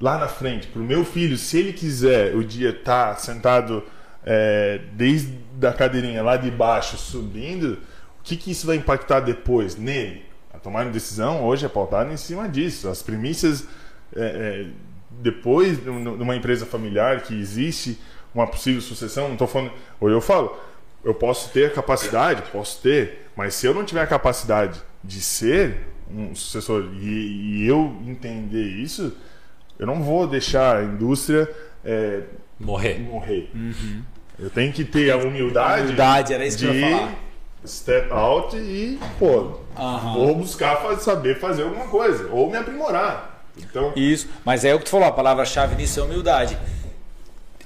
lá 0.00 0.18
na 0.18 0.28
frente, 0.28 0.66
para 0.66 0.80
o 0.80 0.84
meu 0.84 1.04
filho, 1.04 1.36
se 1.36 1.58
ele 1.58 1.72
quiser 1.72 2.34
o 2.34 2.42
dia 2.42 2.70
estar 2.70 3.18
sentado 3.18 3.84
é, 4.24 4.80
desde 4.94 5.38
a 5.62 5.72
cadeirinha 5.72 6.22
lá 6.22 6.36
de 6.36 6.50
baixo 6.50 6.96
subindo, 6.96 7.78
o 8.18 8.22
que, 8.22 8.36
que 8.36 8.50
isso 8.50 8.66
vai 8.66 8.76
impactar 8.76 9.20
depois 9.20 9.76
nele? 9.76 10.24
A 10.52 10.58
tomar 10.58 10.84
uma 10.84 10.92
decisão 10.92 11.44
hoje 11.44 11.66
é 11.66 11.68
pautada 11.68 12.12
em 12.12 12.16
cima 12.16 12.48
disso. 12.48 12.88
As 12.88 13.02
premissas, 13.02 13.66
é, 14.16 14.20
é, 14.20 14.66
depois 15.20 15.84
numa 15.84 16.34
empresa 16.36 16.64
familiar 16.66 17.22
que 17.22 17.38
existe 17.38 17.98
uma 18.34 18.46
possível 18.46 18.80
sucessão, 18.80 19.24
não 19.26 19.32
estou 19.34 19.46
falando. 19.48 19.72
Ou 20.00 20.08
eu 20.10 20.20
falo, 20.20 20.56
eu 21.04 21.14
posso 21.14 21.50
ter 21.50 21.66
a 21.66 21.70
capacidade, 21.70 22.42
posso 22.52 22.80
ter, 22.80 23.26
mas 23.36 23.54
se 23.54 23.66
eu 23.66 23.74
não 23.74 23.84
tiver 23.84 24.02
a 24.02 24.06
capacidade 24.06 24.80
de 25.02 25.20
ser 25.20 25.86
um 26.12 26.34
sucessor 26.34 26.84
e, 27.00 27.62
e 27.62 27.66
eu 27.66 27.96
entender 28.06 28.64
isso, 28.64 29.16
eu 29.78 29.86
não 29.86 30.02
vou 30.02 30.26
deixar 30.26 30.76
a 30.78 30.84
indústria 30.84 31.48
é, 31.84 32.22
Morrer. 32.58 32.98
morrer. 33.00 33.50
Eu 34.38 34.50
tenho 34.50 34.72
que 34.72 34.84
ter 34.84 35.10
a 35.10 35.16
humildade, 35.16 35.84
Humildade, 35.84 36.34
era 36.34 36.44
isso 36.46 36.58
que 36.58 36.64
de 36.64 36.68
eu 36.68 36.74
ia 36.74 36.96
falar. 36.98 37.14
step 37.66 38.12
out 38.12 38.56
e, 38.56 38.98
pô, 39.18 39.60
vou 40.14 40.34
buscar 40.36 40.76
fa- 40.76 40.96
saber 40.98 41.38
fazer 41.38 41.62
alguma 41.62 41.86
coisa 41.88 42.28
ou 42.30 42.50
me 42.50 42.56
aprimorar. 42.58 43.29
Então, 43.68 43.92
Isso, 43.96 44.28
mas 44.44 44.64
é 44.64 44.74
o 44.74 44.78
que 44.78 44.84
tu 44.84 44.90
falou, 44.90 45.08
a 45.08 45.12
palavra-chave 45.12 45.74
nisso 45.76 46.00
é 46.00 46.02
humildade. 46.02 46.58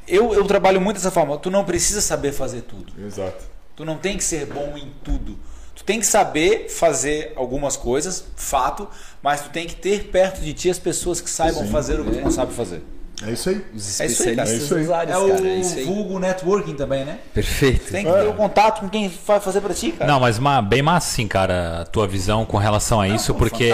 Eu, 0.06 0.34
eu 0.34 0.44
trabalho 0.44 0.80
muito 0.80 0.96
dessa 0.96 1.10
forma, 1.10 1.36
tu 1.38 1.50
não 1.50 1.64
precisa 1.64 2.00
saber 2.00 2.32
fazer 2.32 2.62
tudo. 2.62 2.92
exato. 3.04 3.44
Tu 3.76 3.84
não 3.84 3.96
tem 3.96 4.16
que 4.16 4.22
ser 4.22 4.46
bom 4.46 4.76
em 4.76 4.92
tudo. 5.02 5.36
Tu 5.74 5.82
tem 5.82 5.98
que 5.98 6.06
saber 6.06 6.68
fazer 6.68 7.32
algumas 7.34 7.76
coisas, 7.76 8.24
fato, 8.36 8.88
mas 9.20 9.40
tu 9.40 9.50
tem 9.50 9.66
que 9.66 9.74
ter 9.74 10.04
perto 10.04 10.40
de 10.40 10.52
ti 10.52 10.70
as 10.70 10.78
pessoas 10.78 11.20
que 11.20 11.28
saibam 11.28 11.64
Sim. 11.64 11.72
fazer 11.72 11.98
o 11.98 12.04
que 12.04 12.12
tu 12.12 12.20
não 12.20 12.30
sabe 12.30 12.52
fazer. 12.52 12.82
É 13.22 13.30
isso 13.30 13.48
aí. 13.48 13.64
Os 13.74 14.00
É 14.00 14.06
isso 14.06 14.22
aí, 14.28 14.34
cara. 14.36 14.48
especialistas 14.48 14.60
É 14.60 14.64
isso 14.64 14.74
aí. 14.74 14.80
das 14.86 14.90
áreas, 14.90 15.16
É 15.16 15.18
o 15.18 15.28
cara. 15.28 15.48
É 15.48 15.56
isso 15.60 15.78
aí. 15.78 15.84
vulgo 15.84 16.18
networking 16.18 16.74
também, 16.74 17.04
né? 17.04 17.18
Perfeito. 17.32 17.92
Tem 17.92 18.04
que 18.04 18.12
ter 18.12 18.26
o 18.28 18.34
contato 18.34 18.80
com 18.80 18.88
quem 18.88 19.10
vai 19.26 19.38
fazer 19.40 19.60
pra 19.60 19.72
ti, 19.72 19.92
cara. 19.92 20.10
Não, 20.12 20.18
mas 20.20 20.38
ma- 20.38 20.60
bem 20.60 20.82
massa, 20.82 21.14
sim, 21.14 21.28
cara, 21.28 21.82
a 21.82 21.84
tua 21.86 22.06
visão 22.08 22.44
com 22.44 22.56
relação 22.56 23.00
a 23.00 23.08
isso, 23.08 23.32
porque 23.34 23.72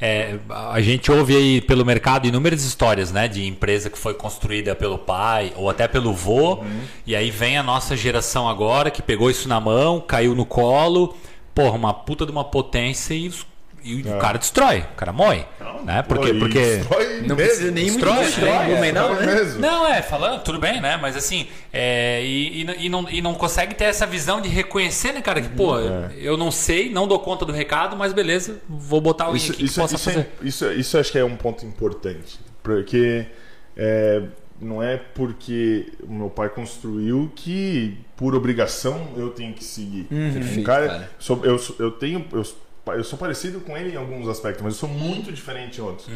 é, 0.00 0.36
a 0.72 0.80
gente 0.80 1.10
ouve 1.10 1.36
aí 1.36 1.60
pelo 1.60 1.84
mercado 1.84 2.26
inúmeras 2.26 2.64
histórias, 2.64 3.12
né, 3.12 3.28
de 3.28 3.46
empresa 3.46 3.88
que 3.88 3.98
foi 3.98 4.14
construída 4.14 4.74
pelo 4.74 4.98
pai 4.98 5.52
ou 5.56 5.70
até 5.70 5.86
pelo 5.86 6.12
vô, 6.12 6.64
e 7.06 7.14
aí 7.14 7.30
vem 7.30 7.56
a 7.56 7.62
nossa 7.62 7.96
geração 7.96 8.48
agora 8.48 8.90
que 8.90 9.00
pegou 9.02 9.30
isso 9.30 9.48
na 9.48 9.60
mão, 9.60 10.00
caiu 10.00 10.34
no 10.34 10.44
colo, 10.44 11.16
porra, 11.54 11.76
uma 11.76 11.94
puta 11.94 12.24
de 12.26 12.32
uma 12.32 12.44
potência 12.44 13.14
e, 13.14 13.28
os- 13.28 13.46
e 13.82 14.02
o 14.02 14.18
cara 14.18 14.38
destrói, 14.38 14.80
o 14.80 14.96
cara 14.96 15.12
morre, 15.12 15.44
né? 15.84 16.02
Porque, 16.02 16.28
É. 16.28 16.32
E 16.34 16.38
porque 16.38 16.58
destrói 16.60 17.20
Não 17.22 17.36
precisa 17.36 17.70
nem 17.70 17.90
muito 17.90 18.04
Destrói, 18.04 18.24
destrói, 18.24 18.48
né? 18.48 18.80
né? 18.80 18.92
não, 18.92 19.08
Destrói 19.08 19.26
né? 19.26 19.34
mesmo. 19.42 19.60
Não, 19.60 19.86
é, 19.88 20.02
falando, 20.02 20.42
tudo 20.42 20.58
bem, 20.58 20.80
né? 20.80 20.96
Mas 20.96 21.16
assim, 21.16 21.46
é, 21.72 22.22
e, 22.24 22.62
e, 22.64 22.86
e 22.86 22.88
não, 22.88 23.08
e 23.08 23.22
não 23.22 23.34
consegue 23.34 23.74
ter 23.74 23.84
essa 23.84 24.06
visão 24.06 24.40
de 24.40 24.48
reconhecer, 24.48 25.12
né, 25.12 25.22
cara? 25.22 25.40
Que, 25.40 25.48
pô, 25.48 25.78
eu 25.78 26.36
não 26.36 26.50
sei, 26.50 26.90
não 26.90 27.06
dou 27.08 27.18
conta 27.18 27.44
do 27.44 27.52
recado, 27.52 27.96
mas 27.96 28.12
beleza, 28.12 28.60
vou 28.68 29.00
botar 29.00 29.24
alguém 29.24 29.38
Isso, 29.42 29.52
aqui 29.52 29.64
isso, 29.64 29.74
que 29.74 29.80
possa 29.80 29.94
isso, 29.96 30.04
fazer. 30.04 30.20
é, 30.20 30.46
isso, 30.46 30.72
isso 30.72 30.98
acho 30.98 31.10
que 31.12 31.18
é 31.18 31.24
um 31.24 31.36
ponto 31.36 31.64
importante. 31.64 32.38
Porque 32.62 33.26
é, 33.76 34.22
não 34.60 34.82
é 34.82 34.98
porque 35.14 35.90
o 36.02 36.12
meu 36.12 36.28
pai 36.28 36.50
construiu 36.50 37.32
que, 37.34 37.96
por 38.16 38.34
obrigação, 38.34 39.08
eu 39.16 39.30
tenho 39.30 39.54
que 39.54 39.64
seguir. 39.64 40.06
um 40.10 40.32
Perfeito, 40.34 40.66
cara, 40.66 40.86
cara. 40.88 41.10
sou- 41.18 41.40
eu, 41.44 41.58
eu 41.78 41.90
tenho. 41.90 42.24
Eu, 42.32 42.42
eu 42.94 43.04
sou 43.04 43.18
parecido 43.18 43.60
com 43.60 43.76
ele 43.76 43.92
em 43.92 43.96
alguns 43.96 44.28
aspectos, 44.28 44.62
mas 44.62 44.74
eu 44.74 44.80
sou 44.80 44.88
muito 44.88 45.32
diferente 45.32 45.80
em 45.80 45.84
outros. 45.84 46.08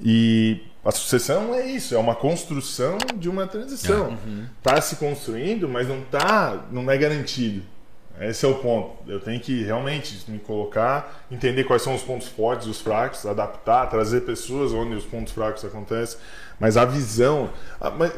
E 0.00 0.62
a 0.84 0.90
sucessão 0.90 1.54
é 1.54 1.66
isso, 1.66 1.94
é 1.94 1.98
uma 1.98 2.14
construção 2.14 2.98
de 3.16 3.28
uma 3.28 3.46
transição. 3.46 4.16
Tá 4.62 4.80
se 4.80 4.96
construindo, 4.96 5.68
mas 5.68 5.88
não 5.88 6.02
tá, 6.02 6.66
não 6.70 6.90
é 6.90 6.98
garantido. 6.98 7.62
Esse 8.20 8.46
é 8.46 8.48
o 8.48 8.54
ponto. 8.54 8.96
Eu 9.06 9.20
tenho 9.20 9.38
que 9.40 9.62
realmente 9.62 10.18
me 10.30 10.38
colocar, 10.38 11.26
entender 11.30 11.64
quais 11.64 11.82
são 11.82 11.94
os 11.94 12.02
pontos 12.02 12.28
fortes 12.28 12.66
os 12.66 12.80
fracos, 12.80 13.26
adaptar, 13.26 13.86
trazer 13.90 14.22
pessoas 14.22 14.72
onde 14.72 14.94
os 14.94 15.04
pontos 15.04 15.32
fracos 15.32 15.64
acontecem. 15.64 16.18
Mas 16.58 16.76
a 16.76 16.84
visão. 16.84 17.50
ah, 17.78 17.90
mas 17.90 18.12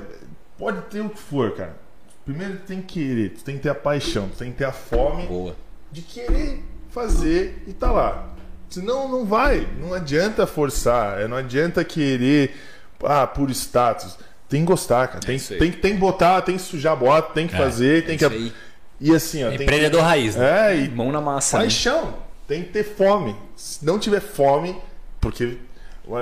pode 0.57 0.83
ter 0.83 1.01
o 1.01 1.11
que 1.11 1.19
for, 1.19 1.53
cara. 1.53 1.77
Primeiro 2.25 2.59
tu 2.59 2.67
tem 2.67 2.83
que 2.83 3.01
querer, 3.01 3.31
tu 3.31 3.45
tem 3.45 3.57
que 3.57 3.63
ter 3.63 3.71
a 3.71 3.75
paixão, 3.75 4.29
tu 4.29 4.37
tem 4.37 4.53
que 4.53 4.59
ter 4.59 4.67
a 4.67 4.73
fome 4.73 5.27
Boa. 5.27 5.57
de 5.91 6.03
querer 6.03 6.63
fazer 6.91 7.63
e 7.67 7.73
tá 7.73 7.91
lá. 7.91 8.35
Senão 8.69 9.09
não 9.09 9.25
vai. 9.25 9.67
Não 9.81 9.95
adianta 9.95 10.47
forçar, 10.47 11.21
é, 11.21 11.29
não 11.29 11.37
adianta 11.37 11.85
querer 11.85 12.55
ah, 13.03 13.27
por 13.27 13.51
status. 13.51 14.19
Tem 14.49 14.61
que 14.61 14.67
gostar, 14.67 15.09
cara. 15.09 15.21
Tem, 15.21 15.37
aí. 15.37 15.59
tem, 15.59 15.73
tem 15.73 15.93
que 15.95 15.99
botar, 15.99 16.41
tem 16.43 16.57
que 16.57 16.63
sujar 16.63 16.95
a 16.95 16.97
bota, 16.97 17.33
tem 17.35 17.47
que 17.47 17.57
fazer, 17.57 18.07
tem 18.07 18.17
que. 18.17 18.25
isso 18.25 18.35
aí. 18.35 18.53
E 19.01 19.15
assim, 19.15 19.45
ó. 19.45 19.49
tem 19.49 19.59
que- 19.59 19.65
Empreendedor 19.65 20.03
raiz, 20.03 20.37
né? 20.37 20.73
É, 20.73 20.81
e 20.81 20.89
Mão 20.89 21.13
na 21.13 21.21
massa. 21.21 21.59
né? 21.59 21.65
paixão. 21.65 22.15
Tem 22.47 22.63
que 22.63 22.71
ter 22.71 22.85
fome. 22.85 23.37
Se 23.55 23.85
não 23.85 23.99
tiver 23.99 24.21
fome, 24.21 24.77
porque 25.21 25.59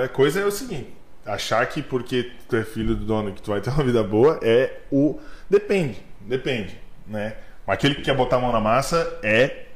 a 0.03 0.07
coisa 0.09 0.41
é 0.41 0.45
o 0.45 0.51
seguinte: 0.51 0.93
achar 1.25 1.65
que 1.67 1.81
porque 1.81 2.31
tu 2.49 2.55
é 2.57 2.63
filho 2.63 2.95
do 2.95 3.05
dono 3.05 3.31
que 3.31 3.41
tu 3.41 3.51
vai 3.51 3.61
ter 3.61 3.69
uma 3.69 3.83
vida 3.83 4.03
boa 4.03 4.39
é 4.41 4.79
o. 4.91 5.17
Depende, 5.49 6.01
depende, 6.21 6.77
né? 7.07 7.35
Mas 7.65 7.75
aquele 7.75 7.95
que 7.95 8.01
quer 8.01 8.15
botar 8.15 8.37
a 8.37 8.39
mão 8.39 8.51
na 8.51 8.59
massa 8.59 9.19
é 9.23 9.66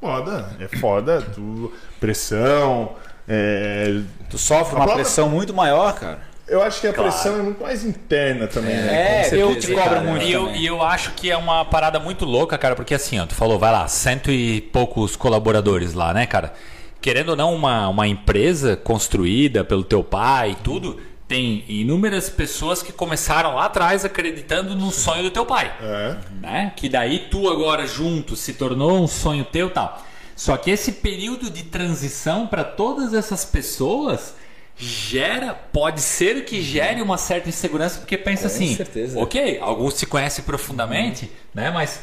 foda, 0.00 0.50
é 0.60 0.68
foda. 0.78 1.22
Tu, 1.34 1.72
pressão, 2.00 2.92
é, 3.28 4.00
Tu 4.28 4.38
sofre 4.38 4.74
A 4.74 4.78
uma 4.78 4.84
própria- 4.84 5.04
pressão 5.04 5.28
muito 5.28 5.52
maior, 5.54 5.92
cara. 5.94 6.18
eu 6.48 6.62
acho 6.62 6.80
que 6.80 6.86
a 6.88 6.92
pressão 6.92 7.36
é 7.38 7.42
muito 7.42 7.62
mais 7.62 7.84
interna 7.84 8.46
também, 8.46 8.74
né? 8.76 9.22
É, 9.28 9.34
eu 9.34 9.56
te 9.58 9.68
cobro 9.68 9.82
cara. 9.84 10.00
muito. 10.00 10.24
E 10.24 10.32
eu, 10.32 10.50
e 10.54 10.66
eu 10.66 10.82
acho 10.82 11.12
que 11.12 11.30
é 11.30 11.36
uma 11.36 11.64
parada 11.64 11.98
muito 12.00 12.24
louca, 12.24 12.56
cara, 12.58 12.74
porque 12.74 12.94
assim, 12.94 13.18
ó, 13.20 13.26
tu 13.26 13.34
falou, 13.34 13.58
vai 13.58 13.70
lá, 13.72 13.86
cento 13.88 14.30
e 14.30 14.60
poucos 14.60 15.14
colaboradores 15.16 15.94
lá, 15.94 16.12
né, 16.14 16.26
cara? 16.26 16.52
Querendo 17.00 17.30
ou 17.30 17.36
não, 17.36 17.54
uma, 17.54 17.88
uma 17.88 18.06
empresa 18.06 18.76
construída 18.76 19.64
pelo 19.64 19.82
teu 19.82 20.02
pai 20.04 20.50
e 20.50 20.54
tudo, 20.56 21.00
tem 21.30 21.64
inúmeras 21.68 22.28
pessoas 22.28 22.82
que 22.82 22.92
começaram 22.92 23.54
lá 23.54 23.66
atrás 23.66 24.04
acreditando 24.04 24.74
no 24.74 24.90
sonho 24.90 25.22
do 25.22 25.30
teu 25.30 25.46
pai. 25.46 25.72
É. 25.80 26.16
né? 26.40 26.72
Que 26.74 26.88
daí 26.88 27.28
tu 27.30 27.48
agora 27.48 27.86
junto 27.86 28.34
se 28.34 28.52
tornou 28.54 29.00
um 29.00 29.06
sonho 29.06 29.44
teu 29.44 29.68
e 29.68 29.70
tal. 29.70 30.04
Só 30.34 30.56
que 30.56 30.72
esse 30.72 30.90
período 30.90 31.48
de 31.48 31.62
transição 31.62 32.48
para 32.48 32.64
todas 32.64 33.14
essas 33.14 33.44
pessoas 33.44 34.34
gera, 34.76 35.54
pode 35.54 36.00
ser 36.00 36.44
que 36.44 36.60
gere 36.60 37.00
uma 37.00 37.16
certa 37.16 37.48
insegurança, 37.48 38.00
porque 38.00 38.18
pensa 38.18 38.48
assim, 38.48 38.74
certeza. 38.74 39.16
ok, 39.20 39.58
alguns 39.60 39.94
se 39.94 40.06
conhecem 40.06 40.42
profundamente, 40.42 41.30
né? 41.54 41.70
Mas 41.70 42.00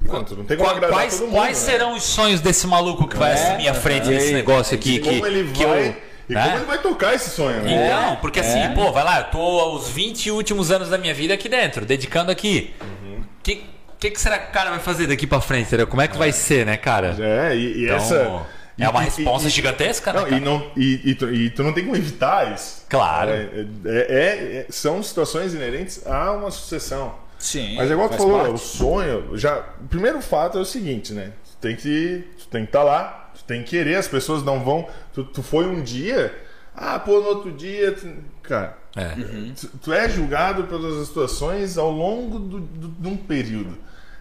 Não, 0.00 0.24
tem 0.24 0.56
como 0.56 0.80
quais, 0.80 1.14
todo 1.18 1.26
mundo, 1.26 1.36
quais 1.36 1.62
né? 1.62 1.72
serão 1.72 1.94
os 1.94 2.04
sonhos 2.04 2.40
desse 2.40 2.66
maluco 2.66 3.06
que 3.06 3.16
vai 3.18 3.34
assumir 3.34 3.68
a 3.68 3.74
frente 3.74 4.08
desse 4.08 4.32
negócio 4.32 4.74
aqui? 4.74 4.98
Que, 4.98 5.10
como 5.20 5.26
ele 5.26 5.52
que 5.52 5.66
vai. 5.66 5.88
eu- 5.88 6.05
e 6.28 6.34
né? 6.34 6.42
como 6.44 6.56
ele 6.56 6.64
vai 6.66 6.78
tocar 6.78 7.14
esse 7.14 7.30
sonho, 7.30 7.62
né? 7.62 7.86
Então, 7.86 8.16
porque 8.16 8.40
assim, 8.40 8.72
pô, 8.74 8.90
vai 8.92 9.04
lá, 9.04 9.18
eu 9.20 9.24
tô 9.24 9.38
aos 9.38 9.88
20 9.88 10.30
últimos 10.30 10.70
anos 10.70 10.88
da 10.88 10.98
minha 10.98 11.14
vida 11.14 11.34
aqui 11.34 11.48
dentro, 11.48 11.84
dedicando 11.86 12.30
aqui. 12.30 12.74
O 12.80 13.42
que, 13.42 13.64
que, 13.98 14.10
que 14.10 14.20
será 14.20 14.38
que 14.38 14.50
o 14.50 14.52
cara 14.52 14.70
vai 14.70 14.80
fazer 14.80 15.06
daqui 15.06 15.26
pra 15.26 15.40
frente? 15.40 15.66
entendeu? 15.68 15.86
Como 15.86 16.02
é 16.02 16.08
que 16.08 16.16
vai 16.16 16.32
ser, 16.32 16.66
né, 16.66 16.76
cara? 16.76 17.16
É, 17.18 17.54
e, 17.56 17.78
e 17.80 17.84
Então, 17.84 17.96
essa. 17.96 18.46
é 18.78 18.88
uma 18.88 19.02
e- 19.02 19.04
resposta 19.04 19.48
e- 19.48 19.50
gigantesca, 19.50 20.12
né? 20.12 20.18
Não, 20.20 20.24
cara? 20.26 20.36
e, 20.36 20.40
não, 20.44 20.70
e, 20.76 21.10
e, 21.10 21.14
tu, 21.14 21.32
e 21.32 21.50
tu 21.50 21.62
não 21.62 21.72
tem 21.72 21.84
como 21.84 21.96
evitar 21.96 22.52
isso. 22.52 22.84
Claro. 22.88 23.30
É, 23.30 23.66
é- 23.84 23.86
é- 23.88 24.66
são 24.68 25.02
situações 25.02 25.54
inerentes 25.54 26.04
a 26.06 26.32
uma 26.32 26.50
sucessão. 26.50 27.14
Sim. 27.38 27.76
Mas 27.76 27.90
é 27.90 27.92
igual 27.92 28.08
tu 28.08 28.16
falou, 28.16 28.38
parte. 28.38 28.54
o 28.54 28.58
sonho. 28.58 29.30
Já, 29.38 29.58
o 29.84 29.88
primeiro 29.88 30.20
fato 30.22 30.58
é 30.58 30.60
o 30.60 30.64
seguinte, 30.64 31.12
né? 31.12 31.32
Tu 31.52 31.56
tem 31.60 31.76
que 31.76 32.24
tu 32.38 32.46
tem 32.48 32.62
que 32.62 32.68
estar 32.70 32.82
lá, 32.82 33.25
tu 33.25 33.25
tem 33.46 33.62
que 33.62 33.70
querer, 33.70 33.96
as 33.96 34.08
pessoas 34.08 34.42
não 34.42 34.60
vão. 34.64 34.88
Tu, 35.14 35.24
tu 35.24 35.42
foi 35.42 35.66
um 35.66 35.82
dia, 35.82 36.34
ah, 36.74 36.98
pô, 36.98 37.20
no 37.20 37.26
outro 37.28 37.52
dia. 37.52 37.92
tu- 37.92 38.08
cara, 38.42 38.76
É. 38.96 39.14
tu, 39.58 39.68
tu 39.82 39.92
é 39.92 40.08
julgado 40.08 40.64
pelas 40.64 41.06
situações 41.06 41.76
ao 41.78 41.90
longo 41.90 42.38
do, 42.38 42.60
do- 42.60 42.88
de 42.88 43.08
um 43.08 43.16
período. 43.16 43.76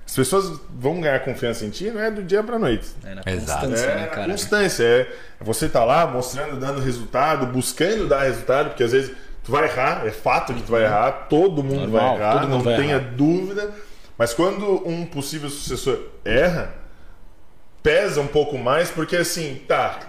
As 0.08 0.16
pessoas 0.16 0.60
vão 0.70 1.02
ganhar 1.02 1.20
confiança 1.22 1.66
em 1.66 1.72
ti, 1.72 1.90
não 1.90 2.00
é 2.00 2.12
do 2.12 2.22
dia 2.22 2.44
pra 2.44 2.60
noite. 2.60 2.88
É 3.04 3.16
na 3.16 3.22
Exato. 3.26 3.62
constância, 3.68 3.86
É 3.90 3.96
né, 3.96 4.02
na 4.02 4.08
cara? 4.08 4.32
constância, 4.32 4.84
é 4.84 5.08
você 5.42 5.68
tá 5.68 5.84
lá 5.84 6.06
mostrando, 6.06 6.60
dando 6.60 6.80
resultado, 6.80 7.48
buscando 7.48 8.08
dar 8.08 8.22
resultado, 8.24 8.68
porque 8.70 8.84
às 8.84 8.92
vezes 8.92 9.12
tu 9.44 9.52
vai 9.52 9.64
errar, 9.66 10.06
é 10.06 10.12
fato 10.12 10.54
que 10.54 10.62
tu 10.62 10.72
vai 10.72 10.84
errar, 10.84 11.12
todo 11.28 11.64
mundo 11.64 11.88
Normal, 11.88 12.18
vai 12.18 12.22
errar, 12.28 12.32
todo 12.34 12.42
mundo 12.44 12.52
não 12.58 12.62
vai 12.64 12.76
tenha 12.78 12.96
errar. 12.98 13.12
dúvida. 13.16 13.72
Mas 14.18 14.32
quando 14.34 14.88
um 14.88 15.06
possível 15.08 15.50
sucessor 15.50 15.98
erra, 16.24 16.72
pesa 17.86 18.20
um 18.20 18.28
pouco 18.28 18.58
mais, 18.58 18.90
porque 18.90 19.16
assim, 19.16 19.62
tá, 19.68 20.00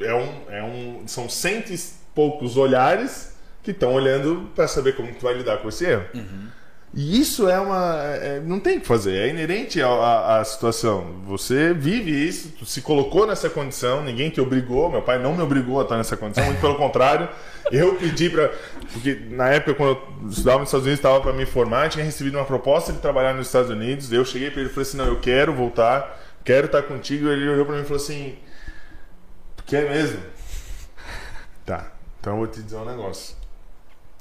é 0.00 0.14
um, 0.14 0.28
é 0.48 0.62
um, 0.62 1.02
são 1.06 1.28
cento 1.28 1.70
e 1.70 1.78
poucos 2.14 2.56
olhares 2.56 3.34
que 3.62 3.72
estão 3.72 3.92
olhando 3.92 4.48
para 4.56 4.66
saber 4.66 4.96
como 4.96 5.12
tu 5.12 5.20
vai 5.20 5.34
lidar 5.34 5.58
com 5.58 5.68
esse 5.68 5.84
erro. 5.84 6.04
E 6.94 7.20
isso 7.20 7.46
é 7.46 7.60
uma. 7.60 8.02
é- 8.04 8.40
não 8.40 8.58
tem 8.58 8.78
o 8.78 8.80
que 8.80 8.86
fazer, 8.86 9.14
é 9.16 9.28
inerente 9.28 9.80
à, 9.82 10.42
situação. 10.44 11.22
Você 11.26 11.74
vive 11.74 12.10
isso, 12.10 12.52
se 12.64 12.80
colocou 12.80 13.26
nessa 13.26 13.50
condição, 13.50 14.02
ninguém 14.02 14.30
te 14.30 14.40
obrigou, 14.40 14.90
meu 14.90 15.02
pai 15.02 15.18
não 15.22 15.36
me 15.36 15.42
obrigou 15.42 15.78
a 15.78 15.82
estar 15.82 15.98
nessa 15.98 16.16
condição, 16.16 16.44
muito 16.46 16.60
pelo 16.60 16.76
contrário. 16.76 17.28
Eu 17.70 17.94
pedi 17.94 18.30
para. 18.30 18.50
Porque 18.92 19.20
na 19.30 19.48
época, 19.50 19.74
quando 19.74 19.90
eu 19.90 20.28
estudava 20.28 20.58
nos 20.58 20.68
Estados 20.68 20.86
Unidos, 20.86 20.98
estava 20.98 21.20
para 21.20 21.32
me 21.32 21.46
formar, 21.46 21.88
tinha 21.88 22.04
recebido 22.04 22.36
uma 22.36 22.44
proposta 22.44 22.92
de 22.92 22.98
trabalhar 22.98 23.32
nos 23.32 23.46
Estados 23.46 23.70
Unidos. 23.70 24.12
Eu 24.12 24.24
cheguei 24.24 24.50
para 24.50 24.62
ele 24.62 24.70
e 24.70 24.72
falei 24.72 24.88
assim: 24.88 24.96
não, 24.96 25.04
eu 25.06 25.20
quero 25.20 25.54
voltar, 25.54 26.18
quero 26.44 26.66
estar 26.66 26.82
contigo. 26.82 27.28
Ele 27.28 27.48
olhou 27.48 27.66
para 27.66 27.76
mim 27.76 27.82
e 27.82 27.84
falou 27.84 28.02
assim: 28.02 28.38
quer 29.66 29.88
mesmo? 29.88 30.22
Tá, 31.64 31.92
então 32.18 32.32
eu 32.32 32.38
vou 32.38 32.46
te 32.46 32.62
dizer 32.62 32.76
um 32.76 32.84
negócio. 32.84 33.36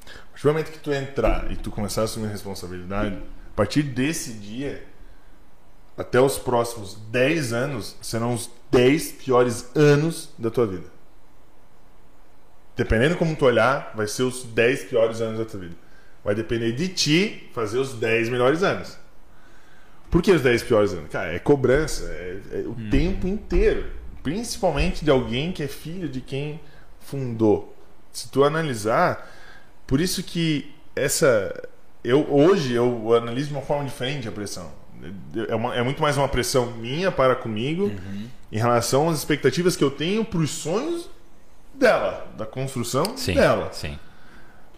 A 0.05 0.31
partir 0.31 0.43
do 0.43 0.47
momento 0.49 0.71
que 0.71 0.79
tu 0.79 0.91
entrar 0.91 1.51
e 1.51 1.55
tu 1.55 1.71
começar 1.71 2.01
a 2.01 2.03
assumir 2.05 2.27
responsabilidade, 2.27 3.15
a 3.15 3.55
partir 3.55 3.83
desse 3.83 4.33
dia, 4.33 4.85
até 5.97 6.21
os 6.21 6.37
próximos 6.37 6.95
10 7.11 7.51
anos, 7.51 7.97
serão 8.01 8.33
os 8.33 8.49
10 8.71 9.13
piores 9.13 9.69
anos 9.75 10.29
da 10.37 10.49
tua 10.49 10.67
vida. 10.67 10.87
Dependendo 12.75 13.17
como 13.17 13.35
tu 13.35 13.45
olhar, 13.45 13.91
vai 13.95 14.07
ser 14.07 14.23
os 14.23 14.43
10 14.43 14.85
piores 14.85 15.19
anos 15.19 15.39
da 15.39 15.45
tua 15.45 15.59
vida. 15.59 15.75
Vai 16.23 16.35
depender 16.35 16.71
de 16.73 16.87
ti 16.89 17.49
fazer 17.53 17.79
os 17.79 17.93
10 17.95 18.29
melhores 18.29 18.61
anos. 18.61 18.98
Por 20.09 20.21
que 20.21 20.31
os 20.31 20.41
10 20.41 20.63
piores 20.63 20.91
anos? 20.93 21.09
Cara, 21.11 21.33
é 21.33 21.39
cobrança, 21.39 22.05
é, 22.11 22.39
é 22.51 22.57
o 22.67 22.75
tempo 22.89 23.27
inteiro. 23.27 23.85
Principalmente 24.23 25.03
de 25.05 25.11
alguém 25.11 25.51
que 25.51 25.63
é 25.63 25.67
filho 25.67 26.09
de 26.09 26.19
quem 26.21 26.59
fundou. 26.99 27.75
Se 28.11 28.29
tu 28.29 28.43
analisar, 28.43 29.29
por 29.87 30.01
isso 30.01 30.23
que 30.23 30.71
essa. 30.95 31.53
Eu, 32.03 32.25
hoje 32.33 32.73
eu 32.73 33.13
analiso 33.13 33.49
de 33.49 33.53
uma 33.53 33.61
forma 33.61 33.85
diferente 33.85 34.27
a 34.27 34.31
pressão. 34.31 34.71
É, 35.47 35.55
uma- 35.55 35.75
é 35.75 35.81
muito 35.83 36.01
mais 36.01 36.17
uma 36.17 36.27
pressão 36.27 36.71
minha 36.73 37.11
para 37.11 37.35
comigo 37.35 37.91
em 38.51 38.57
relação 38.57 39.09
às 39.09 39.17
expectativas 39.19 39.75
que 39.77 39.83
eu 39.83 39.91
tenho 39.91 40.25
para 40.25 40.39
os 40.39 40.49
sonhos 40.49 41.09
dela, 41.73 42.27
da 42.37 42.45
construção 42.45 43.15
Sim, 43.15 43.35
dela. 43.35 43.69
sim. 43.71 43.97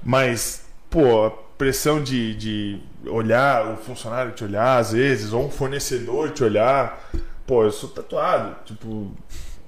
Mas, 0.04 0.64
pô, 0.90 1.32
pressão 1.62 2.02
de, 2.02 2.34
de 2.34 2.80
olhar, 3.06 3.68
o 3.68 3.78
funcionário 3.78 4.32
te 4.32 4.44
olhar 4.44 4.80
às 4.80 4.94
vezes, 4.94 5.32
ou 5.32 5.46
um 5.46 5.52
fornecedor 5.52 6.32
te 6.32 6.44
olhar. 6.44 7.08
Pô, 7.46 7.64
eu 7.64 7.72
sou 7.72 7.88
tatuado. 7.88 8.56
Tipo, 8.66 9.12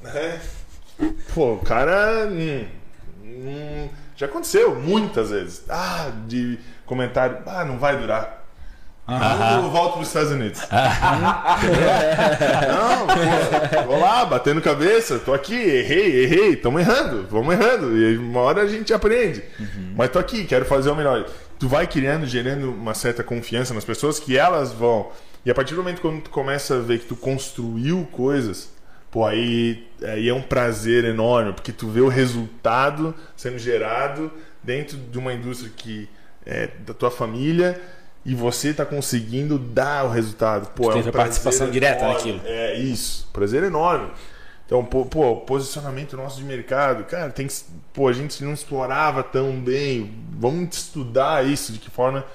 né? 0.01 0.41
Pô, 1.35 1.53
o 1.53 1.59
cara. 1.59 2.27
hum, 2.31 2.65
hum, 3.23 3.89
já 4.15 4.25
aconteceu 4.25 4.73
muitas 4.73 5.29
vezes. 5.29 5.65
Ah, 5.69 6.11
de 6.25 6.57
comentário. 6.83 7.43
Ah, 7.45 7.63
não 7.63 7.77
vai 7.77 7.95
durar. 7.95 8.42
Eu 9.05 9.69
volto 9.69 9.93
para 9.93 10.01
os 10.01 10.07
Estados 10.07 10.31
Unidos. 10.31 10.61
Não, 12.69 13.07
pô, 13.07 13.83
vou 13.91 13.99
lá, 13.99 14.23
batendo 14.25 14.61
cabeça, 14.61 15.19
tô 15.19 15.33
aqui, 15.33 15.55
errei, 15.55 16.23
errei, 16.23 16.53
estamos 16.53 16.81
errando, 16.81 17.27
vamos 17.29 17.53
errando. 17.53 17.97
E 17.97 18.17
uma 18.17 18.39
hora 18.39 18.61
a 18.61 18.67
gente 18.67 18.93
aprende. 18.93 19.43
Mas 19.95 20.09
tô 20.09 20.19
aqui, 20.19 20.45
quero 20.45 20.63
fazer 20.63 20.89
o 20.89 20.95
melhor. 20.95 21.25
Tu 21.59 21.67
vai 21.67 21.85
criando, 21.85 22.25
gerando 22.25 22.71
uma 22.71 22.93
certa 22.93 23.23
confiança 23.23 23.73
nas 23.73 23.83
pessoas 23.83 24.19
que 24.19 24.37
elas 24.37 24.71
vão. 24.71 25.11
E 25.45 25.51
a 25.51 25.53
partir 25.53 25.75
do 25.75 25.83
momento 25.83 25.99
quando 26.01 26.21
tu 26.21 26.29
começa 26.29 26.77
a 26.77 26.79
ver 26.79 26.99
que 26.99 27.05
tu 27.05 27.17
construiu 27.17 28.07
coisas, 28.09 28.71
pô, 29.11 29.25
aí, 29.25 29.85
aí 30.01 30.29
é 30.29 30.33
um 30.33 30.41
prazer 30.41 31.03
enorme, 31.03 31.51
porque 31.51 31.73
tu 31.73 31.89
vê 31.89 31.99
o 31.99 32.07
resultado 32.07 33.13
sendo 33.35 33.57
gerado 33.59 34.31
dentro 34.63 34.95
de 34.95 35.17
uma 35.17 35.33
indústria 35.33 35.69
que 35.75 36.07
é 36.45 36.69
da 36.85 36.93
tua 36.93 37.11
família 37.11 37.81
e 38.25 38.33
você 38.33 38.69
está 38.69 38.85
conseguindo 38.85 39.57
dar 39.57 40.05
o 40.05 40.09
resultado. 40.09 40.69
Pô, 40.71 40.91
é 40.91 40.95
teve 40.95 41.09
um 41.09 41.11
participação 41.11 41.67
prazer 41.67 41.73
direta 41.73 42.05
enorme. 42.05 42.15
naquilo. 42.15 42.41
É 42.45 42.75
isso, 42.75 43.27
prazer 43.33 43.63
enorme. 43.63 44.11
Então, 44.65 44.83
pô, 44.83 45.35
posicionamento 45.37 46.15
nosso 46.15 46.37
de 46.37 46.43
mercado, 46.43 47.03
cara, 47.03 47.29
tem 47.29 47.47
que, 47.47 47.53
pô, 47.93 48.07
a 48.07 48.13
gente 48.13 48.43
não 48.43 48.53
explorava 48.53 49.21
tão 49.21 49.59
bem. 49.59 50.13
Vamos 50.31 50.75
estudar 50.77 51.45
isso, 51.45 51.73
de 51.73 51.79
que 51.79 51.91
forma 51.91 52.25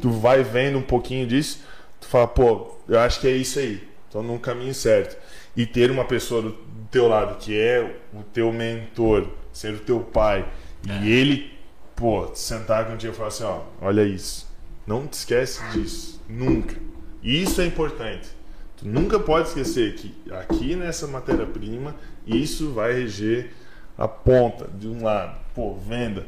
tu 0.00 0.10
vai 0.10 0.42
vendo 0.42 0.78
um 0.78 0.82
pouquinho 0.82 1.26
disso, 1.26 1.60
tu 2.00 2.08
fala, 2.08 2.26
pô, 2.26 2.74
eu 2.88 2.98
acho 2.98 3.20
que 3.20 3.28
é 3.28 3.32
isso 3.32 3.58
aí. 3.58 3.86
estão 4.06 4.22
no 4.22 4.38
caminho 4.38 4.74
certo. 4.74 5.16
E 5.56 5.66
ter 5.66 5.90
uma 5.90 6.04
pessoa 6.04 6.42
do 6.42 6.52
teu 6.90 7.08
lado 7.08 7.36
que 7.38 7.58
é 7.58 7.98
o 8.12 8.22
teu 8.22 8.52
mentor, 8.52 9.28
ser 9.52 9.74
o 9.74 9.80
teu 9.80 10.00
pai, 10.00 10.46
e 10.84 11.10
ele, 11.10 11.52
pô, 11.94 12.30
sentar 12.34 12.86
contigo 12.86 13.12
e 13.12 13.16
falar 13.16 13.28
assim: 13.28 13.44
ó, 13.44 13.60
olha 13.80 14.02
isso, 14.02 14.45
não 14.86 15.06
te 15.06 15.14
esquece 15.14 15.60
disso, 15.72 16.20
nunca. 16.28 16.76
Isso 17.22 17.60
é 17.60 17.66
importante. 17.66 18.28
Tu 18.76 18.86
nunca 18.86 19.18
pode 19.18 19.48
esquecer 19.48 19.94
que 19.94 20.14
aqui 20.32 20.76
nessa 20.76 21.06
matéria-prima, 21.06 21.94
isso 22.26 22.70
vai 22.72 22.92
reger 22.92 23.52
a 23.96 24.06
ponta 24.06 24.68
de 24.78 24.86
um 24.86 25.02
lado. 25.02 25.36
Pô, 25.54 25.74
venda. 25.74 26.26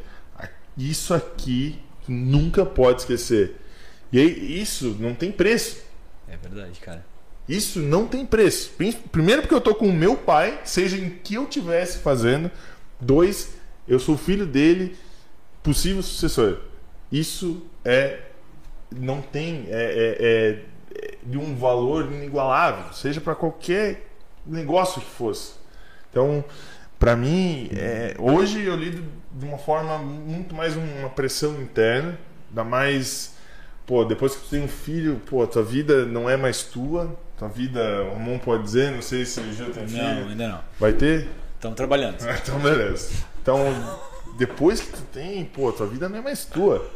Isso 0.77 1.13
aqui 1.13 1.79
tu 2.05 2.11
nunca 2.13 2.65
pode 2.65 3.03
esquecer. 3.03 3.57
E 4.11 4.19
aí, 4.19 4.61
isso 4.63 4.97
não 4.99 5.15
tem 5.15 5.31
preço. 5.31 5.83
É 6.27 6.37
verdade, 6.37 6.79
cara. 6.81 7.05
Isso 7.49 7.79
não 7.81 8.07
tem 8.07 8.25
preço. 8.25 8.71
Prim- 8.77 8.93
Primeiro 8.93 9.43
porque 9.43 9.55
eu 9.55 9.61
tô 9.61 9.75
com 9.75 9.89
o 9.89 9.93
meu 9.93 10.17
pai, 10.17 10.61
seja 10.65 10.97
em 10.97 11.11
que 11.11 11.35
eu 11.35 11.47
tivesse 11.47 11.99
fazendo. 11.99 12.51
Dois, 13.01 13.55
eu 13.87 13.99
sou 13.99 14.17
filho 14.17 14.47
dele, 14.47 14.97
possível 15.63 16.03
sucessor. 16.03 16.59
Isso 17.13 17.63
é 17.85 18.21
não 18.95 19.21
tem 19.21 19.67
é, 19.69 19.73
é- 19.73 20.27
é- 20.27 21.05
é 21.05 21.15
de 21.23 21.37
um 21.39 21.55
valor 21.57 22.07
inigualável, 22.13 22.93
seja 22.93 23.21
para 23.21 23.35
qualquer 23.35 24.07
negócio 24.47 25.01
que 25.01 25.11
fosse. 25.11 25.53
Então, 26.11 26.43
para 26.99 27.15
mim, 27.15 27.69
é, 27.77 28.15
hoje 28.19 28.65
eu 28.65 28.75
lido 28.75 29.05
de 29.33 29.45
uma 29.45 29.59
forma 29.59 29.99
muito 29.99 30.55
mais 30.55 30.75
uma 30.77 31.09
pressão 31.11 31.61
interna, 31.61 32.19
ainda 32.49 32.65
mais, 32.65 33.35
pô, 33.87 34.05
depois 34.05 34.35
que 34.35 34.43
tu 34.43 34.49
tem 34.51 34.63
um 34.63 34.69
filho, 34.69 35.21
pô, 35.29 35.47
tua 35.47 35.63
vida 35.63 36.05
não 36.07 36.29
é 36.29 36.37
mais 36.37 36.63
tua, 36.65 37.15
tua 37.37 37.49
vida, 37.49 38.03
o 38.05 38.15
Ramon 38.15 38.39
pode 38.39 38.63
dizer, 38.65 38.91
não 38.91 39.03
sei 39.03 39.25
se 39.25 39.39
o 39.41 39.53
Gil 39.53 39.71
tem 39.71 39.83
Não, 39.85 39.89
filho, 39.91 40.29
ainda 40.31 40.49
não. 40.49 40.61
vai 40.81 40.93
ter? 40.93 41.29
Estamos 41.55 41.77
trabalhando. 41.77 42.17
Então, 42.43 42.59
beleza. 42.59 43.13
Então, 43.43 43.59
depois 44.37 44.81
que 44.81 44.93
tu 44.93 45.03
tem, 45.13 45.45
pô, 45.45 45.71
tua 45.73 45.87
vida 45.87 46.09
não 46.09 46.19
é 46.19 46.23
mais 46.23 46.45
tua. 46.45 46.89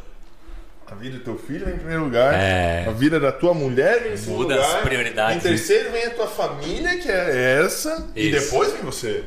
A 0.87 0.95
vida 0.95 1.17
do 1.17 1.23
teu 1.23 1.37
filho 1.37 1.65
vem 1.65 1.75
em 1.75 1.77
primeiro 1.77 2.03
lugar. 2.03 2.33
É. 2.33 2.85
A 2.87 2.91
vida 2.91 3.19
da 3.19 3.31
tua 3.31 3.53
mulher 3.53 4.03
vem 4.03 4.13
em 4.13 4.17
segundo 4.17 4.43
Muda 4.43 4.55
lugar. 4.55 4.75
as 4.77 4.81
prioridades, 4.81 5.37
Em 5.37 5.39
terceiro 5.39 5.91
vem 5.91 6.05
a 6.05 6.11
tua 6.11 6.27
família, 6.27 6.97
que 6.99 7.09
é 7.09 7.61
essa. 7.63 8.09
E 8.15 8.29
Isso. 8.29 8.39
depois 8.51 8.71
vem 8.73 8.81
você. 8.81 9.23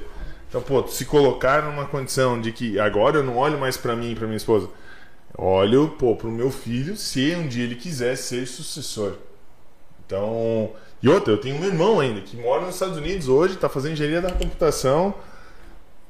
Então, 0.48 0.60
pô, 0.62 0.86
se 0.86 1.04
colocar 1.04 1.62
numa 1.62 1.86
condição 1.86 2.40
de 2.40 2.52
que 2.52 2.78
agora 2.78 3.16
eu 3.18 3.24
não 3.24 3.36
olho 3.36 3.58
mais 3.58 3.76
pra 3.76 3.96
mim 3.96 4.12
e 4.12 4.14
pra 4.14 4.26
minha 4.26 4.36
esposa. 4.36 4.68
Olho, 5.36 5.88
pô, 5.98 6.14
pro 6.14 6.30
meu 6.30 6.50
filho, 6.50 6.96
se 6.96 7.34
um 7.34 7.46
dia 7.48 7.64
ele 7.64 7.74
quiser 7.74 8.16
ser 8.16 8.46
sucessor. 8.46 9.14
Então, 10.06 10.70
e 11.02 11.08
outra, 11.08 11.32
eu 11.32 11.38
tenho 11.38 11.56
um 11.56 11.64
irmão 11.64 11.98
ainda 12.00 12.20
que 12.20 12.36
mora 12.36 12.62
nos 12.64 12.74
Estados 12.74 12.96
Unidos 12.96 13.28
hoje, 13.28 13.56
tá 13.56 13.68
fazendo 13.68 13.92
engenharia 13.94 14.20
da 14.20 14.30
computação. 14.30 15.14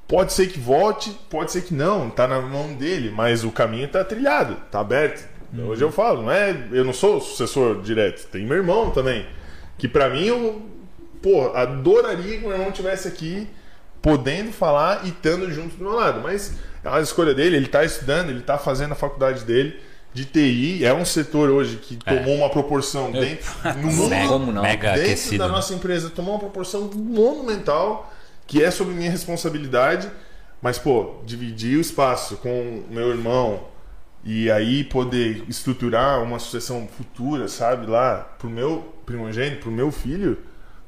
Pode 0.06 0.32
ser 0.32 0.46
que 0.48 0.60
volte, 0.60 1.10
pode 1.28 1.50
ser 1.50 1.62
que 1.62 1.74
não, 1.74 2.08
tá 2.08 2.28
na 2.28 2.40
mão 2.40 2.74
dele, 2.74 3.10
mas 3.10 3.42
o 3.42 3.50
caminho 3.50 3.88
tá 3.88 4.04
trilhado, 4.04 4.56
tá 4.70 4.78
aberto. 4.80 5.26
Hoje 5.66 5.82
eu 5.82 5.92
falo, 5.92 6.22
não 6.22 6.30
é, 6.30 6.56
eu 6.72 6.84
não 6.84 6.92
sou 6.92 7.20
sucessor 7.20 7.80
direto, 7.80 8.26
tem 8.28 8.44
meu 8.44 8.56
irmão 8.56 8.90
também, 8.90 9.26
que 9.78 9.88
pra 9.88 10.08
mim 10.08 10.26
eu, 10.26 10.62
pô, 11.22 11.52
adoraria 11.54 12.38
que 12.38 12.42
meu 12.42 12.52
irmão 12.52 12.72
tivesse 12.72 13.08
aqui 13.08 13.48
podendo 14.02 14.52
falar 14.52 15.04
e 15.04 15.08
estando 15.08 15.50
junto 15.50 15.76
do 15.76 15.84
meu 15.84 15.94
lado, 15.94 16.20
mas 16.20 16.54
é 16.84 16.88
uma 16.88 17.00
escolha 17.00 17.34
dele, 17.34 17.56
ele 17.56 17.68
tá 17.68 17.84
estudando, 17.84 18.30
ele 18.30 18.42
tá 18.42 18.58
fazendo 18.58 18.92
a 18.92 18.94
faculdade 18.94 19.44
dele 19.44 19.80
de 20.12 20.24
TI, 20.24 20.84
é 20.84 20.94
um 20.94 21.04
setor 21.04 21.50
hoje 21.50 21.76
que 21.76 21.96
tomou 21.96 22.36
uma 22.36 22.48
proporção 22.48 23.12
dentro 23.12 23.52
no 23.82 23.92
mundo 23.92 24.08
Mega, 24.08 24.38
não? 24.38 24.62
mega 24.62 24.92
dentro 24.92 25.02
aquecido. 25.02 25.38
da 25.38 25.46
né? 25.46 25.52
nossa 25.52 25.74
empresa 25.74 26.08
tomou 26.08 26.34
uma 26.34 26.40
proporção 26.40 26.90
monumental 26.94 28.12
que 28.46 28.62
é 28.62 28.70
sobre 28.70 28.94
minha 28.94 29.10
responsabilidade, 29.10 30.10
mas 30.62 30.78
pô, 30.78 31.16
dividir 31.24 31.76
o 31.76 31.80
espaço 31.80 32.36
com 32.36 32.84
meu 32.88 33.10
irmão 33.10 33.64
e 34.28 34.50
aí 34.50 34.82
poder 34.82 35.44
estruturar 35.48 36.20
uma 36.22 36.38
sucessão 36.40 36.88
futura, 36.96 37.46
sabe, 37.46 37.86
lá 37.86 38.26
pro 38.38 38.50
meu 38.50 38.92
primogênito, 39.06 39.62
pro 39.62 39.70
meu 39.70 39.92
filho, 39.92 40.36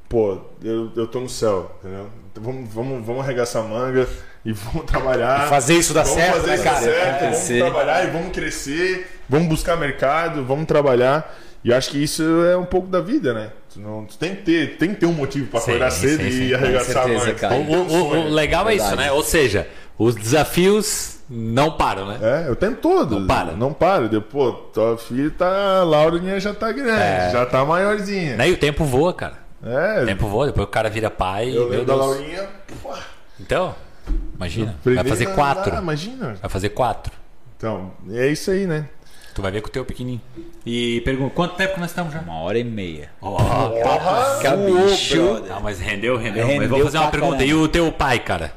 pô, 0.09 0.39
eu, 0.63 0.91
eu 0.97 1.07
tô 1.07 1.21
no 1.21 1.29
céu, 1.29 1.71
entendeu? 1.79 2.09
Então, 2.33 2.43
vamos, 2.43 2.69
vamos, 2.75 3.07
vamos 3.07 3.23
arregaçar 3.23 3.65
a 3.65 3.69
manga 3.69 4.09
e 4.45 4.51
vamos 4.53 4.85
trabalhar. 4.85 5.47
E 5.47 5.49
fazer 5.49 5.75
isso 5.79 5.95
dar 5.95 6.03
vamos 6.03 6.19
certo, 6.19 6.35
fazer 6.35 6.47
né, 6.49 6.55
isso 6.55 6.65
cara? 6.65 6.75
dar 6.77 6.83
certo, 6.83 7.21
vamos 7.21 7.37
Crescer. 7.37 7.61
trabalhar 7.61 8.05
e 8.05 8.11
vamos 8.11 8.33
crescer, 8.33 9.11
vamos 9.29 9.49
buscar 9.49 9.77
mercado, 9.77 10.45
vamos 10.45 10.67
trabalhar. 10.67 11.39
E 11.63 11.73
acho 11.73 11.91
que 11.91 12.03
isso 12.03 12.23
é 12.45 12.57
um 12.57 12.65
pouco 12.65 12.89
da 12.89 13.01
vida, 13.01 13.35
né? 13.35 13.51
Tu, 13.73 13.81
não, 13.81 14.05
tu 14.05 14.17
tem, 14.19 14.35
que 14.35 14.43
ter, 14.43 14.77
tem 14.79 14.91
que 14.95 15.01
ter 15.01 15.07
um 15.07 15.13
motivo 15.13 15.47
para 15.49 15.61
acordar 15.61 15.91
cedo 15.91 16.23
sim, 16.23 16.49
e 16.49 16.55
arregaçar 16.55 17.05
certeza, 17.05 17.47
a 17.47 17.51
manga. 17.51 17.67
Tem 17.67 17.77
O, 17.77 17.83
o- 17.83 18.27
o 18.27 18.29
legal 18.31 18.69
é 18.69 18.75
isso, 18.77 18.87
Verdade. 18.87 19.09
né? 19.09 19.13
Ou 19.13 19.23
seja, 19.25 19.69
os 19.99 20.15
desafios 20.15 21.18
não 21.29 21.73
param, 21.73 22.07
né? 22.07 22.47
É, 22.47 22.51
o 22.51 22.57
tempo 22.57 22.81
todo. 22.81 23.19
Não 23.21 23.27
para. 23.27 23.53
Não 23.53 23.73
para. 23.73 24.09
Depois, 24.09 24.55
tua 24.73 24.97
filha 24.97 25.31
tá. 25.37 25.81
A 25.81 25.85
Laurinha 25.85 26.39
já 26.41 26.55
tá 26.55 26.73
grande, 26.73 27.01
É. 27.03 27.31
já 27.33 27.45
tá 27.47 27.65
maiorzinha. 27.65 28.37
Né? 28.37 28.49
E 28.49 28.53
o 28.53 28.57
tempo 28.57 28.85
voa, 28.85 29.13
cara. 29.13 29.35
É, 29.63 30.03
O 30.03 30.07
tempo 30.07 30.27
voa, 30.29 30.47
depois 30.47 30.67
o 30.67 30.71
cara 30.71 30.89
vira 30.89 31.11
pai. 31.11 31.49
eu 31.51 31.63
meu 31.63 31.69
lembro 31.71 31.85
da. 31.87 31.95
Laurinha. 31.97 32.49
pô, 32.83 32.91
Então, 33.41 33.75
imagina. 34.37 34.77
Vai 34.85 35.05
fazer 35.05 35.27
quatro. 35.35 35.75
Ah, 35.75 35.79
imagina. 35.81 36.37
Vai 36.41 36.51
fazer 36.51 36.69
quatro. 36.71 37.13
Então, 37.57 37.91
é 38.11 38.29
isso 38.29 38.51
aí, 38.51 38.67
né? 38.67 38.87
Tu 39.35 39.43
vai 39.43 39.53
ver 39.53 39.61
com 39.61 39.69
o 39.69 39.71
teu 39.71 39.85
pequenininho. 39.85 40.21
E 40.67 41.01
pergunta, 41.03 41.33
quanto 41.35 41.55
tempo 41.57 41.75
que 41.75 41.81
nós 41.81 41.91
estamos 41.91 42.13
já? 42.13 42.21
Uma 42.21 42.41
hora 42.41 42.59
e 42.59 42.65
meia. 42.65 43.11
Ó, 43.21 43.37
Porra! 43.37 44.39
Cabicho. 44.43 45.45
Ah, 45.51 45.61
mas 45.63 45.79
rendeu, 45.79 46.17
rendeu. 46.17 46.45
Rendeu 46.47 46.63
mas 46.63 46.71
vou 46.71 46.85
fazer 46.85 46.99
uma 46.99 47.11
pergunta. 47.11 47.37
caramba. 47.39 47.51
E 47.53 47.55
o 47.55 47.69
teu 47.69 47.91
pai, 47.93 48.19
cara? 48.19 48.53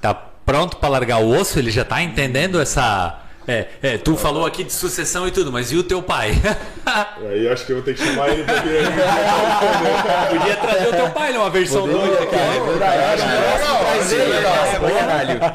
Tá 0.00 0.14
pronto 0.52 0.76
pra 0.76 0.90
largar 0.90 1.18
o 1.18 1.30
osso? 1.30 1.58
Ele 1.58 1.70
já 1.70 1.82
tá 1.82 2.02
entendendo 2.02 2.60
essa. 2.60 3.20
É, 3.48 3.66
é, 3.82 3.98
tu 3.98 4.16
falou 4.16 4.44
aqui 4.46 4.62
de 4.62 4.72
sucessão 4.72 5.26
e 5.26 5.30
tudo, 5.30 5.50
mas 5.50 5.72
e 5.72 5.76
o 5.76 5.82
teu 5.82 6.02
pai? 6.02 6.32
Aí 6.86 7.46
eu 7.46 7.52
acho 7.52 7.64
que 7.64 7.72
eu 7.72 7.76
vou 7.76 7.84
ter 7.84 7.94
que 7.94 8.04
chamar 8.04 8.28
ele 8.28 8.44
porque. 8.44 8.68
Podia 10.38 10.56
trazer 10.56 10.88
o 10.88 10.92
teu 10.92 11.10
pai 11.10 11.32
numa 11.32 11.48
versão 11.48 11.88
doida, 11.88 12.26
cara. 12.26 12.42
Acho 13.98 14.08
que 14.08 14.14
é 14.14 14.24
legal. 14.24 14.54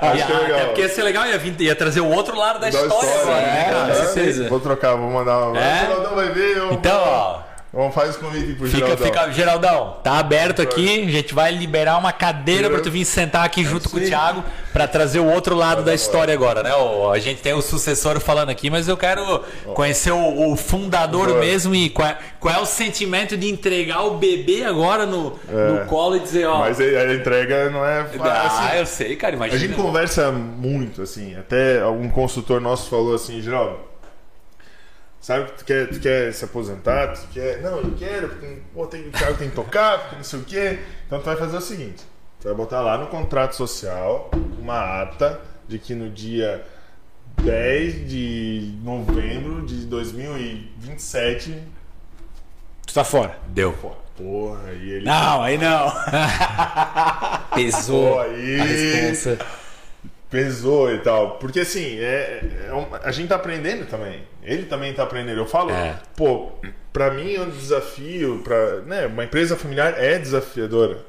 Acho 0.02 0.26
que 0.26 0.32
é 0.32 0.38
legal. 0.40 0.60
É 0.60 0.66
porque 0.66 0.82
ia 0.82 0.90
ser 0.90 1.04
legal, 1.04 1.26
ia, 1.28 1.38
vir, 1.38 1.62
ia 1.62 1.76
trazer 1.76 2.02
o 2.02 2.10
outro 2.10 2.36
lado 2.36 2.60
da 2.60 2.70
Da 2.70 2.82
história, 2.82 3.26
né, 3.26 3.66
é, 3.68 3.72
cara? 3.72 3.92
é. 3.92 3.94
certeza. 3.94 4.50
Vou 4.50 4.60
trocar, 4.60 4.96
vou 4.96 5.12
mandar 5.12 5.50
uma. 5.50 5.60
É? 5.62 5.84
O 5.84 5.86
Geraldão 5.86 6.16
vai 6.16 6.30
ver. 6.32 6.58
Eu... 6.58 6.74
Então, 6.74 7.00
ó. 7.00 7.47
Vamos 7.74 7.94
fazer 7.94 8.12
esse 8.12 8.20
convite 8.20 8.54
pro 8.54 8.66
Fica, 8.68 8.78
Geraldão. 8.88 9.06
fica, 9.06 9.32
Geraldão, 9.34 9.98
tá 10.04 10.18
aberto 10.20 10.62
aqui. 10.62 11.04
A 11.06 11.12
gente 11.12 11.34
vai 11.34 11.52
liberar 11.52 11.98
uma 11.98 12.12
cadeira 12.14 12.70
pra 12.70 12.80
tu 12.80 12.90
vir 12.90 13.04
sentar 13.06 13.44
aqui 13.46 13.64
junto 13.64 13.90
com 13.90 13.98
o. 13.98 14.00
Thiago 14.00 14.44
pra 14.72 14.88
trazer 14.88 15.20
o 15.20 15.26
outro 15.26 15.54
lado 15.54 15.84
da 15.84 15.94
história 15.94 16.34
agora, 16.34 16.64
né? 16.64 16.74
O- 16.74 17.12
a 17.12 17.20
gente 17.20 17.42
tem 17.42 17.54
o 17.54 17.62
sucessor 17.62 18.20
falando 18.22 18.50
aqui, 18.50 18.70
mas 18.70 18.88
eu 18.88 18.96
quero 18.96 19.44
conhecer 19.74 20.12
o, 20.12 20.54
o 20.54 20.56
fundador 20.56 21.28
Bora. 21.28 21.40
mesmo 21.42 21.76
e 21.76 21.90
qual, 21.90 22.08
é- 22.08 22.18
qual 22.40 22.56
é 22.56 22.60
o 22.60 22.66
sentimento 22.66 23.36
de 23.36 23.50
entregar 23.50 24.04
o 24.06 24.12
bebê 24.18 24.64
agora 24.64 25.06
no, 25.06 25.32
no 25.50 25.86
colo 25.88 26.16
e 26.16 26.20
dizer, 26.22 26.46
ó. 26.48 26.60
Mas 26.60 26.80
a 26.80 27.14
entrega 27.14 27.70
não 27.70 27.86
é 27.86 28.06
fácil. 28.06 28.24
ah, 28.24 28.46
assim, 28.70 28.78
eu 28.80 28.86
sei, 28.86 29.16
cara, 29.18 29.34
A 29.34 29.36
imagina. 29.36 29.60
gente 29.60 29.74
conversa 29.76 30.32
muito, 30.32 31.02
assim. 31.02 31.36
Até 31.36 31.82
algum 31.82 32.08
consultor 32.10 32.62
nosso 32.62 32.90
falou 32.90 33.14
assim, 33.14 33.42
Geraldo, 33.42 33.78
sabe 35.28 35.52
que 35.52 35.58
tu 35.58 35.66
quer, 35.66 35.90
tu 35.90 36.00
quer 36.00 36.34
se 36.34 36.46
aposentar? 36.46 37.14
Tu 37.14 37.28
quer. 37.34 37.62
Não, 37.62 37.80
eu 37.80 37.94
quero, 37.98 38.30
porque 38.30 38.60
pô, 38.74 38.88
tem, 38.88 39.10
o 39.10 39.12
Thiago 39.12 39.38
tem 39.38 39.50
que 39.50 39.56
tocar, 39.56 40.00
porque 40.00 40.16
não 40.16 40.24
sei 40.24 40.40
o 40.40 40.44
quê. 40.44 40.80
Então 41.06 41.20
tu 41.20 41.26
vai 41.26 41.36
fazer 41.36 41.58
o 41.58 41.62
seguinte: 41.62 42.06
tu 42.40 42.46
vai 42.46 42.56
botar 42.56 42.80
lá 42.80 42.98
no 42.98 43.08
contrato 43.08 43.54
social 43.54 44.32
uma 44.58 45.02
ata 45.02 45.42
de 45.68 45.78
que 45.80 45.94
no 45.94 46.10
dia 46.10 46.64
10 47.42 48.10
de 48.10 48.80
novembro 48.82 49.66
de 49.66 49.86
2027. 49.86 51.62
Tu 52.86 52.94
tá 52.94 53.04
fora. 53.04 53.38
Deu. 53.50 53.74
Pô, 53.74 53.92
porra, 54.16 54.72
e 54.72 54.92
ele. 54.92 55.06
Não, 55.06 55.44
aí 55.44 55.58
não. 55.58 55.92
Pesou 57.54 58.14
Pô, 58.14 58.20
a 58.20 58.24
aí. 58.24 58.56
responsa. 58.56 59.46
Pesou 60.30 60.94
e 60.94 61.00
tal. 61.00 61.38
Porque 61.38 61.62
assim, 61.62 61.98
é, 62.00 62.66
é 62.68 62.74
um- 62.74 62.88
a 63.02 63.12
gente 63.12 63.30
tá 63.30 63.36
aprendendo 63.36 63.86
também. 63.88 64.24
Ele 64.44 64.66
também 64.66 64.94
tá 64.94 65.04
aprendendo. 65.04 65.40
Eu 65.40 65.46
falo, 65.46 65.72
É. 65.72 66.00
pô, 66.16 66.52
pra 66.92 67.12
mim 67.12 67.34
é 67.34 67.42
um 67.42 67.50
desafio, 67.50 68.42
pra, 68.44 68.82
né, 68.82 69.08
uma 69.08 69.24
empresa 69.24 69.56
familiar 69.56 69.94
é 69.98 70.18
desafiadora. 70.20 71.06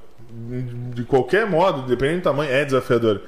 De 0.94 1.04
qualquer 1.04 1.46
modo, 1.46 1.82
dependendo 1.86 2.20
do 2.20 2.24
tamanho, 2.24 2.50
é 2.52 2.64
desafiadora. 2.64 3.22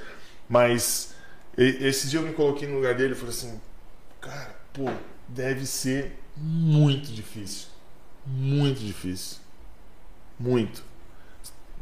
Mas 0.49 1.15
e- 1.57 1.79
esse 1.87 2.09
dia 2.09 2.21
eu 2.21 2.25
me 2.27 2.33
coloquei 2.33 2.69
no 2.69 2.77
lugar 2.77 2.95
dele 2.95 3.13
e 3.13 3.17
falei 3.17 3.31
assim, 3.31 3.61
cara, 4.21 4.55
pô, 4.73 4.91
deve 5.29 5.65
ser 5.67 6.17
muito 6.37 7.11
difícil. 7.13 7.69
Muito 8.27 8.81
difícil. 8.81 9.39
Muito. 10.39 10.83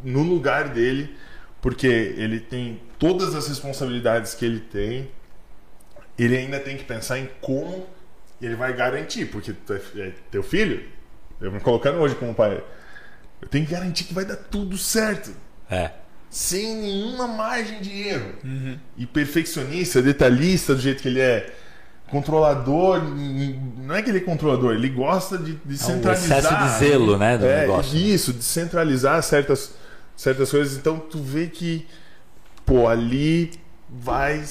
No 0.03 0.23
lugar 0.23 0.69
dele, 0.69 1.17
porque 1.61 1.87
ele 1.87 2.41
tem 2.41 2.81
todas 2.99 3.35
as 3.35 3.49
responsabilidades 3.49 4.35
que 4.35 4.45
ele 4.45 4.61
tem, 4.61 5.11
ele 6.19 6.37
ainda 6.37 6.59
tem 6.61 6.77
que 6.77 6.85
pensar 6.85 7.19
em 7.19 7.29
como 7.41 7.87
ele 8.41 8.55
vai 8.57 8.73
garantir, 8.75 9.27
porque 9.27 9.51
é- 9.51 10.01
é 10.01 10.13
teu 10.31 10.43
filho, 10.43 10.83
eu 11.41 11.51
me 11.53 11.61
colocando 11.61 11.99
hoje 11.99 12.15
como 12.15 12.35
pai, 12.35 12.63
Eu 13.41 13.47
tenho 13.47 13.65
que 13.65 13.71
garantir 13.73 14.03
que 14.03 14.13
vai 14.13 14.25
dar 14.25 14.35
tudo 14.35 14.77
certo. 14.77 15.31
É. 15.71 15.93
Sem 16.29 16.75
nenhuma 16.77 17.29
margem 17.29 17.81
de 17.81 18.09
erro. 18.09 18.33
E 18.97 19.07
perfeccionista, 19.07 20.03
detalhista 20.03 20.75
do 20.75 20.81
jeito 20.81 21.01
que 21.01 21.07
ele 21.07 21.21
é. 21.21 21.55
Controlador, 22.11 23.01
não 23.05 23.95
é 23.95 24.03
que 24.03 24.11
ele 24.11 24.19
é 24.19 24.23
controlador, 24.23 24.75
ele 24.75 24.89
gosta 24.89 25.39
de, 25.39 25.53
de 25.55 25.71
É 25.71 25.75
um 25.75 25.77
centralizar. 25.77 26.39
excesso 26.39 26.57
de 26.57 26.79
zelo, 26.81 27.17
né, 27.17 27.39
do 27.39 27.47
é, 27.47 27.61
negócio. 27.61 27.97
Isso, 27.97 28.33
de 28.33 28.43
centralizar 28.43 29.23
certas, 29.23 29.73
certas 30.19 30.51
coisas. 30.51 30.77
Então 30.77 30.99
tu 30.99 31.23
vê 31.23 31.47
que, 31.47 31.87
pô, 32.67 32.87
ali 32.89 33.53
vai. 33.89 34.45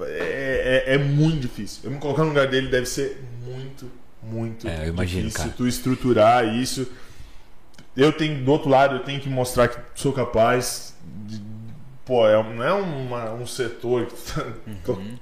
É, 0.00 0.84
é, 0.88 0.94
é 0.94 0.98
muito 0.98 1.40
difícil. 1.40 1.80
Eu 1.84 1.90
me 1.92 1.98
colocar 1.98 2.22
no 2.22 2.28
lugar 2.30 2.48
dele 2.48 2.68
deve 2.68 2.86
ser 2.86 3.22
muito, 3.46 3.90
muito 4.22 4.66
É, 4.68 4.88
imagino, 4.88 5.22
difícil 5.28 5.44
cara. 5.44 5.54
tu 5.56 5.66
estruturar 5.68 6.44
isso. 6.56 6.86
Eu 7.96 8.10
tenho, 8.12 8.42
do 8.42 8.50
outro 8.50 8.70
lado, 8.70 8.96
eu 8.96 9.04
tenho 9.04 9.20
que 9.20 9.28
mostrar 9.28 9.68
que 9.68 9.78
sou 9.94 10.12
capaz 10.12 10.94
de. 11.26 11.40
Pô, 12.04 12.26
é, 12.26 12.42
não 12.42 12.62
é 12.64 12.72
uma- 12.72 13.32
um 13.34 13.46
setor 13.46 14.06
que 14.06 14.14
tu 14.14 14.34
tá 14.34 14.46
Uhum. 14.98 15.18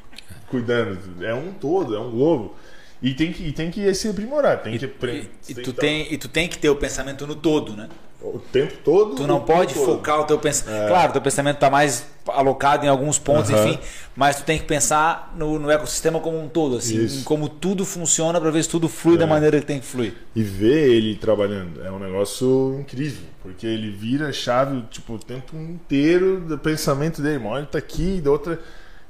cuidando, 0.49 1.25
é 1.25 1.35
um 1.35 1.53
todo, 1.53 1.95
é 1.95 2.01
um 2.01 2.11
globo. 2.11 2.57
E 3.03 3.13
tem 3.15 3.33
que, 3.33 3.43
e 3.43 3.53
tem 3.53 3.71
que 3.71 3.93
se 3.95 4.09
aprimorar, 4.09 4.63
tem 4.63 4.79
que 4.79 4.85
E, 4.85 4.89
aprender. 4.89 5.31
e 5.49 5.55
tu 5.55 5.73
tem, 5.73 6.13
e 6.13 6.17
tu 6.19 6.29
tem 6.29 6.49
que 6.49 6.59
ter 6.59 6.69
o 6.71 6.77
pensamento 6.77 7.27
no 7.27 7.35
todo, 7.35 7.75
né? 7.77 7.89
O 8.23 8.39
tempo 8.39 8.75
todo. 8.85 9.15
Tu 9.15 9.27
não 9.27 9.41
pode 9.41 9.73
tempo 9.73 9.87
todo. 9.87 9.97
focar 9.97 10.21
o 10.21 10.25
teu 10.25 10.39
pensamento. 10.39 10.89
Claro, 10.89 11.13
teu 11.13 11.23
pensamento 11.23 11.55
está 11.55 11.71
mais 11.71 12.07
alocado 12.29 12.85
em 12.85 12.89
alguns 12.89 13.19
pontos, 13.19 13.51
Aham. 13.51 13.67
enfim, 13.69 13.79
mas 14.15 14.37
tu 14.37 14.45
tem 14.45 14.59
que 14.59 14.65
pensar 14.67 15.33
no, 15.37 15.59
no 15.59 15.71
ecossistema 15.71 16.21
como 16.21 16.39
um 16.39 16.47
todo, 16.49 16.77
assim, 16.77 17.23
como 17.25 17.49
tudo 17.49 17.85
funciona 17.85 18.39
para 18.41 18.51
ver 18.51 18.63
se 18.63 18.69
tudo 18.69 18.89
flui 18.89 19.17
da 19.17 19.25
É. 19.25 19.27
maneira 19.27 19.59
que 19.59 19.67
tem 19.67 19.81
que 19.81 19.87
fluir. 19.87 20.15
E 20.37 20.43
ver 20.43 20.91
ele 20.91 21.17
trabalhando 21.17 21.83
é 21.83 21.91
um 21.91 21.99
negócio 21.99 22.77
incrível, 22.79 23.25
porque 23.43 23.67
ele 23.67 23.91
vira 23.91 24.31
chave 24.33 24.83
tipo, 24.91 25.15
o 25.15 25.19
tempo 25.19 25.57
inteiro 25.57 26.41
do 26.41 26.59
pensamento 26.59 27.23
dele. 27.23 27.39
Uma 27.39 27.51
hora 27.51 27.61
ele 27.61 27.69
tá 27.69 27.79
aqui, 27.79 28.21
da 28.21 28.31
outra. 28.31 28.61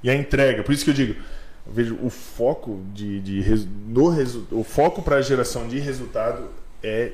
E 0.02 0.08
a 0.08 0.14
entrega. 0.14 0.62
Por 0.62 0.72
isso 0.72 0.84
que 0.84 0.90
eu 0.90 0.94
digo, 0.94 1.14
eu 1.66 1.72
vejo 1.72 1.98
o 2.00 2.08
foco 2.08 2.80
de, 2.94 3.20
de 3.20 3.66
no 3.88 4.08
o 4.52 4.64
foco 4.64 5.02
para 5.02 5.16
a 5.16 5.22
geração 5.22 5.66
de 5.68 5.78
resultado 5.78 6.44
é, 6.82 7.12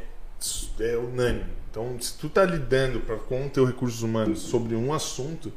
é 0.78 0.96
unânime. 0.96 1.46
Então, 1.76 2.00
se 2.00 2.16
tu 2.16 2.30
tá 2.30 2.42
lidando 2.42 3.00
pra, 3.00 3.16
com 3.16 3.44
o 3.44 3.50
teu 3.50 3.66
recursos 3.66 4.02
humanos 4.02 4.38
sobre 4.40 4.74
um 4.74 4.94
assunto, 4.94 5.52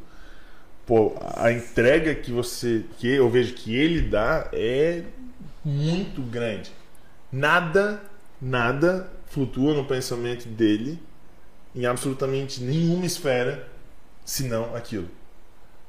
pô, 0.86 1.16
a 1.38 1.50
entrega 1.50 2.14
que 2.14 2.30
você 2.30 2.84
que 2.98 3.08
eu 3.08 3.30
vejo 3.30 3.54
que 3.54 3.74
ele 3.74 4.02
dá 4.02 4.50
é 4.52 5.04
muito 5.64 6.22
grande. 6.22 6.74
Nada, 7.32 8.02
nada 8.42 9.10
flutua 9.28 9.74
no 9.74 9.86
pensamento 9.86 10.46
dele 10.46 11.00
em 11.74 11.86
absolutamente 11.86 12.62
nenhuma 12.62 13.06
esfera 13.06 13.66
senão 14.26 14.76
aquilo 14.76 15.08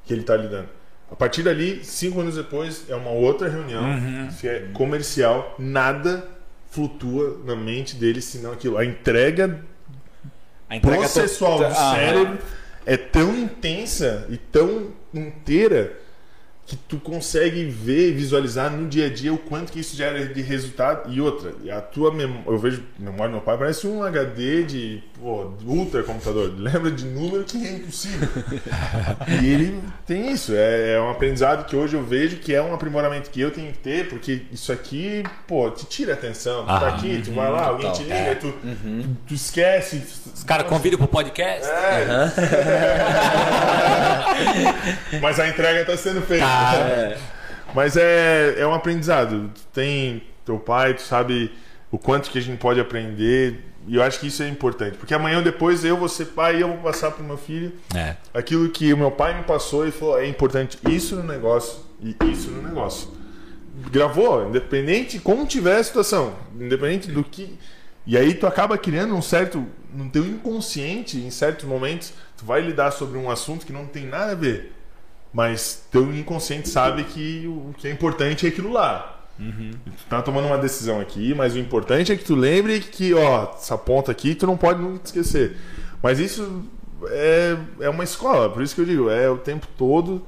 que 0.05 0.13
ele 0.13 0.21
está 0.21 0.37
lidando. 0.37 0.69
A 1.11 1.15
partir 1.17 1.43
dali, 1.43 1.83
cinco 1.83 2.21
anos 2.21 2.35
depois, 2.35 2.89
é 2.89 2.95
uma 2.95 3.11
outra 3.11 3.49
reunião, 3.49 3.83
se 4.31 4.47
é 4.47 4.69
comercial, 4.73 5.55
nada 5.59 6.25
flutua 6.69 7.41
na 7.43 7.53
mente 7.53 7.97
dele 7.97 8.21
senão 8.21 8.53
aquilo. 8.53 8.77
A 8.77 8.85
entrega 8.85 9.69
processual 10.79 11.57
do 11.59 11.75
cérebro 11.75 12.39
é 12.85 12.97
tão 12.97 13.37
intensa 13.37 14.25
e 14.29 14.37
tão 14.37 14.91
inteira 15.13 15.97
que 16.71 16.77
tu 16.87 16.97
consegue 16.97 17.65
ver, 17.65 18.13
visualizar 18.13 18.71
no 18.71 18.87
dia 18.87 19.07
a 19.07 19.09
dia 19.09 19.33
o 19.33 19.37
quanto 19.37 19.73
que 19.73 19.81
isso 19.81 19.93
gera 19.93 20.25
de 20.25 20.41
resultado 20.41 21.11
e 21.11 21.19
outra. 21.19 21.53
E 21.61 21.69
a 21.69 21.81
tua 21.81 22.13
memória, 22.13 22.43
eu 22.47 22.57
vejo 22.57 22.81
memória 22.97 23.27
do 23.27 23.31
meu 23.33 23.41
pai 23.41 23.57
parece 23.57 23.85
um 23.85 24.01
HD 24.01 24.63
de 24.63 25.03
pô, 25.19 25.51
ultra 25.65 26.01
computador, 26.01 26.53
lembra 26.57 26.89
de 26.89 27.03
número 27.05 27.43
que 27.43 27.57
é 27.65 27.73
impossível. 27.73 28.29
e 29.41 29.47
ele 29.47 29.83
tem 30.05 30.31
isso, 30.31 30.53
é, 30.55 30.93
é 30.93 31.01
um 31.01 31.09
aprendizado 31.09 31.65
que 31.65 31.75
hoje 31.75 31.95
eu 31.95 32.03
vejo 32.03 32.37
que 32.37 32.55
é 32.55 32.61
um 32.61 32.73
aprimoramento 32.73 33.29
que 33.29 33.41
eu 33.41 33.51
tenho 33.51 33.73
que 33.73 33.79
ter, 33.79 34.07
porque 34.07 34.43
isso 34.51 34.71
aqui, 34.71 35.23
pô, 35.45 35.69
te 35.71 35.85
tira 35.85 36.13
a 36.13 36.15
atenção. 36.15 36.61
Tu 36.61 36.67
tá 36.67 36.73
Aham. 36.73 36.87
aqui, 36.87 37.21
tu 37.23 37.33
vai 37.33 37.51
lá, 37.51 37.67
alguém 37.67 37.91
te 37.91 38.03
liga, 38.03 38.35
tu, 38.35 38.51
tu, 38.51 39.17
tu 39.27 39.33
esquece. 39.33 40.01
Os 40.33 40.43
caras 40.43 40.67
convidam 40.67 40.97
pro 40.97 41.07
podcast. 41.07 41.69
É. 41.69 42.31
Mas 45.21 45.39
a 45.39 45.47
entrega 45.47 45.81
está 45.81 45.97
sendo 45.97 46.21
feita. 46.21 46.45
Tá. 46.45 46.60
Mas 47.73 47.95
é, 47.97 48.55
é 48.59 48.67
um 48.67 48.73
aprendizado. 48.73 49.49
Tu 49.53 49.61
tem 49.73 50.23
teu 50.45 50.59
pai, 50.59 50.93
tu 50.93 51.01
sabe 51.01 51.51
o 51.89 51.97
quanto 51.97 52.29
que 52.29 52.37
a 52.37 52.41
gente 52.41 52.57
pode 52.57 52.79
aprender. 52.79 53.65
E 53.87 53.95
eu 53.95 54.03
acho 54.03 54.19
que 54.19 54.27
isso 54.27 54.43
é 54.43 54.47
importante. 54.47 54.97
Porque 54.97 55.13
amanhã 55.13 55.37
ou 55.37 55.43
depois 55.43 55.83
eu 55.83 55.97
vou 55.97 56.07
ser 56.07 56.25
pai 56.27 56.57
e 56.57 56.61
eu 56.61 56.67
vou 56.67 56.77
passar 56.77 57.11
pro 57.11 57.23
meu 57.23 57.37
filho 57.37 57.73
É. 57.95 58.15
aquilo 58.33 58.69
que 58.69 58.93
o 58.93 58.97
meu 58.97 59.09
pai 59.11 59.35
me 59.37 59.43
passou 59.43 59.87
e 59.87 59.91
falou: 59.91 60.19
é 60.19 60.27
importante 60.27 60.77
isso 60.89 61.15
no 61.15 61.23
negócio 61.23 61.79
e 62.01 62.15
isso 62.31 62.51
no 62.51 62.61
negócio. 62.61 63.09
Gravou, 63.89 64.47
independente 64.49 65.17
como 65.19 65.45
tiver 65.47 65.77
a 65.77 65.83
situação, 65.83 66.35
independente 66.59 67.09
do 67.09 67.23
que. 67.23 67.57
E 68.05 68.17
aí 68.17 68.33
tu 68.33 68.45
acaba 68.45 68.77
criando 68.77 69.15
um 69.15 69.21
certo. 69.21 69.65
No 69.93 70.09
teu 70.09 70.25
inconsciente, 70.25 71.17
em 71.17 71.29
certos 71.29 71.65
momentos, 71.65 72.13
tu 72.37 72.45
vai 72.45 72.61
lidar 72.61 72.91
sobre 72.91 73.17
um 73.17 73.29
assunto 73.29 73.65
que 73.65 73.73
não 73.73 73.85
tem 73.85 74.05
nada 74.05 74.31
a 74.31 74.35
ver. 74.35 74.71
Mas 75.33 75.85
teu 75.91 76.13
inconsciente 76.13 76.67
sabe 76.69 77.03
que 77.05 77.47
o 77.47 77.73
que 77.77 77.87
é 77.87 77.91
importante 77.91 78.45
é 78.45 78.49
aquilo 78.49 78.71
lá. 78.71 79.19
Tu 79.37 80.05
tá 80.09 80.21
tomando 80.21 80.47
uma 80.47 80.57
decisão 80.57 80.99
aqui, 80.99 81.33
mas 81.33 81.55
o 81.55 81.59
importante 81.59 82.11
é 82.11 82.15
que 82.15 82.23
tu 82.23 82.35
lembre 82.35 82.79
que, 82.79 83.13
ó, 83.13 83.53
essa 83.55 83.77
ponta 83.77 84.11
aqui 84.11 84.35
tu 84.35 84.45
não 84.45 84.57
pode 84.57 84.81
nunca 84.81 85.05
esquecer. 85.05 85.57
Mas 86.03 86.19
isso 86.19 86.63
é, 87.07 87.57
é 87.79 87.89
uma 87.89 88.03
escola, 88.03 88.49
por 88.49 88.61
isso 88.61 88.75
que 88.75 88.81
eu 88.81 88.85
digo, 88.85 89.09
é 89.09 89.29
o 89.29 89.37
tempo 89.37 89.67
todo 89.77 90.25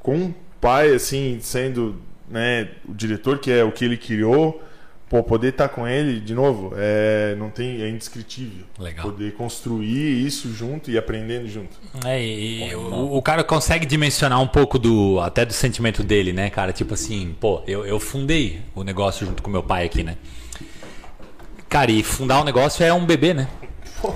com 0.00 0.26
o 0.26 0.34
pai, 0.60 0.94
assim, 0.94 1.38
sendo 1.42 1.96
né, 2.28 2.70
o 2.88 2.94
diretor, 2.94 3.38
que 3.38 3.50
é 3.50 3.62
o 3.62 3.72
que 3.72 3.84
ele 3.84 3.96
criou, 3.96 4.62
pô, 5.08 5.22
poder 5.22 5.48
estar 5.48 5.68
com 5.68 5.86
ele, 5.86 6.20
de 6.20 6.34
novo, 6.34 6.72
é, 6.76 7.34
não 7.38 7.50
tem, 7.50 7.82
é 7.82 7.88
indescritível. 7.88 8.64
Legal. 8.78 9.04
Poder 9.04 9.34
construir 9.34 10.26
isso 10.26 10.52
junto 10.52 10.90
e 10.90 10.98
aprendendo 10.98 11.48
junto. 11.48 11.76
É, 12.04 12.22
e 12.22 12.74
o, 12.74 13.16
o 13.16 13.22
cara 13.22 13.44
consegue 13.44 13.86
dimensionar 13.86 14.40
um 14.40 14.48
pouco 14.48 14.78
do 14.78 15.20
até 15.20 15.44
do 15.44 15.52
sentimento 15.52 16.02
dele, 16.02 16.32
né, 16.32 16.50
cara? 16.50 16.72
Tipo 16.72 16.94
assim, 16.94 17.34
pô, 17.40 17.62
eu, 17.66 17.86
eu 17.86 18.00
fundei 18.00 18.60
o 18.74 18.82
negócio 18.82 19.26
junto 19.26 19.42
com 19.42 19.50
meu 19.50 19.62
pai 19.62 19.84
aqui, 19.84 20.02
né? 20.02 20.16
Cara, 21.68 21.90
e 21.90 22.02
fundar 22.02 22.40
um 22.40 22.44
negócio 22.44 22.84
é 22.84 22.92
um 22.92 23.04
bebê, 23.04 23.34
né? 23.34 23.48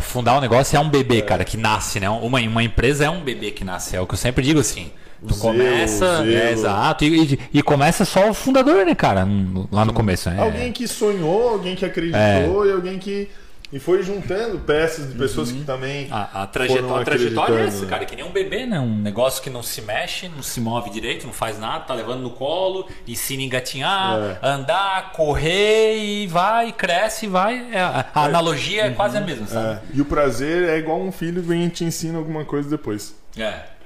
Fundar 0.01 0.39
um 0.39 0.41
negócio 0.41 0.77
é 0.77 0.81
um 0.81 0.89
bebê, 0.89 1.23
cara, 1.23 1.45
que 1.45 1.57
nasce, 1.57 1.99
né? 1.99 2.09
Uma, 2.09 2.39
uma 2.41 2.63
empresa 2.63 3.05
é 3.05 3.11
um 3.11 3.23
bebê 3.23 3.51
que 3.51 3.65
nasce. 3.65 3.97
É 3.97 4.01
o 4.01 4.07
que 4.07 4.15
eu 4.15 4.19
sempre 4.19 4.45
digo 4.45 4.61
assim. 4.61 4.91
Tu 5.27 5.35
começa, 5.37 6.25
é, 6.27 6.53
exato, 6.53 7.05
e, 7.05 7.39
e, 7.53 7.63
começa 7.63 8.05
só 8.05 8.31
o 8.31 8.35
fundador, 8.35 8.87
né, 8.87 8.95
cara? 8.95 9.27
Lá 9.71 9.85
no 9.85 9.93
começo. 9.93 10.31
É. 10.31 10.39
Alguém 10.39 10.73
que 10.73 10.89
sonhou, 10.89 11.51
alguém 11.51 11.77
que 11.77 11.85
acreditou 11.85 12.67
e 12.67 12.73
alguém 12.73 12.99
que. 12.99 13.29
E 13.73 13.79
foi 13.79 14.03
juntando 14.03 14.59
peças 14.59 15.09
de 15.09 15.15
pessoas 15.17 15.53
que 15.53 15.63
também. 15.63 16.09
A, 16.11 16.43
a, 16.43 16.47
trajetória, 16.47 17.03
a 17.03 17.05
trajetória 17.05 17.55
é 17.55 17.67
essa, 17.67 17.83
né? 17.83 17.89
cara, 17.89 18.05
que 18.05 18.17
nem 18.17 18.25
um 18.25 18.33
bebê, 18.33 18.67
né? 18.67 18.81
Um 18.81 18.97
negócio 18.97 19.41
que 19.41 19.49
não 19.49 19.63
se 19.63 19.81
mexe, 19.83 20.29
não 20.29 20.43
se 20.43 20.61
move 20.61 20.91
direito, 20.91 21.25
não 21.25 21.33
faz 21.33 21.57
nada, 21.57 21.85
tá 21.85 21.95
levando 21.95 22.21
no 22.21 22.31
colo, 22.31 22.89
ensina 23.07 23.43
a 23.43 23.45
engatinhar, 23.45 24.19
É. 24.19 24.39
andar, 24.43 25.13
correr 25.13 25.97
e 25.99 26.27
vai, 26.27 26.73
cresce 26.73 27.27
e 27.27 27.29
vai. 27.29 27.69
É, 27.71 27.81
a, 27.81 28.07
a 28.13 28.25
analogia 28.25 28.87
é 28.87 28.91
quase 28.91 29.17
a 29.17 29.21
mesma, 29.21 29.47
sabe? 29.47 29.75
É, 29.75 29.81
E 29.95 30.01
o 30.01 30.05
prazer 30.05 30.69
é 30.69 30.77
igual 30.77 31.01
um 31.01 31.13
filho 31.13 31.41
vem 31.41 31.67
e 31.67 31.71
te 31.71 31.85
ensina 31.85 32.19
alguma 32.19 32.45
coisa 32.45 32.69
depois. 32.69 33.15
É. 33.39 33.80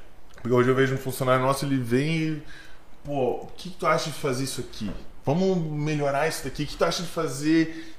Porque 0.45 0.55
hoje 0.55 0.69
eu 0.69 0.75
vejo 0.75 0.95
um 0.95 0.99
funcionário 0.99 1.43
nosso, 1.43 1.65
ele 1.65 1.79
vem 1.79 2.17
e. 2.19 2.43
Pô, 3.03 3.45
o 3.45 3.49
que, 3.57 3.71
tu 3.71 3.87
acha 3.87 4.11
de 4.11 4.17
fazer 4.17 4.45
isso 4.45 4.61
aqui? 4.61 4.91
Vamos 5.25 5.57
melhorar 5.57 6.29
isso 6.29 6.45
daqui. 6.45 6.65
O 6.65 6.67
que 6.67 6.77
tu 6.77 6.85
acha 6.85 7.03
de 7.03 7.09
fazer 7.09 7.95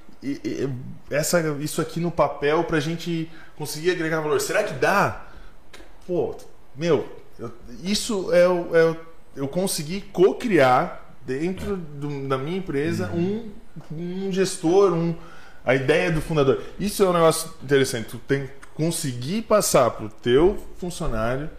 essa, 1.09 1.41
isso 1.59 1.81
aqui 1.81 1.99
no 1.99 2.11
papel 2.11 2.63
pra 2.63 2.79
gente 2.79 3.31
conseguir 3.57 3.89
agregar 3.89 4.21
valor? 4.21 4.39
Será 4.39 4.63
que 4.63 4.75
dá? 4.75 5.25
Pô, 6.05 6.35
meu, 6.75 7.07
eu- 7.39 7.51
isso 7.83 8.31
é 8.31 8.47
o. 8.47 8.75
É 8.75 8.91
o 8.91 8.97
eu 9.35 9.47
consegui 9.47 10.01
co-criar 10.13 11.15
dentro 11.25 11.75
do- 11.75 12.27
da 12.27 12.37
minha 12.37 12.59
empresa 12.59 13.09
um, 13.11 13.49
um 13.91 14.31
gestor, 14.31 14.93
um, 14.93 15.15
a 15.65 15.73
ideia 15.73 16.11
do 16.11 16.21
fundador. 16.21 16.61
Isso 16.79 17.01
é 17.03 17.09
um 17.09 17.13
negócio 17.13 17.51
interessante. 17.63 18.09
Tu 18.09 18.17
tem 18.19 18.45
que 18.45 18.53
conseguir 18.75 19.41
passar 19.41 19.89
pro 19.89 20.09
teu 20.09 20.57
funcionário 20.77 21.49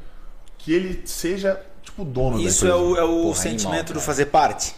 que 0.66 0.72
ele 0.72 1.00
seja 1.04 1.60
tipo 1.80 2.04
dono 2.04 2.40
Isso 2.40 2.64
da 2.64 2.72
é 2.72 2.74
o, 2.74 2.96
é 2.96 3.04
o 3.04 3.22
Porra, 3.22 3.34
sentimento 3.36 3.72
animal, 3.72 3.94
do 3.94 4.00
fazer 4.00 4.26
parte. 4.26 4.74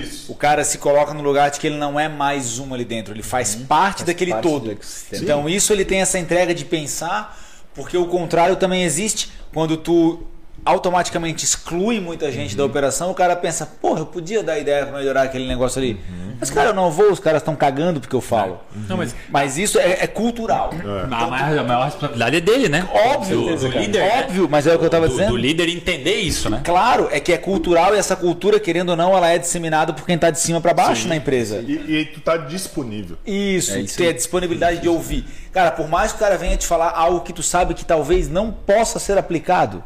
Isso. 0.00 0.30
O 0.30 0.36
cara 0.36 0.62
se 0.62 0.78
coloca 0.78 1.12
no 1.12 1.24
lugar 1.24 1.50
de 1.50 1.58
que 1.58 1.66
ele 1.66 1.76
não 1.76 1.98
é 1.98 2.08
mais 2.08 2.60
um 2.60 2.72
ali 2.72 2.84
dentro, 2.84 3.12
ele 3.12 3.24
faz 3.24 3.56
parte 3.56 3.96
Faz 3.96 4.06
daquele 4.06 4.30
parte 4.30 4.44
todo. 4.44 4.78
Então 5.12 5.48
isso 5.48 5.72
ele 5.72 5.84
tem 5.84 6.00
essa 6.00 6.20
entrega 6.20 6.54
de 6.54 6.64
pensar, 6.64 7.36
porque 7.74 7.96
o 7.96 8.06
contrário 8.06 8.54
também 8.54 8.84
existe. 8.84 9.32
Quando 9.52 9.76
tu 9.76 10.22
automaticamente 10.64 11.44
exclui 11.44 12.00
muita 12.00 12.30
gente 12.32 12.56
da 12.56 12.64
operação, 12.64 13.10
o 13.10 13.14
cara 13.14 13.36
pensa, 13.36 13.66
porra, 13.66 14.00
eu 14.00 14.06
podia 14.06 14.42
dar 14.42 14.58
ideia 14.58 14.86
para 14.86 14.98
melhorar 14.98 15.22
aquele 15.22 15.46
negócio 15.46 15.80
ali. 15.80 16.00
Mas, 16.40 16.50
cara, 16.50 16.70
eu 16.70 16.74
não 16.74 16.90
vou, 16.90 17.12
os 17.12 17.20
caras 17.20 17.42
estão 17.42 17.54
cagando 17.54 18.00
porque 18.00 18.14
eu 18.14 18.20
falo. 18.20 18.60
Não, 18.88 18.96
mas 18.96 19.14
Mas 19.30 19.56
isso 19.56 19.78
é, 19.78 19.98
é 20.00 20.06
cultural. 20.06 20.72
a, 21.10 21.26
maior, 21.26 21.58
a 21.58 21.62
maior 21.62 21.84
responsabilidade 21.84 22.36
é 22.36 22.40
dele, 22.40 22.68
né? 22.68 22.88
Óbvio, 22.92 23.40
do, 23.42 23.56
do 23.56 23.68
líder. 23.68 24.00
né? 24.00 24.22
óbvio, 24.24 24.48
mas 24.50 24.66
é 24.66 24.74
o 24.74 24.78
que 24.78 24.84
eu 24.84 24.90
tava 24.90 25.06
do, 25.06 25.12
dizendo. 25.12 25.30
do 25.30 25.36
líder 25.36 25.68
entender 25.68 26.16
isso, 26.16 26.50
né? 26.50 26.60
Claro, 26.64 27.08
é 27.10 27.20
que 27.20 27.32
é 27.32 27.38
cultural 27.38 27.94
e 27.94 27.98
essa 27.98 28.16
cultura, 28.16 28.58
querendo 28.58 28.90
ou 28.90 28.96
não, 28.96 29.16
ela 29.16 29.28
é 29.28 29.38
disseminada 29.38 29.92
por 29.92 30.04
quem 30.04 30.18
tá 30.18 30.30
de 30.30 30.40
cima 30.40 30.60
para 30.60 30.74
baixo 30.74 31.06
na 31.08 31.16
empresa. 31.16 31.64
E, 31.66 31.72
e 31.72 32.04
tu 32.06 32.20
tá 32.20 32.36
disponível. 32.36 33.16
Isso, 33.24 33.72
É 33.72 33.80
isso 33.80 33.96
ter 33.96 34.08
a 34.08 34.12
disponibilidade 34.12 34.80
de 34.80 34.88
ouvir. 34.88 35.24
Cara, 35.54 35.70
por 35.70 35.88
mais 35.88 36.10
que 36.12 36.16
o 36.16 36.20
cara 36.20 36.36
venha 36.36 36.56
te 36.56 36.66
falar 36.66 36.90
algo 36.90 37.20
que 37.20 37.32
tu 37.32 37.42
sabe 37.42 37.72
que 37.74 37.84
talvez 37.84 38.28
não 38.28 38.50
possa 38.50 38.98
ser 38.98 39.16
aplicado, 39.16 39.82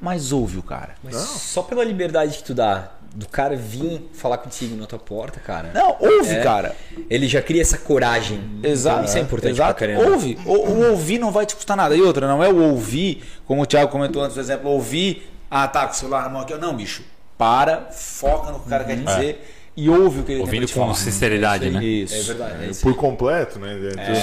mas 0.00 0.30
ouve 0.30 0.58
o 0.58 0.62
cara. 0.62 0.90
Mas 1.02 1.16
só 1.16 1.62
pela 1.62 1.82
liberdade 1.82 2.36
que 2.36 2.44
tu 2.44 2.52
dá 2.54 2.90
do 3.14 3.26
cara 3.26 3.56
vir 3.56 4.08
falar 4.12 4.38
contigo 4.38 4.76
na 4.76 4.86
tua 4.86 4.98
porta, 4.98 5.40
cara. 5.40 5.70
Não, 5.74 5.96
ouve, 5.98 6.34
É. 6.36 6.42
cara. 6.42 6.76
Ele 7.08 7.26
já 7.26 7.42
cria 7.42 7.60
essa 7.62 7.76
coragem. 7.78 8.60
Exato. 8.62 9.06
Isso 9.06 9.16
é 9.18 9.20
importante 9.20 9.54
Exato. 9.54 9.74
pra 9.74 9.86
caramba. 9.88 10.10
Ouve. 10.10 10.38
O, 10.46 10.52
o 10.52 10.90
ouvir 10.90 11.18
não 11.18 11.32
vai 11.32 11.44
te 11.46 11.56
custar 11.56 11.76
nada. 11.76 11.96
E 11.96 12.00
outra, 12.02 12.28
não 12.28 12.44
é 12.44 12.48
o 12.48 12.62
ouvir, 12.70 13.24
como 13.46 13.62
o 13.62 13.66
Thiago 13.66 13.90
comentou 13.90 14.22
antes, 14.22 14.34
por 14.34 14.40
exemplo, 14.40 14.70
ouvir, 14.70 15.28
ah, 15.50 15.66
tá, 15.66 15.86
com 15.86 15.92
o 15.92 15.96
celular 15.96 16.22
na 16.24 16.28
mão 16.28 16.42
aqui. 16.42 16.54
Não, 16.54 16.76
bicho. 16.76 17.02
Para, 17.36 17.88
foca 17.90 18.52
no 18.52 18.60
que 18.60 18.66
o 18.66 18.68
cara 18.68 18.84
quer 18.84 18.96
dizer 18.96 19.59
e 19.80 19.88
ouve 19.88 20.20
o 20.20 20.22
que 20.22 20.32
ele 20.32 20.40
Ouvindo 20.40 20.50
tem 20.52 20.60
pra 20.60 20.68
te 20.68 20.74
com 20.74 20.80
falar. 20.80 20.94
sinceridade, 20.94 21.70
né? 21.70 21.82
Isso. 21.82 22.14
É 22.14 22.22
verdade. 22.22 22.64
É 22.64 22.70
isso. 22.70 22.82
Por 22.82 22.94
completo, 22.94 23.58
né? 23.58 23.76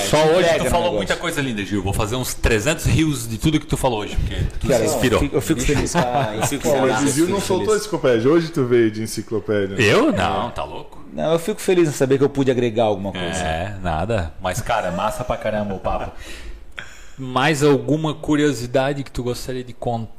Só 0.10 0.24
hoje 0.28 0.50
tu 0.60 0.66
falou 0.66 0.94
muita 0.94 1.16
coisa 1.16 1.42
linda, 1.42 1.66
Gil. 1.66 1.82
Vou 1.82 1.94
fazer 1.94 2.16
uns 2.16 2.34
300 2.36 2.86
rios 2.86 3.28
de 3.28 3.38
tudo 3.38 3.60
que 3.60 3.66
tu 3.66 3.76
falou 3.76 4.02
hoje, 4.02 4.16
porque 4.16 4.36
tu 4.60 4.68
Cara, 4.68 4.88
se 4.88 4.94
inspirou. 4.96 5.20
Eu 5.20 5.24
fico, 5.24 5.36
eu 5.38 5.42
fico 5.42 5.62
feliz. 5.62 5.96
Ah, 5.96 6.34
o. 7.04 7.08
Gil 7.08 7.28
não 7.30 7.42
soltou 7.42 7.74
a 7.74 7.78
enciclopédia. 7.78 8.30
Hoje 8.30 8.50
tu 8.50 8.66
veio 8.66 8.92
de 8.92 9.02
enciclopédia. 9.02 9.76
Eu? 9.82 10.12
Não, 10.12 10.52
tá 10.52 10.64
louco? 10.64 11.04
Não, 11.12 11.34
eu 11.34 11.40
fico 11.40 11.60
feliz 11.60 11.90
em 11.90 11.92
saber 11.92 12.18
que 12.20 12.24
eu 12.24 12.30
pude 12.30 12.52
agregar 12.52 12.84
alguma 12.84 13.12
coisa. 13.12 13.26
É, 13.40 13.76
nada. 13.82 14.34
Mas, 14.42 14.62
cara, 14.62 14.92
massa 14.92 15.24
pra 15.24 15.38
caramba 15.38 15.74
o 15.74 15.80
papo. 15.80 16.12
Mais 17.18 17.64
alguma 17.64 18.14
curiosidade 18.14 19.04
que 19.04 19.10
tu 19.10 19.24
gostaria 19.24 19.64
de 19.64 19.74
contar 19.74 20.17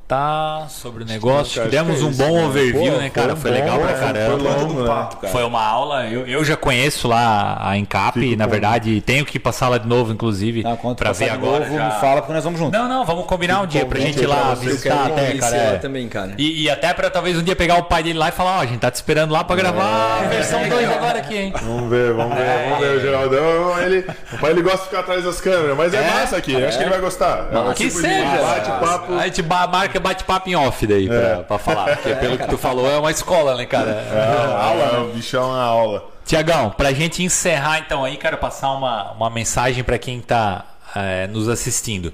sobre 0.70 1.04
o 1.04 1.06
negócio? 1.06 1.60
Acho 1.60 1.70
que 1.70 1.76
Demos 1.76 2.00
é 2.00 2.04
um 2.04 2.12
bom 2.12 2.34
né? 2.40 2.46
overview, 2.46 2.92
Pô, 2.92 2.98
né, 2.98 3.10
cara? 3.10 3.36
foi 3.36 3.50
Foi 3.50 3.60
bom, 3.60 3.64
legal 3.64 3.78
pra 3.80 3.90
é, 3.90 3.94
caramba. 3.94 4.38
foi 4.38 4.52
longo, 4.52 4.74
do 4.74 4.82
né? 4.82 4.88
papo, 4.88 5.16
cara. 5.16 5.32
Foi 5.32 5.44
uma 5.44 5.62
aula, 5.64 6.06
eu, 6.06 6.26
eu 6.26 6.44
já 6.44 6.56
conheço 6.56 7.06
lá 7.08 7.58
a 7.60 7.76
Encap, 7.76 8.18
Fico 8.18 8.36
na 8.36 8.44
com- 8.46 8.50
verdade, 8.50 9.00
tenho 9.02 9.24
que 9.26 9.38
passar 9.38 9.68
lá 9.68 9.76
de 9.78 9.86
novo, 9.86 10.12
inclusive, 10.12 10.62
Ah, 10.66 10.76
quando 10.80 10.96
pra 10.96 11.12
ver 11.12 11.30
agora. 11.30 11.66
novo, 11.66 11.76
já. 11.76 11.84
me 11.84 12.00
fala 12.00 12.20
porque 12.22 12.32
nós 12.32 12.44
vamos 12.44 12.58
juntos. 12.58 12.78
Não, 12.80 12.88
não, 12.88 13.04
vamos 13.04 13.26
combinar 13.26 13.60
um 13.62 13.66
dia 13.66 13.84
pra 13.84 14.00
gente 14.00 14.20
ir 14.22 14.26
lá 14.26 14.54
visitar 14.54 15.06
até, 15.08 15.32
cara. 15.34 15.56
é. 15.56 15.76
também, 15.78 16.08
cara. 16.08 16.32
E, 16.38 16.62
e 16.62 16.70
até 16.70 16.92
pra 16.94 17.10
talvez 17.10 17.36
um 17.36 17.42
dia 17.42 17.54
pegar 17.54 17.76
o 17.76 17.84
pai 17.84 18.02
dele 18.02 18.18
lá 18.18 18.28
e 18.28 18.32
falar, 18.32 18.58
ó, 18.58 18.60
a 18.62 18.66
gente 18.66 18.78
tá 18.80 18.90
te 18.90 18.94
esperando 18.96 19.32
lá 19.32 19.44
pra 19.44 19.56
gravar 19.56 20.22
a 20.24 20.28
versão 20.28 20.66
2 20.68 20.90
agora 20.90 21.18
aqui, 21.18 21.36
hein? 21.36 21.52
Vamos 21.62 21.90
ver, 21.90 22.12
vamos 22.14 22.34
ver, 22.36 22.44
vamos 22.68 22.78
ver 22.78 22.96
o 22.96 23.00
Geraldão. 23.00 23.82
Ele, 23.82 24.06
o 24.32 24.38
pai 24.38 24.50
ele 24.52 24.62
gosta 24.62 24.78
de 24.78 24.84
ficar 24.84 25.00
atrás 25.00 25.24
das 25.24 25.40
câmeras, 25.40 25.76
mas 25.76 25.92
é, 25.92 26.00
massa 26.10 26.36
aqui. 26.36 26.56
Acho 26.64 26.78
que 26.78 26.84
ele 26.84 26.90
vai 26.90 27.00
gostar. 27.00 27.48
É 27.52 27.74
Que 27.74 27.88
tipo 27.88 28.00
seja. 28.00 28.38
Bate-papo. 28.38 29.14
A 29.14 29.24
gente 29.26 29.42
ba- 29.98 30.08
marca 30.08 30.18
bate-papo 30.24 30.48
em 30.48 30.56
off 30.56 30.86
daí 30.86 31.06
pra, 31.06 31.42
pra 31.44 31.58
falar. 31.58 31.96
Porque 31.96 32.14
pelo 32.16 32.38
que 32.38 32.46
tu 32.48 32.58
falou, 32.58 32.90
é 32.90 32.98
uma 32.98 33.10
escola, 33.10 33.56
né, 33.56 33.66
cara? 33.66 33.90
É, 33.90 34.54
aula, 34.54 35.04
o 35.04 35.12
bichão 35.12 35.42
é 35.44 35.46
uma 35.46 35.62
aula. 35.62 36.10
Tiagão, 36.24 36.70
pra 36.70 36.92
gente 36.92 37.22
encerrar 37.22 37.78
então 37.78 38.04
aí, 38.04 38.16
quero 38.16 38.36
passar 38.38 38.70
uma, 38.72 39.12
uma 39.12 39.30
mensagem 39.30 39.82
pra 39.82 39.98
quem 39.98 40.20
tá 40.20 40.64
é, 40.94 41.26
nos 41.26 41.48
assistindo. 41.48 42.12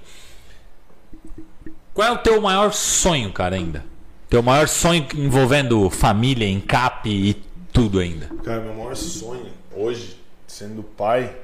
Qual 1.93 2.07
é 2.07 2.13
o 2.13 2.19
teu 2.19 2.41
maior 2.41 2.73
sonho, 2.73 3.33
cara, 3.33 3.57
ainda? 3.57 3.85
Teu 4.29 4.43
maior 4.43 4.69
sonho 4.69 5.07
envolvendo 5.15 5.89
família, 5.91 6.49
encap 6.49 7.09
e 7.09 7.35
tudo 7.73 8.01
ainda. 8.01 8.29
Cara, 8.45 8.61
meu 8.61 8.75
maior 8.75 8.97
sonho 8.97 9.47
hoje, 9.73 10.21
sendo 10.47 10.83
pai, 10.83 11.35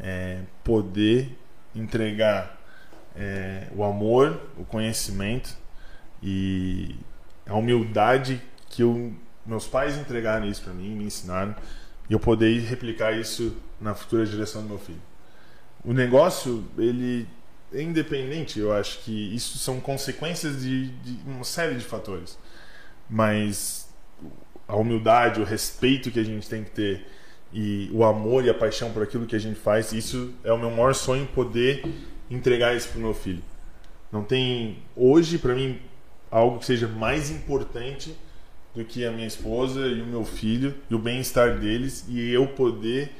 é 0.00 0.38
poder 0.64 1.36
entregar 1.74 2.58
é, 3.16 3.64
o 3.74 3.84
amor, 3.84 4.40
o 4.58 4.64
conhecimento 4.64 5.61
e 6.22 6.94
a 7.46 7.54
humildade 7.54 8.40
que 8.68 8.82
eu, 8.82 9.12
meus 9.44 9.66
pais 9.66 9.96
entregaram 9.98 10.46
isso 10.46 10.62
pra 10.62 10.72
mim, 10.72 10.94
me 10.94 11.04
ensinaram, 11.04 11.54
e 12.08 12.12
eu 12.12 12.20
poder 12.20 12.60
replicar 12.60 13.12
isso 13.12 13.56
na 13.80 13.94
futura 13.94 14.24
direção 14.24 14.62
do 14.62 14.68
meu 14.68 14.78
filho. 14.78 15.02
O 15.84 15.92
negócio, 15.92 16.64
ele 16.78 17.26
é 17.72 17.82
independente, 17.82 18.58
eu 18.58 18.72
acho 18.72 19.00
que 19.00 19.34
isso 19.34 19.58
são 19.58 19.80
consequências 19.80 20.62
de, 20.62 20.88
de 20.88 21.18
uma 21.26 21.44
série 21.44 21.74
de 21.74 21.84
fatores. 21.84 22.38
Mas 23.08 23.88
a 24.68 24.76
humildade, 24.76 25.40
o 25.40 25.44
respeito 25.44 26.10
que 26.10 26.20
a 26.20 26.24
gente 26.24 26.48
tem 26.48 26.62
que 26.62 26.70
ter 26.70 27.06
e 27.52 27.90
o 27.92 28.04
amor 28.04 28.44
e 28.44 28.50
a 28.50 28.54
paixão 28.54 28.90
por 28.92 29.02
aquilo 29.02 29.26
que 29.26 29.36
a 29.36 29.38
gente 29.38 29.58
faz, 29.58 29.92
isso 29.92 30.32
é 30.42 30.52
o 30.52 30.58
meu 30.58 30.70
maior 30.70 30.94
sonho 30.94 31.26
poder 31.26 31.84
entregar 32.30 32.74
isso 32.74 32.88
pro 32.88 33.00
meu 33.00 33.12
filho. 33.12 33.42
Não 34.10 34.22
tem 34.22 34.78
hoje 34.96 35.38
para 35.38 35.54
mim 35.54 35.78
algo 36.32 36.58
que 36.58 36.66
seja 36.66 36.88
mais 36.88 37.30
importante 37.30 38.16
do 38.74 38.84
que 38.84 39.04
a 39.04 39.12
minha 39.12 39.26
esposa 39.26 39.86
e 39.86 40.00
o 40.00 40.06
meu 40.06 40.24
filho 40.24 40.74
e 40.90 40.94
o 40.94 40.98
bem-estar 40.98 41.58
deles 41.58 42.06
e 42.08 42.32
eu 42.32 42.46
poder 42.48 43.12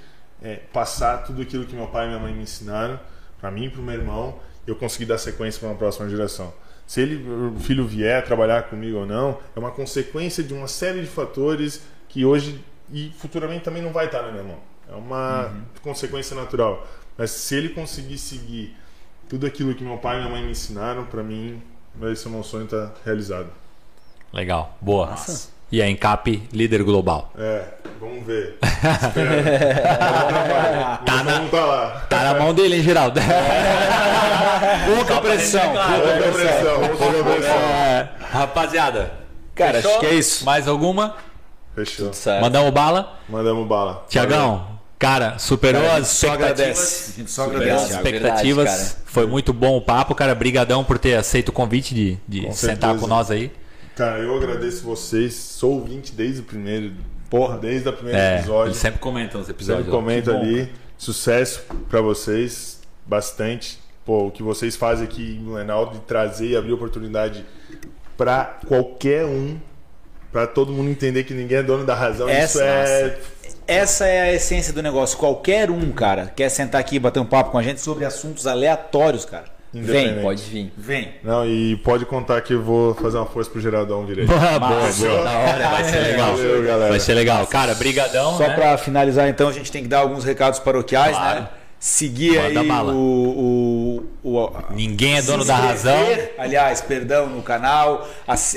é, 0.43 0.56
passar 0.72 1.18
tudo 1.18 1.43
aquilo 1.43 1.66
que 1.66 1.76
meu 1.76 1.86
pai 1.86 2.06
e 2.06 2.09
minha 2.09 2.18
mãe 2.18 2.34
me 2.34 2.43
ensinaram 2.43 2.98
para 3.39 3.51
mim 3.51 3.64
e 3.64 3.70
para 3.70 3.80
o 3.80 3.84
meu 3.84 3.94
irmão, 3.94 4.39
eu 4.66 4.76
conseguir 4.76 5.05
dar 5.05 5.18
sequência 5.18 5.59
para 5.59 5.68
uma 5.70 5.74
próxima 5.74 6.09
geração. 6.09 6.55
Se 6.86 7.01
ele, 7.01 7.28
o 7.28 7.59
filho 7.59 7.86
vier 7.86 8.24
trabalhar 8.24 8.62
comigo 8.64 8.98
ou 8.98 9.06
não, 9.06 9.39
é 9.55 9.59
uma 9.59 9.72
consequência 9.72 10.44
de 10.44 10.55
uma 10.55 10.68
série 10.68 11.01
de 11.01 11.09
fatores 11.09 11.82
que 12.09 12.24
hoje 12.24 12.64
e 12.93 13.12
futuramente 13.18 13.64
também 13.64 13.82
não 13.82 13.93
vai 13.93 14.06
estar 14.06 14.22
na 14.22 14.30
minha 14.30 14.44
mão. 14.44 14.59
É 14.89 14.94
uma 14.94 15.52
consequência 15.82 16.36
natural. 16.36 16.86
Mas 17.18 17.32
se 17.32 17.56
ele 17.56 17.70
conseguir 17.70 18.18
seguir 18.18 18.76
tudo 19.28 19.47
aquilo 19.47 19.74
que 19.74 19.82
meu 19.82 19.98
pai 19.98 20.16
e 20.16 20.20
minha 20.20 20.30
mãe 20.30 20.44
me 20.44 20.52
ensinaram, 20.52 21.05
para 21.06 21.22
mim, 21.22 21.60
esse 22.10 22.27
é 22.27 22.31
o 22.31 22.32
meu 22.32 22.43
sonho 22.43 22.66
tá 22.66 22.90
realizado. 23.05 23.47
Legal, 24.32 24.77
boa. 24.81 25.14
E 25.70 25.81
a 25.81 25.89
Encap, 25.89 26.48
líder 26.52 26.82
global. 26.82 27.31
É, 27.39 27.64
vamos 28.01 28.27
ver. 28.27 28.59
Espera. 28.62 30.98
tá 31.05 31.23
na- 31.24 31.48
tá 31.48 31.64
lá. 31.64 31.90
Tá 32.09 32.23
na 32.24 32.35
mão 32.40 32.55
dele, 32.55 32.77
hein, 32.77 32.82
Geraldo? 32.82 33.20
Pouca 34.94 35.20
pressão. 35.20 35.73
Pouca 35.73 36.32
pressão, 36.32 36.97
pouca 36.98 37.24
pressão. 37.24 37.55
É, 37.55 38.09
rapaziada, 38.31 39.12
Cara, 39.55 39.74
fechou? 39.74 39.90
acho 39.93 40.01
que 40.01 40.06
é 40.06 40.14
isso. 40.14 40.44
Mais 40.44 40.69
alguma? 40.69 41.14
Fechou. 41.74 42.10
Mandamos 42.40 42.70
bala? 42.70 43.19
Mandamos 43.28 43.66
bala. 43.66 44.05
Tiagão, 44.09 44.66
cara, 45.03 45.39
superou 45.39 45.83
as 45.91 46.07
Só 46.09 46.29
expectativas. 46.29 46.61
agradece. 46.61 47.12
A 47.12 47.19
gente 47.19 47.31
só 47.31 47.45
agradece. 47.45 47.70
As 47.73 47.89
Thiago, 47.89 48.07
expectativas. 48.07 48.65
verdade, 48.70 48.89
cara. 48.95 49.03
Foi 49.07 49.27
muito 49.27 49.53
bom 49.53 49.77
o 49.77 49.81
papo, 49.83 50.15
cara. 50.15 50.35
Brigadão 50.35 50.85
por 50.85 50.99
ter 50.99 51.15
aceito 51.16 51.49
o 51.51 51.53
convite 51.53 51.95
de, 51.95 52.16
de 52.29 52.43
Com 52.47 52.53
sentar 52.53 52.77
certeza. 52.91 52.99
com 53.01 53.07
nós 53.07 53.31
aí. 53.31 53.51
Cara, 53.97 54.19
eu 54.20 54.35
agradeço 54.37 54.85
vocês. 54.85 55.35
Sou 55.35 55.73
ouvinte 55.73 56.12
desde 56.12 56.41
o 56.41 56.45
primeiro. 56.45 56.93
Porra, 57.29 57.59
desde 57.59 57.89
o 57.89 57.93
primeiro 57.93 58.19
É, 58.19 58.39
episódio. 58.39 58.69
eles 58.70 58.79
sempre 58.79 59.01
comentam 59.01 59.41
os 59.41 59.49
episódios. 59.49 59.87
Sempre 59.87 60.23
bom, 60.33 60.39
ali. 60.39 60.73
Sucesso 60.97 61.62
pra 61.91 62.01
vocês. 62.01 62.81
Bastante. 63.05 63.79
Pô, 64.05 64.27
o 64.27 64.31
que 64.31 64.43
vocês 64.43 64.77
fazem 64.77 65.05
aqui 65.05 65.37
em 65.39 65.45
Blumenau 65.45 65.91
de 65.91 65.99
trazer 66.01 66.47
e 66.49 66.57
abrir 66.57 66.73
oportunidade 66.73 67.45
pra 68.16 68.59
qualquer 68.66 69.24
um. 69.24 69.59
Pra 70.31 70.47
todo 70.47 70.73
mundo 70.73 70.89
entender 70.89 71.24
que 71.24 71.35
ninguém 71.35 71.59
é 71.59 71.62
dono 71.62 71.85
da 71.85 71.95
razão. 71.95 72.27
Isso 72.29 72.59
Essa- 72.61 72.65
é. 72.65 73.19
Essa 73.66 74.06
é 74.06 74.20
a 74.22 74.32
essência 74.32 74.72
do 74.72 74.82
negócio. 74.82 75.16
Qualquer 75.18 75.70
um, 75.70 75.90
cara, 75.93 76.32
quer 76.34 76.48
sentar 76.48 76.80
aqui 76.80 76.97
e 76.97 76.98
bater 76.98 77.20
um 77.20 77.24
papo 77.24 77.51
com 77.51 77.59
a 77.59 77.62
gente 77.62 77.80
sobre 77.80 78.05
assuntos 78.05 78.47
aleatórios, 78.47 79.24
cara. 79.24 79.44
Vem. 79.74 80.20
Pode 80.20 80.43
vir. 80.43 80.70
vem. 80.76 81.14
Não, 81.24 81.47
e 81.47 81.76
pode 81.76 82.05
contar 82.05 82.40
que 82.43 82.52
eu 82.52 82.62
vou 82.62 82.94
fazer 82.94 83.16
uma 83.16 83.24
força 83.24 83.51
pro 83.51 83.59
Geraldão 83.60 84.05
direito. 84.05 84.28
Boa, 84.28 84.59
boa, 84.59 84.93
boa. 84.93 85.24
Da 85.24 85.39
hora, 85.39 85.68
vai 85.70 85.84
ser 85.84 85.98
legal. 86.01 86.36
Valeu, 86.36 86.62
galera. 86.64 86.90
Vai 86.90 87.01
ser 87.01 87.14
legal. 87.14 87.47
Cara, 87.47 87.74
brigadão, 87.74 88.36
Só 88.36 88.48
né? 88.48 88.55
pra 88.55 88.76
finalizar, 88.76 89.28
então, 89.30 89.48
a 89.48 89.52
gente 89.52 89.72
tem 89.72 89.82
que 89.82 89.89
dar 89.89 90.01
alguns 90.01 90.24
recados 90.24 90.59
paroquiais, 90.59 91.16
Claro. 91.16 91.40
né? 91.40 91.48
Seguir 91.80 92.36
Manda 92.40 92.60
aí 92.60 92.68
bala. 92.68 92.93
o, 92.93 94.06
o, 94.22 94.36
o- 94.39 94.52
Ninguém 94.70 95.16
é 95.16 95.22
dono 95.22 95.44
da 95.44 95.56
razão. 95.56 95.97
Aliás, 96.39 96.80
perdão, 96.82 97.26
no 97.26 97.43
canal, 97.43 98.06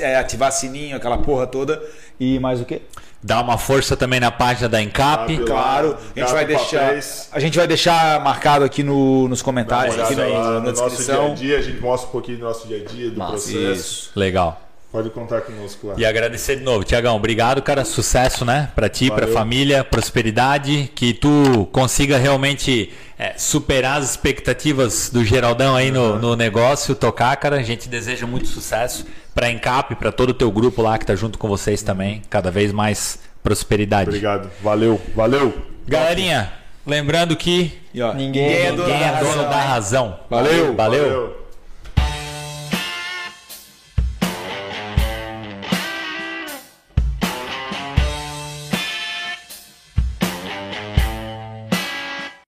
é, 0.00 0.16
ativar 0.16 0.52
sininho, 0.52 0.96
aquela 0.96 1.18
porra 1.18 1.44
toda. 1.46 1.82
E 2.20 2.38
mais 2.38 2.60
o 2.60 2.64
quê? 2.64 2.82
Dá 3.26 3.40
uma 3.40 3.58
força 3.58 3.96
também 3.96 4.20
na 4.20 4.30
página 4.30 4.68
da 4.68 4.80
Encap. 4.80 5.22
Rápido. 5.22 5.46
Claro, 5.46 5.96
a 6.14 6.20
gente 6.20 6.32
vai 6.32 6.46
deixar, 6.46 6.80
Papéis. 6.80 7.28
a 7.32 7.40
gente 7.40 7.58
vai 7.58 7.66
deixar 7.66 8.20
marcado 8.22 8.64
aqui 8.64 8.84
no, 8.84 9.26
nos 9.26 9.42
comentários, 9.42 9.98
aqui 9.98 10.14
lá 10.14 10.28
na 10.28 10.60
no 10.60 10.66
nosso 10.70 10.74
dia 10.74 10.88
descrição. 10.90 11.32
a 11.32 11.34
dia, 11.34 11.58
a 11.58 11.60
gente 11.60 11.80
mostra 11.80 12.08
um 12.08 12.12
pouquinho 12.12 12.38
do 12.38 12.44
nosso 12.44 12.68
dia 12.68 12.76
a 12.76 12.84
dia, 12.84 13.10
do 13.10 13.18
Massa, 13.18 13.32
processo. 13.32 13.72
Isso. 13.72 14.10
Legal. 14.14 14.62
Pode 14.92 15.10
contar 15.10 15.40
conosco 15.40 15.88
lá. 15.88 15.94
E 15.98 16.06
agradecer 16.06 16.54
de 16.54 16.62
novo, 16.62 16.84
Tiagão. 16.84 17.16
Obrigado, 17.16 17.60
cara. 17.60 17.84
Sucesso, 17.84 18.44
né? 18.44 18.70
Pra 18.76 18.88
ti, 18.88 19.08
pra 19.08 19.22
Valeu. 19.26 19.34
família, 19.34 19.82
prosperidade. 19.82 20.90
Que 20.94 21.12
tu 21.12 21.68
consiga 21.72 22.16
realmente 22.18 22.92
é, 23.18 23.34
superar 23.36 23.98
as 23.98 24.08
expectativas 24.10 25.10
do 25.10 25.24
Geraldão 25.24 25.74
aí 25.74 25.90
no, 25.90 26.16
no 26.18 26.36
negócio, 26.36 26.94
tocar, 26.94 27.36
cara. 27.36 27.56
A 27.56 27.62
gente 27.62 27.88
deseja 27.88 28.24
muito 28.24 28.46
sucesso. 28.46 29.04
Pra 29.36 29.50
Encap, 29.50 29.94
pra 29.96 30.10
todo 30.10 30.30
o 30.30 30.34
teu 30.34 30.50
grupo 30.50 30.80
lá 30.82 30.96
que 30.98 31.04
tá 31.06 31.14
junto 31.14 31.38
com 31.38 31.46
vocês 31.46 31.82
também. 31.82 32.22
Cada 32.30 32.50
vez 32.50 32.72
mais 32.72 33.18
prosperidade. 33.42 34.08
Obrigado. 34.08 34.50
Valeu, 34.62 35.00
valeu. 35.14 35.54
Galerinha, 35.86 36.50
lembrando 36.86 37.36
que 37.36 37.78
ó, 38.00 38.12
Ninguém 38.14 38.52
é 38.52 38.72
dono 38.72 38.82
ninguém 38.88 39.02
é 39.04 39.12
da 39.12 39.18
dono 39.20 39.30
razão. 39.36 39.50
da 39.50 39.60
razão. 39.60 40.18
Valeu, 40.30 40.74
Valeu. 40.74 41.02
valeu. 41.02 41.45